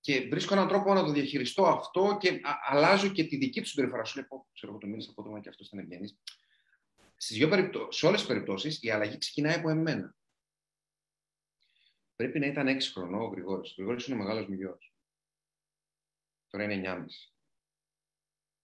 και 0.00 0.20
βρίσκω 0.20 0.54
έναν 0.54 0.68
τρόπο 0.68 0.94
να 0.94 1.04
το 1.04 1.12
διαχειριστώ 1.12 1.66
αυτό 1.66 2.16
και 2.20 2.40
αλλάζω 2.68 3.08
και 3.08 3.24
τη 3.24 3.36
δική 3.36 3.60
του 3.60 3.68
συμπεριφορά. 3.68 4.04
Σου 4.04 4.18
λέω, 4.18 4.46
ξέρω 4.52 4.72
εγώ 4.72 4.80
το 4.80 4.86
μίλησα 4.86 5.10
απότομα 5.10 5.40
και 5.40 5.48
αυτός 5.48 5.66
ήταν 5.66 5.78
ευγενής. 5.78 6.18
σε 7.88 8.06
όλες 8.06 8.18
τις 8.18 8.26
περιπτώσεις 8.26 8.82
η 8.82 8.90
αλλαγή 8.90 9.18
ξεκινάει 9.18 9.54
από 9.54 9.70
εμένα. 9.70 10.14
Πρέπει 12.22 12.38
να 12.38 12.46
ήταν 12.46 12.66
6 12.66 12.80
χρονών 12.92 13.20
ο 13.20 13.26
Γρηγόρης. 13.26 13.70
Ο 13.70 13.74
Γρηγόρης 13.76 14.06
είναι 14.06 14.16
μεγάλος 14.16 14.46
μου 14.46 14.54
γιο. 14.54 14.78
Τώρα 16.48 16.64
είναι 16.64 16.74
9,5. 16.74 17.06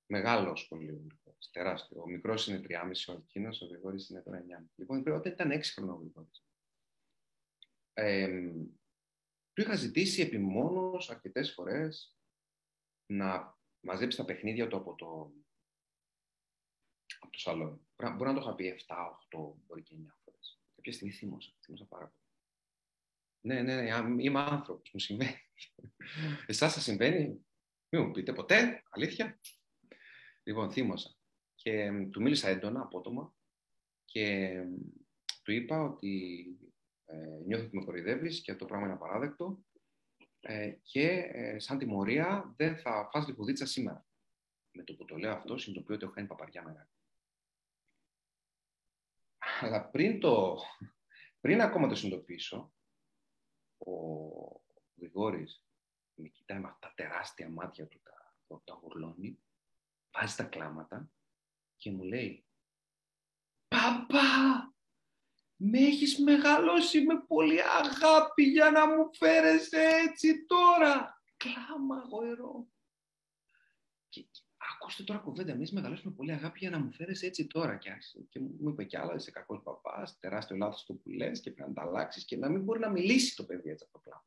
Μεγάλο 0.06 0.56
σχολείο. 0.56 1.06
Τεράστιο. 1.50 2.02
Ο 2.02 2.06
μικρός 2.06 2.46
είναι 2.46 2.60
3,5 2.68 3.08
ο 3.08 3.12
εκείνο, 3.12 3.48
ο 3.62 3.66
Γρηγόρης 3.66 4.08
είναι 4.08 4.22
τώρα 4.22 4.38
9,5. 4.38 4.72
Λοιπόν, 4.74 4.98
όταν 5.12 5.32
ήταν 5.32 5.50
6 5.50 5.72
χρονών 5.74 5.94
ο 5.94 5.98
Γρηγόρης. 5.98 6.44
Ε, 7.92 8.40
του 9.52 9.60
είχα 9.60 9.74
ζητήσει 9.74 10.22
επιμόνως 10.22 11.10
αρκετές 11.10 11.52
φορές 11.52 12.16
να 13.06 13.58
μαζέψει 13.80 14.16
τα 14.16 14.24
παιχνίδια 14.24 14.68
του 14.68 14.76
από 14.76 14.94
το, 14.94 15.32
από 17.20 17.32
το 17.32 17.38
σαλόνι. 17.38 17.80
Μπορεί 17.96 18.30
να 18.30 18.34
το 18.34 18.40
είχα 18.40 18.54
πει 18.54 18.84
7, 18.86 18.94
8, 19.30 19.54
μπορεί 19.66 19.82
και 19.82 19.94
9 19.94 20.16
φορές. 20.24 20.60
Κάποια 20.74 20.92
στιγμή 20.92 21.12
θύμωσα, 21.12 21.52
θύμωσα 21.60 21.84
πάρα 21.84 22.06
πολύ. 22.06 22.27
Ναι, 23.40 23.62
ναι, 23.62 23.74
ναι, 23.74 24.22
είμαι 24.22 24.40
άνθρωπος, 24.40 24.90
μου 24.92 25.00
συμβαίνει. 25.00 25.40
Εσάς 26.46 26.72
σας 26.72 26.82
συμβαίνει, 26.82 27.46
μην 27.88 28.04
μου 28.04 28.10
πείτε 28.10 28.32
ποτέ, 28.32 28.82
αλήθεια. 28.90 29.40
Λοιπόν, 30.42 30.72
θύμωσα. 30.72 31.16
Και 31.54 31.90
του 32.10 32.22
μίλησα 32.22 32.48
έντονα, 32.48 32.80
απότομα, 32.80 33.34
και 34.04 34.56
του 35.42 35.52
είπα 35.52 35.82
ότι 35.82 36.44
ε, 37.04 37.40
νιώθω 37.46 37.64
ότι 37.64 37.76
με 37.76 37.84
κοροϊδεύεις 37.84 38.40
και 38.40 38.54
το 38.54 38.64
πράγμα 38.64 38.86
είναι 38.86 38.94
απαράδεκτο 38.94 39.64
ε, 40.40 40.70
και 40.82 41.08
ε, 41.32 41.58
σαν 41.58 41.78
τιμωρία 41.78 42.54
δεν 42.56 42.76
θα 42.76 43.08
φας 43.12 43.26
λιπουδίτσα 43.26 43.66
σήμερα. 43.66 44.06
Με 44.72 44.82
το 44.82 44.94
που 44.94 45.04
το 45.04 45.16
λέω 45.16 45.32
αυτό 45.32 45.58
συνειδητοποιώ 45.58 45.94
ότι 45.94 46.04
έχω 46.04 46.14
κάνει 46.14 46.26
παπαριά 46.26 46.62
μεγάλη. 46.62 46.88
Αλλά 49.60 49.84
πριν, 49.84 50.20
το, 50.20 50.58
πριν 51.40 51.60
ακόμα 51.60 51.88
το 51.88 51.94
συνειδητοποιήσω, 51.94 52.72
ο 53.78 53.92
Γρηγόρης 54.96 55.64
με 56.14 56.28
κοιτάει 56.28 56.58
με 56.58 56.68
αυτά 56.68 56.88
τα 56.88 56.94
τεράστια 56.94 57.48
μάτια 57.48 57.86
του, 57.86 58.00
τα, 58.02 58.62
τα 58.64 58.74
γουρλώνει, 58.74 59.42
βάζει 60.12 60.36
τα 60.36 60.44
κλάματα 60.44 61.10
και 61.76 61.90
μου 61.90 62.02
λέει 62.02 62.42
«Παπά, 63.68 64.72
με 65.56 65.78
έχεις 65.78 66.18
μεγαλώσει 66.18 67.00
με 67.00 67.20
πολύ 67.26 67.62
αγάπη 67.62 68.42
για 68.42 68.70
να 68.70 68.86
μου 68.86 69.14
φέρεσαι 69.14 69.80
έτσι 69.80 70.44
τώρα. 70.44 71.22
Κλάμα 71.36 72.06
γοερό. 72.10 72.68
Και, 74.08 74.22
και 74.22 74.42
ακούστε 74.80 75.02
τώρα 75.02 75.18
κουβέντα, 75.18 75.52
με 75.52 75.58
έχεις 75.58 75.72
μεγαλώσει 75.72 76.06
με 76.06 76.12
πολύ 76.12 76.32
αγάπη 76.32 76.58
για 76.58 76.70
να 76.70 76.78
μου 76.78 76.92
φέρεσαι 76.92 77.26
έτσι 77.26 77.46
τώρα. 77.46 77.76
Και, 77.76 77.90
και 78.28 78.40
μου 78.40 78.68
είπε 78.68 78.84
κι 78.84 78.96
άλλα, 78.96 79.14
είσαι 79.14 79.30
κακός 79.30 79.62
παπάς, 79.62 80.18
τεράστιο 80.18 80.56
λάθος 80.56 80.84
το 80.84 80.94
που 80.94 81.10
λες 81.10 81.40
και 81.40 81.50
πρέπει 81.50 81.68
να 81.68 81.74
τα 81.74 81.88
αλλάξεις 81.88 82.24
και 82.24 82.36
να 82.36 82.48
μην 82.48 82.62
μπορεί 82.62 82.80
να 82.80 82.90
μιλήσει 82.90 83.36
το 83.36 83.44
παιδί 83.44 83.70
έτσι 83.70 83.84
από 83.88 83.98
το 83.98 84.04
κλάμα. 84.04 84.26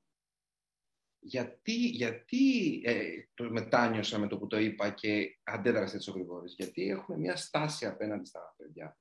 Γιατί, 1.24 1.74
γιατί 1.74 2.82
ε, 2.84 3.04
το 3.34 3.52
μετάνιωσα 3.52 4.20
με 4.20 4.28
το 4.28 4.38
που 4.38 4.48
το 4.48 4.60
είπα 4.60 4.90
και 4.90 5.40
αντέδρασε 5.44 5.96
έτσι 5.96 6.10
ο 6.10 6.14
Γρηγόρης. 6.14 6.54
Γιατί 6.58 6.90
έχουμε 6.90 7.18
μια 7.18 7.36
στάση 7.36 7.86
απέναντι 7.86 8.26
στα 8.26 8.56
παιδιά. 8.58 8.98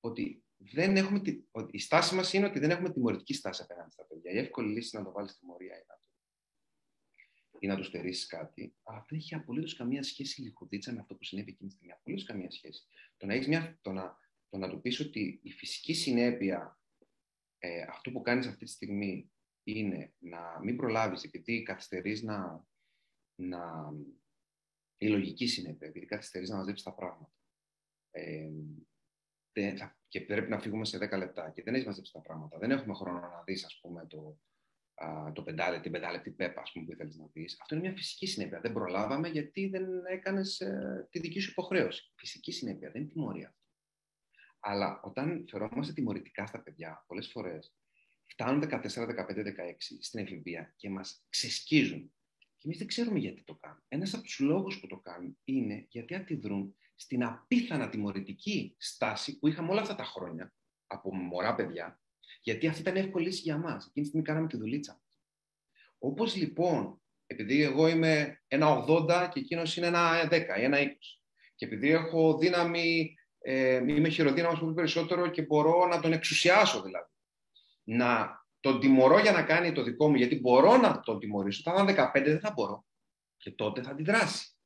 Ότι 0.00 0.44
δεν 0.56 0.96
έχουμε 0.96 1.20
τη... 1.20 1.44
η 1.70 1.78
στάση 1.78 2.14
μας 2.14 2.32
είναι 2.32 2.46
ότι 2.46 2.58
δεν 2.58 2.70
έχουμε 2.70 2.90
τιμωρητική 2.92 3.34
στάση 3.34 3.62
απέναντι 3.62 3.90
στα 3.90 4.04
παιδιά. 4.04 4.30
Η 4.32 4.38
εύκολη 4.38 4.72
λύση 4.72 4.90
είναι 4.92 5.02
να 5.02 5.08
το 5.08 5.14
βάλεις 5.14 5.38
τιμωρία 5.38 5.74
ή 5.74 5.84
να, 5.88 5.94
το... 5.94 6.07
ή 7.58 7.66
να 7.66 7.76
τους 7.76 7.86
στερήσεις 7.86 8.26
κάτι. 8.26 8.74
Αλλά 8.82 9.04
δεν 9.08 9.18
έχει 9.18 9.34
απολύτως 9.34 9.76
καμία 9.76 10.02
σχέση 10.02 10.40
η 10.40 10.44
λιχουδίτσα 10.44 10.92
με 10.92 11.00
αυτό 11.00 11.14
που 11.14 11.24
συνέβη 11.24 11.50
εκείνη 11.50 11.68
τη 11.68 11.74
στιγμή. 11.74 11.92
Απολύτως 11.92 12.26
καμία 12.26 12.50
σχέση. 12.50 12.86
Το 13.16 13.26
να, 13.26 13.34
έχεις 13.34 13.48
μια... 13.48 13.78
το 13.82 13.92
να... 13.92 14.18
το 14.48 14.58
να 14.58 14.68
του 14.68 14.80
πεις 14.80 15.00
ότι 15.00 15.40
η 15.42 15.50
φυσική 15.50 15.94
συνέπεια 15.94 16.78
ε, 17.58 17.82
αυτού 17.82 18.12
που 18.12 18.22
κάνεις 18.22 18.46
αυτή 18.46 18.64
τη 18.64 18.70
στιγμή 18.70 19.32
είναι 19.62 20.12
να 20.18 20.60
μην 20.62 20.76
προλάβεις 20.76 21.22
επειδή 21.22 21.62
καθυστερείς 21.62 22.22
να, 22.22 22.66
να. 23.34 23.92
η 24.96 25.08
λογική 25.08 25.46
συνέπεια, 25.46 25.88
επειδή 25.88 26.06
καθυστερείς 26.06 26.48
να 26.48 26.56
μαζέψεις 26.56 26.84
τα 26.84 26.94
πράγματα. 26.94 27.32
Ε, 28.10 28.50
και 30.08 30.20
πρέπει 30.20 30.50
να 30.50 30.58
φύγουμε 30.58 30.84
σε 30.84 30.96
10 30.96 31.18
λεπτά 31.18 31.50
και 31.50 31.62
δεν 31.62 31.74
έχεις 31.74 31.86
μαζέψει 31.86 32.12
τα 32.12 32.20
πράγματα. 32.20 32.58
Δεν 32.58 32.70
έχουμε 32.70 32.94
χρόνο 32.94 33.20
να 33.20 33.42
δεις, 33.42 33.64
ας 33.64 33.78
πούμε, 33.80 34.06
το, 34.06 34.18
α, 34.28 34.47
το 35.32 35.42
πεντάλεπτη, 35.42 35.82
την 35.82 35.92
πεντάλεπτη 35.92 36.30
πέπα 36.30 36.60
ας 36.60 36.72
πούμε, 36.72 36.84
που 36.84 36.92
ήθελες 36.92 37.16
να 37.16 37.26
δει. 37.32 37.44
Αυτό 37.60 37.74
είναι 37.74 37.84
μια 37.88 37.96
φυσική 37.96 38.26
συνέπεια. 38.26 38.60
Δεν 38.60 38.72
προλάβαμε 38.72 39.28
γιατί 39.28 39.68
δεν 39.68 39.86
έκανες 40.10 40.60
ε, 40.60 41.08
τη 41.10 41.18
δική 41.18 41.40
σου 41.40 41.50
υποχρέωση. 41.50 42.12
Φυσική 42.16 42.52
συνέπεια, 42.52 42.90
δεν 42.90 43.00
είναι 43.00 43.10
τιμωρία 43.10 43.48
αυτό. 43.48 43.62
Αλλά 44.60 45.00
όταν 45.02 45.44
φερόμαστε 45.50 45.92
τιμωρητικά 45.92 46.46
στα 46.46 46.62
παιδιά, 46.62 47.04
πολλές 47.06 47.30
φορές 47.30 47.74
φτάνουν 48.26 48.62
14, 48.62 48.68
15, 48.70 48.82
16 48.84 49.46
στην 50.00 50.20
εφηβεία 50.20 50.74
και 50.76 50.90
μας 50.90 51.24
ξεσκίζουν. 51.28 52.12
Και 52.38 52.64
εμείς 52.64 52.78
δεν 52.78 52.86
ξέρουμε 52.86 53.18
γιατί 53.18 53.44
το 53.44 53.54
κάνουν. 53.54 53.82
Ένας 53.88 54.14
από 54.14 54.22
τους 54.22 54.38
λόγους 54.38 54.80
που 54.80 54.86
το 54.86 54.96
κάνουν 54.96 55.38
είναι 55.44 55.86
γιατί 55.88 56.14
αντιδρούν 56.14 56.76
στην 56.94 57.24
απίθανα 57.24 57.88
τιμωρητική 57.88 58.74
στάση 58.78 59.38
που 59.38 59.48
είχαμε 59.48 59.70
όλα 59.70 59.80
αυτά 59.80 59.94
τα 59.94 60.04
χρόνια 60.04 60.52
από 60.86 61.14
μωρά 61.14 61.54
παιδιά, 61.54 62.00
γιατί 62.40 62.66
αυτή 62.66 62.80
ήταν 62.80 62.96
εύκολη 62.96 63.26
λύση 63.26 63.40
για 63.40 63.56
μας. 63.56 63.86
Εκείνη 63.86 63.92
τη 63.92 64.04
στιγμή 64.04 64.26
κάναμε 64.26 64.46
τη 64.46 64.56
δουλίτσα. 64.56 65.00
Όπως 65.98 66.36
λοιπόν, 66.36 67.00
επειδή 67.26 67.62
εγώ 67.62 67.88
είμαι 67.88 68.42
ένα 68.48 68.84
80 68.88 69.28
και 69.32 69.40
εκείνος 69.40 69.76
είναι 69.76 69.86
ένα 69.86 70.28
10 70.30 70.58
ή 70.58 70.62
ένα 70.62 70.78
20, 70.78 70.86
και 71.54 71.64
επειδή 71.64 71.90
έχω 71.90 72.38
δύναμη, 72.38 73.14
ε, 73.38 73.74
είμαι 73.74 74.08
χειροδύναμος 74.08 74.58
πολύ 74.58 74.74
περισσότερο 74.74 75.28
και 75.28 75.42
μπορώ 75.42 75.86
να 75.86 76.00
τον 76.00 76.12
εξουσιάσω 76.12 76.82
δηλαδή. 76.82 77.12
Να 77.84 78.42
τον 78.60 78.80
τιμωρώ 78.80 79.18
για 79.18 79.32
να 79.32 79.42
κάνει 79.42 79.72
το 79.72 79.82
δικό 79.82 80.08
μου, 80.08 80.16
γιατί 80.16 80.40
μπορώ 80.40 80.76
να 80.76 81.00
τον 81.00 81.18
τιμωρήσω. 81.18 81.62
Θα 81.62 81.72
ήταν 81.72 82.10
15, 82.14 82.22
δεν 82.24 82.40
θα 82.40 82.52
μπορώ. 82.52 82.84
Και 83.36 83.50
τότε 83.50 83.82
θα 83.82 83.90
αντιδράσει. 83.90 84.56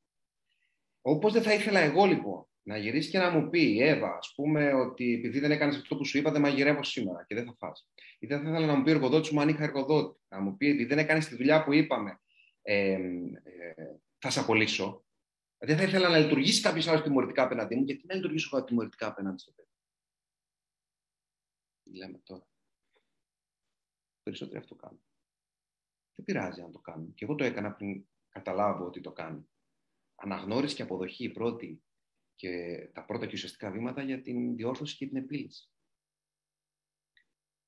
Όπως 1.01 1.33
δεν 1.33 1.41
θα 1.41 1.53
ήθελα 1.53 1.79
εγώ 1.79 2.05
λοιπόν 2.05 2.47
να 2.63 2.77
γυρίσεις 2.77 3.11
και 3.11 3.17
να 3.17 3.29
μου 3.29 3.49
πει 3.49 3.73
η 3.73 3.83
Εύα, 3.83 4.17
ας 4.17 4.33
πούμε, 4.35 4.73
ότι 4.73 5.13
επειδή 5.13 5.39
δεν 5.39 5.51
έκανες 5.51 5.75
αυτό 5.75 5.95
που 5.95 6.05
σου 6.05 6.17
είπα, 6.17 6.31
δεν 6.31 6.41
μαγειρεύω 6.41 6.83
σήμερα 6.83 7.23
και 7.27 7.35
δεν 7.35 7.45
θα 7.45 7.55
φας. 7.57 7.89
Ή 8.19 8.27
δεν 8.27 8.41
θα 8.43 8.49
ήθελα 8.49 8.65
να 8.65 8.75
μου 8.75 8.83
πει 8.83 8.89
ο 8.89 8.93
εργοδότης 8.93 9.31
μου 9.31 9.41
αν 9.41 9.49
είχα 9.49 9.63
εργοδότη. 9.63 10.19
Να 10.27 10.39
μου 10.39 10.57
πει, 10.57 10.67
επειδή 10.67 10.85
δεν 10.85 10.97
έκανες 10.97 11.27
τη 11.27 11.35
δουλειά 11.35 11.63
που 11.63 11.73
είπαμε, 11.73 12.21
ε, 12.61 12.91
ε, 12.91 13.73
θα 14.17 14.29
σε 14.29 14.39
απολύσω. 14.39 15.05
Δεν 15.57 15.77
θα 15.77 15.83
ήθελα 15.83 16.09
να 16.09 16.17
λειτουργήσει 16.17 16.61
κάποιος 16.61 16.87
άλλος 16.87 17.01
τιμωρητικά 17.01 17.43
απέναντί 17.43 17.75
μου, 17.75 17.83
γιατί 17.83 18.05
να 18.05 18.15
λειτουργήσω 18.15 18.49
εγώ 18.57 18.65
τιμωρητικά 18.65 19.07
απέναντι 19.07 19.39
στο 19.39 19.51
παιδί. 19.51 19.69
Λέμε 21.83 22.17
τώρα. 22.23 22.47
Περισσότεροι 24.23 24.57
αυτό 24.57 24.75
κάνουν. 24.75 25.03
Δεν 26.15 26.25
πειράζει 26.25 26.61
αν 26.61 26.71
το 26.71 26.79
κάνουν. 26.79 27.13
Και 27.13 27.25
εγώ 27.25 27.35
το 27.35 27.43
έκανα 27.43 27.71
πριν 27.71 28.05
καταλάβω 28.29 28.85
ότι 28.85 29.01
το 29.01 29.11
κάνουν 29.11 29.49
αναγνώριση 30.15 30.75
και 30.75 30.81
αποδοχή 30.81 31.29
πρώτη 31.29 31.83
και 32.35 32.77
τα 32.93 33.05
πρώτα 33.05 33.25
και 33.25 33.33
ουσιαστικά 33.33 33.71
βήματα 33.71 34.01
για 34.01 34.21
την 34.21 34.55
διόρθωση 34.55 34.95
και 34.95 35.07
την 35.07 35.17
επίλυση. 35.17 35.67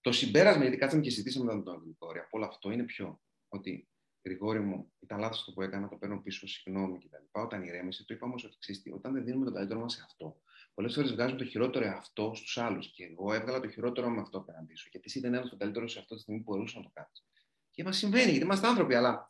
Το 0.02 0.12
συμπέρασμα, 0.12 0.62
γιατί 0.62 0.78
κάτσαμε 0.78 1.02
και 1.02 1.10
συζητήσαμε 1.10 1.56
με 1.56 1.64
τον 1.64 1.82
Γρηγόρη, 1.84 2.20
από 2.20 2.30
όλο 2.32 2.46
αυτό 2.46 2.72
είναι 2.72 2.84
ποιο; 2.84 3.22
Ότι 3.48 3.90
Γρηγόρη 4.26 4.60
μου, 4.60 4.94
ήταν 5.00 5.20
λάθος 5.20 5.44
το 5.44 5.52
που 5.52 5.62
έκανα, 5.62 5.88
το 5.88 5.96
παίρνω 5.96 6.22
πίσω, 6.22 6.48
συγγνώμη 6.48 6.98
κτλ. 6.98 7.24
Όταν 7.32 7.64
ηρέμησε, 7.64 8.06
το 8.06 8.14
είπα 8.14 8.26
όμως 8.26 8.44
ότι 8.44 8.58
ξέρεις, 8.60 8.84
όταν 8.92 9.14
δεν 9.14 9.24
δίνουμε 9.24 9.46
τον 9.46 9.54
καλύτερο 9.54 9.80
μας 9.80 9.94
σε 9.94 10.02
αυτό, 10.06 10.42
πολλές 10.74 10.94
φορές 10.94 11.12
βγάζουμε 11.12 11.38
το 11.40 11.46
χειρότερο 11.46 11.88
αυτό 11.98 12.32
στους 12.36 12.58
άλλους. 12.58 12.92
Και 12.92 13.04
εγώ 13.04 13.34
έβγαλα 13.34 13.60
το 13.60 13.70
χειρότερο 13.70 14.10
με 14.10 14.22
αυτό 14.22 14.38
απέναντί 14.38 14.76
σου. 14.76 14.88
Γιατί 14.92 15.06
εσύ 15.08 15.20
δεν 15.20 15.34
έδωσες 15.34 15.50
τον 15.50 15.60
καλύτερο 15.60 15.88
σε 15.88 16.00
αυτό 16.00 16.16
τη 16.16 16.22
στιγμή 16.22 16.42
που 16.42 16.52
μπορούσες 16.52 16.76
να 16.76 16.84
το 16.84 16.90
κάνεις. 16.94 17.26
Και 17.72 17.84
μας 17.84 17.98
συμβαίνει, 17.98 18.30
γιατί 18.30 18.46
είμαστε 18.46 18.68
άνθρωποι, 18.68 18.96
αλλά 18.96 19.26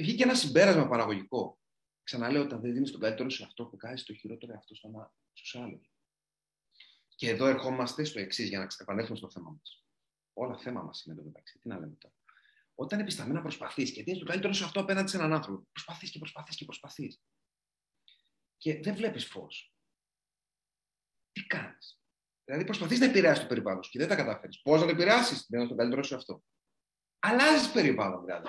βγήκε 0.00 0.22
ένα 0.22 0.34
συμπέρασμα 0.34 0.88
παραγωγικό. 0.88 1.58
Ξαναλέω, 2.04 2.42
όταν 2.42 2.60
δεν 2.60 2.72
δίνεις 2.72 2.90
τον 2.90 3.00
καλύτερο 3.00 3.30
σε 3.30 3.44
αυτό 3.44 3.66
που 3.66 3.76
κάνεις, 3.76 4.04
το 4.04 4.14
χειρότερο 4.14 4.54
αυτό 4.56 4.74
στους 5.32 5.54
άλλους. 5.54 5.92
Και 7.16 7.28
εδώ 7.28 7.46
ερχόμαστε 7.46 8.04
στο 8.04 8.20
εξής, 8.20 8.48
για 8.48 8.58
να 8.58 8.66
επανέλθουμε 8.78 9.16
στο 9.16 9.30
θέμα 9.30 9.50
μας. 9.50 9.84
Όλα 10.32 10.58
θέμα 10.58 10.82
μας 10.82 11.04
είναι 11.04 11.14
εδώ 11.14 11.24
μεταξύ. 11.24 11.58
Τι 11.58 11.68
να 11.68 11.78
λέμε 11.78 11.94
τώρα. 11.94 12.14
Όταν 12.74 13.00
επισταμμένα 13.00 13.40
προσπαθείς 13.40 13.92
και 13.92 14.02
δίνεις 14.02 14.20
το 14.20 14.26
καλύτερο 14.26 14.52
σε 14.52 14.64
αυτό 14.64 14.80
απέναντι 14.80 15.10
σε 15.10 15.16
έναν 15.16 15.32
άνθρωπο, 15.32 15.66
προσπαθείς 15.72 16.10
και 16.10 16.18
προσπαθείς 16.18 16.56
και 16.56 16.64
προσπαθείς. 16.64 17.22
Και 18.56 18.80
δεν 18.80 18.94
βλέπεις 18.94 19.26
φως. 19.26 19.74
Τι 21.32 21.46
κάνεις; 21.46 22.00
Δηλαδή 22.44 22.64
προσπαθείς 22.64 22.98
να 22.98 23.04
επηρεάσεις 23.06 23.42
το 23.42 23.48
περιβάλλον 23.48 23.80
και 23.80 23.98
δεν 23.98 24.08
τα 24.08 24.16
καταφέρεις. 24.16 24.62
Πώς 24.62 24.80
να 24.80 24.86
το 24.86 24.92
επηρεάσεις, 24.92 25.46
δεν 25.48 25.68
το 25.68 25.74
καλύτερο 25.74 26.02
σε 26.02 26.14
αυτό. 26.14 26.44
Αλλάζεις 27.18 27.72
περιβάλλον, 27.72 28.24
δηλαδή. 28.24 28.48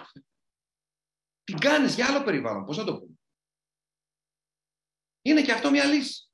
την 1.44 1.60
κάνεις 1.60 1.96
για 1.96 2.08
άλλο 2.08 2.24
περιβάλλον; 2.24 2.66
Πώς 2.66 2.78
θα 2.78 2.84
το 2.84 3.00
πούμε. 3.00 3.05
Είναι 5.26 5.42
και 5.42 5.52
αυτό 5.52 5.70
μια 5.70 5.86
λύση. 5.86 6.30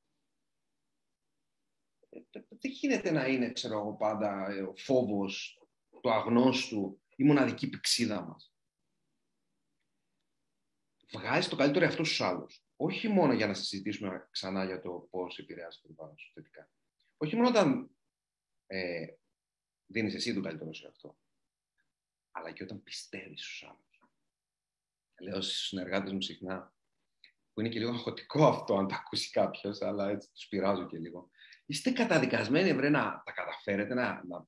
Δεν 2.50 2.72
γίνεται 2.72 3.12
να 3.12 3.28
είναι, 3.28 3.52
ξέρω 3.52 3.80
εγώ, 3.80 3.96
πάντα 3.96 4.46
ο 4.68 4.76
φόβος 4.76 5.62
του 6.02 6.12
αγνώστου, 6.12 7.02
η 7.16 7.24
μοναδική 7.24 7.70
πηξίδα 7.70 8.22
μας; 8.22 8.54
Βγάζει 11.12 11.50
το 11.50 11.56
καλύτερο 11.56 11.86
αυτό 11.86 12.04
στους 12.04 12.22
άλλους. 12.22 12.66
Όχι 12.76 13.08
μόνο 13.08 13.34
για 13.34 13.48
να 13.48 13.54
συζητήσουμε 13.54 14.28
ξανά 14.32 14.66
για 14.66 14.80
το 14.80 15.08
πώς 15.10 15.38
επηρεάζει 15.38 15.78
το 15.78 15.82
περιβάλλον 15.82 16.18
σου 16.18 16.32
θετικά. 16.34 16.70
Όχι 17.18 17.36
μόνο 17.36 17.48
όταν 17.48 17.96
ε, 18.66 19.06
δίνεις 19.86 20.16
εσύ 20.16 20.34
το 20.34 20.42
καλύτερο 20.42 20.74
σε 20.74 20.88
αυτό, 20.88 21.18
αλλά 22.32 22.52
και 22.52 22.64
όταν 22.64 22.84
πιστεύεις 22.84 23.44
στους 23.44 23.64
άλλους. 23.64 24.00
Λέω 25.20 25.42
στους 25.42 25.68
συνεργάτες 25.68 26.12
μου 26.12 26.22
συχνά, 26.22 26.76
που 27.62 27.68
είναι 27.68 27.76
και 27.76 27.82
λίγο 27.82 27.92
αγχωτικό 27.92 28.48
αυτό 28.48 28.78
αν 28.78 28.88
το 28.88 28.96
ακούσει 28.96 29.30
κάποιος, 29.30 29.82
αλλά 29.82 30.10
έτσι 30.10 30.30
τους 30.34 30.48
πειράζω 30.48 30.86
και 30.86 30.98
λίγο. 30.98 31.30
Είστε 31.66 31.92
καταδικασμένοι 31.92 32.74
βρε, 32.74 32.90
να 32.90 33.22
τα 33.26 33.32
καταφέρετε, 33.32 33.94
να, 33.94 34.24
να 34.28 34.46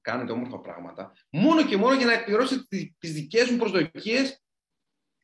κάνετε 0.00 0.32
όμορφα 0.32 0.60
πράγματα, 0.60 1.12
μόνο 1.30 1.66
και 1.66 1.76
μόνο 1.76 1.94
για 1.94 2.06
να 2.06 2.12
εκπληρώσετε 2.12 2.64
τις 2.98 3.12
δικές 3.12 3.50
μου 3.50 3.56
προσδοκίες, 3.56 4.42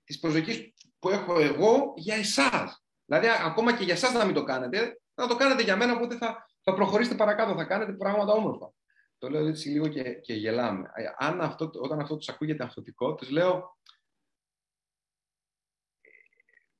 τις 0.05 0.19
προσδοκίες 0.19 0.75
που 0.99 1.09
έχω 1.09 1.41
εγώ 1.41 1.93
για 1.97 2.15
εσάς. 2.15 2.85
Δηλαδή, 3.05 3.27
ακόμα 3.45 3.77
και 3.77 3.85
για 3.85 3.95
εσάς 3.95 4.13
να 4.13 4.25
μην 4.25 4.35
το 4.35 4.45
κάνετε, 4.45 5.01
να 5.15 5.27
το 5.27 5.37
κάνετε 5.37 5.63
για 5.63 5.77
μένα, 5.77 5.93
οπότε 5.93 6.17
θα, 6.17 6.47
θα 6.63 6.75
προχωρήσετε 6.75 7.17
παρακάτω, 7.17 7.55
θα 7.55 7.65
κάνετε 7.65 7.93
πράγματα 7.93 8.33
όμορφα. 8.33 8.73
Το 9.19 9.31
λέω 9.31 9.47
έτσι 9.47 9.69
λίγο 9.69 9.89
και, 9.89 10.03
και 10.03 10.35
γελάμε. 10.35 10.91
Αν 11.19 11.41
αυτό, 11.41 11.71
όταν 11.75 12.01
αυτό 12.01 12.17
τους 12.17 12.29
ακούγεται 12.29 12.65
αυτοτικό, 12.65 13.15
τους 13.15 13.31
λέω 13.31 13.78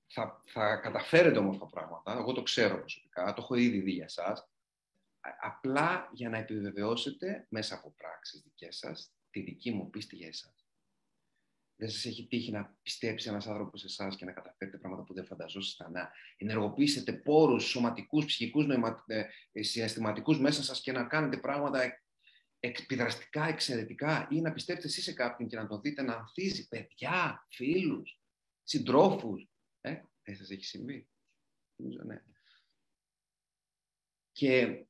θα, 0.09 0.43
θα 0.47 0.77
καταφέρετε 0.77 1.39
όμορφα 1.39 1.67
πράγματα. 1.67 2.13
Εγώ 2.13 2.33
το 2.33 2.43
ξέρω 2.43 2.79
προσωπικά, 2.79 3.33
το 3.33 3.43
έχω 3.43 3.55
ήδη 3.55 3.81
δει 3.81 3.91
για 3.91 4.05
εσά. 4.05 4.49
Απλά 5.41 6.11
για 6.13 6.29
να 6.29 6.39
επιβεβαιώσετε 6.39 7.47
μέσα 7.51 7.75
από 7.75 7.95
πράξεις 7.97 8.43
δικές 8.43 8.77
σας 8.77 9.13
τη 9.31 9.41
δική 9.41 9.71
μου 9.71 9.91
πίστη 9.91 10.17
για 10.17 10.27
εσάς. 10.27 10.69
Δεν 11.81 11.91
σας 11.91 12.05
έχει 12.05 12.27
τύχει 12.27 12.51
να 12.51 12.77
πιστέψει 12.83 13.29
ένας 13.29 13.47
άνθρωπος 13.47 13.81
σε 13.81 13.87
εσάς 13.87 14.17
και 14.17 14.25
να 14.25 14.33
καταφέρετε 14.33 14.79
πράγματα 14.79 15.03
που 15.03 15.15
δεν 15.15 15.25
φανταζόσασταν. 15.25 15.93
Να 15.93 16.11
ενεργοποιήσετε 16.37 17.13
πόρους 17.13 17.65
σωματικούς, 17.65 18.25
ψυχικούς, 18.25 18.67
νοημα... 18.67 19.05
Ε, 19.07 19.25
ε, 19.53 19.63
συναισθηματικούς 19.63 20.41
μέσα 20.41 20.63
σας 20.63 20.81
και 20.81 20.93
να 20.93 21.05
κάνετε 21.05 21.37
πράγματα 21.37 22.03
επιδραστικά, 22.61 23.49
εξαιρετικά 23.49 24.29
ή 24.31 24.41
να 24.41 24.53
πιστέψετε 24.53 24.89
εσείς 24.89 25.05
σε 25.05 25.13
κάποιον 25.13 25.49
και 25.49 25.57
να 25.57 25.67
τον 25.67 25.81
δείτε 25.81 26.03
να 26.03 26.15
ανθίζει 26.15 26.69
παιδιά, 26.69 27.47
φίλους, 27.49 28.21
συντρόφους. 28.63 29.49
Ε, 29.81 30.03
δεν 30.23 30.37
σας 30.37 30.51
έχει 30.51 30.65
συμβεί. 30.65 31.09
Νομίζω, 31.77 32.03
ναι. 32.05 32.23
Και 34.33 34.83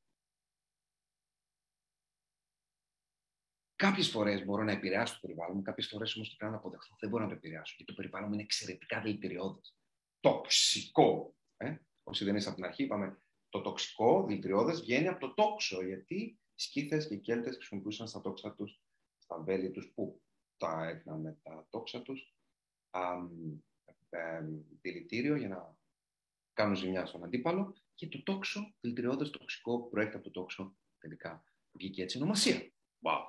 Κάποιες 3.79 4.09
φορές 4.09 4.45
μπορώ 4.45 4.63
να 4.63 4.71
επηρεάσω 4.71 5.13
το 5.13 5.19
περιβάλλον 5.21 5.55
μου, 5.55 5.61
κάποιες 5.61 5.87
φορές 5.87 6.15
όμως 6.15 6.29
το 6.29 6.35
πρέπει 6.35 6.51
να 6.51 6.57
αποδεχθώ. 6.57 6.95
Δεν 6.99 7.09
μπορώ 7.09 7.23
να 7.23 7.29
το 7.29 7.35
επηρεάσω 7.35 7.73
γιατί 7.77 7.91
το 7.91 7.97
περιβάλλον 7.97 8.27
μου 8.27 8.33
είναι 8.33 8.43
εξαιρετικά 8.43 9.01
δηλητηριώδες. 9.01 9.77
Τοξικό. 10.19 11.35
Ε; 11.57 11.75
Όσοι 12.03 12.23
δεν 12.25 12.35
είστε 12.35 12.49
από 12.49 12.57
την 12.57 12.67
αρχή, 12.67 12.83
είπαμε 12.83 13.21
το 13.49 13.61
τοξικό 13.61 14.25
δηλητηριώδες 14.25 14.81
βγαίνει 14.81 15.07
από 15.07 15.19
το 15.19 15.33
τόξο. 15.33 15.83
Γιατί 15.83 16.15
οι 16.15 16.39
σκίθε 16.55 16.97
και 16.97 17.13
οι 17.13 17.19
Κέλτες 17.19 17.55
χρησιμοποιούσαν 17.55 18.07
στα 18.07 18.21
τόξα 18.21 18.55
τους, 18.55 18.81
στα 19.17 19.41
βέλη 19.41 19.71
τους, 19.71 19.91
που 19.93 20.21
τα 20.57 20.87
έκαναν 20.87 21.21
με 21.21 21.39
τα 21.43 21.67
τόξα 21.69 22.01
τους, 22.01 22.35
δηλητήριο 24.81 25.35
για 25.35 25.47
να 25.47 25.77
κάνουν 26.53 26.75
ζημιά 26.75 27.05
στον 27.05 27.23
αντίπαλο. 27.23 27.75
Και 27.95 28.07
το 28.07 28.23
τόξο, 28.23 28.73
δηλητηριώδε 28.79 29.29
τοξικό, 29.29 29.89
προέρχεται 29.89 30.17
από 30.17 30.29
το 30.29 30.39
τόξο 30.39 30.75
τελικά. 30.99 31.43
Βγήκε 31.71 32.01
έτσι 32.01 32.17
ονομασία. 32.17 32.71
Wow. 33.01 33.19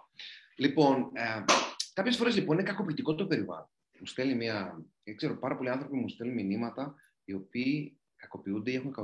Λοιπόν, 0.56 1.10
ε, 1.14 1.44
κάποιες 1.92 2.16
φορές 2.16 2.36
λοιπόν 2.36 2.58
είναι 2.58 2.68
κακοποιητικό 2.68 3.14
το 3.14 3.26
περιβάλλον. 3.26 3.70
Μου 3.98 4.06
στέλνει 4.06 4.34
μια, 4.34 4.84
δεν 5.02 5.16
ξέρω, 5.16 5.38
πάρα 5.38 5.56
πολλοί 5.56 5.70
άνθρωποι 5.70 5.96
μου 5.96 6.08
στέλνουν 6.08 6.34
μηνύματα 6.36 6.94
οι 7.24 7.32
οποίοι 7.32 8.00
κακοποιούνται 8.16 8.70
ή 8.70 8.74
έχουν 8.74 8.94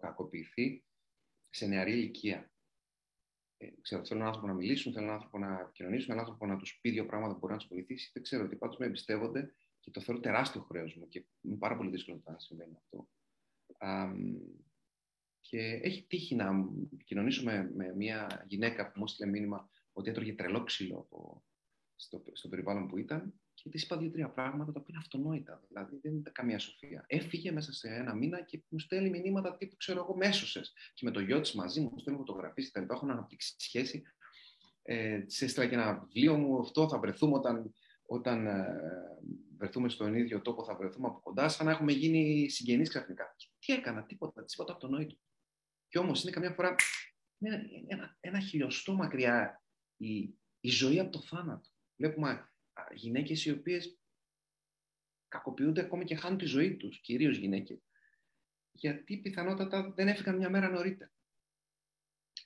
κακοποιηθεί 0.00 0.84
σε 1.50 1.66
νεαρή 1.66 1.92
ηλικία. 1.92 2.50
Ε, 3.56 3.68
ξέρω, 3.80 4.04
θέλω 4.04 4.20
έναν 4.20 4.26
άνθρωπο 4.32 4.52
να 4.52 4.54
μιλήσουν, 4.58 4.92
θέλω 4.92 5.04
έναν 5.04 5.16
άνθρωπο 5.16 5.38
να 5.38 5.60
επικοινωνήσουν, 5.60 6.10
έναν 6.10 6.24
άνθρωπο 6.24 6.46
να 6.46 6.56
τους 6.56 6.78
πει 6.80 6.90
δύο 6.90 7.06
πράγματα 7.06 7.32
που 7.32 7.38
μπορεί 7.38 7.52
να 7.52 7.58
τους 7.58 7.68
βοηθήσει. 7.68 8.10
Δεν 8.12 8.22
ξέρω 8.22 8.48
τι 8.48 8.56
πάντως 8.56 8.76
με 8.76 8.86
εμπιστεύονται 8.86 9.54
και 9.86 9.92
το 9.92 10.00
θέλω 10.00 10.20
τεράστιο 10.20 10.60
χρέος 10.60 10.94
μου 10.94 11.08
και 11.08 11.24
είναι 11.40 11.56
πάρα 11.56 11.76
πολύ 11.76 11.90
δύσκολο 11.90 12.22
να 12.24 12.38
συμβαίνει 12.38 12.76
αυτό. 12.76 13.08
Α, 13.78 14.12
και 15.40 15.80
έχει 15.82 16.06
τύχει 16.06 16.34
να 16.34 16.50
επικοινωνήσω 16.92 17.42
με, 17.44 17.70
με 17.74 17.94
μια 17.94 18.44
γυναίκα 18.46 18.86
που 18.86 18.92
μου 18.98 19.04
έστειλε 19.04 19.30
μήνυμα 19.30 19.70
ότι 19.92 20.10
έτρωγε 20.10 20.34
τρελό 20.34 20.64
ξύλο 20.64 20.98
από, 20.98 21.44
στο, 21.96 22.22
στο 22.32 22.48
περιβάλλον 22.48 22.88
που 22.88 22.98
ήταν 22.98 23.40
και 23.54 23.68
της 23.68 23.82
είπα 23.82 23.96
δύο-τρία 23.96 24.28
πράγματα 24.30 24.72
τα 24.72 24.80
οποία 24.80 24.94
είναι 24.94 25.02
αυτονόητα. 25.04 25.62
Δηλαδή 25.68 25.98
δεν 26.02 26.16
ήταν 26.16 26.32
καμία 26.32 26.58
σοφία. 26.58 27.04
Έφυγε 27.06 27.52
μέσα 27.52 27.72
σε 27.72 27.88
ένα 27.88 28.14
μήνα 28.14 28.40
και 28.40 28.62
μου 28.68 28.78
στέλνει 28.78 29.10
μηνύματα 29.10 29.56
τύπου, 29.56 29.76
ξέρω 29.76 30.00
εγώ, 30.00 30.16
μέσωσες. 30.16 30.72
Και 30.94 31.04
με 31.04 31.10
το 31.10 31.20
γιο 31.20 31.40
της 31.40 31.52
μαζί 31.52 31.80
μου, 31.80 31.88
μου 31.92 31.98
στέλνει 31.98 32.18
φωτογραφίες 32.18 32.66
και 32.66 32.72
τα 32.72 32.80
λοιπά. 32.80 32.94
Έχω 32.94 33.06
να 33.06 33.12
αναπτύξει 33.12 33.54
σχέση. 33.58 34.02
Ε, 34.82 35.18
τη 35.18 35.44
έστειλα 35.44 35.66
και 35.66 35.74
ένα 35.74 35.98
βιβλίο 35.98 36.36
μου. 36.36 36.58
Αυτό 36.58 36.88
θα 36.88 36.98
βρεθούμε 36.98 37.34
όταν, 37.34 37.72
όταν 38.06 38.46
ε, 38.46 38.66
βρεθούμε 39.56 39.88
στον 39.88 40.14
ίδιο 40.14 40.42
τόπο, 40.42 40.64
θα 40.64 40.76
βρεθούμε 40.76 41.06
από 41.06 41.20
κοντά, 41.20 41.48
σαν 41.48 41.66
να 41.66 41.72
έχουμε 41.72 41.92
γίνει 41.92 42.48
συγγενείς 42.48 42.88
ξαφνικά. 42.88 43.36
τι 43.58 43.72
έκανα, 43.72 44.04
τίποτα, 44.04 44.44
τη 44.44 44.54
είπα 44.54 44.64
το 44.64 44.72
αυτονόητο. 44.72 45.16
Και 45.88 45.98
όμως 45.98 46.22
είναι 46.22 46.30
καμιά 46.30 46.52
φορά 46.52 46.74
είναι 47.38 47.68
ένα, 47.86 48.16
ένα 48.20 48.40
χιλιοστό 48.40 48.94
μακριά 48.94 49.62
η, 49.96 50.18
η 50.60 50.68
ζωή 50.68 50.98
από 50.98 51.10
το 51.10 51.20
θάνατο. 51.20 51.68
Βλέπουμε 51.96 52.52
γυναίκες 52.94 53.44
οι 53.44 53.50
οποίες 53.50 53.98
κακοποιούνται 55.28 55.80
ακόμη 55.80 56.04
και 56.04 56.16
χάνουν 56.16 56.38
τη 56.38 56.44
ζωή 56.44 56.76
τους, 56.76 57.00
κυρίως 57.00 57.36
γυναίκες, 57.36 57.78
γιατί 58.72 59.16
πιθανότατα 59.16 59.92
δεν 59.92 60.08
έφυγαν 60.08 60.36
μια 60.36 60.50
μέρα 60.50 60.68
νωρίτερα. 60.68 61.12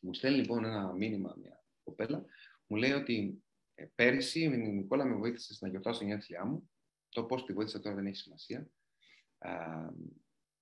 Μου 0.00 0.14
στέλνει 0.14 0.38
λοιπόν 0.38 0.64
ένα 0.64 0.92
μήνυμα 0.92 1.34
μια 1.38 1.64
κοπέλα, 1.82 2.24
μου 2.66 2.76
λέει 2.76 2.92
ότι 2.92 3.44
ε, 3.74 3.84
πέρυσι 3.94 4.40
η 4.40 4.48
Νικόλα 4.48 5.04
με 5.04 5.14
βοήθησε 5.14 5.56
να 5.60 5.68
γιορτάσω 5.68 5.98
την 5.98 6.08
γενέθλιά 6.08 6.44
μου. 6.44 6.70
Το 7.10 7.24
πώς 7.24 7.44
τη 7.44 7.52
βοήθησα 7.52 7.80
τώρα 7.80 7.94
δεν 7.94 8.06
έχει 8.06 8.16
σημασία. 8.16 8.70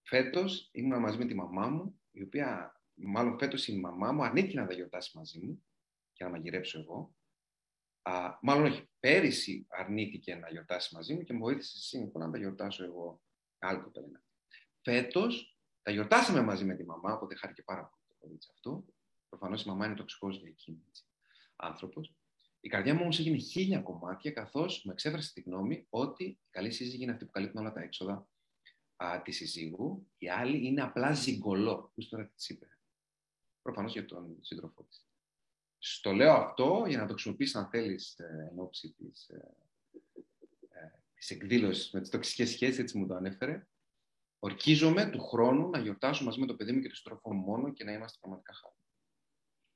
Φέτος 0.03 0.69
ήμουν 0.73 1.01
μαζί 1.01 1.19
με 1.19 1.27
τη 1.27 1.35
μαμά 1.35 1.69
μου, 1.69 2.01
η 2.11 2.23
οποία, 2.23 2.81
μάλλον 2.95 3.39
φέτος 3.39 3.69
η 3.69 3.79
μαμά 3.79 4.13
μου 4.13 4.25
αρνήθηκε 4.25 4.61
να 4.61 4.67
τα 4.67 4.75
γιορτάσει 4.75 5.17
μαζί 5.17 5.41
μου 5.41 5.65
και 6.13 6.25
να 6.25 6.31
μαγειρέψω 6.31 6.79
εγώ. 6.79 7.17
Α, 8.03 8.39
μάλλον 8.43 8.65
όχι, 8.65 8.91
πέρυσι 9.01 9.67
αρνήθηκε 9.69 10.35
να 10.35 10.51
γιορτάσει 10.51 10.95
μαζί 10.95 11.15
μου 11.15 11.23
και 11.23 11.33
μου 11.33 11.39
βοήθησε 11.39 11.79
σύμφωνα 11.79 12.27
να 12.27 12.33
τα 12.33 12.39
γιορτάσω 12.39 12.85
εγώ. 12.85 13.23
Άλλη 13.59 13.81
κοπέλα. 13.81 14.23
Φέτος 14.83 15.59
τα 15.83 15.91
γιορτάσαμε 15.91 16.41
μαζί 16.41 16.65
με 16.65 16.75
τη 16.75 16.85
μαμά, 16.85 17.13
οπότε 17.13 17.35
χάρηκε 17.35 17.63
πάρα 17.63 17.81
πολύ 17.81 18.03
το 18.09 18.15
κορίτσι 18.19 18.49
αυτό. 18.53 18.85
Προφανώς 19.29 19.65
η 19.65 19.69
μαμά 19.69 19.87
είναι 19.87 19.95
τοξικός 19.95 20.39
για 20.39 20.49
εκείνη 20.49 20.85
άνθρωπος. 21.57 22.18
Η 22.61 22.69
καρδιά 22.69 22.95
μου 22.95 23.01
όμως 23.03 23.19
έγινε 23.19 23.37
χίλια 23.37 23.81
κομμάτια, 23.81 24.31
καθώς 24.31 24.85
μου 24.85 24.93
εξέφρασε 24.93 25.33
τη 25.33 25.41
γνώμη 25.41 25.87
ότι 25.91 26.25
η 26.25 26.39
καλή 26.51 26.71
σύζυγη 26.71 27.03
είναι 27.03 27.13
αυτή 27.13 27.25
που 27.25 27.31
καλύπτουν 27.31 27.61
όλα 27.61 27.73
τα 27.73 27.83
έξοδα 27.83 28.29
α, 28.97 29.23
της 29.23 29.37
συζύγου. 29.37 30.07
Η 30.19 30.29
άλλη 30.29 30.67
είναι 30.67 30.83
απλά 30.83 31.13
ζυγκολό. 31.13 31.93
Πώ 31.95 32.05
τώρα 32.09 32.27
της 32.27 32.49
είπε. 32.49 32.79
Προφανώς 33.63 33.93
για 33.93 34.05
τον 34.05 34.37
σύντροφό 34.41 34.83
της. 34.83 35.07
Στο 35.79 36.13
λέω 36.13 36.33
αυτό 36.33 36.85
για 36.89 36.99
να 36.99 37.07
το 37.07 37.13
χρησιμοποιήσεις 37.13 37.55
αν 37.55 37.69
θέλεις 37.69 38.19
ε, 38.19 38.49
εν 38.51 38.59
ώψη 38.59 38.91
της, 38.93 39.29
ε, 39.29 39.55
ε, 40.69 40.91
της 41.15 41.31
εκδήλωσης 41.31 41.91
με 41.91 42.01
τις 42.01 42.11
τοξικές 42.11 42.51
σχέσεις, 42.51 42.79
έτσι 42.79 42.99
μου 42.99 43.07
το 43.07 43.15
ανέφερε. 43.15 43.67
Ορκίζομαι 44.39 45.11
του 45.11 45.21
χρόνου 45.21 45.69
να 45.69 45.79
γιορτάσω 45.79 46.25
μαζί 46.25 46.41
με 46.41 46.47
το 46.47 46.57
παιδί 46.57 46.73
μου 46.73 46.81
και 46.81 46.89
το 46.89 46.95
στροφό 46.95 47.35
μου 47.35 47.45
μόνο 47.45 47.73
και 47.73 47.85
να 47.85 47.93
είμαστε 47.93 48.19
πραγματικά 48.21 48.53
χάρη. 48.55 48.75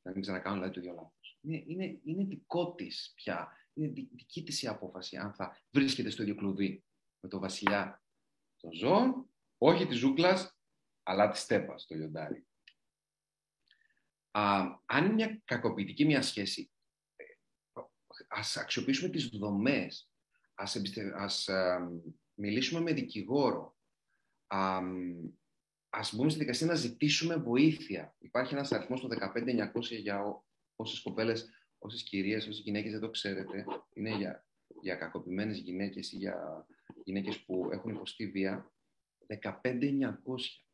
Να 0.03 0.13
μην 0.13 0.21
ξανακάνω 0.21 0.55
δηλαδή 0.55 0.75
το 0.75 0.81
ίδιο 0.81 0.93
λάθος. 0.95 1.22
Είναι, 1.43 1.63
είναι, 1.67 2.01
είναι 2.05 2.25
δικό 2.25 2.75
της 2.75 3.13
πια. 3.15 3.57
Είναι 3.75 3.89
δική 3.89 4.43
της 4.43 4.63
η 4.63 4.67
απόφαση 4.67 5.17
αν 5.17 5.33
θα 5.33 5.61
βρίσκεται 5.71 6.11
στο 6.11 6.23
ίδιο 6.23 6.35
κλουβί 6.35 6.85
με 7.21 7.29
το 7.29 7.39
βασιλιά 7.39 8.03
των 8.57 8.73
ζώων, 8.73 9.29
όχι 9.59 9.87
της 9.87 9.99
ζούγκλας, 9.99 10.57
αλλά 11.03 11.29
της 11.29 11.41
στέπας, 11.41 11.87
το 11.87 11.95
λιοντάρι 11.95 12.47
α, 14.33 14.63
αν 14.87 15.05
είναι 15.05 15.15
μια 15.15 15.43
κακοποιητική 15.45 16.05
μια 16.05 16.23
σχέση, 16.23 16.71
ε, 17.17 17.25
ας 18.29 18.57
αξιοποιήσουμε 18.57 19.09
τις 19.09 19.27
δομές, 19.29 20.11
ας, 20.55 20.81
ας 21.15 21.49
μιλήσουμε 22.35 22.81
με 22.81 22.93
δικηγόρο, 22.93 23.77
α, 24.47 24.81
ας 25.91 26.15
μπούμε 26.15 26.31
στη 26.31 26.39
δικασία 26.39 26.67
να 26.67 26.75
ζητήσουμε 26.75 27.37
βοήθεια. 27.37 28.15
Υπάρχει 28.19 28.55
ένας 28.55 28.73
αριθμός 28.73 29.01
το 29.01 29.09
15900 29.09 30.01
για 30.01 30.45
όσες 30.83 31.01
κοπέλες, 31.01 31.51
όσες 31.79 32.03
κυρίες, 32.03 32.47
όσες 32.47 32.63
γυναίκες 32.63 32.91
δεν 32.93 33.01
το 33.01 33.11
ξέρετε. 33.11 33.65
Είναι 33.95 34.17
για, 34.17 34.47
για 34.81 34.95
κακοποιημένες 34.95 35.59
γυναίκες 35.59 36.13
ή 36.13 36.17
για 36.17 36.67
γυναίκες 37.05 37.45
που 37.45 37.69
έχουν 37.73 37.95
υποστεί 37.95 38.27
βία, 38.27 38.73
15.900. 39.27 40.13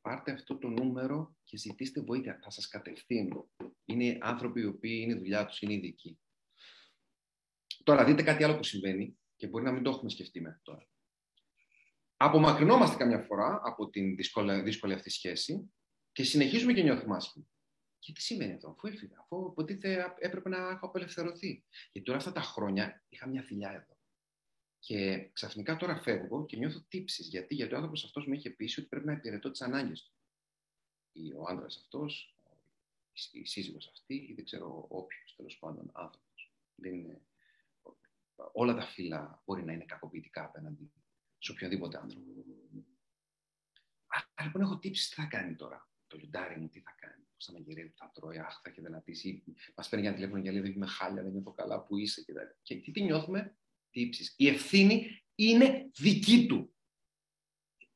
Πάρτε 0.00 0.32
αυτό 0.32 0.58
το 0.58 0.68
νούμερο 0.68 1.36
και 1.44 1.56
ζητήστε 1.56 2.00
βοήθεια. 2.00 2.38
Θα 2.42 2.50
σας 2.50 2.68
κατευθύνω. 2.68 3.50
Είναι 3.84 4.18
άνθρωποι 4.20 4.60
οι 4.60 4.64
οποίοι 4.64 5.00
είναι 5.04 5.14
δουλειά 5.14 5.46
τους, 5.46 5.60
είναι 5.60 5.72
ειδικοί. 5.72 6.18
Τώρα 7.84 8.04
δείτε 8.04 8.22
κάτι 8.22 8.44
άλλο 8.44 8.56
που 8.56 8.62
συμβαίνει 8.62 9.18
και 9.36 9.46
μπορεί 9.46 9.64
να 9.64 9.72
μην 9.72 9.82
το 9.82 9.90
έχουμε 9.90 10.10
σκεφτεί 10.10 10.40
μέχρι 10.40 10.60
τώρα. 10.62 10.88
Απομακρυνόμαστε 12.16 12.96
καμιά 12.96 13.18
φορά 13.18 13.60
από 13.64 13.90
την 13.90 14.16
δύσκολη, 14.16 14.60
δύσκολη 14.60 14.92
αυτή 14.92 15.10
σχέση 15.10 15.72
και 16.12 16.24
συνεχίζουμε 16.24 16.72
και 16.72 16.82
νιώθουμε 16.82 17.16
άσχημα. 17.16 17.46
Και 17.98 18.12
τι 18.12 18.22
σημαίνει 18.22 18.52
αυτό, 18.52 18.68
αφού 18.68 18.86
έφυγα, 18.86 19.18
αφού 19.18 19.48
υποτίθεται 19.50 20.14
έπρεπε 20.18 20.48
να 20.48 20.68
έχω 20.68 20.86
απελευθερωθεί. 20.86 21.64
Γιατί 21.92 22.06
τώρα 22.06 22.18
αυτά 22.18 22.32
τα 22.32 22.40
χρόνια 22.40 23.02
είχα 23.08 23.26
μια 23.26 23.42
φιλιά 23.42 23.70
εδώ. 23.70 23.96
Και 24.78 25.30
ξαφνικά 25.32 25.76
τώρα 25.76 26.00
φεύγω 26.00 26.46
και 26.46 26.56
νιώθω 26.56 26.80
τύψεις. 26.88 27.28
Γιατί, 27.28 27.54
γιατί 27.54 27.72
ο 27.72 27.76
άνθρωπος 27.76 28.04
αυτός 28.04 28.26
μου 28.26 28.32
είχε 28.32 28.50
πει 28.50 28.80
ότι 28.80 28.88
πρέπει 28.88 29.06
να 29.06 29.12
υπηρετώ 29.12 29.50
τις 29.50 29.60
ανάγκες 29.60 30.02
του. 30.02 30.12
Ή 31.12 31.32
ο 31.32 31.44
άντρας 31.48 31.76
αυτός, 31.76 32.36
η 33.32 33.44
σύζυγος 33.44 33.88
αυτή, 33.88 34.14
ή 34.14 34.32
δεν 34.34 34.44
ξέρω 34.44 34.86
όποιος 34.88 35.34
τέλος 35.36 35.58
πάντων 35.58 35.90
άνθρωπος. 35.92 36.52
Όλα 38.52 38.74
τα 38.74 38.86
φύλλα 38.86 39.42
μπορεί 39.44 39.64
να 39.64 39.72
είναι 39.72 39.84
κακοποιητικά 39.84 40.44
απέναντι 40.44 40.92
σε 41.38 41.52
οποιοδήποτε 41.52 41.98
άνθρωπο. 41.98 42.26
Άρα 44.06 44.44
λοιπόν 44.44 44.62
έχω 44.62 44.78
τύψεις 44.78 45.08
τι 45.08 45.14
θα 45.14 45.24
κάνει 45.24 45.54
τώρα. 45.54 45.88
Το 46.06 46.16
λιοντάρι 46.16 46.60
μου 46.60 46.68
τι 46.68 46.80
θα 46.80 46.94
κάνει. 46.96 47.27
Πώ 47.38 47.44
θα 47.44 47.52
μαγειρεύει, 47.52 47.92
θα 47.96 48.10
τρώει, 48.14 48.38
αχ, 48.38 48.60
θα 48.62 48.72
δυνατήσει. 48.76 49.44
Μας 49.76 49.88
παίρνει 49.88 50.06
ένα 50.06 50.14
τηλέφωνο 50.14 50.42
και 50.42 50.50
λέει: 50.50 50.60
Δεν 50.60 50.72
είμαι 50.72 50.86
χάλια, 50.86 51.22
δεν 51.22 51.32
νιώθω 51.32 51.52
καλά, 51.52 51.84
που 51.84 51.96
είσαι. 51.96 52.22
Και, 52.22 52.32
και 52.62 52.74
τι, 52.74 52.90
τι 52.90 53.02
νιώθουμε, 53.02 53.56
τύψει. 53.90 54.34
Η 54.36 54.48
ευθύνη 54.48 55.24
είναι 55.34 55.90
δική 55.98 56.46
του. 56.46 56.74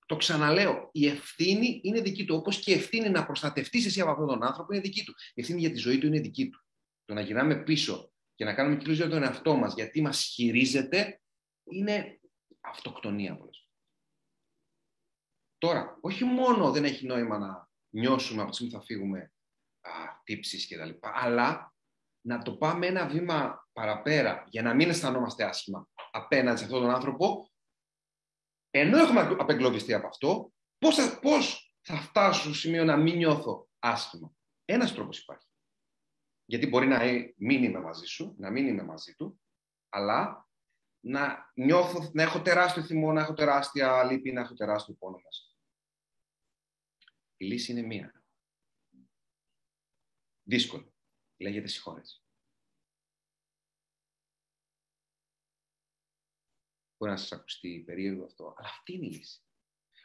Το 0.06 0.16
ξαναλέω. 0.16 0.88
Η 0.92 1.06
ευθύνη 1.06 1.80
είναι 1.84 2.00
δική 2.00 2.24
του. 2.24 2.36
Όπως 2.36 2.58
και 2.58 2.70
η 2.70 2.74
ευθύνη 2.74 3.08
να 3.08 3.26
προστατευτείς 3.26 3.86
εσύ 3.86 4.00
από 4.00 4.10
αυτόν 4.10 4.26
τον 4.26 4.42
άνθρωπο 4.42 4.72
είναι 4.72 4.82
δική 4.82 5.04
του. 5.04 5.14
Η 5.34 5.40
ευθύνη 5.40 5.60
για 5.60 5.70
τη 5.70 5.76
ζωή 5.76 5.98
του 5.98 6.06
είναι 6.06 6.20
δική 6.20 6.48
του. 6.48 6.64
Το 7.04 7.14
να 7.14 7.20
γυρνάμε 7.20 7.62
πίσω 7.62 8.12
και 8.34 8.44
να 8.44 8.54
κάνουμε 8.54 8.76
κύκλου 8.76 8.92
για 8.92 9.08
τον 9.08 9.22
εαυτό 9.22 9.56
μας 9.56 9.74
γιατί 9.74 10.00
μας 10.02 10.22
χειρίζεται 10.22 11.20
είναι 11.64 12.20
αυτοκτονία 12.60 13.36
πολλές 13.36 13.66
Τώρα, 15.58 15.98
όχι 16.00 16.24
μόνο 16.24 16.72
δεν 16.72 16.84
έχει 16.84 17.06
νόημα 17.06 17.38
να 17.38 17.70
νιώσουμε 17.88 18.40
από 18.42 18.50
τη 18.50 18.56
στιγμή 18.56 18.72
που 18.72 18.78
θα 18.78 18.84
φύγουμε 18.84 19.31
τύψεις 20.24 20.66
και 20.66 20.76
τα 20.76 20.84
λοιπά, 20.84 21.12
αλλά 21.14 21.74
να 22.26 22.42
το 22.42 22.56
πάμε 22.56 22.86
ένα 22.86 23.08
βήμα 23.08 23.68
παραπέρα 23.72 24.44
για 24.48 24.62
να 24.62 24.74
μην 24.74 24.88
αισθανόμαστε 24.88 25.44
άσχημα 25.44 25.88
απέναντι 26.10 26.58
σε 26.58 26.64
αυτόν 26.64 26.80
τον 26.80 26.90
άνθρωπο, 26.90 27.50
ενώ 28.70 28.98
έχουμε 28.98 29.20
απεγκλωβιστεί 29.20 29.94
από 29.94 30.06
αυτό, 30.06 30.52
πώς 30.78 30.94
θα, 30.94 31.18
πώς 31.18 31.74
θα 31.82 31.96
φτάσω 31.96 32.42
στο 32.42 32.54
σημείο 32.54 32.84
να 32.84 32.96
μην 32.96 33.16
νιώθω 33.16 33.68
άσχημα; 33.78 34.32
Ένας 34.64 34.94
τρόπος 34.94 35.18
υπάρχει. 35.18 35.46
Γιατί 36.44 36.66
μπορεί 36.66 36.86
να 36.86 36.98
μην 37.36 37.64
είμαι 37.64 37.80
μαζί 37.80 38.06
σου, 38.06 38.34
να 38.38 38.50
μην 38.50 38.66
είμαι 38.66 38.82
μαζί 38.82 39.14
του, 39.14 39.40
αλλά 39.88 40.48
να 41.04 41.52
νιώθω, 41.54 42.10
να 42.12 42.22
έχω 42.22 42.42
τεράστιο 42.42 42.82
θυμό, 42.82 43.12
να 43.12 43.20
έχω 43.20 43.32
τεράστια 43.32 44.04
λύπη, 44.04 44.32
να 44.32 44.40
έχω 44.40 44.54
τεράστιο 44.54 44.94
πόνο 44.94 45.16
μέσα. 45.16 45.42
Η 47.36 47.44
λύση 47.46 47.72
είναι 47.72 47.82
μία. 47.82 48.21
Δύσκολη. 50.52 50.92
Λέγεται 51.36 51.66
συγχώρεση. 51.66 52.22
Μπορεί 56.96 57.12
να 57.12 57.16
σας 57.16 57.32
ακουστεί 57.32 57.82
περίεργο 57.86 58.24
αυτό, 58.24 58.54
αλλά 58.56 58.68
αυτή 58.68 58.92
είναι 58.92 59.06
η 59.06 59.10
λύση. 59.10 59.42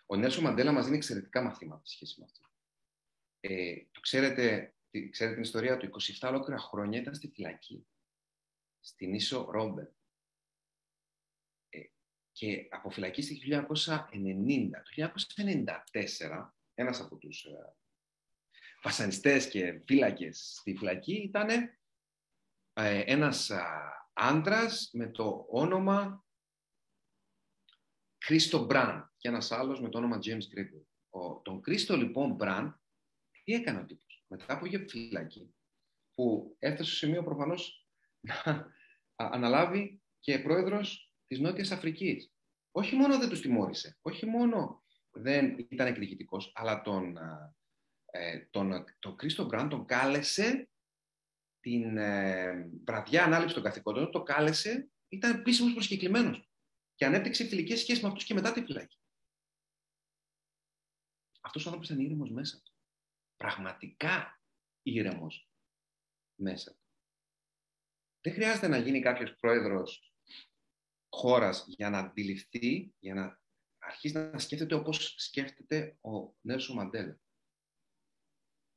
Ο 0.06 0.16
Νέλσον 0.16 0.44
Μαντέλα 0.44 0.72
μας 0.72 0.86
δίνει 0.86 0.98
εξαιρετικά 0.98 1.42
μαθήματα 1.42 1.86
σε 1.86 1.96
σχέση 1.96 2.20
με 2.20 2.26
αυτό. 2.26 2.50
Ε, 3.40 3.86
το 3.92 4.00
ξέρετε, 4.00 4.76
ξέρετε 5.10 5.34
την 5.34 5.44
ιστορία 5.44 5.78
του, 5.78 5.90
27 6.20 6.28
ολόκληρα 6.30 6.60
χρόνια 6.60 7.00
ήταν 7.00 7.16
στη 7.16 7.28
φυλακή, 7.28 7.88
στην 8.80 9.14
Ίσο 9.14 9.52
Ρόμπερ 9.52 9.88
και 12.32 12.68
αποφυλακίστηκε 12.70 13.50
το 13.50 13.68
1990. 13.68 14.70
Το 14.84 15.12
1994, 16.28 16.54
ένας 16.74 17.00
από 17.00 17.18
τους 17.18 17.46
ε, 17.46 17.76
βασανιστές 18.84 19.50
και 19.50 19.82
φύλακες 19.86 20.56
στη 20.60 20.76
φυλακή 20.76 21.14
ήταν 21.14 21.50
ε, 22.74 23.02
ένας 23.06 23.52
άντρας 24.14 24.90
με 24.94 25.08
το 25.08 25.46
όνομα 25.50 26.26
Κρίστο 28.18 28.66
Μπραν 28.66 29.14
και 29.18 29.28
ένας 29.28 29.52
άλλος 29.52 29.82
με 29.82 29.90
το 29.90 29.98
όνομα 29.98 30.20
James 30.24 30.56
Gregory. 30.56 30.86
Ο, 31.10 31.42
τον 31.42 31.62
Κρίστο 31.62 31.98
λοιπόν 31.98 32.34
Μπραν, 32.34 32.82
τι 33.44 33.54
έκανε 33.54 33.80
ο 33.80 33.86
τύπος; 33.86 34.26
Μετά 34.28 34.54
από 34.54 34.66
φυλακή, 34.88 35.56
που 36.14 36.56
έφτασε 36.60 36.90
στο 36.90 36.98
σημείο 36.98 37.24
προφανώς 37.24 37.88
να 38.20 38.68
αναλάβει 39.16 40.02
και 40.20 40.40
πρόεδρος 40.40 41.14
Της 41.28 41.40
Νότιας 41.40 41.72
Αφρικής. 41.72 42.32
Όχι 42.72 42.96
μόνο 42.96 43.18
δεν 43.20 43.30
τους 43.30 43.42
τιμώρησε, 43.42 43.98
όχι 44.02 44.26
μόνο 44.26 44.84
δεν 45.12 45.66
ήταν 45.70 45.88
εκδικητικός, 45.88 46.52
αλλά 46.56 46.82
τον, 46.82 47.18
ε, 47.18 47.56
τον, 48.50 48.86
τον 49.00 49.16
Κρίστο 49.16 49.46
Μπραν 49.46 49.70
τον 49.70 49.86
κάλεσε 49.86 50.70
την 51.60 51.98
ε, 51.98 52.70
βραδιά 52.86 53.24
ανάληψη 53.24 53.54
των 53.54 53.64
καθηκόντων, 53.64 54.12
το 54.12 54.24
κάλεσε, 54.24 54.90
ήταν 55.08 55.40
επίσημος 55.40 55.74
προσκεκλημένος 55.74 56.50
και 56.96 57.06
ανέπτυξε 57.06 57.48
φιλικές 57.48 57.80
σχέσεις 57.80 58.04
με 58.04 58.08
αυτούς 58.08 58.24
και 58.24 58.34
μετά 58.34 58.54
τη 58.54 58.62
φυλάκη. 58.62 58.98
Αυτός 61.42 61.66
ο 61.66 61.70
άνθρωπος 61.70 61.90
ήταν 61.90 62.06
ήρεμος 62.06 62.32
μέσα 62.32 62.62
του. 62.62 62.74
Πραγματικά 63.36 64.42
ήρεμος 64.82 65.50
μέσα 66.36 66.72
του. 66.72 66.86
Δεν 68.22 68.34
χρειάζεται 68.34 68.68
να 68.68 68.78
γίνει 68.78 69.00
κάποιος 69.00 69.36
πρόεδρος 69.36 70.14
χώρας 71.10 71.66
για 71.68 71.90
να 71.90 72.00
αντιληφθεί, 72.00 72.94
για 73.00 73.14
να 73.14 73.42
αρχίσει 73.78 74.14
να 74.14 74.40
σκέφτεται 74.40 74.76
όπως 74.76 75.14
σκέφτεται 75.18 75.98
ο 76.02 76.36
Νέλσο 76.42 76.74
Μαντέλα. 76.74 77.20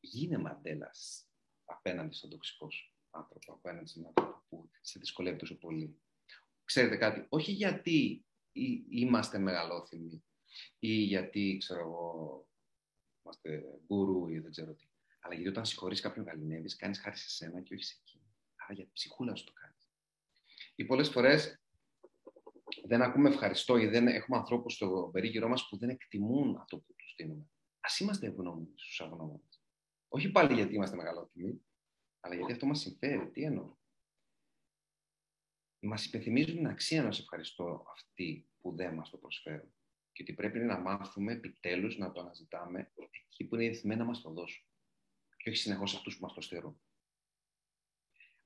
Γίνε 0.01 0.39
Μαντέλας 0.39 1.27
απέναντι 1.64 2.14
στον 2.14 2.31
τοξικός 2.31 2.74
σου 2.74 2.94
άνθρωπο, 3.10 3.52
απέναντι 3.52 3.89
στον 3.89 4.06
άνθρωπο 4.06 4.43
που 4.48 4.70
σε 4.81 4.98
δυσκολεύει 4.98 5.39
τόσο 5.39 5.59
πολύ. 5.59 6.01
Ξέρετε 6.64 6.97
κάτι, 6.97 7.27
όχι 7.28 7.52
γιατί 7.52 8.24
είμαστε 8.90 9.39
μεγαλόθυμοι 9.39 10.24
ή 10.78 10.93
γιατί, 10.93 11.56
ξέρω 11.60 11.81
εγώ, 11.81 12.47
είμαστε 13.22 13.64
γκουρού 13.86 14.28
ή 14.28 14.39
δεν 14.39 14.51
ξέρω 14.51 14.74
τι. 14.74 14.85
Αλλά 15.20 15.35
γιατί 15.35 15.48
όταν 15.48 15.64
συγχωρείς 15.64 16.01
κάποιον 16.01 16.24
καλυνεύεις, 16.24 16.77
κάνεις 16.77 16.98
χάρη 16.98 17.16
σε 17.16 17.31
σένα 17.31 17.60
και 17.60 17.74
όχι 17.74 17.85
σε 17.85 17.97
εκείνο. 18.01 18.24
Άρα 18.56 18.74
για 18.74 18.89
ψυχούλα 18.93 19.35
σου 19.35 19.44
το 19.44 19.52
κάνεις. 19.52 19.90
Ή 20.74 20.85
πολλές 20.85 21.09
φορές 21.09 21.60
δεν 22.85 23.02
ακούμε 23.02 23.28
ευχαριστώ 23.28 23.77
ή 23.77 23.86
δεν 23.86 24.06
έχουμε 24.06 24.36
ανθρώπους 24.36 24.74
στο 24.74 25.10
περίγυρό 25.12 25.48
μας 25.48 25.68
που 25.68 25.77
δεν 25.77 25.89
εκτιμούν 25.89 26.56
αυτό 26.56 26.78
που 26.78 26.94
τους 26.97 27.14
δίνουμε. 27.16 27.43
Α 27.81 27.89
είμαστε 28.01 28.27
ευγνώμονες 28.27 28.81
στους 28.81 29.01
αγνώμονες. 29.01 29.49
Όχι 30.12 30.31
πάλι 30.31 30.55
γιατί 30.55 30.74
είμαστε 30.74 30.97
μεγαλότιμοι, 30.97 31.61
αλλά 32.20 32.35
γιατί 32.35 32.53
αυτό 32.53 32.66
μας 32.66 32.81
συμφέρει. 32.81 33.31
Τι 33.31 33.43
εννοώ. 33.43 33.77
Μας 35.81 36.05
υπενθυμίζουν 36.07 36.57
την 36.57 36.66
αξία 36.66 37.03
να 37.03 37.09
ευχαριστώ 37.09 37.85
αυτοί 37.91 38.49
που 38.61 38.74
δεν 38.74 38.95
μας 38.95 39.11
το 39.11 39.16
προσφέρουν. 39.16 39.74
Και 40.12 40.23
ότι 40.23 40.32
πρέπει 40.32 40.59
να 40.59 40.78
μάθουμε 40.78 41.32
επιτέλους 41.32 41.99
να 41.99 42.12
το 42.12 42.20
αναζητάμε 42.20 42.93
εκεί 43.28 43.45
που 43.45 43.55
είναι 43.55 43.65
διατεθειμένοι 43.64 44.01
να 44.01 44.07
μας 44.07 44.20
το 44.20 44.31
δώσουν. 44.31 44.65
Και 45.37 45.49
όχι 45.49 45.59
συνεχώς 45.59 45.95
αυτούς 45.95 46.15
που 46.19 46.23
μας 46.24 46.32
το 46.32 46.41
στερούν 46.41 46.81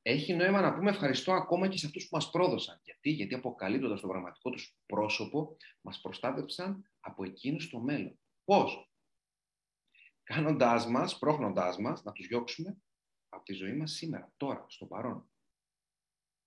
έχει 0.07 0.35
νόημα 0.35 0.61
να 0.61 0.75
πούμε 0.75 0.91
ευχαριστώ 0.91 1.33
ακόμα 1.33 1.69
και 1.69 1.79
σε 1.79 1.87
αυτούς 1.87 2.03
που 2.09 2.17
μας 2.17 2.31
πρόδωσαν. 2.31 2.81
Γιατί, 2.85 3.11
Γιατί 3.11 3.35
αποκαλύπτοντας 3.35 4.01
το 4.01 4.09
πραγματικό 4.09 4.51
τους 4.51 4.77
πρόσωπο, 4.87 5.57
μας 5.81 6.01
προστάτευσαν 6.01 6.91
από 7.01 7.25
εκείνους 7.25 7.65
στο 7.65 7.79
μέλλον. 7.79 8.19
Πώς; 8.45 8.94
Κάνοντάς 10.25 10.87
μας, 10.87 11.19
σπρώχνοντάς 11.19 11.79
μας, 11.79 12.03
να 12.03 12.13
τους 12.13 12.27
διώξουμε 12.27 12.83
από 13.29 13.45
τη 13.45 13.53
ζωή 13.53 13.77
μας 13.77 13.93
σήμερα, 13.93 14.33
τώρα, 14.37 14.65
στο 14.69 14.87
παρόν. 14.87 15.31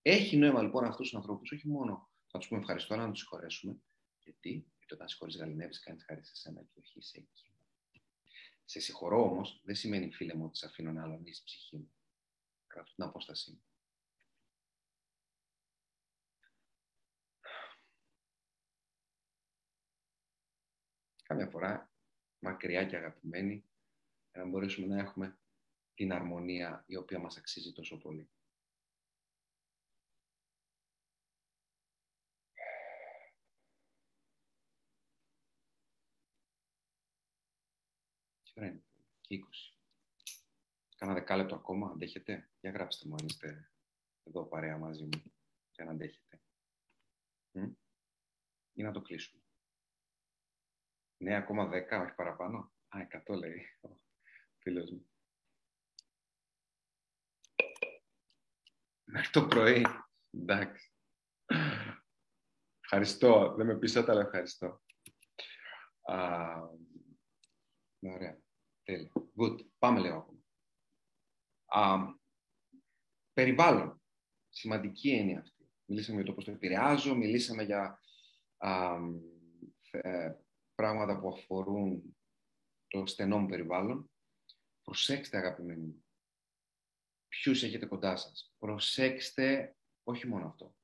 Έχει 0.01 0.37
νόημα 0.37 0.61
λοιπόν 0.61 0.83
αυτούς 0.83 1.09
τους 1.09 1.17
ανθρώπους, 1.17 1.51
όχι 1.51 1.67
μόνο 1.67 2.11
να 2.31 2.39
τους 2.39 2.47
πούμε 2.47 2.59
ευχαριστώ, 2.59 2.93
αλλά 2.93 3.05
να 3.05 3.11
τους 3.11 3.19
συγχωρέσουμε. 3.19 3.81
Γιατί, 4.23 4.49
γιατί 4.77 4.93
όταν 4.93 5.07
συγχωρείς 5.07 5.37
γαλινεύεις, 5.37 5.79
κάνεις 5.79 6.03
χάρη 6.03 6.25
σε 6.25 6.35
σένα 6.35 6.63
και 6.63 6.79
όχι 6.79 7.01
σε 7.01 7.17
εκείνο. 7.17 7.55
Σε 8.65 8.79
συγχωρώ 8.79 9.23
όμως, 9.23 9.61
δεν 9.63 9.75
σημαίνει 9.75 10.11
φίλε 10.11 10.33
μου 10.33 10.45
ότι 10.45 10.57
σε 10.57 10.65
αφήνω 10.65 10.91
να 10.91 11.03
αλωνείς 11.03 11.43
ψυχή 11.43 11.77
μου 11.77 11.91
κρατώ 12.67 12.93
την 12.95 13.03
απόστασή 13.03 13.51
μου. 13.51 13.61
Κάμια 21.23 21.47
φορά 21.47 21.91
μακριά 22.39 22.85
και 22.85 22.95
αγαπημένη 22.95 23.66
για 24.38 24.45
να 24.45 24.51
μπορέσουμε 24.51 24.88
να 24.88 24.99
έχουμε 24.99 25.38
την 25.93 26.14
αρμονία 26.14 26.84
η 26.88 26.95
οποία 26.95 27.19
μας 27.19 27.38
αξίζει 27.38 27.73
τόσο 27.73 27.97
πολύ. 27.97 28.30
Τι 39.27 39.38
και 39.38 39.45
Κάνα 40.95 41.14
δεκάλεπτο 41.14 41.55
ακόμα, 41.55 41.89
αντέχετε; 41.89 42.49
Για 42.59 42.72
γράψτε 42.72 43.07
μου 43.07 43.15
αν 43.19 43.26
είστε 43.26 43.72
εδώ 44.23 44.45
παρέα 44.45 44.77
μαζί 44.77 45.03
μου 45.03 45.34
και 45.72 45.84
να 45.84 45.91
αντέχετε. 45.91 46.41
Ή 48.73 48.84
να 48.84 48.91
το 48.91 49.01
κλείσουμε. 49.01 49.43
Ναι, 51.18 51.35
ακόμα 51.35 51.69
10, 51.69 52.01
όχι 52.01 52.15
παραπάνω. 52.15 52.72
Α, 52.88 53.07
100 53.27 53.35
λέει 53.38 53.65
φίλος 54.68 54.91
μου. 54.91 55.10
Μέχρι 59.03 59.30
το 59.30 59.48
πρωί. 59.48 59.85
Εντάξει. 60.31 60.91
Ευχαριστώ. 62.80 63.53
Δεν 63.57 63.65
με 63.65 63.77
πείσατε, 63.77 64.11
αλλά 64.11 64.22
ευχαριστώ. 64.22 64.81
Α, 66.02 66.15
ωραία. 67.99 68.41
Τέλεια. 68.84 69.11
Good. 69.35 69.65
Πάμε 69.77 69.99
λίγο 69.99 70.18
ακόμα. 70.18 70.44
Α, 71.65 72.14
περιβάλλον. 73.34 74.02
Σημαντική 74.49 75.10
έννοια 75.10 75.39
αυτή. 75.39 75.72
Μιλήσαμε 75.85 76.18
για 76.18 76.26
το 76.26 76.34
πώς 76.34 76.45
το 76.45 76.52
επηρεάζω, 76.52 77.15
μιλήσαμε 77.15 77.64
για 77.64 78.02
α, 78.57 78.98
ε, 79.91 80.35
πράγματα 80.76 81.19
που 81.19 81.27
αφορούν 81.30 82.18
το 82.88 83.06
στενό 83.06 83.39
μου 83.39 83.48
περιβάλλον. 83.48 84.11
Προσέξτε 84.88 85.38
αγαπημένοι 85.38 85.81
μου. 85.81 86.05
Ποιους 87.27 87.64
έχετε 87.64 87.85
κοντά 87.85 88.15
σας. 88.15 88.53
Προσέξτε, 88.57 89.76
όχι 90.03 90.27
μόνο 90.27 90.47
αυτό. 90.47 90.76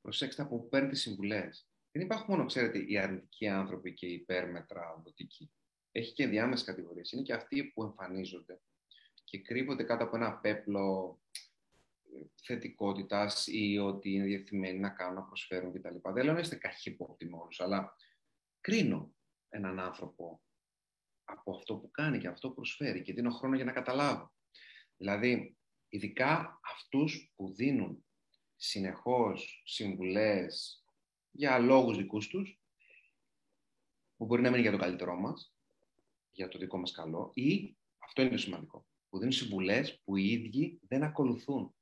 Προσέξτε 0.00 0.42
από 0.42 0.58
πού 0.58 0.68
παίρνετε 0.68 0.94
συμβουλές. 0.94 1.68
Δεν 1.90 2.02
υπάρχουν 2.02 2.26
μόνο, 2.28 2.46
ξέρετε, 2.46 2.78
οι 2.78 2.98
αρνητικοί 2.98 3.48
άνθρωποι 3.48 3.94
και 3.94 4.06
οι 4.06 4.12
υπέρμετρα 4.12 5.00
δοτικοί. 5.04 5.52
Έχει 5.92 6.12
και 6.12 6.26
διάμεσες 6.26 6.66
κατηγορίες. 6.66 7.12
Είναι 7.12 7.22
και 7.22 7.32
αυτοί 7.32 7.64
που 7.64 7.82
εμφανίζονται 7.82 8.60
και 9.24 9.42
κρύβονται 9.42 9.84
κάτω 9.84 10.04
από 10.04 10.16
ένα 10.16 10.38
πέπλο 10.38 11.20
θετικότητας 12.34 13.46
ή 13.46 13.78
ότι 13.78 14.10
είναι 14.10 14.24
διεθυμένοι 14.24 14.78
να 14.78 14.90
κάνουν, 14.90 15.14
να 15.14 15.22
προσφέρουν 15.22 15.72
κτλ. 15.72 15.96
Δεν 16.12 16.24
λέω 16.24 16.32
να 16.34 16.40
είστε 16.40 16.56
καχύποπτοι 16.56 17.26
με 17.26 17.38
αλλά 17.58 17.96
κρίνω 18.60 19.14
έναν 19.48 19.80
άνθρωπο 19.80 20.45
από 21.26 21.56
αυτό 21.56 21.76
που 21.76 21.90
κάνει 21.90 22.18
και 22.18 22.28
αυτό 22.28 22.48
που 22.48 22.54
προσφέρει 22.54 23.02
και 23.02 23.12
δίνω 23.12 23.30
χρόνο 23.30 23.56
για 23.56 23.64
να 23.64 23.72
καταλάβω. 23.72 24.32
Δηλαδή, 24.96 25.56
ειδικά 25.88 26.60
αυτούς 26.62 27.32
που 27.36 27.54
δίνουν 27.54 28.04
συνεχώς 28.56 29.62
συμβουλές 29.64 30.84
για 31.30 31.58
λόγους 31.58 31.96
δικούς 31.96 32.28
τους, 32.28 32.60
που 34.16 34.24
μπορεί 34.24 34.42
να 34.42 34.50
μην 34.50 34.58
είναι 34.58 34.68
για 34.68 34.78
το 34.78 34.84
καλύτερό 34.84 35.16
μας, 35.16 35.54
για 36.30 36.48
το 36.48 36.58
δικό 36.58 36.78
μας 36.78 36.92
καλό, 36.92 37.30
ή, 37.34 37.76
αυτό 37.98 38.22
είναι 38.22 38.30
το 38.30 38.38
σημαντικό, 38.38 38.86
που 39.08 39.18
δίνουν 39.18 39.32
συμβουλές 39.32 40.00
που 40.04 40.16
οι 40.16 40.30
ίδιοι 40.30 40.80
δεν 40.88 41.02
ακολουθούν. 41.02 41.74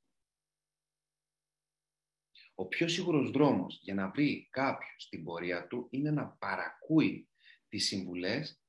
Ο 2.55 2.67
πιο 2.67 2.87
σίγουρος 2.87 3.31
δρόμος 3.31 3.79
για 3.81 3.93
να 3.93 4.09
βρει 4.09 4.47
κάποιος 4.51 5.03
στην 5.03 5.23
πορεία 5.23 5.67
του 5.67 5.87
είναι 5.91 6.11
να 6.11 6.27
παρακούει 6.27 7.29
τις 7.67 7.85
συμβουλές 7.85 8.59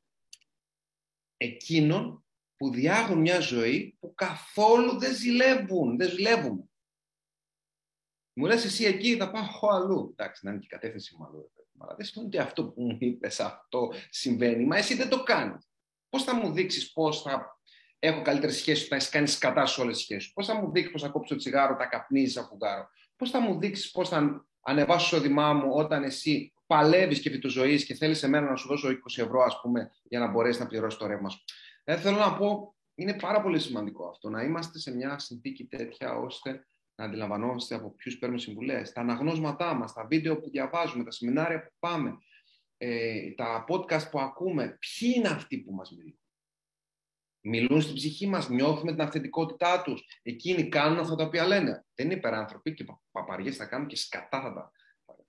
εκείνων 1.37 2.25
που 2.57 2.71
διάγουν 2.71 3.19
μια 3.19 3.41
ζωή 3.41 3.97
που 4.01 4.15
καθόλου 4.15 4.99
δεν 4.99 5.15
ζηλεύουν, 5.15 5.97
δεν 5.97 6.09
ζηλεύουμε. 6.09 6.65
Μου 8.33 8.47
λες 8.47 8.65
εσύ 8.65 8.85
εκεί 8.85 9.17
θα 9.17 9.31
πάω 9.31 9.43
εγώ 9.43 9.75
αλλού. 9.75 10.11
Εντάξει, 10.11 10.45
να 10.45 10.51
είναι 10.51 10.61
και 10.61 10.67
η 10.67 10.71
κατεύθυνση 10.71 11.17
μου 11.17 11.25
αλλού. 11.25 11.53
Αλλά 11.79 11.95
δεν 11.95 12.07
σημαίνει 12.07 12.29
ότι 12.29 12.47
αυτό 12.47 12.65
που 12.65 12.83
μου 12.83 12.97
είπες 13.01 13.41
αυτό 13.41 13.93
συμβαίνει. 14.11 14.65
Μα 14.65 14.77
εσύ 14.77 14.95
δεν 14.95 15.09
το 15.09 15.23
κάνεις. 15.23 15.69
Πώς 16.09 16.25
θα 16.25 16.35
μου 16.35 16.53
δείξεις 16.53 16.93
πώς 16.93 17.23
θα 17.23 17.61
έχω 17.99 18.23
καλύτερες 18.23 18.57
σχέσεις 18.57 18.85
όταν 18.85 18.99
έχει 18.99 19.11
κάνει 19.11 19.29
κατά 19.29 19.67
σε 19.67 19.81
όλες 19.81 19.97
τις 19.97 20.05
σχέσεις; 20.05 20.33
Πώς 20.33 20.47
θα 20.47 20.55
μου 20.55 20.71
δείξεις 20.73 20.93
πώς 20.93 21.03
θα 21.03 21.09
κόψω 21.09 21.35
το 21.35 21.41
τσιγάρο, 21.41 21.77
τα 21.77 21.87
καπνίζει 21.87 22.39
αφού 22.39 22.49
φουγγάρο. 22.49 22.89
Πώς 23.17 23.31
θα 23.31 23.41
μου 23.41 23.59
δείξεις 23.59 23.91
πώς 23.91 24.09
θα 24.09 24.47
ανεβάσω 24.61 25.11
το 25.11 25.17
εισόδημά 25.17 25.53
μου 25.53 25.71
όταν 25.73 26.03
εσύ 26.03 26.53
παλεύεις 26.67 27.21
και 27.21 27.29
επί 27.29 27.39
του 27.39 27.51
ζωής 27.51 27.85
και 27.85 27.95
θέλεις 27.95 28.23
εμένα 28.23 28.51
να 28.51 28.57
σου 28.57 28.69
δώσω 28.69 28.89
20 28.89 28.95
ευρώ, 29.17 29.43
ας 29.43 29.61
πούμε, 29.61 29.91
για 30.03 30.19
να 30.19 30.31
μπορέσεις 30.31 30.61
να 30.61 30.67
πληρώσεις 30.67 30.99
το 30.99 31.07
ρεύμα 31.07 31.29
σου. 31.29 31.45
Δεν 31.85 31.99
θέλω 31.99 32.17
να 32.17 32.37
πω, 32.37 32.75
είναι 32.95 33.15
πάρα 33.15 33.43
πολύ 33.43 33.59
σημαντικό 33.59 34.09
αυτό, 34.09 34.29
να 34.29 34.43
είμαστε 34.43 34.79
σε 34.79 34.95
μια 34.95 35.19
συνθήκη 35.19 35.65
τέτοια 35.65 36.17
ώστε 36.17 36.67
να 36.95 37.05
αντιλαμβανόμαστε 37.05 37.75
από 37.75 37.95
ποιους 37.95 38.19
παίρνουμε 38.19 38.41
συμβουλές, 38.41 38.93
τα 38.93 39.01
αναγνώσματά 39.01 39.75
μας, 39.75 39.93
τα 39.93 40.07
βίντεο 40.07 40.41
που 40.41 40.51
διαβάζουμε, 40.51 41.05
τα 41.05 41.11
σεμινάρια 41.11 41.63
που 41.63 41.73
πάμε, 41.79 42.19
ε, 42.77 43.31
τα 43.31 43.65
podcast 43.69 44.11
που 44.11 44.21
ακούμε, 44.21 44.79
ποιοι 44.79 45.13
είναι 45.17 45.29
αυτοί 45.29 45.59
που 45.59 45.73
μας 45.73 45.91
μιλούν; 45.91 46.19
Μιλούν 47.49 47.81
στην 47.81 47.95
ψυχή 47.95 48.27
μας, 48.27 48.49
νιώθουμε 48.49 48.93
την 48.93 49.01
αυθεντικότητά 49.01 49.83
τους. 49.83 50.05
Εκείνοι 50.23 50.69
κάνουν 50.69 50.99
αυτά 50.99 51.15
τα 51.15 51.25
οποία 51.25 51.47
λένε. 51.47 51.85
Δεν 51.95 52.07
είναι 52.07 52.15
υπεράνθρωποι 52.15 52.75
και 52.75 52.85
παπαριές 53.11 53.57
θα 53.57 53.67
κάνουν 53.67 53.87
και 53.87 53.97
σκατά 53.97 54.41
θα 54.41 54.53
τα 54.55 54.73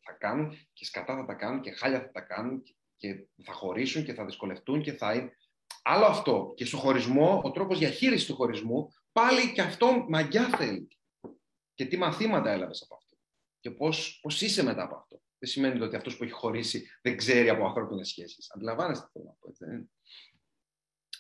θα 0.08 0.14
κάνουν 0.14 0.68
και 0.74 0.86
σκατά 0.86 1.16
θα 1.16 1.26
τα 1.26 1.34
κάνουν 1.34 1.62
και 1.62 1.72
χάλια 1.72 2.00
θα 2.00 2.12
τα 2.12 2.22
κάνουν 2.22 2.64
και 2.98 3.28
θα 3.44 3.54
χωρίσουν 3.54 4.04
και 4.04 4.14
θα 4.14 4.26
δυσκολευτούν 4.26 4.82
και 4.82 4.94
θα 4.94 5.14
είναι. 5.14 5.38
Άλλο 5.84 6.06
αυτό. 6.06 6.54
Και 6.56 6.66
στο 6.66 6.78
χωρισμό, 6.78 7.42
ο 7.44 7.52
τρόπος 7.52 7.80
διαχείρισης 7.80 8.28
του 8.28 8.36
χωρισμού, 8.36 8.94
πάλι 9.12 9.52
και 9.54 9.62
αυτό 9.62 10.06
μαγιά 10.10 10.50
θέλει 10.50 10.88
και 11.74 11.86
τι 11.86 11.98
μαθήματα 11.98 12.52
έλαβες 12.52 12.82
από 12.82 12.96
αυτό 12.96 13.16
και 13.60 13.72
πώς 13.72 14.20
πώς 14.22 14.42
είσαι 14.42 14.64
μετά 14.64 14.84
από 14.84 14.96
αυτό. 14.96 15.22
Δεν 15.40 15.50
σημαίνει 15.50 15.82
ότι 15.82 15.96
αυτός 15.96 16.18
που 16.18 16.24
έχει 16.24 16.34
χωρίσει 16.34 16.88
δεν 17.02 17.18
ξέρει 17.18 17.50
από 17.50 17.66
ανθρώπινες 17.66 18.08
σχέσεις. 18.08 18.52
Αντιλαμβάνεστε 18.52 19.04
αυτό 19.06 19.20
να 19.20 19.32
πω, 19.40 19.50
έτσι, 19.50 19.90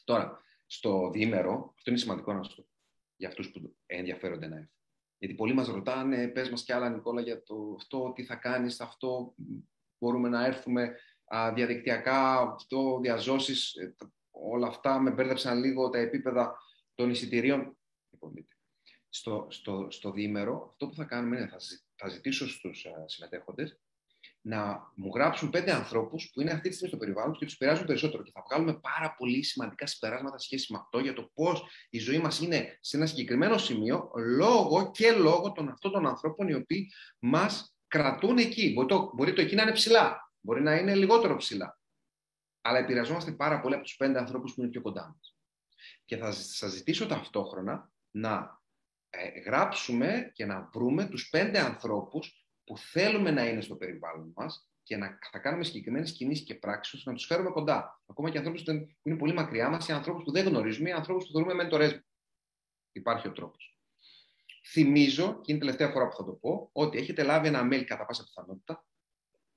Τώρα, 0.03 0.43
στο 0.65 1.09
διήμερο, 1.09 1.73
αυτό 1.77 1.89
είναι 1.89 1.99
σημαντικό 1.99 2.33
να 2.33 2.43
σου 2.43 2.55
πω 2.55 2.67
για 3.15 3.27
αυτούς 3.27 3.51
που 3.51 3.75
ενδιαφέρονται 3.85 4.47
να 4.47 4.55
έρθουν. 4.55 4.76
Γιατί 5.17 5.35
πολλοί 5.35 5.53
μας 5.53 5.67
ρωτάνε, 5.67 6.27
πες 6.27 6.49
μας 6.49 6.63
κι 6.63 6.71
άλλα, 6.71 6.89
Νικόλα, 6.89 7.21
για 7.21 7.43
το 7.43 7.75
αυτό, 7.77 8.11
τι 8.15 8.23
θα 8.23 8.35
κάνεις, 8.35 8.81
αυτό 8.81 9.35
μπορούμε 9.97 10.29
να 10.29 10.45
έρθουμε 10.45 10.95
α, 11.25 11.53
διαδικτυακά, 11.53 12.39
αυτό, 12.39 12.99
διαζώσεις, 13.01 13.75
ε, 13.75 13.95
όλα 14.31 14.67
αυτά 14.67 14.99
με 14.99 15.11
μπέρδεψαν 15.11 15.59
λίγο 15.59 15.89
τα 15.89 15.97
επίπεδα 15.97 16.57
των 16.95 17.09
εισιτηρίων. 17.09 17.77
Λοιπόν, 18.09 18.47
στο, 19.09 19.47
στο, 19.49 19.87
στο 19.89 20.11
διήμερο, 20.11 20.67
αυτό 20.71 20.87
που 20.87 20.95
θα 20.95 21.03
κάνουμε 21.03 21.37
είναι 21.37 21.47
θα, 21.47 21.57
θα 21.95 22.07
ζητήσω 22.07 22.47
στους 22.49 22.85
uh, 22.87 23.03
συμμετέχοντες 23.05 23.79
να 24.47 24.91
μου 24.95 25.11
γράψουν 25.15 25.49
πέντε 25.49 25.71
ανθρώπους 25.73 26.29
που 26.33 26.41
είναι 26.41 26.51
αυτή 26.51 26.69
τη 26.69 26.73
στιγμή 26.73 26.89
στο 26.89 26.97
περιβάλλον 26.97 27.37
και 27.37 27.45
τους 27.45 27.53
επηρεάζουν 27.53 27.85
περισσότερο 27.85 28.23
και 28.23 28.31
θα 28.33 28.43
βγάλουμε 28.49 28.79
πάρα 28.79 29.15
πολύ 29.17 29.43
σημαντικά 29.43 29.85
συμπεράσματα 29.85 30.37
σχέση 30.37 30.73
με 30.73 30.79
αυτό 30.81 30.99
για 30.99 31.13
το 31.13 31.31
πώς 31.33 31.63
η 31.89 31.99
ζωή 31.99 32.17
μας 32.17 32.39
είναι 32.39 32.77
σε 32.81 32.97
ένα 32.97 33.05
συγκεκριμένο 33.05 33.57
σημείο 33.57 34.11
λόγω 34.15 34.91
και 34.91 35.11
λόγω 35.11 35.51
των 35.51 35.69
αυτών 35.69 35.91
των 35.91 36.07
ανθρώπων 36.07 36.47
οι 36.47 36.53
οποίοι 36.53 36.91
μας 37.19 37.75
κρατούν 37.87 38.37
εκεί. 38.37 38.73
Μπορεί 38.73 38.87
το, 38.87 39.11
μπορεί 39.15 39.33
το 39.33 39.41
εκεί 39.41 39.55
να 39.55 39.61
είναι 39.61 39.71
ψηλά, 39.71 40.31
μπορεί 40.39 40.61
να 40.61 40.75
είναι 40.75 40.95
λιγότερο 40.95 41.35
ψηλά. 41.35 41.79
Αλλά 42.61 42.77
επηρεαζόμαστε 42.77 43.31
πάρα 43.31 43.59
πολύ 43.59 43.73
από 43.75 43.83
τους 43.83 43.95
πέντε 43.95 44.19
ανθρώπους 44.19 44.53
που 44.53 44.61
είναι 44.61 44.69
πιο 44.69 44.81
κοντά 44.81 45.07
μας. 45.07 45.37
Και 46.05 46.17
θα 46.17 46.31
σας 46.31 46.71
ζητήσω 46.71 47.05
ταυτόχρονα 47.05 47.91
να 48.11 48.61
ε, 49.09 49.39
γράψουμε 49.39 50.31
και 50.33 50.45
να 50.45 50.69
βρούμε 50.73 51.05
τους 51.05 51.29
πέντε 51.29 51.59
ανθρώπους 51.59 52.46
που 52.67 52.77
θέλουμε 52.77 53.31
να 53.31 53.49
είναι 53.49 53.61
στο 53.61 53.75
περιβάλλον 53.75 54.33
μας 54.35 54.69
και 54.83 54.97
να 54.97 55.19
θα 55.31 55.39
κάνουμε 55.39 55.63
συγκεκριμένες 55.63 56.11
κινήσεις 56.11 56.45
και 56.45 56.55
πράξεις 56.55 57.05
να 57.05 57.13
τους 57.13 57.25
φέρουμε 57.25 57.49
κοντά. 57.49 58.01
Ακόμα 58.05 58.29
και 58.29 58.37
ανθρώπους 58.37 58.63
που 58.63 58.71
είναι 59.03 59.17
πολύ 59.17 59.33
μακριά 59.33 59.69
μας 59.69 59.87
ή 59.87 59.91
ανθρώπους 59.91 60.23
που 60.23 60.31
δεν 60.31 60.47
γνωρίζουμε 60.47 60.89
ή 60.89 60.91
ανθρώπους 60.91 61.25
που 61.25 61.31
θεωρούμε 61.31 61.53
μεντορέ 61.53 62.01
Υπάρχει 62.97 63.27
ο 63.27 63.31
τρόπος. 63.31 63.79
Θυμίζω, 64.71 65.41
και 65.41 65.51
είναι 65.51 65.57
η 65.57 65.65
τελευταία 65.65 65.89
φορά 65.89 66.07
που 66.07 66.15
θα 66.15 66.23
το 66.23 66.31
πω, 66.31 66.69
ότι 66.71 66.97
έχετε 66.97 67.23
λάβει 67.23 67.47
ένα 67.47 67.67
mail 67.71 67.83
κατά 67.83 68.05
πάσα 68.05 68.23
πιθανότητα. 68.23 68.85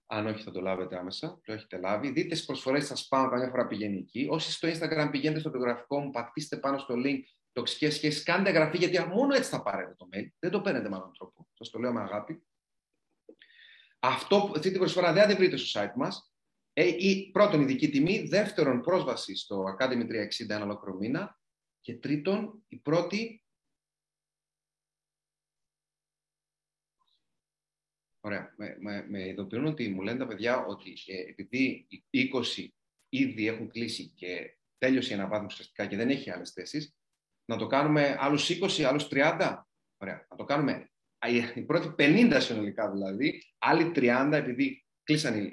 Αν 0.06 0.26
όχι, 0.26 0.42
θα 0.42 0.50
το 0.50 0.60
λάβετε 0.60 0.98
άμεσα. 0.98 1.40
Το 1.44 1.52
έχετε 1.52 1.78
λάβει. 1.78 2.10
Δείτε 2.10 2.34
τι 2.34 2.44
προσφορές 2.44 2.86
σας 2.86 3.08
πάνω, 3.08 3.30
καμιά 3.30 3.48
φορά 3.48 3.66
πηγαίνει 3.66 3.98
εκεί. 3.98 4.26
Όσοι 4.30 4.52
στο 4.52 4.68
Instagram 4.68 5.08
πηγαίνετε 5.10 5.40
στο 5.40 5.50
βιογραφικό 5.50 6.00
μου, 6.00 6.10
πατήστε 6.10 6.56
πάνω 6.56 6.78
στο 6.78 6.94
link 7.04 7.20
τοξικές 7.52 7.94
σχέσεις, 7.94 8.22
κάντε 8.22 8.48
εγγραφή, 8.48 8.76
γιατί 8.76 9.08
μόνο 9.08 9.34
έτσι 9.34 9.50
θα 9.50 9.62
πάρετε 9.62 9.94
το 9.94 10.08
mail. 10.12 10.28
Δεν 10.38 10.50
το 10.50 10.60
παίρνετε 10.60 10.88
με 10.88 10.96
άλλον 10.96 11.12
τρόπο. 11.18 11.48
Σας 11.52 11.70
το 11.70 11.78
λέω 11.78 11.92
με 11.92 12.00
αγάπη. 12.00 12.42
Αυτό, 14.00 14.52
αυτή 14.56 14.70
την 14.70 14.78
προσφορά 14.78 15.12
δεν 15.12 15.36
βρείτε 15.36 15.56
στο 15.56 15.80
site 15.80 15.94
μας. 15.96 16.32
Ε, 16.72 16.86
η, 16.86 17.30
πρώτον, 17.30 17.60
ειδική 17.60 17.88
τιμή. 17.90 18.26
Δεύτερον, 18.26 18.80
πρόσβαση 18.80 19.36
στο 19.36 19.64
Academy 19.78 20.06
360 20.06 20.48
ένα 20.48 20.62
ολόκληρο 20.62 20.98
μήνα. 20.98 21.38
Και 21.80 21.98
τρίτον, 21.98 22.64
η 22.68 22.76
πρώτη. 22.76 23.44
Ωραία. 28.20 28.54
Με, 28.56 28.76
με, 28.80 29.06
με 29.08 29.28
ειδοποιούν 29.28 29.64
ότι 29.66 29.88
μου 29.88 30.02
λένε 30.02 30.18
τα 30.18 30.26
παιδιά 30.26 30.66
ότι 30.66 30.98
ε, 31.06 31.20
επειδή 31.20 31.86
οι 32.10 32.30
20 32.32 32.68
ήδη 33.08 33.46
έχουν 33.46 33.68
κλείσει 33.68 34.08
και 34.08 34.58
τέλειωσε 34.78 35.10
η 35.12 35.14
αναβάθμιση 35.14 35.52
ουσιαστικά 35.52 35.86
και 35.86 35.96
δεν 35.96 36.10
έχει 36.10 36.30
άλλες 36.30 36.50
θέσεις, 36.50 36.94
να 37.44 37.56
το 37.56 37.66
κάνουμε 37.66 38.16
άλλους 38.18 38.48
20, 38.50 38.82
άλλους 38.82 39.08
30. 39.10 39.62
Ωραία. 39.96 40.26
Να 40.30 40.36
το 40.36 40.44
κάνουμε 40.44 40.90
οι 41.54 41.62
πρώτοι 41.62 41.94
50 41.98 42.36
συνολικά 42.40 42.90
δηλαδή, 42.90 43.42
άλλοι 43.58 43.92
30 43.94 44.30
επειδή 44.32 44.84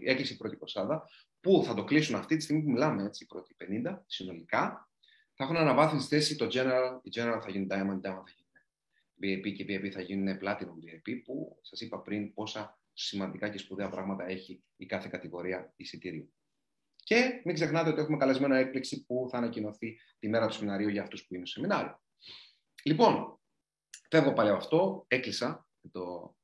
έκλεισε 0.03 0.33
η 0.33 0.37
πρώτη 0.37 0.55
ποσάδα, 0.55 1.09
που 1.39 1.63
θα 1.65 1.73
το 1.73 1.83
κλείσουν 1.83 2.15
αυτή 2.15 2.35
τη 2.35 2.43
στιγμή 2.43 2.63
που 2.63 2.69
μιλάμε, 2.69 3.03
έτσι, 3.03 3.23
οι 3.23 3.27
πρώτοι 3.27 3.55
50 3.85 3.97
συνολικά, 4.05 4.89
θα 5.33 5.43
έχουν 5.43 5.57
αναβάθμιση 5.57 6.05
στη 6.05 6.15
θέση 6.15 6.35
το 6.35 6.45
General, 6.45 6.99
η 7.03 7.09
General 7.15 7.39
θα 7.43 7.49
γίνει 7.49 7.67
Diamond, 7.69 8.01
Diamond 8.01 8.23
θα 8.25 8.33
γίνει 8.35 8.47
VIP 9.21 9.53
και 9.53 9.65
VIP 9.67 9.89
θα 9.89 10.01
γίνουν 10.01 10.37
Platinum 10.41 10.77
VIP, 10.83 11.21
που 11.25 11.59
σας 11.61 11.81
είπα 11.81 12.01
πριν 12.01 12.33
πόσα 12.33 12.79
σημαντικά 12.93 13.49
και 13.49 13.57
σπουδαία 13.57 13.89
πράγματα 13.89 14.25
έχει 14.25 14.63
η 14.77 14.85
κάθε 14.85 15.07
κατηγορία 15.11 15.73
εισιτήριου. 15.75 16.33
Και 17.03 17.41
μην 17.43 17.55
ξεχνάτε 17.55 17.89
ότι 17.89 18.01
έχουμε 18.01 18.17
καλεσμένο 18.17 18.55
έκπληξη 18.55 19.05
που 19.05 19.27
θα 19.31 19.37
ανακοινωθεί 19.37 19.99
τη 20.19 20.29
μέρα 20.29 20.47
του 20.47 20.53
σεμιναρίου 20.53 20.89
για 20.89 21.01
αυτούς 21.01 21.25
που 21.25 21.35
είναι 21.35 21.45
στο 21.45 21.59
σεμινάριο. 21.59 22.01
Λοιπόν, 22.83 23.36
φεύγω 24.09 24.33
πάλι 24.33 24.49
από 24.49 24.57
αυτό, 24.57 25.05
έκλεισα 25.07 25.67
με 25.81 25.89
το, 25.89 26.35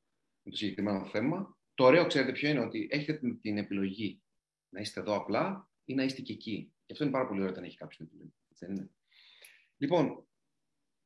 με 0.44 0.52
το 0.52 0.58
συγκεκριμένο 0.58 1.06
θέμα. 1.06 1.58
Το 1.74 1.84
ωραίο, 1.84 2.08
ξέρετε 2.08 2.32
ποιο 2.32 2.50
είναι, 2.50 2.60
ότι 2.60 2.88
έχετε 2.92 3.34
την 3.42 3.58
επιλογή 3.58 4.22
να 4.70 4.82
είστε 4.82 5.00
εδώ 5.00 5.16
απλά 5.16 5.70
ή 5.86 5.94
να 5.94 6.04
είστε 6.04 6.22
και 6.22 6.34
εκεί. 6.34 6.74
Και 6.86 6.92
αυτό 6.94 7.04
είναι 7.04 7.14
πάρα 7.14 7.28
πολύ 7.28 7.40
ωραίο 7.40 7.52
όταν 7.52 7.64
έχει 7.64 7.78
κάποιος 7.78 7.98
την 7.98 8.06
επιλογή. 8.06 8.34
Δεν 8.48 8.72
είναι; 8.72 8.92
Λοιπόν, 9.78 10.28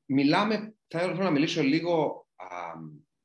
μιλάμε, 0.06 0.76
θα 0.88 1.04
ήθελα 1.04 1.24
να 1.24 1.32
μιλήσω 1.32 1.62
λίγο 1.62 2.28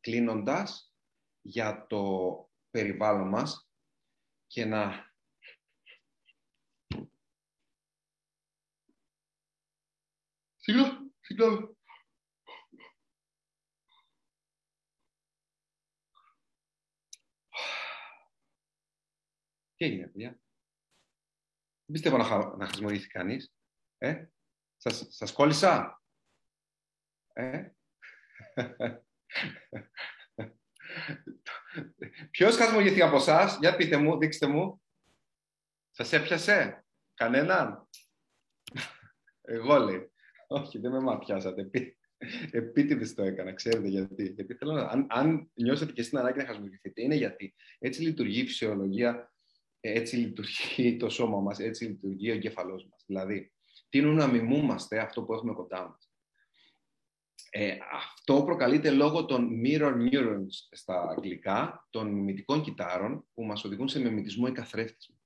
κλείνοντας 0.00 0.94
για 1.40 1.86
το 1.88 2.32
περιβάλλον 2.70 3.28
μας 3.28 3.70
και 4.46 4.64
να 4.64 5.10
Συγγνώμη, 10.56 11.12
συγγνώμη. 11.20 11.76
Τι 19.82 19.88
έγινε, 19.88 20.06
παιδιά. 20.06 20.28
Δεν 21.84 21.92
πιστεύω 21.92 22.16
να, 22.16 22.24
χα... 22.24 22.56
να 22.56 22.66
χρησιμοποιήσει 22.66 23.08
κανείς. 23.08 23.54
Ε; 23.98 24.24
Σας, 24.76 25.06
σας 25.08 25.32
κόλλησα. 25.32 26.02
Ε; 27.32 27.70
Ποιος 32.30 32.56
χασμογηθεί 32.56 33.02
από 33.02 33.16
εσάς, 33.16 33.58
για 33.60 33.76
πείτε 33.76 33.96
μου, 33.96 34.18
δείξτε 34.18 34.46
μου. 34.46 34.82
Σας 35.90 36.12
έπιασε, 36.12 36.84
κανέναν; 37.14 37.88
Εγώ 39.40 39.78
λέει. 39.78 40.12
Όχι, 40.46 40.78
δεν 40.78 40.90
με 40.90 41.00
ματιάσατε. 41.00 41.70
Επίτηδες 42.50 43.14
το 43.14 43.22
έκανα, 43.22 43.52
ξέρετε 43.52 43.88
γιατί. 43.88 44.32
Γιατί 44.32 44.54
θέλω 44.54 44.72
να, 44.72 44.82
αν, 44.82 45.06
αν 45.10 45.50
νιώσετε 45.54 45.92
και 45.92 46.00
εσείς 46.00 46.10
την 46.12 46.20
ανάγκη 46.20 46.38
να 46.38 46.46
χασμογηθείτε, 46.46 47.02
είναι 47.02 47.14
γιατί 47.14 47.54
έτσι 47.78 48.02
λειτουργεί 48.02 48.40
η 48.40 48.46
φυσιολογία, 48.46 49.31
έτσι 49.84 50.16
λειτουργεί 50.16 50.96
το 50.96 51.08
σώμα 51.08 51.40
μας, 51.40 51.58
έτσι 51.58 51.84
λειτουργεί 51.84 52.30
ο 52.30 52.34
εγκεφαλός 52.34 52.86
μας. 52.90 53.04
Δηλαδή, 53.06 53.52
τείνουν 53.88 54.14
να 54.14 54.26
μιμούμαστε 54.26 54.98
αυτό 54.98 55.22
που 55.22 55.34
έχουμε 55.34 55.52
κοντά 55.52 55.88
μας; 55.88 56.10
Ε, 57.50 57.76
αυτό 57.92 58.42
προκαλείται 58.44 58.90
λόγω 58.90 59.24
των 59.24 59.60
mirror 59.64 59.94
neurons 59.94 60.68
στα 60.70 61.08
αγγλικά, 61.08 61.86
των 61.90 62.08
μιμητικών 62.08 62.62
κυτάρων 62.62 63.26
που 63.34 63.44
μας 63.44 63.64
οδηγούν 63.64 63.88
σε 63.88 64.00
μιμητισμό 64.00 64.46
ή 64.48 64.52
καθρέφτισμα. 64.52 65.16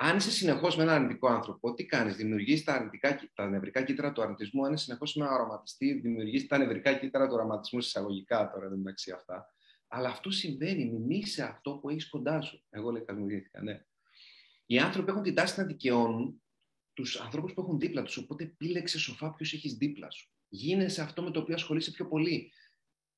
Αν 0.00 0.16
είσαι 0.16 0.30
συνεχώς 0.30 0.76
με 0.76 0.82
έναν 0.82 0.94
αρνητικό 0.94 1.28
άνθρωπο, 1.28 1.74
τι 1.74 1.84
κάνεις, 1.84 2.16
δημιουργείς 2.16 2.64
τα, 2.64 2.74
αρνητικά, 2.74 3.30
τα 3.34 3.48
νευρικά 3.48 3.82
κύτταρα 3.82 4.12
του 4.12 4.22
αρνητισμού. 4.22 4.66
Αν 4.66 4.72
είσαι 4.72 4.84
συνεχώς 4.84 5.14
με 5.14 5.24
έναν 5.24 5.36
αρωματιστή, 5.36 5.92
δημιουργείς 5.92 6.46
τα 6.46 6.58
νευρικά 6.58 6.94
κύτταρα 6.94 7.28
του 7.28 7.34
αρωματισμού, 7.34 7.78
εισαγωγικά 7.78 8.50
τώρα 8.50 8.68
δεν 8.68 8.78
μεταξύ 8.78 9.10
αυτά. 9.10 9.54
Αλλά 9.88 10.08
αυτό 10.08 10.30
συμβαίνει, 10.30 10.84
μιμήσει 10.84 11.42
αυτό 11.42 11.78
που 11.78 11.90
έχεις 11.90 12.08
κοντά 12.08 12.40
σου. 12.40 12.64
Εγώ 12.70 12.90
λέει, 12.90 13.04
δημιουργήθηκα, 13.08 13.62
ναι. 13.62 13.84
Οι 14.66 14.78
άνθρωποι 14.78 15.10
έχουν 15.10 15.22
την 15.22 15.34
τάση 15.34 15.60
να 15.60 15.66
δικαιώνουν 15.66 16.42
τους 16.92 17.20
ανθρώπους 17.20 17.52
που 17.52 17.60
έχουν 17.60 17.78
δίπλα 17.78 18.02
τους. 18.02 18.16
Οπότε 18.16 18.44
πήλεξε 18.44 18.98
σοφά 18.98 19.34
ποιου 19.34 19.46
έχεις 19.52 19.74
δίπλα 19.74 20.10
σου. 20.10 20.30
Γίνεσαι 20.48 21.02
αυτό 21.02 21.22
με 21.22 21.30
το 21.30 21.40
οποίο 21.40 21.54
ασχολείσαι 21.54 21.90
πιο 21.90 22.08
πολύ. 22.08 22.52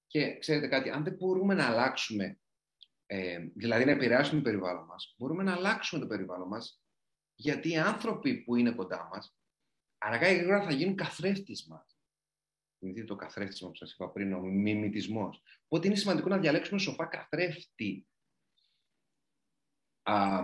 Και 0.06 0.38
ξέρετε 0.38 0.68
κάτι, 0.68 0.90
αν 0.90 1.04
δεν 1.04 1.14
μπορούμε 1.14 1.54
να 1.54 1.66
αλλάξουμε 1.66 2.40
ε, 3.12 3.38
δηλαδή 3.54 3.84
να 3.84 3.90
επηρεάσουμε 3.90 4.40
το 4.40 4.44
περιβάλλον 4.50 4.84
μας, 4.84 5.14
μπορούμε 5.18 5.42
να 5.42 5.54
αλλάξουμε 5.54 6.00
το 6.00 6.06
περιβάλλον 6.06 6.48
μας, 6.48 6.82
γιατί 7.34 7.70
οι 7.70 7.76
άνθρωποι 7.76 8.34
που 8.34 8.56
είναι 8.56 8.70
κοντά 8.70 9.08
μας, 9.12 9.36
αργά 9.98 10.28
ή 10.28 10.36
γρήγορα 10.36 10.62
θα 10.62 10.72
γίνουν 10.72 10.96
καθρέφτης 10.96 11.66
μας. 11.66 11.99
Θυμηθείτε 12.80 13.06
το 13.06 13.16
καθρέφτισμα 13.16 13.68
που 13.68 13.74
σας 13.74 13.92
είπα 13.92 14.10
πριν, 14.10 14.32
ο 14.32 14.40
μιμητισμός. 14.40 15.42
Οπότε 15.64 15.86
είναι 15.86 15.96
σημαντικό 15.96 16.28
να 16.28 16.38
διαλέξουμε 16.38 16.80
σοφά 16.80 17.06
καθρέφτη. 17.06 18.06
Α, 20.02 20.40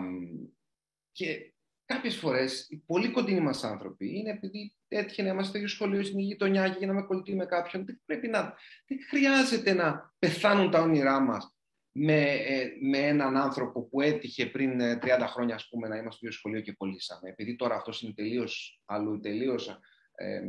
και 1.13 1.55
κάποιες 1.85 2.17
φορές 2.17 2.67
οι 2.71 2.77
πολύ 2.87 3.11
κοντινοί 3.11 3.41
μας 3.41 3.65
άνθρωποι 3.65 4.19
είναι 4.19 4.31
επειδή 4.31 4.77
έτυχε 4.89 5.23
να 5.23 5.29
είμαστε 5.29 5.49
στο 5.49 5.57
ίδιο 5.59 5.69
σχολείο 5.69 6.03
στην 6.05 6.19
γειτονιά 6.19 6.69
και 6.69 6.79
γίναμε 6.79 7.03
κολλητοί 7.03 7.35
με 7.35 7.47
κάποιον. 7.47 7.85
Δεν, 7.85 8.01
πρέπει 8.05 8.29
να, 8.29 8.55
δεν 8.87 8.99
χρειάζεται 9.09 9.73
να 9.73 10.15
πεθάνουν 10.19 10.71
τα 10.71 10.81
όνειρά 10.81 11.21
μας 11.21 11.57
με, 11.93 12.23
ε, 12.23 12.69
με 12.81 12.99
έναν 12.99 13.37
άνθρωπο 13.37 13.83
που 13.83 14.01
έτυχε 14.01 14.47
πριν 14.47 14.81
30 14.81 15.07
ε, 15.07 15.27
χρόνια 15.27 15.55
ας 15.55 15.69
πούμε, 15.69 15.89
να 15.89 15.97
είμαστε 15.97 16.17
στο 16.17 16.27
ίδιο 16.27 16.39
σχολείο 16.39 16.61
και 16.61 16.73
κολλήσαμε. 16.73 17.29
Επειδή 17.29 17.57
τώρα 17.57 17.75
αυτός 17.75 18.03
είναι 18.03 18.13
τελείως 18.13 18.83
αλλού, 18.85 19.21
τελείως 19.21 19.79
ε, 20.17 20.43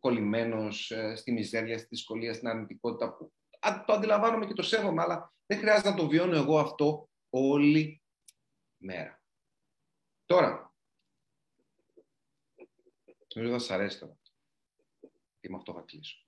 κολλημένος 0.00 0.90
ε, 0.90 1.14
στη 1.16 1.32
μιζέρια, 1.32 1.78
στη 1.78 1.86
δυσκολία, 1.90 2.34
στην 2.34 2.48
αρνητικότητα. 2.48 3.16
Που, 3.16 3.32
α, 3.60 3.84
το 3.86 3.92
αντιλαμβάνομαι 3.92 4.46
και 4.46 4.52
το 4.52 4.62
σέβομαι, 4.62 5.02
αλλά 5.02 5.34
δεν 5.46 5.58
χρειάζεται 5.58 5.90
να 5.90 5.96
το 5.96 6.08
βιώνω 6.08 6.36
εγώ 6.36 6.58
αυτό 6.58 7.08
όλη 7.30 8.02
μέρα. 8.76 9.22
Τώρα, 10.24 10.74
νομίζω 13.34 13.52
θα 13.52 13.58
σας 13.58 13.70
αρέσει 13.70 13.98
τώρα. 13.98 14.18
Και 15.40 15.48
με 15.48 15.56
αυτό 15.56 15.72
θα 15.72 15.80
κλείσω. 15.80 16.27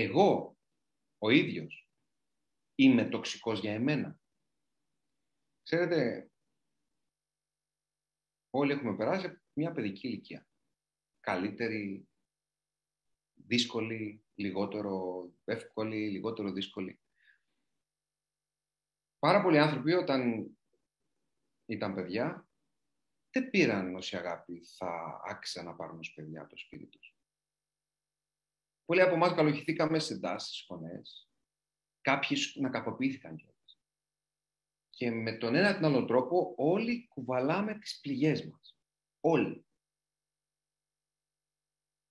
Εγώ 0.00 0.58
ο 1.18 1.30
ίδιος 1.30 1.90
είμαι 2.74 3.08
τοξικός 3.08 3.60
για 3.60 3.72
εμένα. 3.72 4.20
Ξέρετε, 5.62 6.30
όλοι 8.50 8.72
έχουμε 8.72 8.96
περάσει 8.96 9.40
μια 9.52 9.72
παιδική 9.72 10.06
ηλικία. 10.06 10.48
Καλύτερη, 11.20 12.08
δύσκολη, 13.34 14.24
λιγότερο 14.34 15.24
εύκολη, 15.44 16.10
λιγότερο 16.10 16.52
δύσκολη. 16.52 17.00
Πάρα 19.18 19.42
πολλοί 19.42 19.58
άνθρωποι 19.58 19.92
όταν 19.92 20.50
ήταν 21.66 21.94
παιδιά 21.94 22.48
δεν 23.30 23.50
πήραν 23.50 23.94
όση 23.94 24.16
αγάπη 24.16 24.64
θα 24.64 25.20
άξιζαν 25.24 25.64
να 25.64 25.74
πάρουν 25.74 25.98
ως 25.98 26.12
παιδιά 26.14 26.46
το 26.46 26.56
σπίτι 26.56 26.86
τους. 26.86 27.17
Πολλοί 28.88 29.00
από 29.00 29.14
εμάς 29.14 29.34
καλοχηθήκαμε 29.34 29.98
σε 29.98 30.14
εντάσει, 30.14 30.64
φωνές. 30.64 31.28
Κάποιοι 32.00 32.38
να 32.54 32.70
κακοποιήθηκαν 32.70 33.36
κιόλας. 33.36 33.80
Και 34.90 35.10
με 35.10 35.36
τον 35.36 35.54
ένα 35.54 35.70
ή 35.70 35.72
τον 35.72 35.84
άλλο 35.84 36.04
τρόπο 36.04 36.54
όλοι 36.56 37.08
κουβαλάμε 37.08 37.78
τις 37.78 38.00
πληγές 38.00 38.46
μας. 38.46 38.78
Όλοι. 39.20 39.66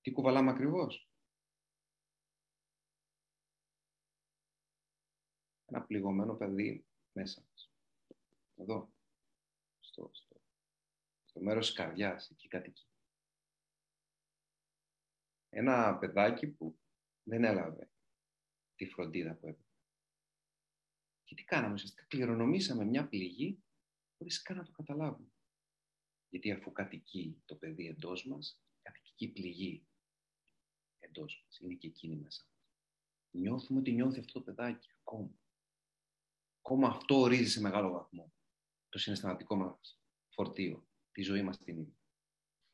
Τι 0.02 0.12
κουβαλάμε 0.12 0.52
ακριβώς; 0.52 1.12
Ένα 5.66 5.82
πληγωμένο 5.82 6.36
παιδί 6.36 6.86
μέσα 7.12 7.46
μας. 7.50 7.72
Εδώ. 8.56 8.94
Στο, 9.80 10.10
στο, 10.14 10.42
στο 11.26 11.42
μέρος 11.42 11.66
της 11.66 11.76
καρδιάς, 11.76 12.30
εκεί 12.30 12.48
κατοικεί 12.48 12.87
ένα 15.50 15.98
παιδάκι 15.98 16.48
που 16.48 16.80
δεν 17.24 17.44
έλαβε 17.44 17.92
τη 18.76 18.86
φροντίδα 18.86 19.34
που 19.36 19.48
έπρεπε. 19.48 19.72
Και 21.24 21.36
τι 21.36 21.44
κάναμε, 21.44 21.74
ουσιαστικά 21.74 22.06
κληρονομήσαμε 22.08 22.86
μια 22.86 23.08
πληγή 23.08 23.64
χωρίς 24.18 24.42
καν 24.42 24.58
να 24.58 24.64
το 24.64 24.72
καταλάβουμε. 24.72 25.32
Γιατί 26.30 26.52
αφού 26.52 26.72
κατοικεί 26.72 27.42
το 27.46 27.56
παιδί 27.56 27.88
εντός 27.88 28.26
μας, 28.26 28.62
κατοικεί 28.82 29.28
πληγή 29.28 29.88
εντός 31.00 31.44
μας. 31.44 31.60
Είναι 31.60 31.74
και 31.74 31.88
εκείνη 31.88 32.16
μέσα 32.16 32.44
μας. 32.46 32.66
Νιώθουμε 33.32 33.80
ότι 33.80 33.92
νιώθει 33.92 34.20
αυτό 34.20 34.34
το 34.34 34.42
παιδάκι 34.42 34.90
ακόμα. 35.00 35.40
Ακόμα 36.60 36.88
αυτό 36.88 37.20
ορίζει 37.20 37.50
σε 37.50 37.62
μεγάλο 37.62 37.92
βαθμό 37.92 38.34
το 38.90 38.98
συναισθηματικό 38.98 39.56
μας 39.56 40.02
φορτίο, 40.30 40.88
τη 41.12 41.22
ζωή 41.22 41.42
μας 41.42 41.58
την 41.58 41.78
ίδια. 41.78 42.00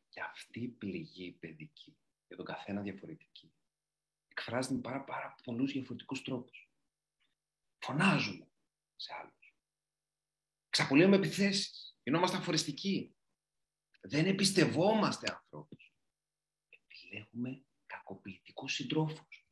Και 0.10 0.22
αυτή 0.22 0.60
η 0.60 0.68
πληγή 0.68 1.32
παιδική 1.32 1.98
για 2.36 2.44
τον 2.44 2.56
καθένα 2.56 2.82
διαφορετική. 2.82 3.54
Εκφράζεται 4.28 4.74
με 4.74 4.82
πάρα, 4.82 5.04
πάρα 5.04 5.36
πολλούς 5.44 5.72
διαφορετικούς 5.72 6.22
τρόπους. 6.22 6.70
Φωνάζουμε 7.80 8.52
σε 8.96 9.14
άλλους. 9.14 9.56
Ξαπολύουμε 10.70 11.16
επιθέσεις. 11.16 11.98
Γινόμαστε 12.04 12.38
αφοριστικοί. 12.38 13.16
Δεν 14.02 14.26
εμπιστευόμαστε 14.26 15.32
ανθρώπους. 15.32 15.94
Επιλέγουμε 16.70 17.66
κακοποιητικούς 17.86 18.74
συντρόφους. 18.74 19.48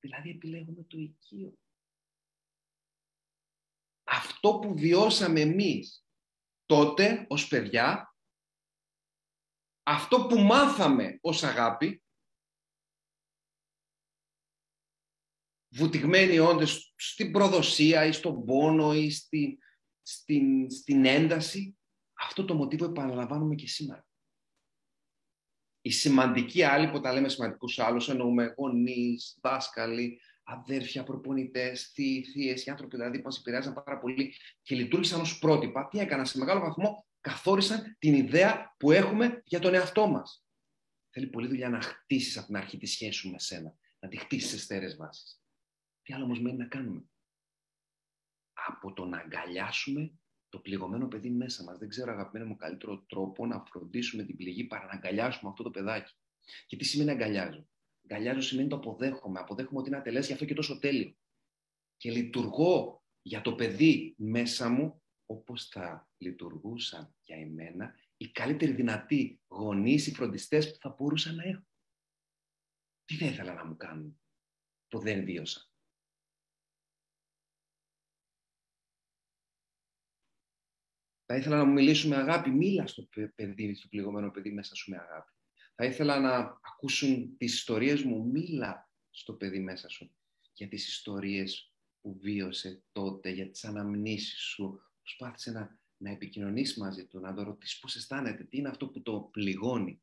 Δηλαδή 0.00 0.30
επιλέγουμε 0.30 0.82
το 0.82 0.98
οικείο. 0.98 1.58
Αυτό 4.04 4.58
που 4.58 4.74
βιώσαμε 4.74 5.40
εμείς 5.40 6.06
τότε 6.66 7.26
ως 7.28 7.48
παιδιά, 7.48 8.11
αυτό 9.82 10.26
που 10.26 10.38
μάθαμε 10.38 11.18
ως 11.20 11.42
αγάπη, 11.42 12.02
βουτυγμένοι 15.68 16.38
όντως 16.38 16.94
στην 16.96 17.32
προδοσία 17.32 18.04
ή 18.04 18.12
στον 18.12 18.44
πόνο 18.44 18.94
ή 18.94 19.10
στην, 19.10 19.58
στην, 20.02 20.70
στην 20.70 21.04
ένταση, 21.04 21.78
αυτό 22.14 22.44
το 22.44 22.54
μοτίβο 22.54 22.84
επαναλαμβάνουμε 22.84 23.54
και 23.54 23.68
σήμερα. 23.68 24.06
Οι 25.80 25.90
σημαντικοί 25.90 26.62
άλλοι, 26.62 26.90
που 26.90 27.00
τα 27.00 27.12
λέμε 27.12 27.28
σημαντικούς 27.28 27.78
άλλους, 27.78 28.08
εννοούμε 28.08 28.54
γονείς, 28.56 29.38
δάσκαλοι, 29.42 30.20
αδέρφια, 30.42 31.04
προπονητές, 31.04 31.90
θείοι, 31.94 32.24
θείες, 32.24 32.64
οι 32.64 32.70
άνθρωποι 32.70 32.96
δηλαδή 32.96 33.16
που 33.16 33.24
μας 33.24 33.38
επηρεάζαν 33.38 33.82
πάρα 33.84 33.98
πολύ 33.98 34.34
και 34.62 34.74
λειτουργήσαν 34.74 35.20
ως 35.20 35.38
πρότυπα. 35.38 35.88
Τι 35.88 35.98
έκαναν 35.98 36.26
σε 36.26 36.38
μεγάλο 36.38 36.60
βαθμό, 36.60 37.06
καθόρισαν 37.22 37.96
την 37.98 38.14
ιδέα 38.14 38.74
που 38.78 38.90
έχουμε 38.90 39.42
για 39.44 39.60
τον 39.60 39.74
εαυτό 39.74 40.06
μας. 40.06 40.46
Θέλει 41.10 41.26
πολλή 41.26 41.48
δουλειά 41.48 41.68
να 41.68 41.80
χτίσεις 41.80 42.36
από 42.36 42.46
την 42.46 42.56
αρχή 42.56 42.78
τη 42.78 42.86
σχέση 42.86 43.12
σου 43.12 43.30
με 43.30 43.38
σένα, 43.38 43.74
να 43.98 44.08
τη 44.08 44.16
χτίσεις 44.16 44.50
σε 44.50 44.58
στέρες 44.58 44.96
βάσει. 44.96 45.40
Τι 46.02 46.14
άλλο 46.14 46.24
όμως 46.24 46.40
μένει 46.40 46.56
να 46.56 46.66
κάνουμε; 46.66 47.04
Από 48.52 48.92
το 48.92 49.04
να 49.04 49.18
αγκαλιάσουμε 49.18 50.12
το 50.48 50.58
πληγωμένο 50.58 51.08
παιδί 51.08 51.30
μέσα 51.30 51.64
μας. 51.64 51.78
Δεν 51.78 51.88
ξέρω, 51.88 52.12
αγαπημένο 52.12 52.46
μου, 52.50 52.56
καλύτερο 52.56 52.98
τρόπο 53.02 53.46
να 53.46 53.64
φροντίσουμε 53.64 54.22
την 54.22 54.36
πληγή 54.36 54.64
παρά 54.64 54.84
να 54.84 54.92
αγκαλιάσουμε 54.92 55.50
αυτό 55.50 55.62
το 55.62 55.70
παιδάκι. 55.70 56.14
Και 56.66 56.76
τι 56.76 56.84
σημαίνει 56.84 57.10
αγκαλιάζω; 57.10 57.68
Αγκαλιάζω 58.04 58.40
σημαίνει 58.40 58.68
το 58.68 58.76
αποδέχομαι. 58.76 59.40
Αποδέχομαι 59.40 59.78
ότι 59.78 59.88
είναι 59.88 59.98
ατελές, 59.98 60.26
γι' 60.26 60.32
αυτό 60.32 60.44
και 60.44 60.54
τόσο 60.54 60.78
τέλειο. 60.78 61.16
Και 61.96 62.10
λειτουργώ 62.10 63.02
για 63.22 63.40
το 63.40 63.54
παιδί 63.54 64.14
μέσα 64.18 64.68
μου 64.68 65.02
όπως 65.26 65.68
θα 65.68 66.11
λειτουργούσαν 66.22 67.14
για 67.20 67.36
εμένα 67.36 67.94
οι 68.16 68.30
καλύτεροι 68.30 68.72
δυνατοί 68.72 69.40
γονείς, 69.48 70.06
οι 70.06 70.14
φροντιστές 70.14 70.72
που 70.72 70.78
θα 70.80 70.94
μπορούσαν 70.98 71.34
να 71.34 71.42
έχω. 71.42 71.66
Τι 73.04 73.16
δεν 73.16 73.28
ήθελα 73.28 73.54
να 73.54 73.64
μου 73.64 73.76
κάνουν 73.76 74.20
που 74.88 74.98
δεν 74.98 75.24
βίωσα. 75.24 75.66
Θα 81.26 81.36
ήθελα 81.36 81.56
να 81.56 81.64
μου 81.64 81.72
μιλήσουν 81.72 82.10
με 82.10 82.16
αγάπη. 82.16 82.50
Μίλα 82.50 82.86
στο 82.86 83.08
παιδί, 83.34 83.74
στο 83.74 83.88
πληγωμένο 83.88 84.30
παιδί 84.30 84.52
μέσα 84.52 84.74
σου 84.74 84.90
με 84.90 84.96
αγάπη. 84.96 85.32
Θα 85.74 85.84
ήθελα 85.84 86.20
να 86.20 86.36
ακούσουν 86.62 87.36
τις 87.36 87.54
ιστορίες 87.54 88.02
μου. 88.02 88.24
Μίλα 88.24 88.90
στο 89.10 89.34
παιδί 89.34 89.60
μέσα 89.60 89.88
σου 89.88 90.16
για 90.52 90.68
τις 90.68 90.88
ιστορίες 90.88 91.72
που 92.00 92.18
βίωσε 92.18 92.82
τότε, 92.92 93.30
για 93.30 93.50
τις 93.50 93.64
αναμνήσεις 93.64 94.40
σου. 94.40 94.82
Προσπάθησε 95.02 95.50
να, 95.50 95.78
να 96.02 96.10
επικοινωνήσει 96.10 96.80
μαζί 96.80 97.06
του, 97.06 97.20
να 97.20 97.34
το 97.34 97.42
ρωτήσεις 97.42 97.78
πώς 97.78 97.96
αισθάνεται, 97.96 98.44
τι 98.44 98.58
είναι 98.58 98.68
αυτό 98.68 98.88
που 98.88 99.02
το 99.02 99.20
πληγώνει. 99.20 100.02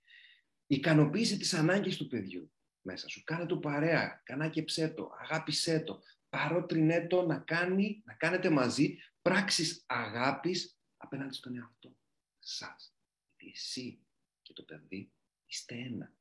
Ικανοποίησε 0.67 1.37
τις 1.37 1.53
ανάγκες 1.53 1.97
του 1.97 2.07
παιδιού 2.07 2.51
μέσα 2.81 3.07
σου. 3.07 3.23
Κάνε 3.23 3.45
το 3.45 3.57
παρέα, 3.57 4.21
κανάκεψέ 4.25 4.89
το, 4.89 5.11
αγάπησέ 5.19 5.79
το. 5.79 6.01
Παρότρινέ 6.29 7.07
το 7.07 7.25
να, 7.25 7.37
κάνει, 7.37 8.01
να 8.05 8.13
κάνετε 8.13 8.49
μαζί 8.49 8.97
πράξεις 9.21 9.83
αγάπης 9.85 10.79
απέναντι 10.97 11.33
στον 11.33 11.55
εαυτό 11.55 11.97
σας. 12.39 12.95
Γιατί 13.25 13.51
εσύ 13.55 13.99
και 14.41 14.53
το 14.53 14.63
παιδί 14.63 15.11
είστε 15.45 15.75
ένα. 15.75 16.13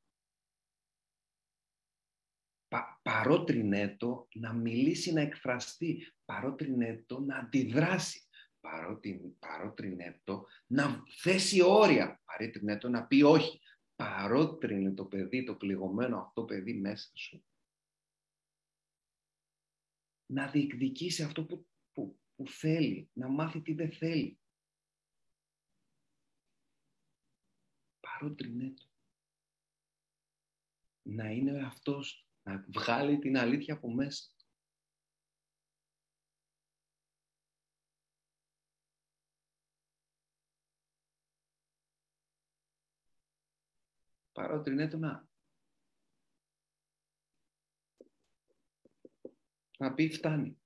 Πα, 2.69 3.01
παρότρινέ 3.03 3.97
το 3.99 4.29
να 4.35 4.53
μιλήσει, 4.53 5.13
να 5.13 5.21
εκφραστεί. 5.21 6.13
Παρότρινέ 6.25 7.05
το 7.07 7.21
να 7.21 7.37
αντιδράσει. 7.37 8.28
Παρότρινέ 9.39 10.21
το 10.25 10.47
να 10.67 11.03
θέσει 11.21 11.63
όρια. 11.63 12.23
Παρότρινέ 12.25 12.79
το 12.79 12.89
να 12.89 13.07
πει 13.07 13.23
όχι. 13.23 13.61
Παρότρινε 13.97 14.95
το 14.95 15.05
παιδί, 15.05 15.45
το 15.45 15.55
πληγωμένο 15.55 16.19
αυτό 16.19 16.45
παιδί 16.45 16.75
μέσα 16.75 17.11
σου. 17.15 17.45
Να 20.27 20.51
διεκδικήσει 20.51 21.23
αυτό 21.23 21.45
που, 21.45 21.67
που, 21.93 22.21
που 22.37 22.49
θέλει. 22.49 23.11
Να 23.13 23.29
μάθει 23.29 23.61
τι 23.61 23.73
δεν 23.73 23.93
θέλει. 23.93 24.39
Παρότρινέ 28.01 28.71
το 28.71 28.89
να 31.09 31.31
είναι 31.31 31.67
αυτός, 31.67 32.29
να 32.43 32.65
βγάλει 32.69 33.19
την 33.19 33.39
αλήθεια 33.39 33.75
από 33.75 33.93
μέσα. 33.93 34.31
Παρότι 44.39 44.71
είναι 44.71 44.89
το 44.89 44.97
να. 44.99 45.29
Να 49.79 49.95
πει 49.95 50.11
φτάνει. 50.11 50.59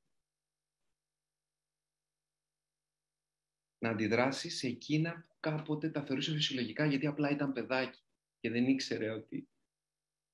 Να 3.79 3.91
αντιδράσει 3.91 4.51
σε 4.51 4.67
εκείνα 4.67 5.27
που 5.29 5.37
κάποτε 5.41 5.91
τα 5.91 6.05
θεωρούσε 6.05 6.33
φυσιολογικά 6.33 6.87
γιατί 6.87 7.07
απλά 7.07 7.31
ήταν 7.31 7.53
παιδάκι 7.53 8.03
και 8.41 8.51
δεν 8.51 8.67
ήξερε 8.67 9.11
ότι 9.11 9.49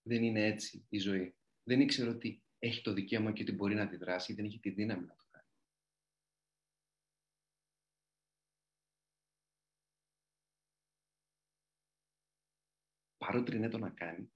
δεν 0.03 0.23
είναι 0.23 0.45
έτσι 0.45 0.87
η 0.89 0.99
ζωή. 0.99 1.37
Δεν 1.63 1.81
ήξερε 1.81 2.11
ότι 2.11 2.43
έχει 2.59 2.83
το 2.83 2.93
δικαίωμα 2.93 3.33
και 3.33 3.43
ότι 3.43 3.53
μπορεί 3.53 3.75
να 3.75 3.83
αντιδράσει, 3.83 4.35
δεν 4.35 4.45
έχει 4.45 4.59
τη 4.59 4.71
δύναμη 4.71 5.07
να 5.07 5.17
το 5.17 5.25
κάνει. 5.31 5.38
Παρότι 13.29 13.57
είναι 13.57 13.69
το 13.69 13.79
να 13.79 13.91
κάνει, 13.91 14.33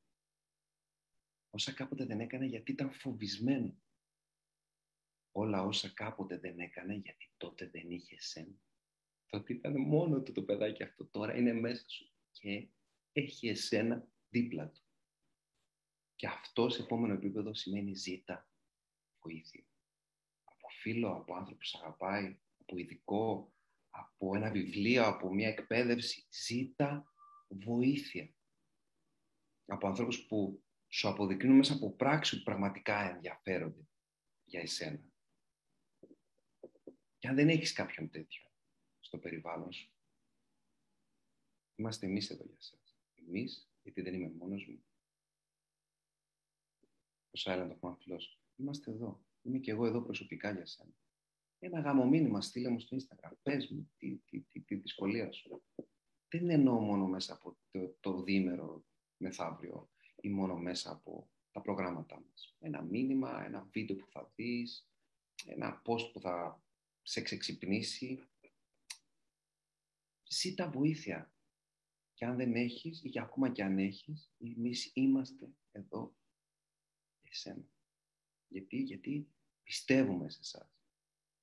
όσα 1.50 1.72
κάποτε 1.72 2.04
δεν 2.04 2.20
έκανε 2.20 2.44
γιατί 2.44 2.72
ήταν 2.72 2.92
φοβισμένο. 2.92 3.82
Όλα 5.32 5.62
όσα 5.62 5.88
κάποτε 5.88 6.38
δεν 6.38 6.58
έκανε 6.58 6.94
γιατί 6.94 7.30
τότε 7.36 7.68
δεν 7.68 7.90
είχε 7.90 8.20
σένα. 8.20 8.60
Τότε 9.26 9.52
ήταν 9.52 9.80
μόνο 9.80 10.22
του 10.22 10.32
το 10.32 10.42
παιδάκι 10.42 10.82
αυτό, 10.82 11.06
τώρα 11.06 11.36
είναι 11.36 11.52
μέσα 11.52 11.88
σου 11.88 12.12
και 12.30 12.68
έχει 13.12 13.48
εσένα 13.48 14.08
δίπλα 14.28 14.68
του. 14.68 14.82
Και 16.14 16.26
αυτό 16.26 16.68
σε 16.68 16.82
επόμενο 16.82 17.14
επίπεδο 17.14 17.54
σημαίνει 17.54 17.94
ζήτα 17.94 18.48
βοήθεια. 19.20 19.64
Από 20.44 20.68
φίλο, 20.68 21.12
από 21.12 21.34
άνθρωπο 21.34 21.58
που 21.58 21.64
σε 21.64 21.78
αγαπάει, 21.80 22.40
από 22.58 22.76
ειδικό, 22.76 23.54
από 23.90 24.36
ένα 24.36 24.50
βιβλίο, 24.50 25.06
από 25.06 25.34
μια 25.34 25.48
εκπαίδευση. 25.48 26.26
Ζήτα 26.30 27.12
βοήθεια. 27.48 28.34
Από 29.72 29.86
ανθρώπους 29.86 30.26
που 30.26 30.64
σου 30.88 31.08
αποδεικνύουν 31.08 31.56
μέσα 31.56 31.74
από 31.74 31.92
πράξη 31.92 32.36
που 32.36 32.42
πραγματικά 32.42 33.14
ενδιαφέρονται 33.14 33.88
για 34.44 34.60
εσένα. 34.60 35.02
Και 37.18 37.28
αν 37.28 37.34
δεν 37.34 37.48
έχεις 37.48 37.72
κάποιον 37.72 38.10
τέτοιο 38.10 38.50
στο 39.00 39.18
περιβάλλον 39.18 39.72
σου, 39.72 39.92
είμαστε 41.74 42.06
εμείς 42.06 42.30
εδώ 42.30 42.44
για 42.44 42.60
σας. 42.60 42.96
Εμείς, 43.14 43.70
γιατί 43.82 44.02
δεν 44.02 44.14
είμαι 44.14 44.30
μόνος 44.30 44.66
μου, 44.66 44.84
ο 47.30 47.38
Silent 47.44 47.78
of 47.80 48.18
Είμαστε 48.56 48.90
εδώ. 48.90 49.24
Είμαι 49.42 49.58
και 49.58 49.70
εγώ 49.70 49.86
εδώ 49.86 50.02
προσωπικά 50.02 50.52
για 50.52 50.66
σένα. 50.66 50.94
Ένα 51.58 51.80
γαμομήνυμα 51.80 52.40
στείλε 52.40 52.68
μου 52.68 52.80
στο 52.80 52.96
Instagram. 52.96 53.32
Πες 53.42 53.68
μου 53.70 53.92
τι, 53.96 54.16
τι, 54.16 54.40
τι, 54.40 54.60
τι 54.60 54.74
δυσκολία 54.74 55.32
σου. 55.32 55.62
Δεν 56.28 56.50
εννοώ 56.50 56.80
μόνο 56.80 57.06
μέσα 57.06 57.32
από 57.34 57.56
το, 57.70 57.96
το 58.00 58.22
διήμερο 58.22 58.84
μεθαύριο 59.22 59.90
ή 60.20 60.28
μόνο 60.28 60.56
μέσα 60.56 60.90
από 60.90 61.30
τα 61.50 61.60
προγράμματά 61.60 62.20
μας. 62.20 62.56
Ένα 62.58 62.82
μήνυμα, 62.82 63.44
ένα 63.44 63.68
βίντεο 63.72 63.96
που 63.96 64.06
θα 64.10 64.32
δεις, 64.34 64.88
ένα 65.46 65.82
post 65.84 66.12
που 66.12 66.20
θα 66.20 66.62
σε 67.02 67.20
ξεξυπνήσει. 67.20 68.22
Ζήτα 70.28 70.70
βοήθεια. 70.70 71.34
Και 72.14 72.24
αν 72.24 72.36
δεν 72.36 72.54
έχεις, 72.54 73.02
ή 73.02 73.18
ακόμα 73.20 73.50
και 73.50 73.62
αν 73.62 73.78
έχεις, 73.78 74.32
εμείς 74.38 74.90
είμαστε 74.94 75.54
εδώ 75.72 76.14
εσένα. 77.22 77.68
Γιατί, 78.48 78.76
γιατί 78.76 79.32
πιστεύουμε 79.62 80.30
σε 80.30 80.38
εσάς. 80.40 80.70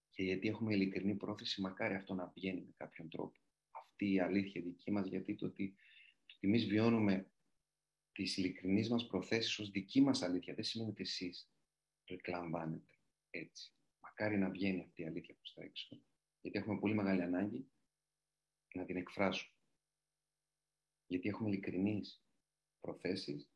Και 0.10 0.24
γιατί 0.24 0.48
έχουμε 0.48 0.74
ειλικρινή 0.74 1.16
πρόθεση, 1.16 1.62
μακάρι 1.62 1.96
αυτό 1.96 2.14
να 2.14 2.32
βγαίνει 2.36 2.62
με 2.62 2.74
κάποιον 2.78 3.10
τρόπο. 3.10 3.40
Αυτή 3.72 4.12
η 4.12 4.20
αλήθεια 4.20 4.62
δική 4.62 4.92
μας, 4.92 5.08
γιατί 5.08 5.36
το 5.36 5.46
ότι, 5.46 5.76
το 6.26 6.36
ότι 6.36 6.48
εμείς 6.48 6.66
βιώνουμε 6.66 7.32
τις 8.20 8.38
ειλικρινείς 8.38 8.90
μας 8.90 9.08
προθέσεις 9.08 9.60
ως 9.60 9.70
δική 9.70 10.02
μας 10.02 10.22
αλήθεια, 10.22 10.54
δεν 10.54 10.64
σημαίνει 10.64 10.90
ότι 10.90 11.02
εσείς 11.02 11.50
το 12.04 12.14
εκλαμβάνετε 12.14 13.00
έτσι. 13.30 13.74
Μακάρι 14.00 14.38
να 14.38 14.50
βγαίνει 14.50 14.82
αυτή 14.82 15.02
η 15.02 15.06
αλήθεια 15.06 15.36
προς 15.36 15.54
τα 15.54 15.64
έξω. 15.64 16.02
Γιατί 16.42 16.58
έχουμε 16.58 16.80
πολύ 16.80 16.94
μεγάλη 16.94 17.22
ανάγκη 17.22 17.70
να 18.74 18.86
την 18.86 18.96
εκφράσουμε. 18.98 19.56
Γιατί 21.08 21.30
έχουμε 21.30 21.50
ειλικρινείς 21.50 22.24
προθέσεις 22.80 23.50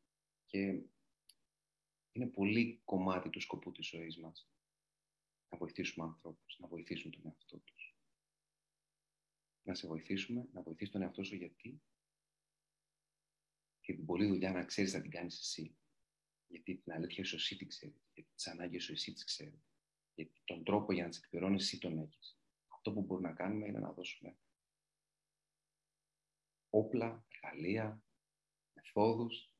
και 0.46 0.82
είναι 2.12 2.26
πολύ 2.26 2.80
κομμάτι 2.84 3.30
του 3.30 3.40
σκοπού 3.40 3.72
της 3.72 3.86
ζωής 3.86 4.18
μας 4.18 4.50
να 5.48 5.58
βοηθήσουμε 5.58 6.06
ανθρώπους, 6.06 6.56
να 6.58 6.68
βοηθήσουν 6.68 7.10
τον 7.10 7.22
εαυτό 7.24 7.58
τους. 7.58 7.96
Να 9.62 9.74
σε 9.74 9.86
βοηθήσουμε, 9.86 10.48
να 10.52 10.62
βοηθήσεις 10.62 10.92
τον 10.92 11.02
εαυτό 11.02 11.24
σου 11.24 11.36
γιατί; 11.36 11.82
Και 13.84 13.94
την 13.94 14.04
πολλή 14.06 14.26
δουλειά 14.26 14.52
να 14.52 14.64
ξέρεις 14.64 14.92
να 14.92 15.00
την 15.00 15.10
κάνεις 15.10 15.38
εσύ. 15.38 15.76
Γιατί 16.46 16.76
την 16.76 16.92
αλήθεια 16.92 17.24
σου 17.24 17.34
εσύ 17.36 17.56
την 17.56 17.68
ξέρεις, 17.68 18.10
γιατί 18.14 18.30
τις 18.34 18.46
ανάγκες 18.46 18.84
σου 18.84 18.92
εσύ 18.92 19.12
τις 19.12 19.24
ξέρεις. 19.24 19.68
Γιατί 20.14 20.40
τον 20.44 20.64
τρόπο 20.64 20.92
για 20.92 21.02
να 21.02 21.08
τις 21.08 21.18
εκπληρώνεις 21.18 21.62
εσύ 21.62 21.78
τον 21.78 21.98
έχεις. 21.98 22.38
Αυτό 22.68 22.92
που 22.92 23.02
μπορούμε 23.02 23.28
να 23.28 23.34
κάνουμε 23.34 23.66
είναι 23.66 23.78
να 23.78 23.92
δώσουμε 23.92 24.36
όπλα, 26.68 27.26
εργαλεία, 27.28 28.02
μεθόδους, 28.72 29.54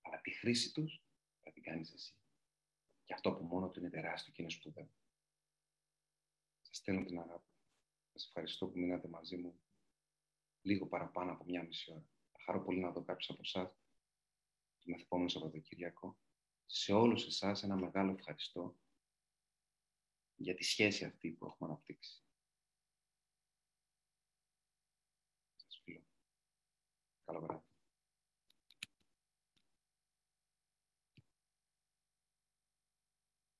αλλά 0.00 0.20
τη 0.20 0.30
χρήση 0.30 0.72
τους 0.72 1.02
θα 1.40 1.52
την 1.52 1.62
κάνεις 1.62 1.92
εσύ. 1.92 2.14
Και 3.04 3.14
αυτό 3.14 3.32
που 3.32 3.44
μόνο 3.44 3.70
του 3.70 3.80
είναι 3.80 3.90
τεράστιο 3.90 4.32
και 4.32 4.42
είναι 4.42 4.50
σπουδαίο. 4.50 4.90
Σας 6.60 6.76
στέλνω 6.76 7.04
την 7.04 7.18
αγάπη. 7.18 7.52
Σας 8.12 8.26
ευχαριστώ 8.26 8.66
που 8.66 8.78
μείνατε 8.78 9.08
μαζί 9.08 9.36
μου 9.36 9.60
λίγο 10.62 10.86
παραπάνω 10.86 11.32
από 11.32 11.44
μια 11.44 11.62
μισή 11.62 11.90
ώρα. 11.90 12.08
Θα 12.48 12.54
χαρώ 12.54 12.66
πολύ 12.66 12.80
να 12.80 12.90
δω 12.92 13.04
κάποιους 13.04 13.30
από 13.30 13.40
εσάς 13.42 13.68
το 14.78 14.90
μεθεπόμενο 14.90 15.28
Σαββατοκύριακο. 15.28 16.18
Σε 16.66 16.92
όλους 16.92 17.26
εσάς 17.26 17.62
ένα 17.62 17.76
μεγάλο 17.76 18.12
ευχαριστώ 18.12 18.78
για 20.34 20.54
τη 20.54 20.64
σχέση 20.64 21.04
αυτή 21.04 21.30
που 21.30 21.46
έχουμε 21.46 21.70
αναπτύξει. 21.70 22.24
Σας 25.56 25.80
φιλώ. 25.84 26.06
Καλό 27.24 27.40
βράδυ. 27.40 27.67